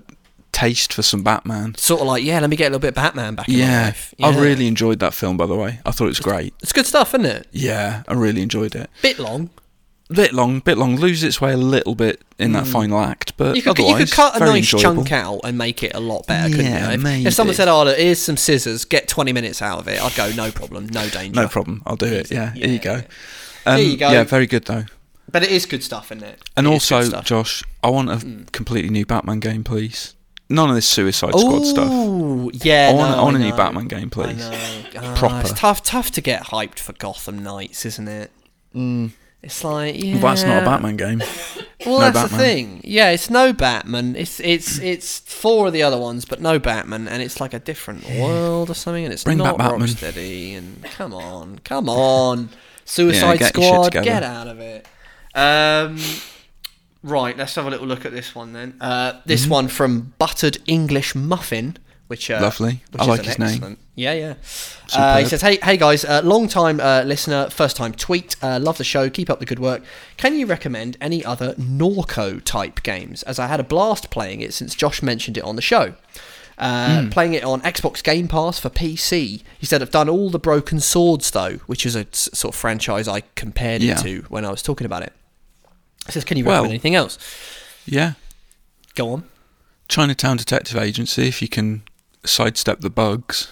taste 0.57 0.93
for 0.93 1.01
some 1.01 1.23
Batman. 1.23 1.75
sort 1.75 2.01
of 2.01 2.07
like 2.07 2.23
yeah. 2.23 2.39
Let 2.39 2.49
me 2.49 2.55
get 2.55 2.65
a 2.65 2.71
little 2.71 2.79
bit 2.79 2.89
of 2.89 2.95
Batman 2.95 3.35
back 3.35 3.47
in 3.47 3.53
my 3.55 3.59
Yeah, 3.59 3.85
life. 3.85 4.13
I 4.21 4.39
really 4.39 4.67
enjoyed 4.67 4.99
that 4.99 5.13
film. 5.13 5.37
By 5.37 5.45
the 5.45 5.55
way, 5.55 5.79
I 5.85 5.91
thought 5.91 6.05
it 6.05 6.15
was 6.17 6.19
great. 6.19 6.53
It's 6.61 6.73
good 6.73 6.85
stuff, 6.85 7.13
isn't 7.13 7.25
it? 7.25 7.47
Yeah, 7.51 8.03
I 8.07 8.13
really 8.13 8.41
enjoyed 8.41 8.75
it. 8.75 8.89
Bit 9.01 9.19
long. 9.19 9.49
Bit 10.09 10.31
long, 10.31 10.61
bit 10.61 10.77
long. 10.77 10.95
Loses 10.95 11.23
its 11.25 11.41
way 11.41 11.51
a 11.51 11.57
little 11.57 11.93
bit 11.93 12.21
in 12.39 12.53
that 12.53 12.65
final 12.65 12.97
act, 13.01 13.35
but 13.35 13.51
Mm. 13.51 13.55
You 13.57 13.61
could, 13.61 13.77
you 13.79 13.95
could 13.97 14.11
cut 14.11 14.37
a 14.37 14.39
nice 14.39 14.71
enjoyable. 14.73 15.03
chunk 15.03 15.11
out 15.11 15.41
and 15.43 15.57
make 15.57 15.83
it 15.83 15.93
a 15.95 15.99
lot 15.99 16.25
better, 16.27 16.47
couldn't 16.49 16.65
Yeah, 16.65 16.93
you? 16.93 17.05
If, 17.05 17.25
if 17.27 17.33
someone 17.33 17.55
said, 17.55 17.67
"Oh, 17.67 17.83
look, 17.83 17.97
here's 17.97 18.21
some 18.21 18.37
scissors, 18.37 18.85
get 18.85 19.09
20 19.09 19.33
minutes 19.33 19.61
out 19.61 19.79
of 19.79 19.87
it," 19.89 20.01
I'd 20.01 20.15
go, 20.15 20.31
"No 20.31 20.49
problem, 20.49 20.87
no 20.87 21.09
danger." 21.09 21.41
No 21.41 21.49
problem. 21.49 21.83
I'll 21.85 21.97
do 21.97 22.05
it. 22.05 22.31
Yeah, 22.31 22.53
here 22.53 22.69
you 22.69 22.79
go. 22.79 23.01
There 23.65 23.75
Um, 23.75 23.81
you 23.81 23.97
go. 23.97 24.09
Yeah, 24.09 24.23
very 24.23 24.47
good 24.47 24.63
though. 24.63 24.85
But 25.29 25.43
it 25.43 25.51
is 25.51 25.65
good 25.65 25.83
stuff, 25.83 26.09
isn't 26.13 26.23
it? 26.23 26.41
And 26.55 26.65
It 26.67 26.69
also. 26.69 27.21
Josh, 27.21 27.61
I 27.83 27.89
want 27.89 28.09
a 28.09 28.45
completely 28.53 28.89
new 28.89 29.05
Batman 29.05 29.41
game, 29.41 29.65
please. 29.65 30.13
None 30.49 30.69
of 30.69 30.75
this 30.75 30.87
Suicide 30.87 31.37
Squad 31.37 31.65
stuff. 31.65 31.91
Ooh, 31.91 32.49
yeah. 32.53 32.89
I 32.91 32.93
want, 32.95 33.11
no, 33.11 33.17
I 33.17 33.23
want 33.23 33.35
a 33.35 33.39
new. 33.39 33.51
Batman 33.53 33.87
game, 33.87 34.09
please. 34.09 34.41
Ah, 34.99 35.13
Proper. 35.15 35.41
It's 35.41 35.53
tough, 35.53 35.83
tough 35.83 36.09
to 36.11 36.21
get 36.21 36.45
hyped 36.45 36.79
for 36.79 36.93
Gotham 36.93 37.43
Knights, 37.43 37.85
isn't 37.85 38.07
it? 38.07 38.31
It's 39.43 39.63
like, 39.63 40.03
yeah. 40.03 40.13
Well, 40.13 40.33
that's 40.33 40.43
not 40.43 40.63
a 40.63 40.65
Batman 40.65 40.97
game. 40.97 41.21
Well, 41.85 41.99
no 41.99 42.09
that's 42.09 42.31
the 42.31 42.37
thing. 42.37 42.81
Yeah, 42.83 43.11
it's 43.11 43.29
no 43.29 43.53
Batman. 43.53 44.15
It's 44.15 44.39
it's 44.39 44.79
it's 44.79 45.19
four 45.19 45.67
of 45.67 45.73
the 45.73 45.83
other 45.83 45.97
ones, 45.97 46.25
but 46.25 46.41
no 46.41 46.57
Batman, 46.57 47.07
and 47.07 47.21
it's 47.21 47.39
like 47.39 47.53
a 47.53 47.59
different 47.59 48.03
world 48.19 48.71
or 48.71 48.73
something, 48.73 49.03
and 49.03 49.13
it's 49.13 49.23
Bring 49.23 49.37
not 49.37 49.59
back 49.59 49.69
Batman. 49.69 49.87
Rocksteady. 49.87 50.57
And 50.57 50.83
come 50.85 51.13
on, 51.13 51.59
come 51.59 51.87
on, 51.87 52.49
Suicide 52.83 53.37
get 53.37 53.53
Squad, 53.53 53.91
get 53.91 54.23
out 54.23 54.47
of 54.47 54.59
it. 54.59 54.87
Um, 55.35 55.99
right, 57.07 57.37
let's 57.37 57.55
have 57.55 57.65
a 57.65 57.69
little 57.69 57.87
look 57.87 58.05
at 58.05 58.11
this 58.11 58.35
one 58.35 58.53
then. 58.53 58.75
Uh, 58.81 59.13
this 59.25 59.43
Mm-hmm. 59.43 59.51
one 59.51 59.67
from 59.67 60.13
Buttered 60.19 60.57
English 60.67 61.15
Muffin, 61.15 61.77
which 62.07 62.29
uh, 62.31 62.39
Lovely. 62.41 62.81
Which 62.91 63.01
I 63.01 63.03
is 63.03 63.07
like 63.09 63.19
an 63.19 63.25
his 63.25 63.39
name. 63.61 63.77
Yeah, 63.95 64.13
yeah. 64.13 64.33
Uh, 64.93 65.17
he 65.19 65.25
says, 65.25 65.41
"Hey, 65.41 65.57
hey 65.63 65.75
guys, 65.77 66.05
uh, 66.05 66.21
long 66.23 66.47
time 66.47 66.79
uh, 66.79 67.01
listener, 67.05 67.49
first 67.49 67.75
time 67.75 67.93
tweet. 67.93 68.35
Uh, 68.41 68.59
love 68.61 68.77
the 68.77 68.83
show. 68.83 69.09
Keep 69.09 69.29
up 69.29 69.39
the 69.39 69.45
good 69.45 69.59
work. 69.59 69.83
Can 70.17 70.35
you 70.35 70.45
recommend 70.45 70.97
any 71.01 71.25
other 71.25 71.53
Norco 71.55 72.41
type 72.43 72.83
games? 72.83 73.23
As 73.23 73.39
I 73.39 73.47
had 73.47 73.59
a 73.59 73.63
blast 73.63 74.09
playing 74.09 74.41
it 74.41 74.53
since 74.53 74.75
Josh 74.75 75.01
mentioned 75.01 75.37
it 75.37 75.43
on 75.43 75.55
the 75.55 75.61
show." 75.61 75.95
Uh, 76.59 77.01
Hmm. 77.03 77.09
Playing 77.09 77.33
it 77.35 77.43
on 77.43 77.61
Xbox 77.61 78.01
Game 78.03 78.27
Pass 78.27 78.57
for 78.59 78.69
PC. 78.69 79.43
He 79.59 79.65
said, 79.67 79.79
I've 79.83 79.91
done 79.91 80.09
all 80.09 80.31
the 80.31 80.39
Broken 80.39 80.79
Swords, 80.79 81.29
though, 81.29 81.57
which 81.67 81.85
is 81.85 81.95
a 81.95 82.07
s- 82.11 82.29
sort 82.33 82.55
of 82.55 82.59
franchise 82.59 83.07
I 83.07 83.21
compared 83.35 83.83
Yeah. 83.83 83.93
it 83.93 84.01
to 84.01 84.25
when 84.29 84.43
I 84.43 84.49
was 84.49 84.63
talking 84.63 84.85
about 84.85 85.03
it. 85.03 85.13
He 86.05 86.11
says, 86.11 86.23
Can 86.23 86.37
you 86.37 86.45
Well- 86.45 86.55
recommend 86.63 86.71
anything 86.73 86.95
else? 86.95 87.17
Yeah. 87.85 88.13
Go 88.95 89.13
on. 89.13 89.23
Chinatown 89.89 90.37
Detective 90.37 90.77
Agency, 90.77 91.27
if 91.27 91.41
you 91.41 91.47
can 91.47 91.81
sidestep 92.25 92.81
the 92.81 92.89
bugs. 92.89 93.49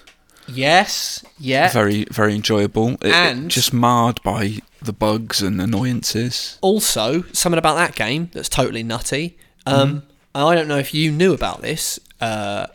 Yes, 0.48 1.24
yeah. 1.40 1.72
Very, 1.72 2.06
very 2.12 2.36
enjoyable. 2.36 2.90
It- 3.02 3.06
it 3.08 3.14
And- 3.14 3.50
just 3.50 3.74
marred 3.74 4.22
by 4.24 4.60
the 4.82 4.94
bugs 4.94 5.42
and 5.42 5.60
annoyances. 5.62 6.58
also 6.62 7.24
something 7.34 7.58
about 7.58 7.76
that 7.76 7.96
game 7.96 8.30
that's 8.34 8.50
totally 8.50 8.84
nutty. 8.84 9.38
Um, 9.66 9.90
Mm-hmm. 10.36 10.48
I 10.50 10.54
don't 10.54 10.68
know 10.68 10.78
if 10.78 10.94
you 10.94 11.12
knew 11.12 11.34
about 11.34 11.62
this 11.62 11.98
uh, 12.22 12.68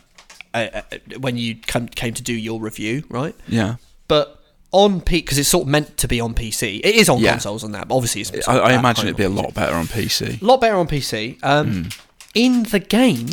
uh, 0.55 0.66
uh, 0.74 0.82
when 1.18 1.36
you 1.36 1.56
come, 1.66 1.86
came 1.88 2.14
to 2.14 2.22
do 2.22 2.32
your 2.32 2.59
review, 2.60 3.05
right? 3.09 3.34
Yeah. 3.47 3.76
But 4.09 4.40
on 4.72 5.01
P 5.01 5.16
because 5.20 5.38
it's 5.38 5.48
sort 5.48 5.62
of 5.62 5.68
meant 5.68 5.97
to 5.98 6.06
be 6.09 6.20
on 6.20 6.34
PC. 6.34 6.80
It 6.84 6.94
is 6.94 7.09
on 7.09 7.18
Yeah. 7.18 7.32
consoles 7.32 7.64
and 7.64 7.74
that, 7.74 7.88
but 7.88 7.97
obviously 7.97 8.20
it's. 8.22 8.47
I, 8.48 8.59
I 8.59 8.72
imagine 8.78 9.06
it'd 9.06 9.16
be 9.16 9.24
a 9.24 9.28
PC. 9.28 9.36
lot 9.42 9.55
better 9.55 9.74
on 9.74 9.86
PC. 9.86 10.40
A 10.40 10.44
lot 10.44 10.60
better 10.60 10.76
on 10.76 10.86
PC. 10.86 11.38
Um, 11.42 11.70
Hmm. 11.84 11.88
In 12.34 12.62
the 12.64 12.78
game, 12.78 13.28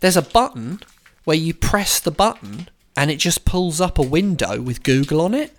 there's 0.00 0.16
a 0.16 0.22
button 0.22 0.80
where 1.24 1.36
you 1.36 1.54
press 1.54 2.00
the 2.00 2.10
button 2.10 2.68
and 2.96 3.10
it 3.10 3.16
just 3.16 3.44
pulls 3.44 3.80
up 3.80 3.98
a 3.98 4.02
window 4.02 4.60
with 4.60 4.82
Google 4.82 5.20
on 5.20 5.34
it. 5.34 5.56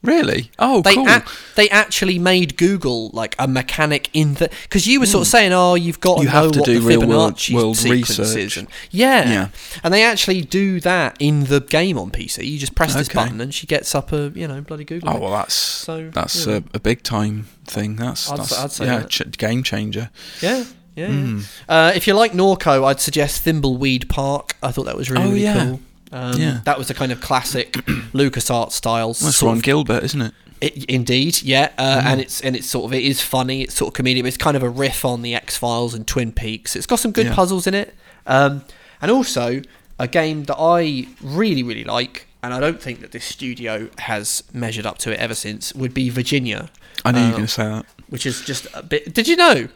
Really? 0.00 0.52
Oh, 0.60 0.80
They 0.80 0.94
cool. 0.94 1.08
ac- 1.08 1.24
they 1.56 1.68
actually 1.70 2.20
made 2.20 2.56
Google 2.56 3.10
like 3.12 3.34
a 3.36 3.48
mechanic 3.48 4.08
in 4.12 4.34
the 4.34 4.48
because 4.62 4.86
you 4.86 5.00
were 5.00 5.06
sort 5.06 5.20
Hmm. 5.20 5.22
of 5.22 5.26
saying, 5.26 5.52
oh, 5.52 5.74
you've 5.74 5.98
got 5.98 6.18
to 6.18 6.20
You 6.22 6.26
know 6.26 6.32
have 6.32 6.52
to 6.52 6.58
what 6.60 6.66
do 6.66 6.78
the 6.80 6.86
real 6.86 7.02
Fibonacci 7.02 7.52
world 7.54 7.76
sequences 7.76 8.18
research. 8.36 8.56
and 8.58 8.68
yeah. 8.92 9.28
Yeah. 9.28 9.48
and 9.82 9.92
they 9.92 10.04
actually 10.04 10.42
do 10.42 10.78
that 10.80 11.16
in 11.18 11.44
the 11.44 11.60
game 11.60 11.98
on 11.98 12.10
PC. 12.12 12.46
You 12.46 12.58
just 12.60 12.76
press 12.76 12.94
this 12.94 13.08
Okay. 13.08 13.16
button 13.18 13.40
and 13.40 13.52
she 13.52 13.66
gets 13.66 13.92
up 13.92 14.12
a 14.12 14.30
you 14.36 14.46
know 14.46 14.60
bloody 14.60 14.84
Google. 14.84 15.10
Oh 15.10 15.18
well, 15.18 15.32
that's 15.32 15.54
So, 15.54 16.10
that's 16.14 16.46
yeah. 16.46 16.58
a, 16.58 16.62
a 16.74 16.80
big 16.80 17.02
time 17.02 17.48
thing. 17.66 17.96
That's, 17.96 18.30
I'd 18.30 18.38
that's 18.38 18.52
I'd 18.56 18.70
say 18.72 18.84
yeah, 18.86 18.98
that. 19.00 19.10
ch- 19.10 19.30
game 19.36 19.64
changer. 19.64 20.10
Yeah. 20.40 20.64
Yeah, 20.94 21.08
Hmm. 21.08 21.38
yeah. 21.68 21.88
Uh, 21.88 21.92
if 21.94 22.06
you 22.06 22.14
like 22.14 22.32
Norco, 22.32 22.84
I'd 22.84 22.98
suggest 23.00 23.44
Thimbleweed 23.44 24.08
Park. 24.08 24.54
I 24.62 24.70
thought 24.72 24.86
that 24.86 24.96
was 24.96 25.10
really, 25.10 25.24
Oh, 25.24 25.28
really 25.28 25.42
yeah. 25.42 25.64
cool. 25.64 25.80
Um, 26.12 26.40
Yeah. 26.40 26.60
That 26.64 26.78
was 26.78 26.90
a 26.90 26.94
kind 26.94 27.12
of 27.12 27.20
classic 27.20 27.72
LucasArts 28.12 28.72
style. 28.72 29.12
That's 29.14 29.42
Ron 29.42 29.58
of 29.58 29.62
Gilbert, 29.62 30.02
isn't 30.04 30.22
it? 30.22 30.34
It, 30.60 30.84
indeed, 30.86 31.42
yeah, 31.42 31.70
uh, 31.78 32.00
Mm. 32.00 32.04
and 32.06 32.20
it's 32.20 32.40
and 32.40 32.56
it's 32.56 32.66
sort 32.66 32.86
of 32.86 32.92
it 32.92 33.04
is 33.04 33.20
funny. 33.22 33.62
It's 33.62 33.74
sort 33.74 33.96
of 33.96 34.04
comedic. 34.04 34.24
It's 34.26 34.36
kind 34.36 34.56
of 34.56 34.62
a 34.64 34.68
riff 34.68 35.04
on 35.04 35.22
the 35.22 35.34
X 35.34 35.56
Files 35.56 35.94
and 35.94 36.04
Twin 36.06 36.32
Peaks. 36.32 36.74
It's 36.74 36.86
got 36.86 36.98
some 36.98 37.12
good 37.12 37.26
Yeah. 37.26 37.34
puzzles 37.34 37.66
in 37.68 37.74
it, 37.74 37.94
um, 38.26 38.64
and 39.00 39.10
also 39.10 39.62
a 40.00 40.08
game 40.08 40.44
that 40.44 40.56
I 40.58 41.06
really 41.22 41.62
really 41.62 41.84
like, 41.84 42.26
and 42.42 42.52
I 42.52 42.58
don't 42.58 42.82
think 42.82 43.00
that 43.02 43.12
this 43.12 43.24
studio 43.24 43.88
has 43.98 44.42
measured 44.52 44.84
up 44.86 44.98
to 44.98 45.12
it 45.12 45.20
ever 45.20 45.34
since. 45.34 45.72
Would 45.74 45.94
be 45.94 46.08
Virginia, 46.10 46.70
I 47.04 47.12
knew 47.12 47.20
you 47.20 47.26
were 47.26 47.32
going 47.32 47.46
to 47.46 47.48
say 47.52 47.64
that. 47.64 47.86
which 48.08 48.26
is 48.26 48.40
just 48.40 48.66
a 48.74 48.82
bit. 48.82 49.14
Did 49.14 49.28
you 49.28 49.36
know? 49.36 49.68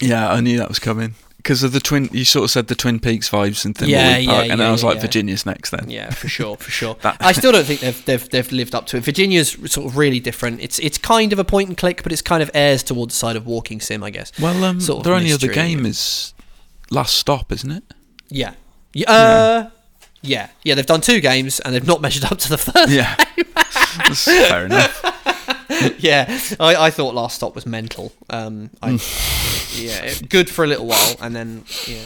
Yeah, 0.00 0.32
I 0.32 0.40
knew 0.40 0.56
that 0.56 0.68
was 0.70 0.78
coming 0.78 1.16
because 1.42 1.62
of 1.62 1.72
the 1.72 1.80
twin. 1.80 2.08
You 2.12 2.24
sort 2.24 2.44
of 2.44 2.50
said 2.50 2.68
the 2.68 2.74
Twin 2.74 3.00
Peaks 3.00 3.30
vibes 3.30 3.64
and 3.64 3.74
Thimbleweed 3.74 3.88
Yeah, 3.88 4.16
yeah, 4.18 4.30
Park, 4.30 4.48
and 4.50 4.60
yeah, 4.60 4.68
I 4.68 4.70
was 4.72 4.84
like, 4.84 4.96
yeah. 4.96 5.02
Virginia's 5.02 5.46
next 5.46 5.70
then. 5.70 5.88
Yeah, 5.88 6.10
for 6.10 6.28
sure, 6.28 6.56
for 6.56 6.70
sure. 6.70 6.96
I 7.20 7.32
still 7.32 7.52
don't 7.52 7.64
think 7.64 7.80
they've, 7.80 8.04
they've 8.04 8.28
they've 8.30 8.52
lived 8.52 8.74
up 8.74 8.86
to 8.88 8.98
it. 8.98 9.04
Virginia's 9.04 9.52
sort 9.72 9.86
of 9.86 9.96
really 9.96 10.20
different. 10.20 10.60
It's 10.60 10.78
it's 10.78 10.98
kind 10.98 11.32
of 11.32 11.38
a 11.38 11.44
point 11.44 11.68
and 11.68 11.76
click, 11.78 12.02
but 12.02 12.12
it's 12.12 12.22
kind 12.22 12.42
of 12.42 12.50
airs 12.54 12.82
towards 12.82 13.14
the 13.14 13.18
side 13.18 13.36
of 13.36 13.46
walking 13.46 13.80
sim, 13.80 14.02
I 14.02 14.10
guess. 14.10 14.32
Well, 14.38 14.62
um, 14.64 14.80
Sort 14.80 14.98
of 14.98 15.04
their 15.04 15.14
only 15.14 15.32
other 15.32 15.48
game 15.48 15.86
is 15.86 16.34
Last 16.90 17.14
Stop, 17.16 17.52
isn't 17.52 17.70
it? 17.70 17.84
Yeah. 18.28 18.54
Yeah. 18.92 19.10
Uh, 19.10 19.70
yeah. 20.22 20.50
Yeah. 20.62 20.74
They've 20.74 20.86
done 20.86 21.00
two 21.00 21.20
games 21.20 21.60
and 21.60 21.74
they've 21.74 21.86
not 21.86 22.00
measured 22.00 22.24
up 22.24 22.38
to 22.38 22.48
the 22.48 22.58
first. 22.58 22.90
Yeah, 22.90 23.14
fair 24.14 24.66
enough. 24.66 25.02
yeah. 25.98 26.38
I, 26.60 26.76
I 26.76 26.90
thought 26.90 27.14
Last 27.14 27.36
Stop 27.36 27.54
was 27.54 27.66
mental. 27.66 28.12
Um, 28.28 28.70
I, 28.82 28.98
yeah, 29.76 30.02
it- 30.02 30.28
good 30.28 30.48
for 30.50 30.64
a 30.64 30.66
little 30.68 30.86
while 30.86 31.16
and 31.20 31.34
then 31.34 31.64
yeah. 31.86 32.02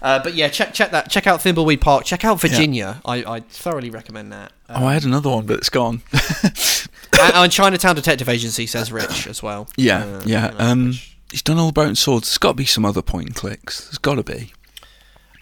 Uh, 0.00 0.20
but 0.20 0.34
yeah, 0.34 0.48
check 0.48 0.74
check 0.74 0.90
that. 0.90 1.08
Check 1.08 1.28
out 1.28 1.38
Thimbleweed 1.40 1.80
Park. 1.80 2.04
Check 2.04 2.24
out 2.24 2.40
Virginia. 2.40 3.00
I, 3.04 3.18
I 3.24 3.40
thoroughly 3.40 3.88
recommend 3.88 4.32
that. 4.32 4.52
Oh, 4.68 4.84
I 4.84 4.94
had 4.94 5.04
another 5.04 5.30
one, 5.30 5.46
but 5.46 5.58
it's 5.58 5.68
gone. 5.68 6.02
and, 6.42 7.34
and 7.34 7.52
Chinatown 7.52 7.94
Detective 7.94 8.28
Agency 8.28 8.66
says 8.66 8.90
Rich 8.90 9.28
as 9.28 9.44
well. 9.44 9.68
yeah, 9.76 10.02
Uh, 10.04 10.22
yeah. 10.26 10.50
you 10.52 10.58
know, 10.58 10.64
Um, 10.64 10.92
he's 11.30 11.42
done 11.42 11.58
all 11.58 11.70
Broken 11.70 11.94
Swords. 11.94 12.28
There's 12.28 12.38
got 12.38 12.48
to 12.48 12.54
be 12.54 12.64
some 12.64 12.84
other 12.84 13.00
point 13.02 13.26
and 13.28 13.36
clicks. 13.36 13.84
There's 13.84 13.98
got 13.98 14.16
to 14.16 14.24
be. 14.24 14.52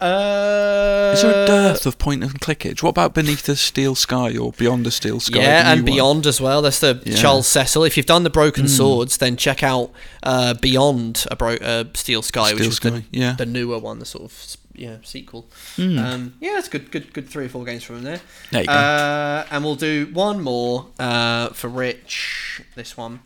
Uh, 0.01 1.13
Is 1.15 1.23
there 1.23 1.45
a 1.45 1.47
dearth 1.47 1.87
of 1.87 1.99
point 1.99 2.23
and 2.23 2.41
clickage? 2.41 2.83
What 2.83 2.91
about 2.91 3.15
Beneath 3.15 3.49
a 3.49 3.57
Steel 3.57 3.95
Sky 3.95 4.37
or 4.37 4.53
Beyond 4.53 4.87
a 4.87 4.91
Steel 4.91 5.21
Sky? 5.21 5.41
Yeah, 5.41 5.71
and 5.73 5.81
one? 5.83 5.85
Beyond 5.85 6.27
as 6.27 6.41
well. 6.41 6.63
That's 6.63 6.81
the 6.81 7.03
Yeah. 7.05 7.17
Charles 7.17 7.47
Cecil. 7.47 7.85
If 7.85 7.97
you've 7.97 8.07
done 8.07 8.23
the 8.23 8.31
Broken 8.31 8.67
Swords, 8.69 9.19
then 9.19 9.37
check 9.37 9.63
out 9.63 9.91
uh, 10.23 10.55
Beyond 10.55 11.27
a 11.31 11.37
bro- 11.37 11.57
uh, 11.57 11.85
Steel 11.95 12.23
Sky, 12.23 12.55
which 12.55 12.73
Steel 12.73 12.95
is 12.95 13.03
the, 13.03 13.05
yeah. 13.11 13.33
the 13.33 13.47
newer 13.47 13.79
one, 13.79 13.99
the 13.99 14.07
sort 14.07 14.25
of 14.25 14.57
yeah 14.75 14.97
sequel. 15.03 15.47
Um, 15.79 16.35
yeah, 16.41 16.59
it's 16.59 16.69
good, 16.69 16.91
good, 16.91 17.13
good. 17.13 17.29
Three 17.29 17.45
or 17.47 17.49
four 17.51 17.65
games 17.65 17.83
from 17.85 18.03
there. 18.03 18.21
There 18.51 18.63
you 18.63 18.67
go. 18.67 18.73
Uh, 18.73 19.45
and 19.51 19.63
we'll 19.65 19.75
do 19.75 20.09
one 20.13 20.41
more 20.41 20.87
uh, 20.99 21.49
for 21.51 21.69
Rich. 21.69 22.63
This 22.75 22.97
one. 22.97 23.21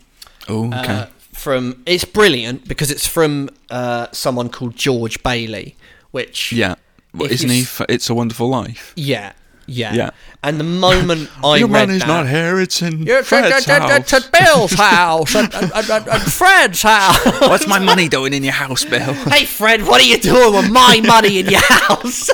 Oh, 0.48 0.66
okay. 0.68 0.92
Uh, 0.92 1.06
from 1.32 1.82
it's 1.86 2.04
brilliant 2.04 2.66
because 2.66 2.90
it's 2.90 3.06
from 3.06 3.50
uh, 3.70 4.06
someone 4.12 4.48
called 4.48 4.76
George 4.76 5.22
Bailey, 5.22 5.76
which 6.14 6.52
yeah. 6.52 6.74
Well, 7.12 7.30
isn't 7.30 7.50
he? 7.50 7.62
f- 7.62 7.82
It's 7.88 8.08
a 8.10 8.14
Wonderful 8.14 8.48
Life. 8.48 8.92
yeah, 8.96 9.32
yeah, 9.66 9.94
Yeah. 9.94 10.10
And 10.42 10.58
the 10.60 10.64
moment 10.64 11.30
I 11.44 11.56
Your 11.58 11.68
read 11.68 11.86
money's 11.88 12.00
that, 12.02 12.08
not 12.08 12.28
here. 12.28 12.60
It's 12.60 12.82
in 12.82 13.02
You're 13.04 13.22
Fred's 13.22 13.68
at, 13.68 13.82
house. 13.90 14.12
at 14.12 14.30
Bill's 14.32 14.72
house, 14.74 15.34
at, 15.34 15.54
at, 15.54 15.90
at, 15.90 16.08
at 16.08 16.20
Fred's 16.22 16.82
house. 16.82 17.24
What's 17.40 17.66
my 17.66 17.78
money 17.78 18.08
doing 18.08 18.32
in 18.34 18.42
your 18.44 18.52
house, 18.52 18.84
Bill? 18.84 19.12
hey, 19.34 19.44
Fred, 19.44 19.86
what 19.86 20.00
are 20.00 20.04
you 20.04 20.18
doing 20.18 20.54
with 20.54 20.70
my 20.70 21.00
money 21.04 21.38
in 21.38 21.46
your 21.46 21.62
house? 21.62 22.30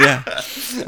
yeah. 0.00 0.22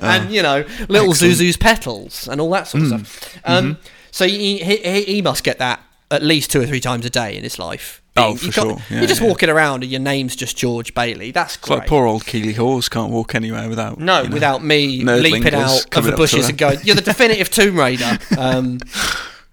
and 0.02 0.30
you 0.32 0.42
know, 0.42 0.64
little 0.88 1.10
excellent. 1.12 1.34
Zuzu's 1.36 1.56
petals 1.56 2.28
and 2.28 2.40
all 2.40 2.50
that 2.50 2.66
sort 2.68 2.82
of 2.84 3.06
stuff. 3.06 3.38
Um, 3.44 3.78
So 4.10 4.26
he, 4.26 4.58
he 4.58 4.76
he 4.78 5.02
he 5.14 5.22
must 5.22 5.44
get 5.44 5.58
that 5.58 5.80
at 6.10 6.22
least 6.22 6.50
two 6.50 6.60
or 6.60 6.66
three 6.66 6.80
times 6.80 7.06
a 7.06 7.10
day 7.10 7.36
in 7.36 7.42
his 7.44 7.58
life. 7.58 7.99
Oh, 8.20 8.30
You 8.32 8.36
for 8.38 8.42
can't- 8.52 8.54
sure. 8.54 8.82
Yeah, 8.90 8.98
you're 8.98 9.06
just 9.08 9.20
yeah. 9.20 9.26
walking 9.28 9.48
around 9.48 9.82
and 9.82 9.90
your 9.92 10.00
name's 10.00 10.36
just 10.36 10.56
George 10.56 10.94
Bailey. 10.94 11.30
That's 11.30 11.56
It's 11.56 11.64
great. 11.66 11.78
like 11.80 11.88
poor 11.88 12.06
old 12.06 12.26
Keeley 12.26 12.52
Hawes 12.54 12.88
can't 12.88 13.10
walk 13.10 13.34
anywhere 13.34 13.68
without. 13.68 13.98
No, 13.98 14.22
you 14.22 14.28
know, 14.28 14.34
without 14.34 14.64
me 14.64 15.02
leaping 15.04 15.54
out 15.54 15.96
of 15.96 16.04
the 16.04 16.12
bushes 16.12 16.48
and 16.48 16.56
going, 16.58 16.78
"You're 16.84 16.96
the 16.96 17.02
definitive 17.02 17.50
Tomb 17.50 17.78
Raider." 17.78 18.18
Um, 18.38 18.80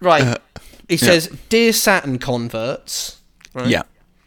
right. 0.00 0.38
he 0.88 0.96
says, 0.96 1.28
"Dear 1.48 1.72
Saturn 1.72 2.18
converts." 2.18 3.16
Right? 3.54 3.68
Yeah. 3.68 3.82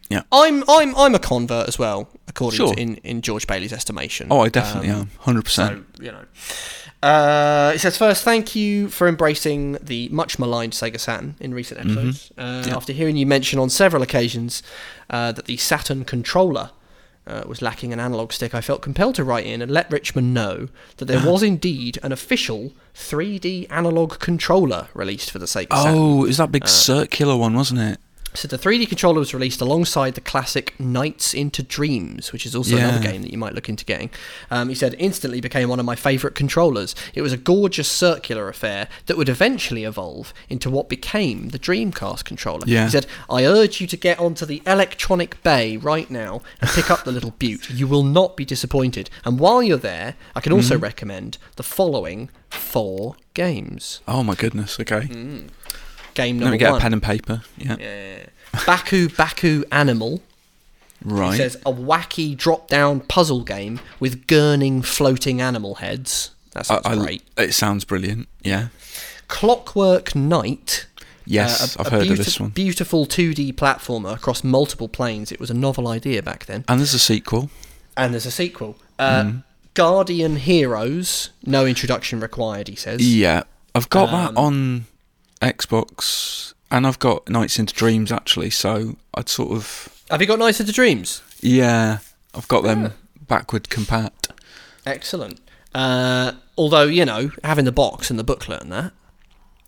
Yeah. 0.09 0.23
I'm 0.31 0.63
I'm 0.67 0.93
I'm 0.97 1.15
a 1.15 1.19
convert 1.19 1.67
as 1.69 1.79
well, 1.79 2.09
according 2.27 2.57
Sure. 2.57 2.73
to 2.73 2.79
in, 2.81 2.97
in 2.97 3.21
George 3.21 3.47
Bailey's 3.47 3.71
estimation. 3.71 4.27
Oh, 4.29 4.41
I 4.41 4.49
definitely 4.49 4.89
Um, 4.89 5.01
am. 5.01 5.09
Hundred 5.19 5.45
percent. 5.45 5.85
So 5.97 6.03
you 6.03 6.11
know. 6.11 6.25
Uh, 7.03 7.71
it 7.75 7.79
says 7.79 7.97
first, 7.97 8.23
thank 8.23 8.55
you 8.55 8.87
for 8.89 9.07
embracing 9.07 9.73
the 9.81 10.07
much 10.09 10.37
maligned 10.37 10.73
Sega 10.73 10.99
Saturn 10.99 11.35
in 11.39 11.53
recent 11.53 11.79
Mm-hmm. 11.79 11.97
episodes. 11.97 12.31
Uh, 12.37 12.75
After 12.75 12.93
hearing 12.93 13.17
you 13.17 13.25
mention 13.25 13.57
on 13.59 13.69
several 13.69 14.03
occasions 14.03 14.61
uh, 15.09 15.31
that 15.31 15.45
the 15.45 15.57
Saturn 15.57 16.05
controller 16.05 16.69
uh, 17.25 17.43
was 17.47 17.61
lacking 17.61 17.91
an 17.93 17.99
analog 17.99 18.31
stick, 18.33 18.53
I 18.53 18.61
felt 18.61 18.81
compelled 18.83 19.15
to 19.15 19.23
write 19.23 19.45
in 19.47 19.61
and 19.63 19.71
let 19.71 19.91
Richmond 19.91 20.33
know 20.33 20.67
that 20.97 21.05
there 21.05 21.25
was 21.25 21.41
indeed 21.41 21.97
an 22.03 22.11
official 22.11 22.73
3D 22.93 23.65
analog 23.71 24.19
controller 24.19 24.87
released 24.93 25.31
for 25.31 25.39
the 25.39 25.45
Sega 25.47 25.71
Saturn. 25.75 25.95
Oh, 25.95 26.25
is 26.25 26.37
that 26.37 26.43
Uh, 26.43 26.47
big 26.47 26.67
circular 26.67 27.35
one, 27.35 27.55
wasn't 27.55 27.79
it? 27.79 27.99
So 28.33 28.47
the 28.47 28.57
3D 28.57 28.87
controller 28.87 29.19
was 29.19 29.33
released 29.33 29.59
alongside 29.59 30.15
the 30.15 30.21
classic 30.21 30.79
Nights 30.79 31.33
into 31.33 31.61
Dreams, 31.61 32.31
which 32.31 32.45
is 32.45 32.55
also 32.55 32.77
another 32.77 32.99
game 33.03 33.21
that 33.23 33.31
you 33.31 33.37
might 33.37 33.53
look 33.53 33.67
into 33.67 33.83
getting. 33.83 34.09
Um, 34.49 34.69
he 34.69 34.75
said 34.75 34.95
instantly 34.97 35.41
became 35.41 35.67
one 35.67 35.79
of 35.81 35.85
my 35.85 35.95
favourite 35.97 36.33
controllers. 36.33 36.95
It 37.13 37.21
was 37.23 37.33
a 37.33 37.37
gorgeous 37.37 37.89
circular 37.89 38.47
affair 38.47 38.87
that 39.07 39.17
would 39.17 39.27
eventually 39.27 39.83
evolve 39.83 40.33
into 40.47 40.69
what 40.69 40.87
became 40.87 41.49
the 41.49 41.59
Dreamcast 41.59 42.23
controller. 42.23 42.63
Yeah. 42.65 42.85
He 42.85 42.91
said, 42.91 43.05
I 43.29 43.43
urge 43.43 43.81
you 43.81 43.87
to 43.87 43.97
get 43.97 44.17
onto 44.17 44.45
the 44.45 44.61
electronic 44.65 45.43
bay 45.43 45.75
right 45.75 46.09
now 46.09 46.41
and 46.61 46.69
pick 46.69 46.89
up 46.89 47.03
the 47.03 47.11
little 47.11 47.31
butte. 47.31 47.69
You 47.69 47.85
will 47.85 48.03
not 48.03 48.37
be 48.37 48.45
disappointed. 48.45 49.09
And 49.25 49.39
while 49.39 49.61
you're 49.61 49.77
there, 49.77 50.15
I 50.35 50.39
can 50.39 50.53
also 50.53 50.75
Mm-hmm. 50.75 50.83
recommend 50.83 51.37
the 51.57 51.63
following 51.63 52.29
four 52.49 53.15
games. 53.33 53.99
Oh 54.07 54.23
my 54.23 54.35
goodness. 54.35 54.79
Okay. 54.79 55.09
Game 56.13 56.37
Let 56.37 56.41
number 56.45 56.51
me 56.53 56.57
get 56.57 56.71
one. 56.71 56.79
a 56.79 56.81
pen 56.81 56.93
and 56.93 57.03
paper. 57.03 57.41
Yeah. 57.57 57.77
Yeah. 57.79 58.25
Baku 58.65 59.09
Baku 59.09 59.63
Animal. 59.71 60.21
Right. 61.03 61.33
It 61.33 61.37
says 61.37 61.55
a 61.65 61.71
wacky 61.73 62.37
drop-down 62.37 62.99
puzzle 63.01 63.41
game 63.43 63.79
with 63.99 64.27
gurning 64.27 64.85
floating 64.85 65.41
animal 65.41 65.75
heads. 65.75 66.31
That 66.51 66.69
I, 66.69 66.75
sounds 66.81 66.85
I- 66.85 66.95
great. 66.95 67.23
it 67.37 67.53
sounds 67.53 67.85
brilliant. 67.85 68.27
Yeah. 68.43 68.67
Clockwork 69.27 70.15
Knight. 70.15 70.85
Yes, 71.25 71.75
uh, 71.77 71.79
a- 71.79 71.81
I've 71.81 71.87
a 71.87 71.89
heard 71.97 72.11
of 72.11 72.17
this 72.17 72.39
one. 72.39 72.49
Beautiful 72.49 73.05
2D 73.05 73.53
platformer 73.53 74.13
across 74.15 74.43
multiple 74.43 74.89
planes. 74.89 75.31
It 75.31 75.39
was 75.39 75.49
a 75.49 75.53
novel 75.53 75.87
idea 75.87 76.21
back 76.21 76.45
then. 76.45 76.65
And 76.67 76.79
there's 76.79 76.93
a 76.93 76.99
sequel. 76.99 77.49
And 77.95 78.13
there's 78.13 78.25
a 78.25 78.31
sequel. 78.31 78.75
Uh, 78.99 79.23
Mm. 79.23 79.43
Guardian 79.73 80.35
Heroes. 80.35 81.29
No 81.45 81.65
introduction 81.65 82.19
required, 82.19 82.67
he 82.67 82.75
says. 82.75 83.01
Yeah, 83.01 83.43
I've 83.73 83.89
got 83.89 84.09
Um, 84.09 84.33
that 84.35 84.39
on 84.39 84.85
Xbox, 85.41 86.53
and 86.69 86.85
I've 86.87 86.99
got 86.99 87.27
Nights 87.29 87.59
into 87.59 87.73
Dreams 87.73 88.11
actually. 88.11 88.49
So 88.49 88.95
I'd 89.13 89.29
sort 89.29 89.51
of 89.51 90.03
Have 90.09 90.21
you 90.21 90.27
got 90.27 90.39
Nights 90.39 90.59
into 90.59 90.71
Dreams? 90.71 91.21
yeah, 91.41 91.99
I've 92.35 92.47
got 92.47 92.63
them 92.63 92.93
backward 93.27 93.63
compat. 93.65 94.11
Excellent. 94.85 95.39
Uh, 95.73 96.33
although, 96.57 96.83
you 96.83 97.05
know, 97.05 97.31
having 97.43 97.65
the 97.65 97.71
box 97.71 98.09
and 98.09 98.19
the 98.19 98.23
booklet 98.23 98.61
and 98.61 98.71
that. 98.71 98.91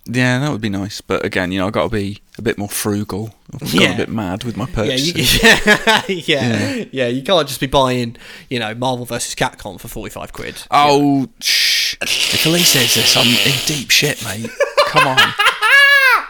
Yeah, 0.05 0.39
that 0.39 0.51
would 0.51 0.59
be 0.59 0.67
nice. 0.69 0.99
But 0.99 1.23
again, 1.23 1.53
you 1.53 1.59
know, 1.59 1.67
I've 1.67 1.71
got 1.73 1.83
to 1.83 1.89
be 1.89 2.19
a 2.37 2.41
bit 2.41 2.57
more 2.57 2.67
frugal. 2.67 3.33
I've 3.53 3.61
got 3.61 3.73
Yeah. 3.73 3.93
a 3.93 3.97
bit 3.97 4.09
mad 4.09 4.43
with 4.43 4.57
my 4.57 4.65
Yeah, 4.67 4.75
purchases. 4.75 5.33
you, 5.41 5.49
yeah, 5.49 6.03
yeah, 6.09 6.85
yeah. 6.91 7.07
You 7.07 7.23
can't 7.23 7.47
just 7.47 7.61
be 7.61 7.67
buying, 7.67 8.17
you 8.49 8.59
know, 8.59 8.75
Marvel 8.75 9.05
versus 9.05 9.33
Capcom 9.33 9.79
for 9.79 9.87
forty-five 9.87 10.33
quid. 10.33 10.61
Oh, 10.71 11.29
shh. 11.39 11.95
If 12.01 12.45
Elise 12.45 12.67
says 12.67 12.95
this, 12.95 13.15
I'm 13.15 13.27
in 13.27 13.57
deep 13.65 13.89
shit, 13.91 14.21
mate. 14.25 14.49
Come 14.87 15.07
on. 15.07 15.17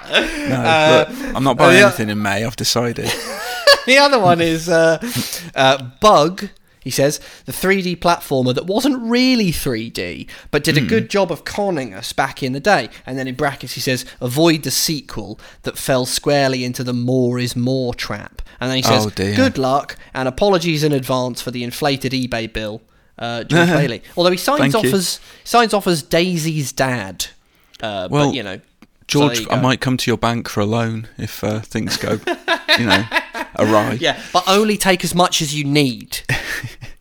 No, 0.09 1.05
look, 1.23 1.35
I'm 1.35 1.43
not 1.43 1.57
buying 1.57 1.81
Uh, 1.81 1.87
anything 1.87 2.09
in 2.09 2.21
May. 2.21 2.43
I've 2.43 2.55
decided. 2.55 3.05
the 3.85 3.97
other 3.97 4.19
one 4.19 4.41
is 4.41 4.69
uh, 4.69 4.99
uh, 5.55 5.83
Bug. 5.99 6.49
He 6.81 6.89
says 6.89 7.21
the 7.45 7.53
3D 7.53 7.99
platformer 7.99 8.53
that 8.53 8.65
wasn't 8.65 9.01
really 9.01 9.51
3D, 9.53 10.27
but 10.51 10.65
did 10.65 10.77
a 10.77 10.81
good 10.81 11.09
job 11.09 11.31
of 11.31 11.45
conning 11.45 11.93
us 11.93 12.11
back 12.11 12.43
in 12.43 12.51
the 12.51 12.59
day. 12.59 12.89
And 13.05 13.17
then 13.17 13.25
in 13.25 13.35
brackets 13.35 13.75
he 13.75 13.79
says 13.79 14.03
avoid 14.19 14.63
the 14.63 14.71
sequel 14.71 15.39
that 15.61 15.77
fell 15.77 16.05
squarely 16.05 16.65
into 16.65 16.83
the 16.83 16.91
more 16.91 17.39
is 17.39 17.55
more 17.55 17.93
trap. 17.93 18.41
And 18.59 18.69
then 18.69 18.75
he 18.75 18.83
says 18.83 19.05
Oh, 19.05 19.09
good 19.11 19.57
luck 19.57 19.95
and 20.13 20.27
apologies 20.27 20.83
in 20.83 20.91
advance 20.91 21.41
for 21.41 21.51
the 21.51 21.63
inflated 21.63 22.11
eBay 22.11 22.51
bill. 22.51 22.81
Uh, 23.17 23.45
George 23.45 23.69
Bailey. 23.69 24.03
Although 24.17 24.31
he 24.31 24.37
signs 24.37 24.59
Thank 24.59 24.75
off 24.75 24.83
you. 24.83 24.91
as 24.93 25.21
signs 25.45 25.73
off 25.73 25.87
as 25.87 26.03
Daisy's 26.03 26.73
dad. 26.73 27.27
Uh, 27.81 28.09
Well, 28.11 28.27
but 28.27 28.35
you 28.35 28.43
know, 28.43 28.59
George, 29.07 29.41
you 29.41 29.47
I 29.49 29.59
might 29.59 29.81
come 29.81 29.97
to 29.97 30.09
your 30.09 30.17
bank 30.17 30.49
for 30.49 30.61
a 30.61 30.65
loan 30.65 31.07
if 31.17 31.43
uh, 31.43 31.59
things 31.59 31.97
go, 31.97 32.19
you 32.79 32.85
know, 32.85 33.03
awry. 33.59 33.93
Yeah, 33.99 34.21
but 34.31 34.43
only 34.47 34.77
take 34.77 35.03
as 35.03 35.13
much 35.13 35.41
as 35.41 35.53
you 35.55 35.63
need. 35.63 36.19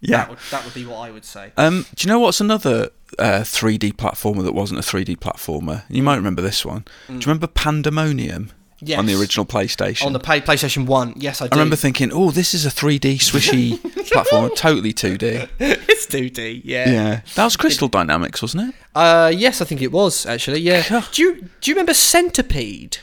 Yeah. 0.05 0.17
That 0.17 0.31
would, 0.31 0.39
that 0.51 0.65
would 0.65 0.75
be 0.75 0.85
what 0.85 0.97
I 0.97 1.13
would 1.13 1.25
say. 1.25 1.53
Um, 1.57 1.87
do 1.95 2.05
you 2.05 2.13
know 2.13 2.19
what's 2.19 2.41
another 2.41 2.89
uh, 3.21 3.43
3D 3.43 3.93
platformer 3.93 4.43
that 4.43 4.53
wasn't 4.53 4.81
a 4.81 4.83
3D 4.83 5.17
platformer? 5.19 5.85
You 5.89 6.03
might 6.03 6.17
remember 6.17 6.43
this 6.43 6.65
one. 6.65 6.85
Do 7.07 7.13
you 7.15 7.21
remember 7.21 7.47
Pandemonium 7.47 8.51
Yes. 8.85 8.99
on 8.99 9.07
the 9.07 9.15
original 9.19 9.47
PlayStation? 9.47 10.07
On 10.07 10.13
the 10.13 10.19
play, 10.19 10.41
PlayStation 10.41 10.87
One, 10.87 11.15
yes, 11.17 11.41
I 11.41 11.47
do. 11.47 11.51
I 11.53 11.59
remember 11.59 11.77
thinking, 11.77 12.11
oh, 12.13 12.31
this 12.33 12.53
is 12.53 12.67
a 12.67 12.69
3D 12.69 13.17
swishy 13.19 13.79
platform, 14.11 14.51
totally 14.57 14.93
2D. 14.93 15.49
it's 15.61 16.07
2D, 16.07 16.63
yeah. 16.65 16.91
Yeah, 16.91 17.21
that 17.37 17.45
was 17.45 17.57
Crystal 17.57 17.87
Dynamics, 17.89 18.43
wasn't 18.43 18.71
it? 18.71 18.75
Uh, 18.95 19.33
yes, 19.35 19.61
I 19.61 19.65
think 19.65 19.83
it 19.83 19.93
was 19.93 20.27
actually. 20.27 20.61
Yeah. 20.61 21.05
Do 21.13 21.23
you 21.23 21.49
do 21.61 21.71
you 21.71 21.75
remember 21.77 21.95
Centipede? 21.95 22.99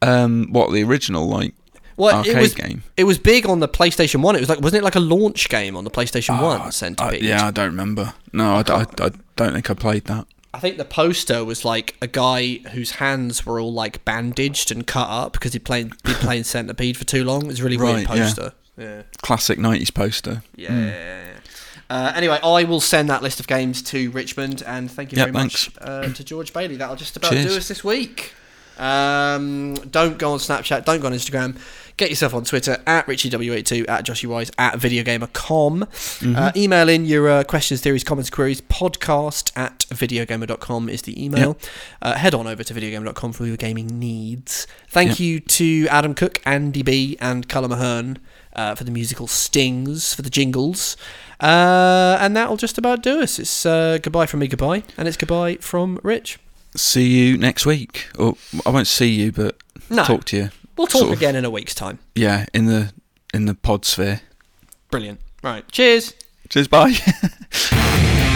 Um, 0.00 0.48
what 0.50 0.72
the 0.72 0.82
original 0.82 1.26
like 1.28 1.54
Well, 1.96 2.16
arcade 2.16 2.36
it 2.36 2.40
was 2.40 2.54
game? 2.54 2.82
it 2.96 3.04
was 3.04 3.18
big 3.18 3.46
on 3.46 3.60
the 3.60 3.68
PlayStation 3.68 4.20
One. 4.20 4.36
It 4.36 4.40
was 4.40 4.48
like 4.48 4.60
wasn't 4.60 4.82
it 4.82 4.84
like 4.84 4.96
a 4.96 5.00
launch 5.00 5.48
game 5.48 5.76
on 5.76 5.84
the 5.84 5.90
PlayStation 5.90 6.34
Ah, 6.38 6.42
One? 6.42 6.60
I- 6.60 6.70
Centipede. 6.70 7.22
yeah, 7.22 7.46
I 7.46 7.50
don't 7.50 7.66
remember. 7.70 8.14
No, 8.32 8.54
I 8.56 8.58
I 8.60 8.84
don't 9.36 9.52
think 9.54 9.70
I 9.70 9.74
played 9.74 10.04
that. 10.06 10.26
I 10.54 10.58
think 10.58 10.76
the 10.76 10.84
poster 10.84 11.44
was 11.44 11.64
like 11.64 11.96
a 12.02 12.06
guy 12.06 12.56
whose 12.72 12.92
hands 12.92 13.46
were 13.46 13.58
all 13.58 13.72
like 13.72 14.04
bandaged 14.04 14.70
and 14.70 14.86
cut 14.86 15.08
up 15.08 15.32
because 15.32 15.52
he'd 15.54 15.64
played 15.64 15.90
been 16.02 16.14
playing 16.16 16.44
Centipede 16.44 16.96
for 16.96 17.04
too 17.04 17.24
long. 17.24 17.42
It 17.44 17.48
was 17.48 17.60
a 17.60 17.64
really 17.64 17.78
weird 17.78 18.06
Right, 18.08 18.16
yeah. 18.16 18.24
poster. 18.24 18.52
Yeah. 18.76 19.02
Classic 19.22 19.58
90s 19.58 19.92
poster. 19.94 20.42
Yeah. 20.56 21.24
Uh, 21.90 22.12
anyway, 22.16 22.38
I 22.42 22.64
will 22.64 22.80
send 22.80 23.08
that 23.10 23.22
list 23.22 23.38
of 23.40 23.46
games 23.46 23.82
to 23.84 24.10
Richmond, 24.12 24.62
and 24.66 24.90
thank 24.90 25.12
you 25.12 25.18
Yeah, 25.18 25.24
very 25.24 25.34
thanks. 25.34 25.74
much 25.74 25.84
uh, 25.86 26.08
to 26.12 26.24
George 26.24 26.52
Bailey. 26.54 26.76
That'll 26.76 26.96
just 26.96 27.16
about 27.16 27.32
Cheers. 27.32 27.46
do 27.46 27.56
us 27.56 27.68
this 27.68 27.84
week. 27.84 28.32
Um, 28.78 29.74
don't 29.90 30.16
go 30.18 30.32
on 30.32 30.38
Snapchat. 30.38 30.84
Don't 30.86 31.00
go 31.00 31.06
on 31.08 31.12
Instagram. 31.12 31.58
Get 31.98 32.08
yourself 32.10 32.34
on 32.34 32.44
Twitter 32.44 32.78
at 32.86 33.06
RichieW82, 33.06 33.88
at 33.88 34.04
JoshieWise, 34.06 34.50
at 34.58 34.74
VideoGamer.com. 34.74 35.80
Mm-hmm. 35.80 36.36
Uh, 36.36 36.50
email 36.56 36.88
in 36.88 37.04
your 37.04 37.28
uh, 37.28 37.44
questions, 37.44 37.80
theories, 37.80 38.02
comments, 38.02 38.30
queries. 38.30 38.60
Podcast 38.62 39.52
at 39.56 39.80
VideoGamer.com 39.90 40.88
is 40.88 41.02
the 41.02 41.22
email. 41.22 41.58
Uh, 42.00 42.14
head 42.14 42.34
on 42.34 42.46
over 42.46 42.64
to 42.64 42.74
VideoGamer.com 42.74 43.32
for 43.32 43.46
your 43.46 43.56
gaming 43.56 43.98
needs. 43.98 44.66
Thank 44.88 45.20
Yeah. 45.20 45.26
you 45.26 45.40
to 45.40 45.86
Adam 45.90 46.14
Cook, 46.14 46.40
Andy 46.46 46.82
B, 46.82 47.16
and 47.20 47.46
Colm 47.48 47.70
Ahern 47.72 48.18
uh, 48.54 48.74
for 48.74 48.84
the 48.84 48.90
musical 48.90 49.26
stings, 49.26 50.14
for 50.14 50.22
the 50.22 50.30
jingles. 50.30 50.96
Uh, 51.40 52.16
and 52.20 52.36
that'll 52.36 52.56
just 52.56 52.78
about 52.78 53.02
do 53.02 53.20
us. 53.20 53.38
It's 53.38 53.66
uh, 53.66 53.98
goodbye 54.02 54.26
from 54.26 54.40
me, 54.40 54.48
goodbye, 54.48 54.84
and 54.96 55.06
it's 55.08 55.16
goodbye 55.16 55.56
from 55.60 56.00
Rich. 56.02 56.38
See 56.74 57.08
you 57.08 57.36
next 57.36 57.66
week. 57.66 58.08
Or 58.18 58.36
I 58.64 58.70
won't 58.70 58.86
see 58.86 59.08
you, 59.10 59.30
but 59.32 59.56
No, 59.90 60.04
talk 60.04 60.24
to 60.26 60.36
you. 60.36 60.50
We'll 60.76 60.86
talk 60.86 61.00
sort 61.00 61.12
of- 61.12 61.18
again 61.18 61.36
in 61.36 61.44
a 61.44 61.50
week's 61.50 61.74
time. 61.74 61.98
Yeah, 62.14 62.46
in 62.54 62.66
the 62.66 62.92
in 63.34 63.46
the 63.46 63.54
pod 63.54 63.84
sphere. 63.84 64.20
Brilliant. 64.90 65.20
Right. 65.42 65.66
Cheers. 65.70 66.14
Cheers. 66.48 66.68
Bye. 66.68 66.94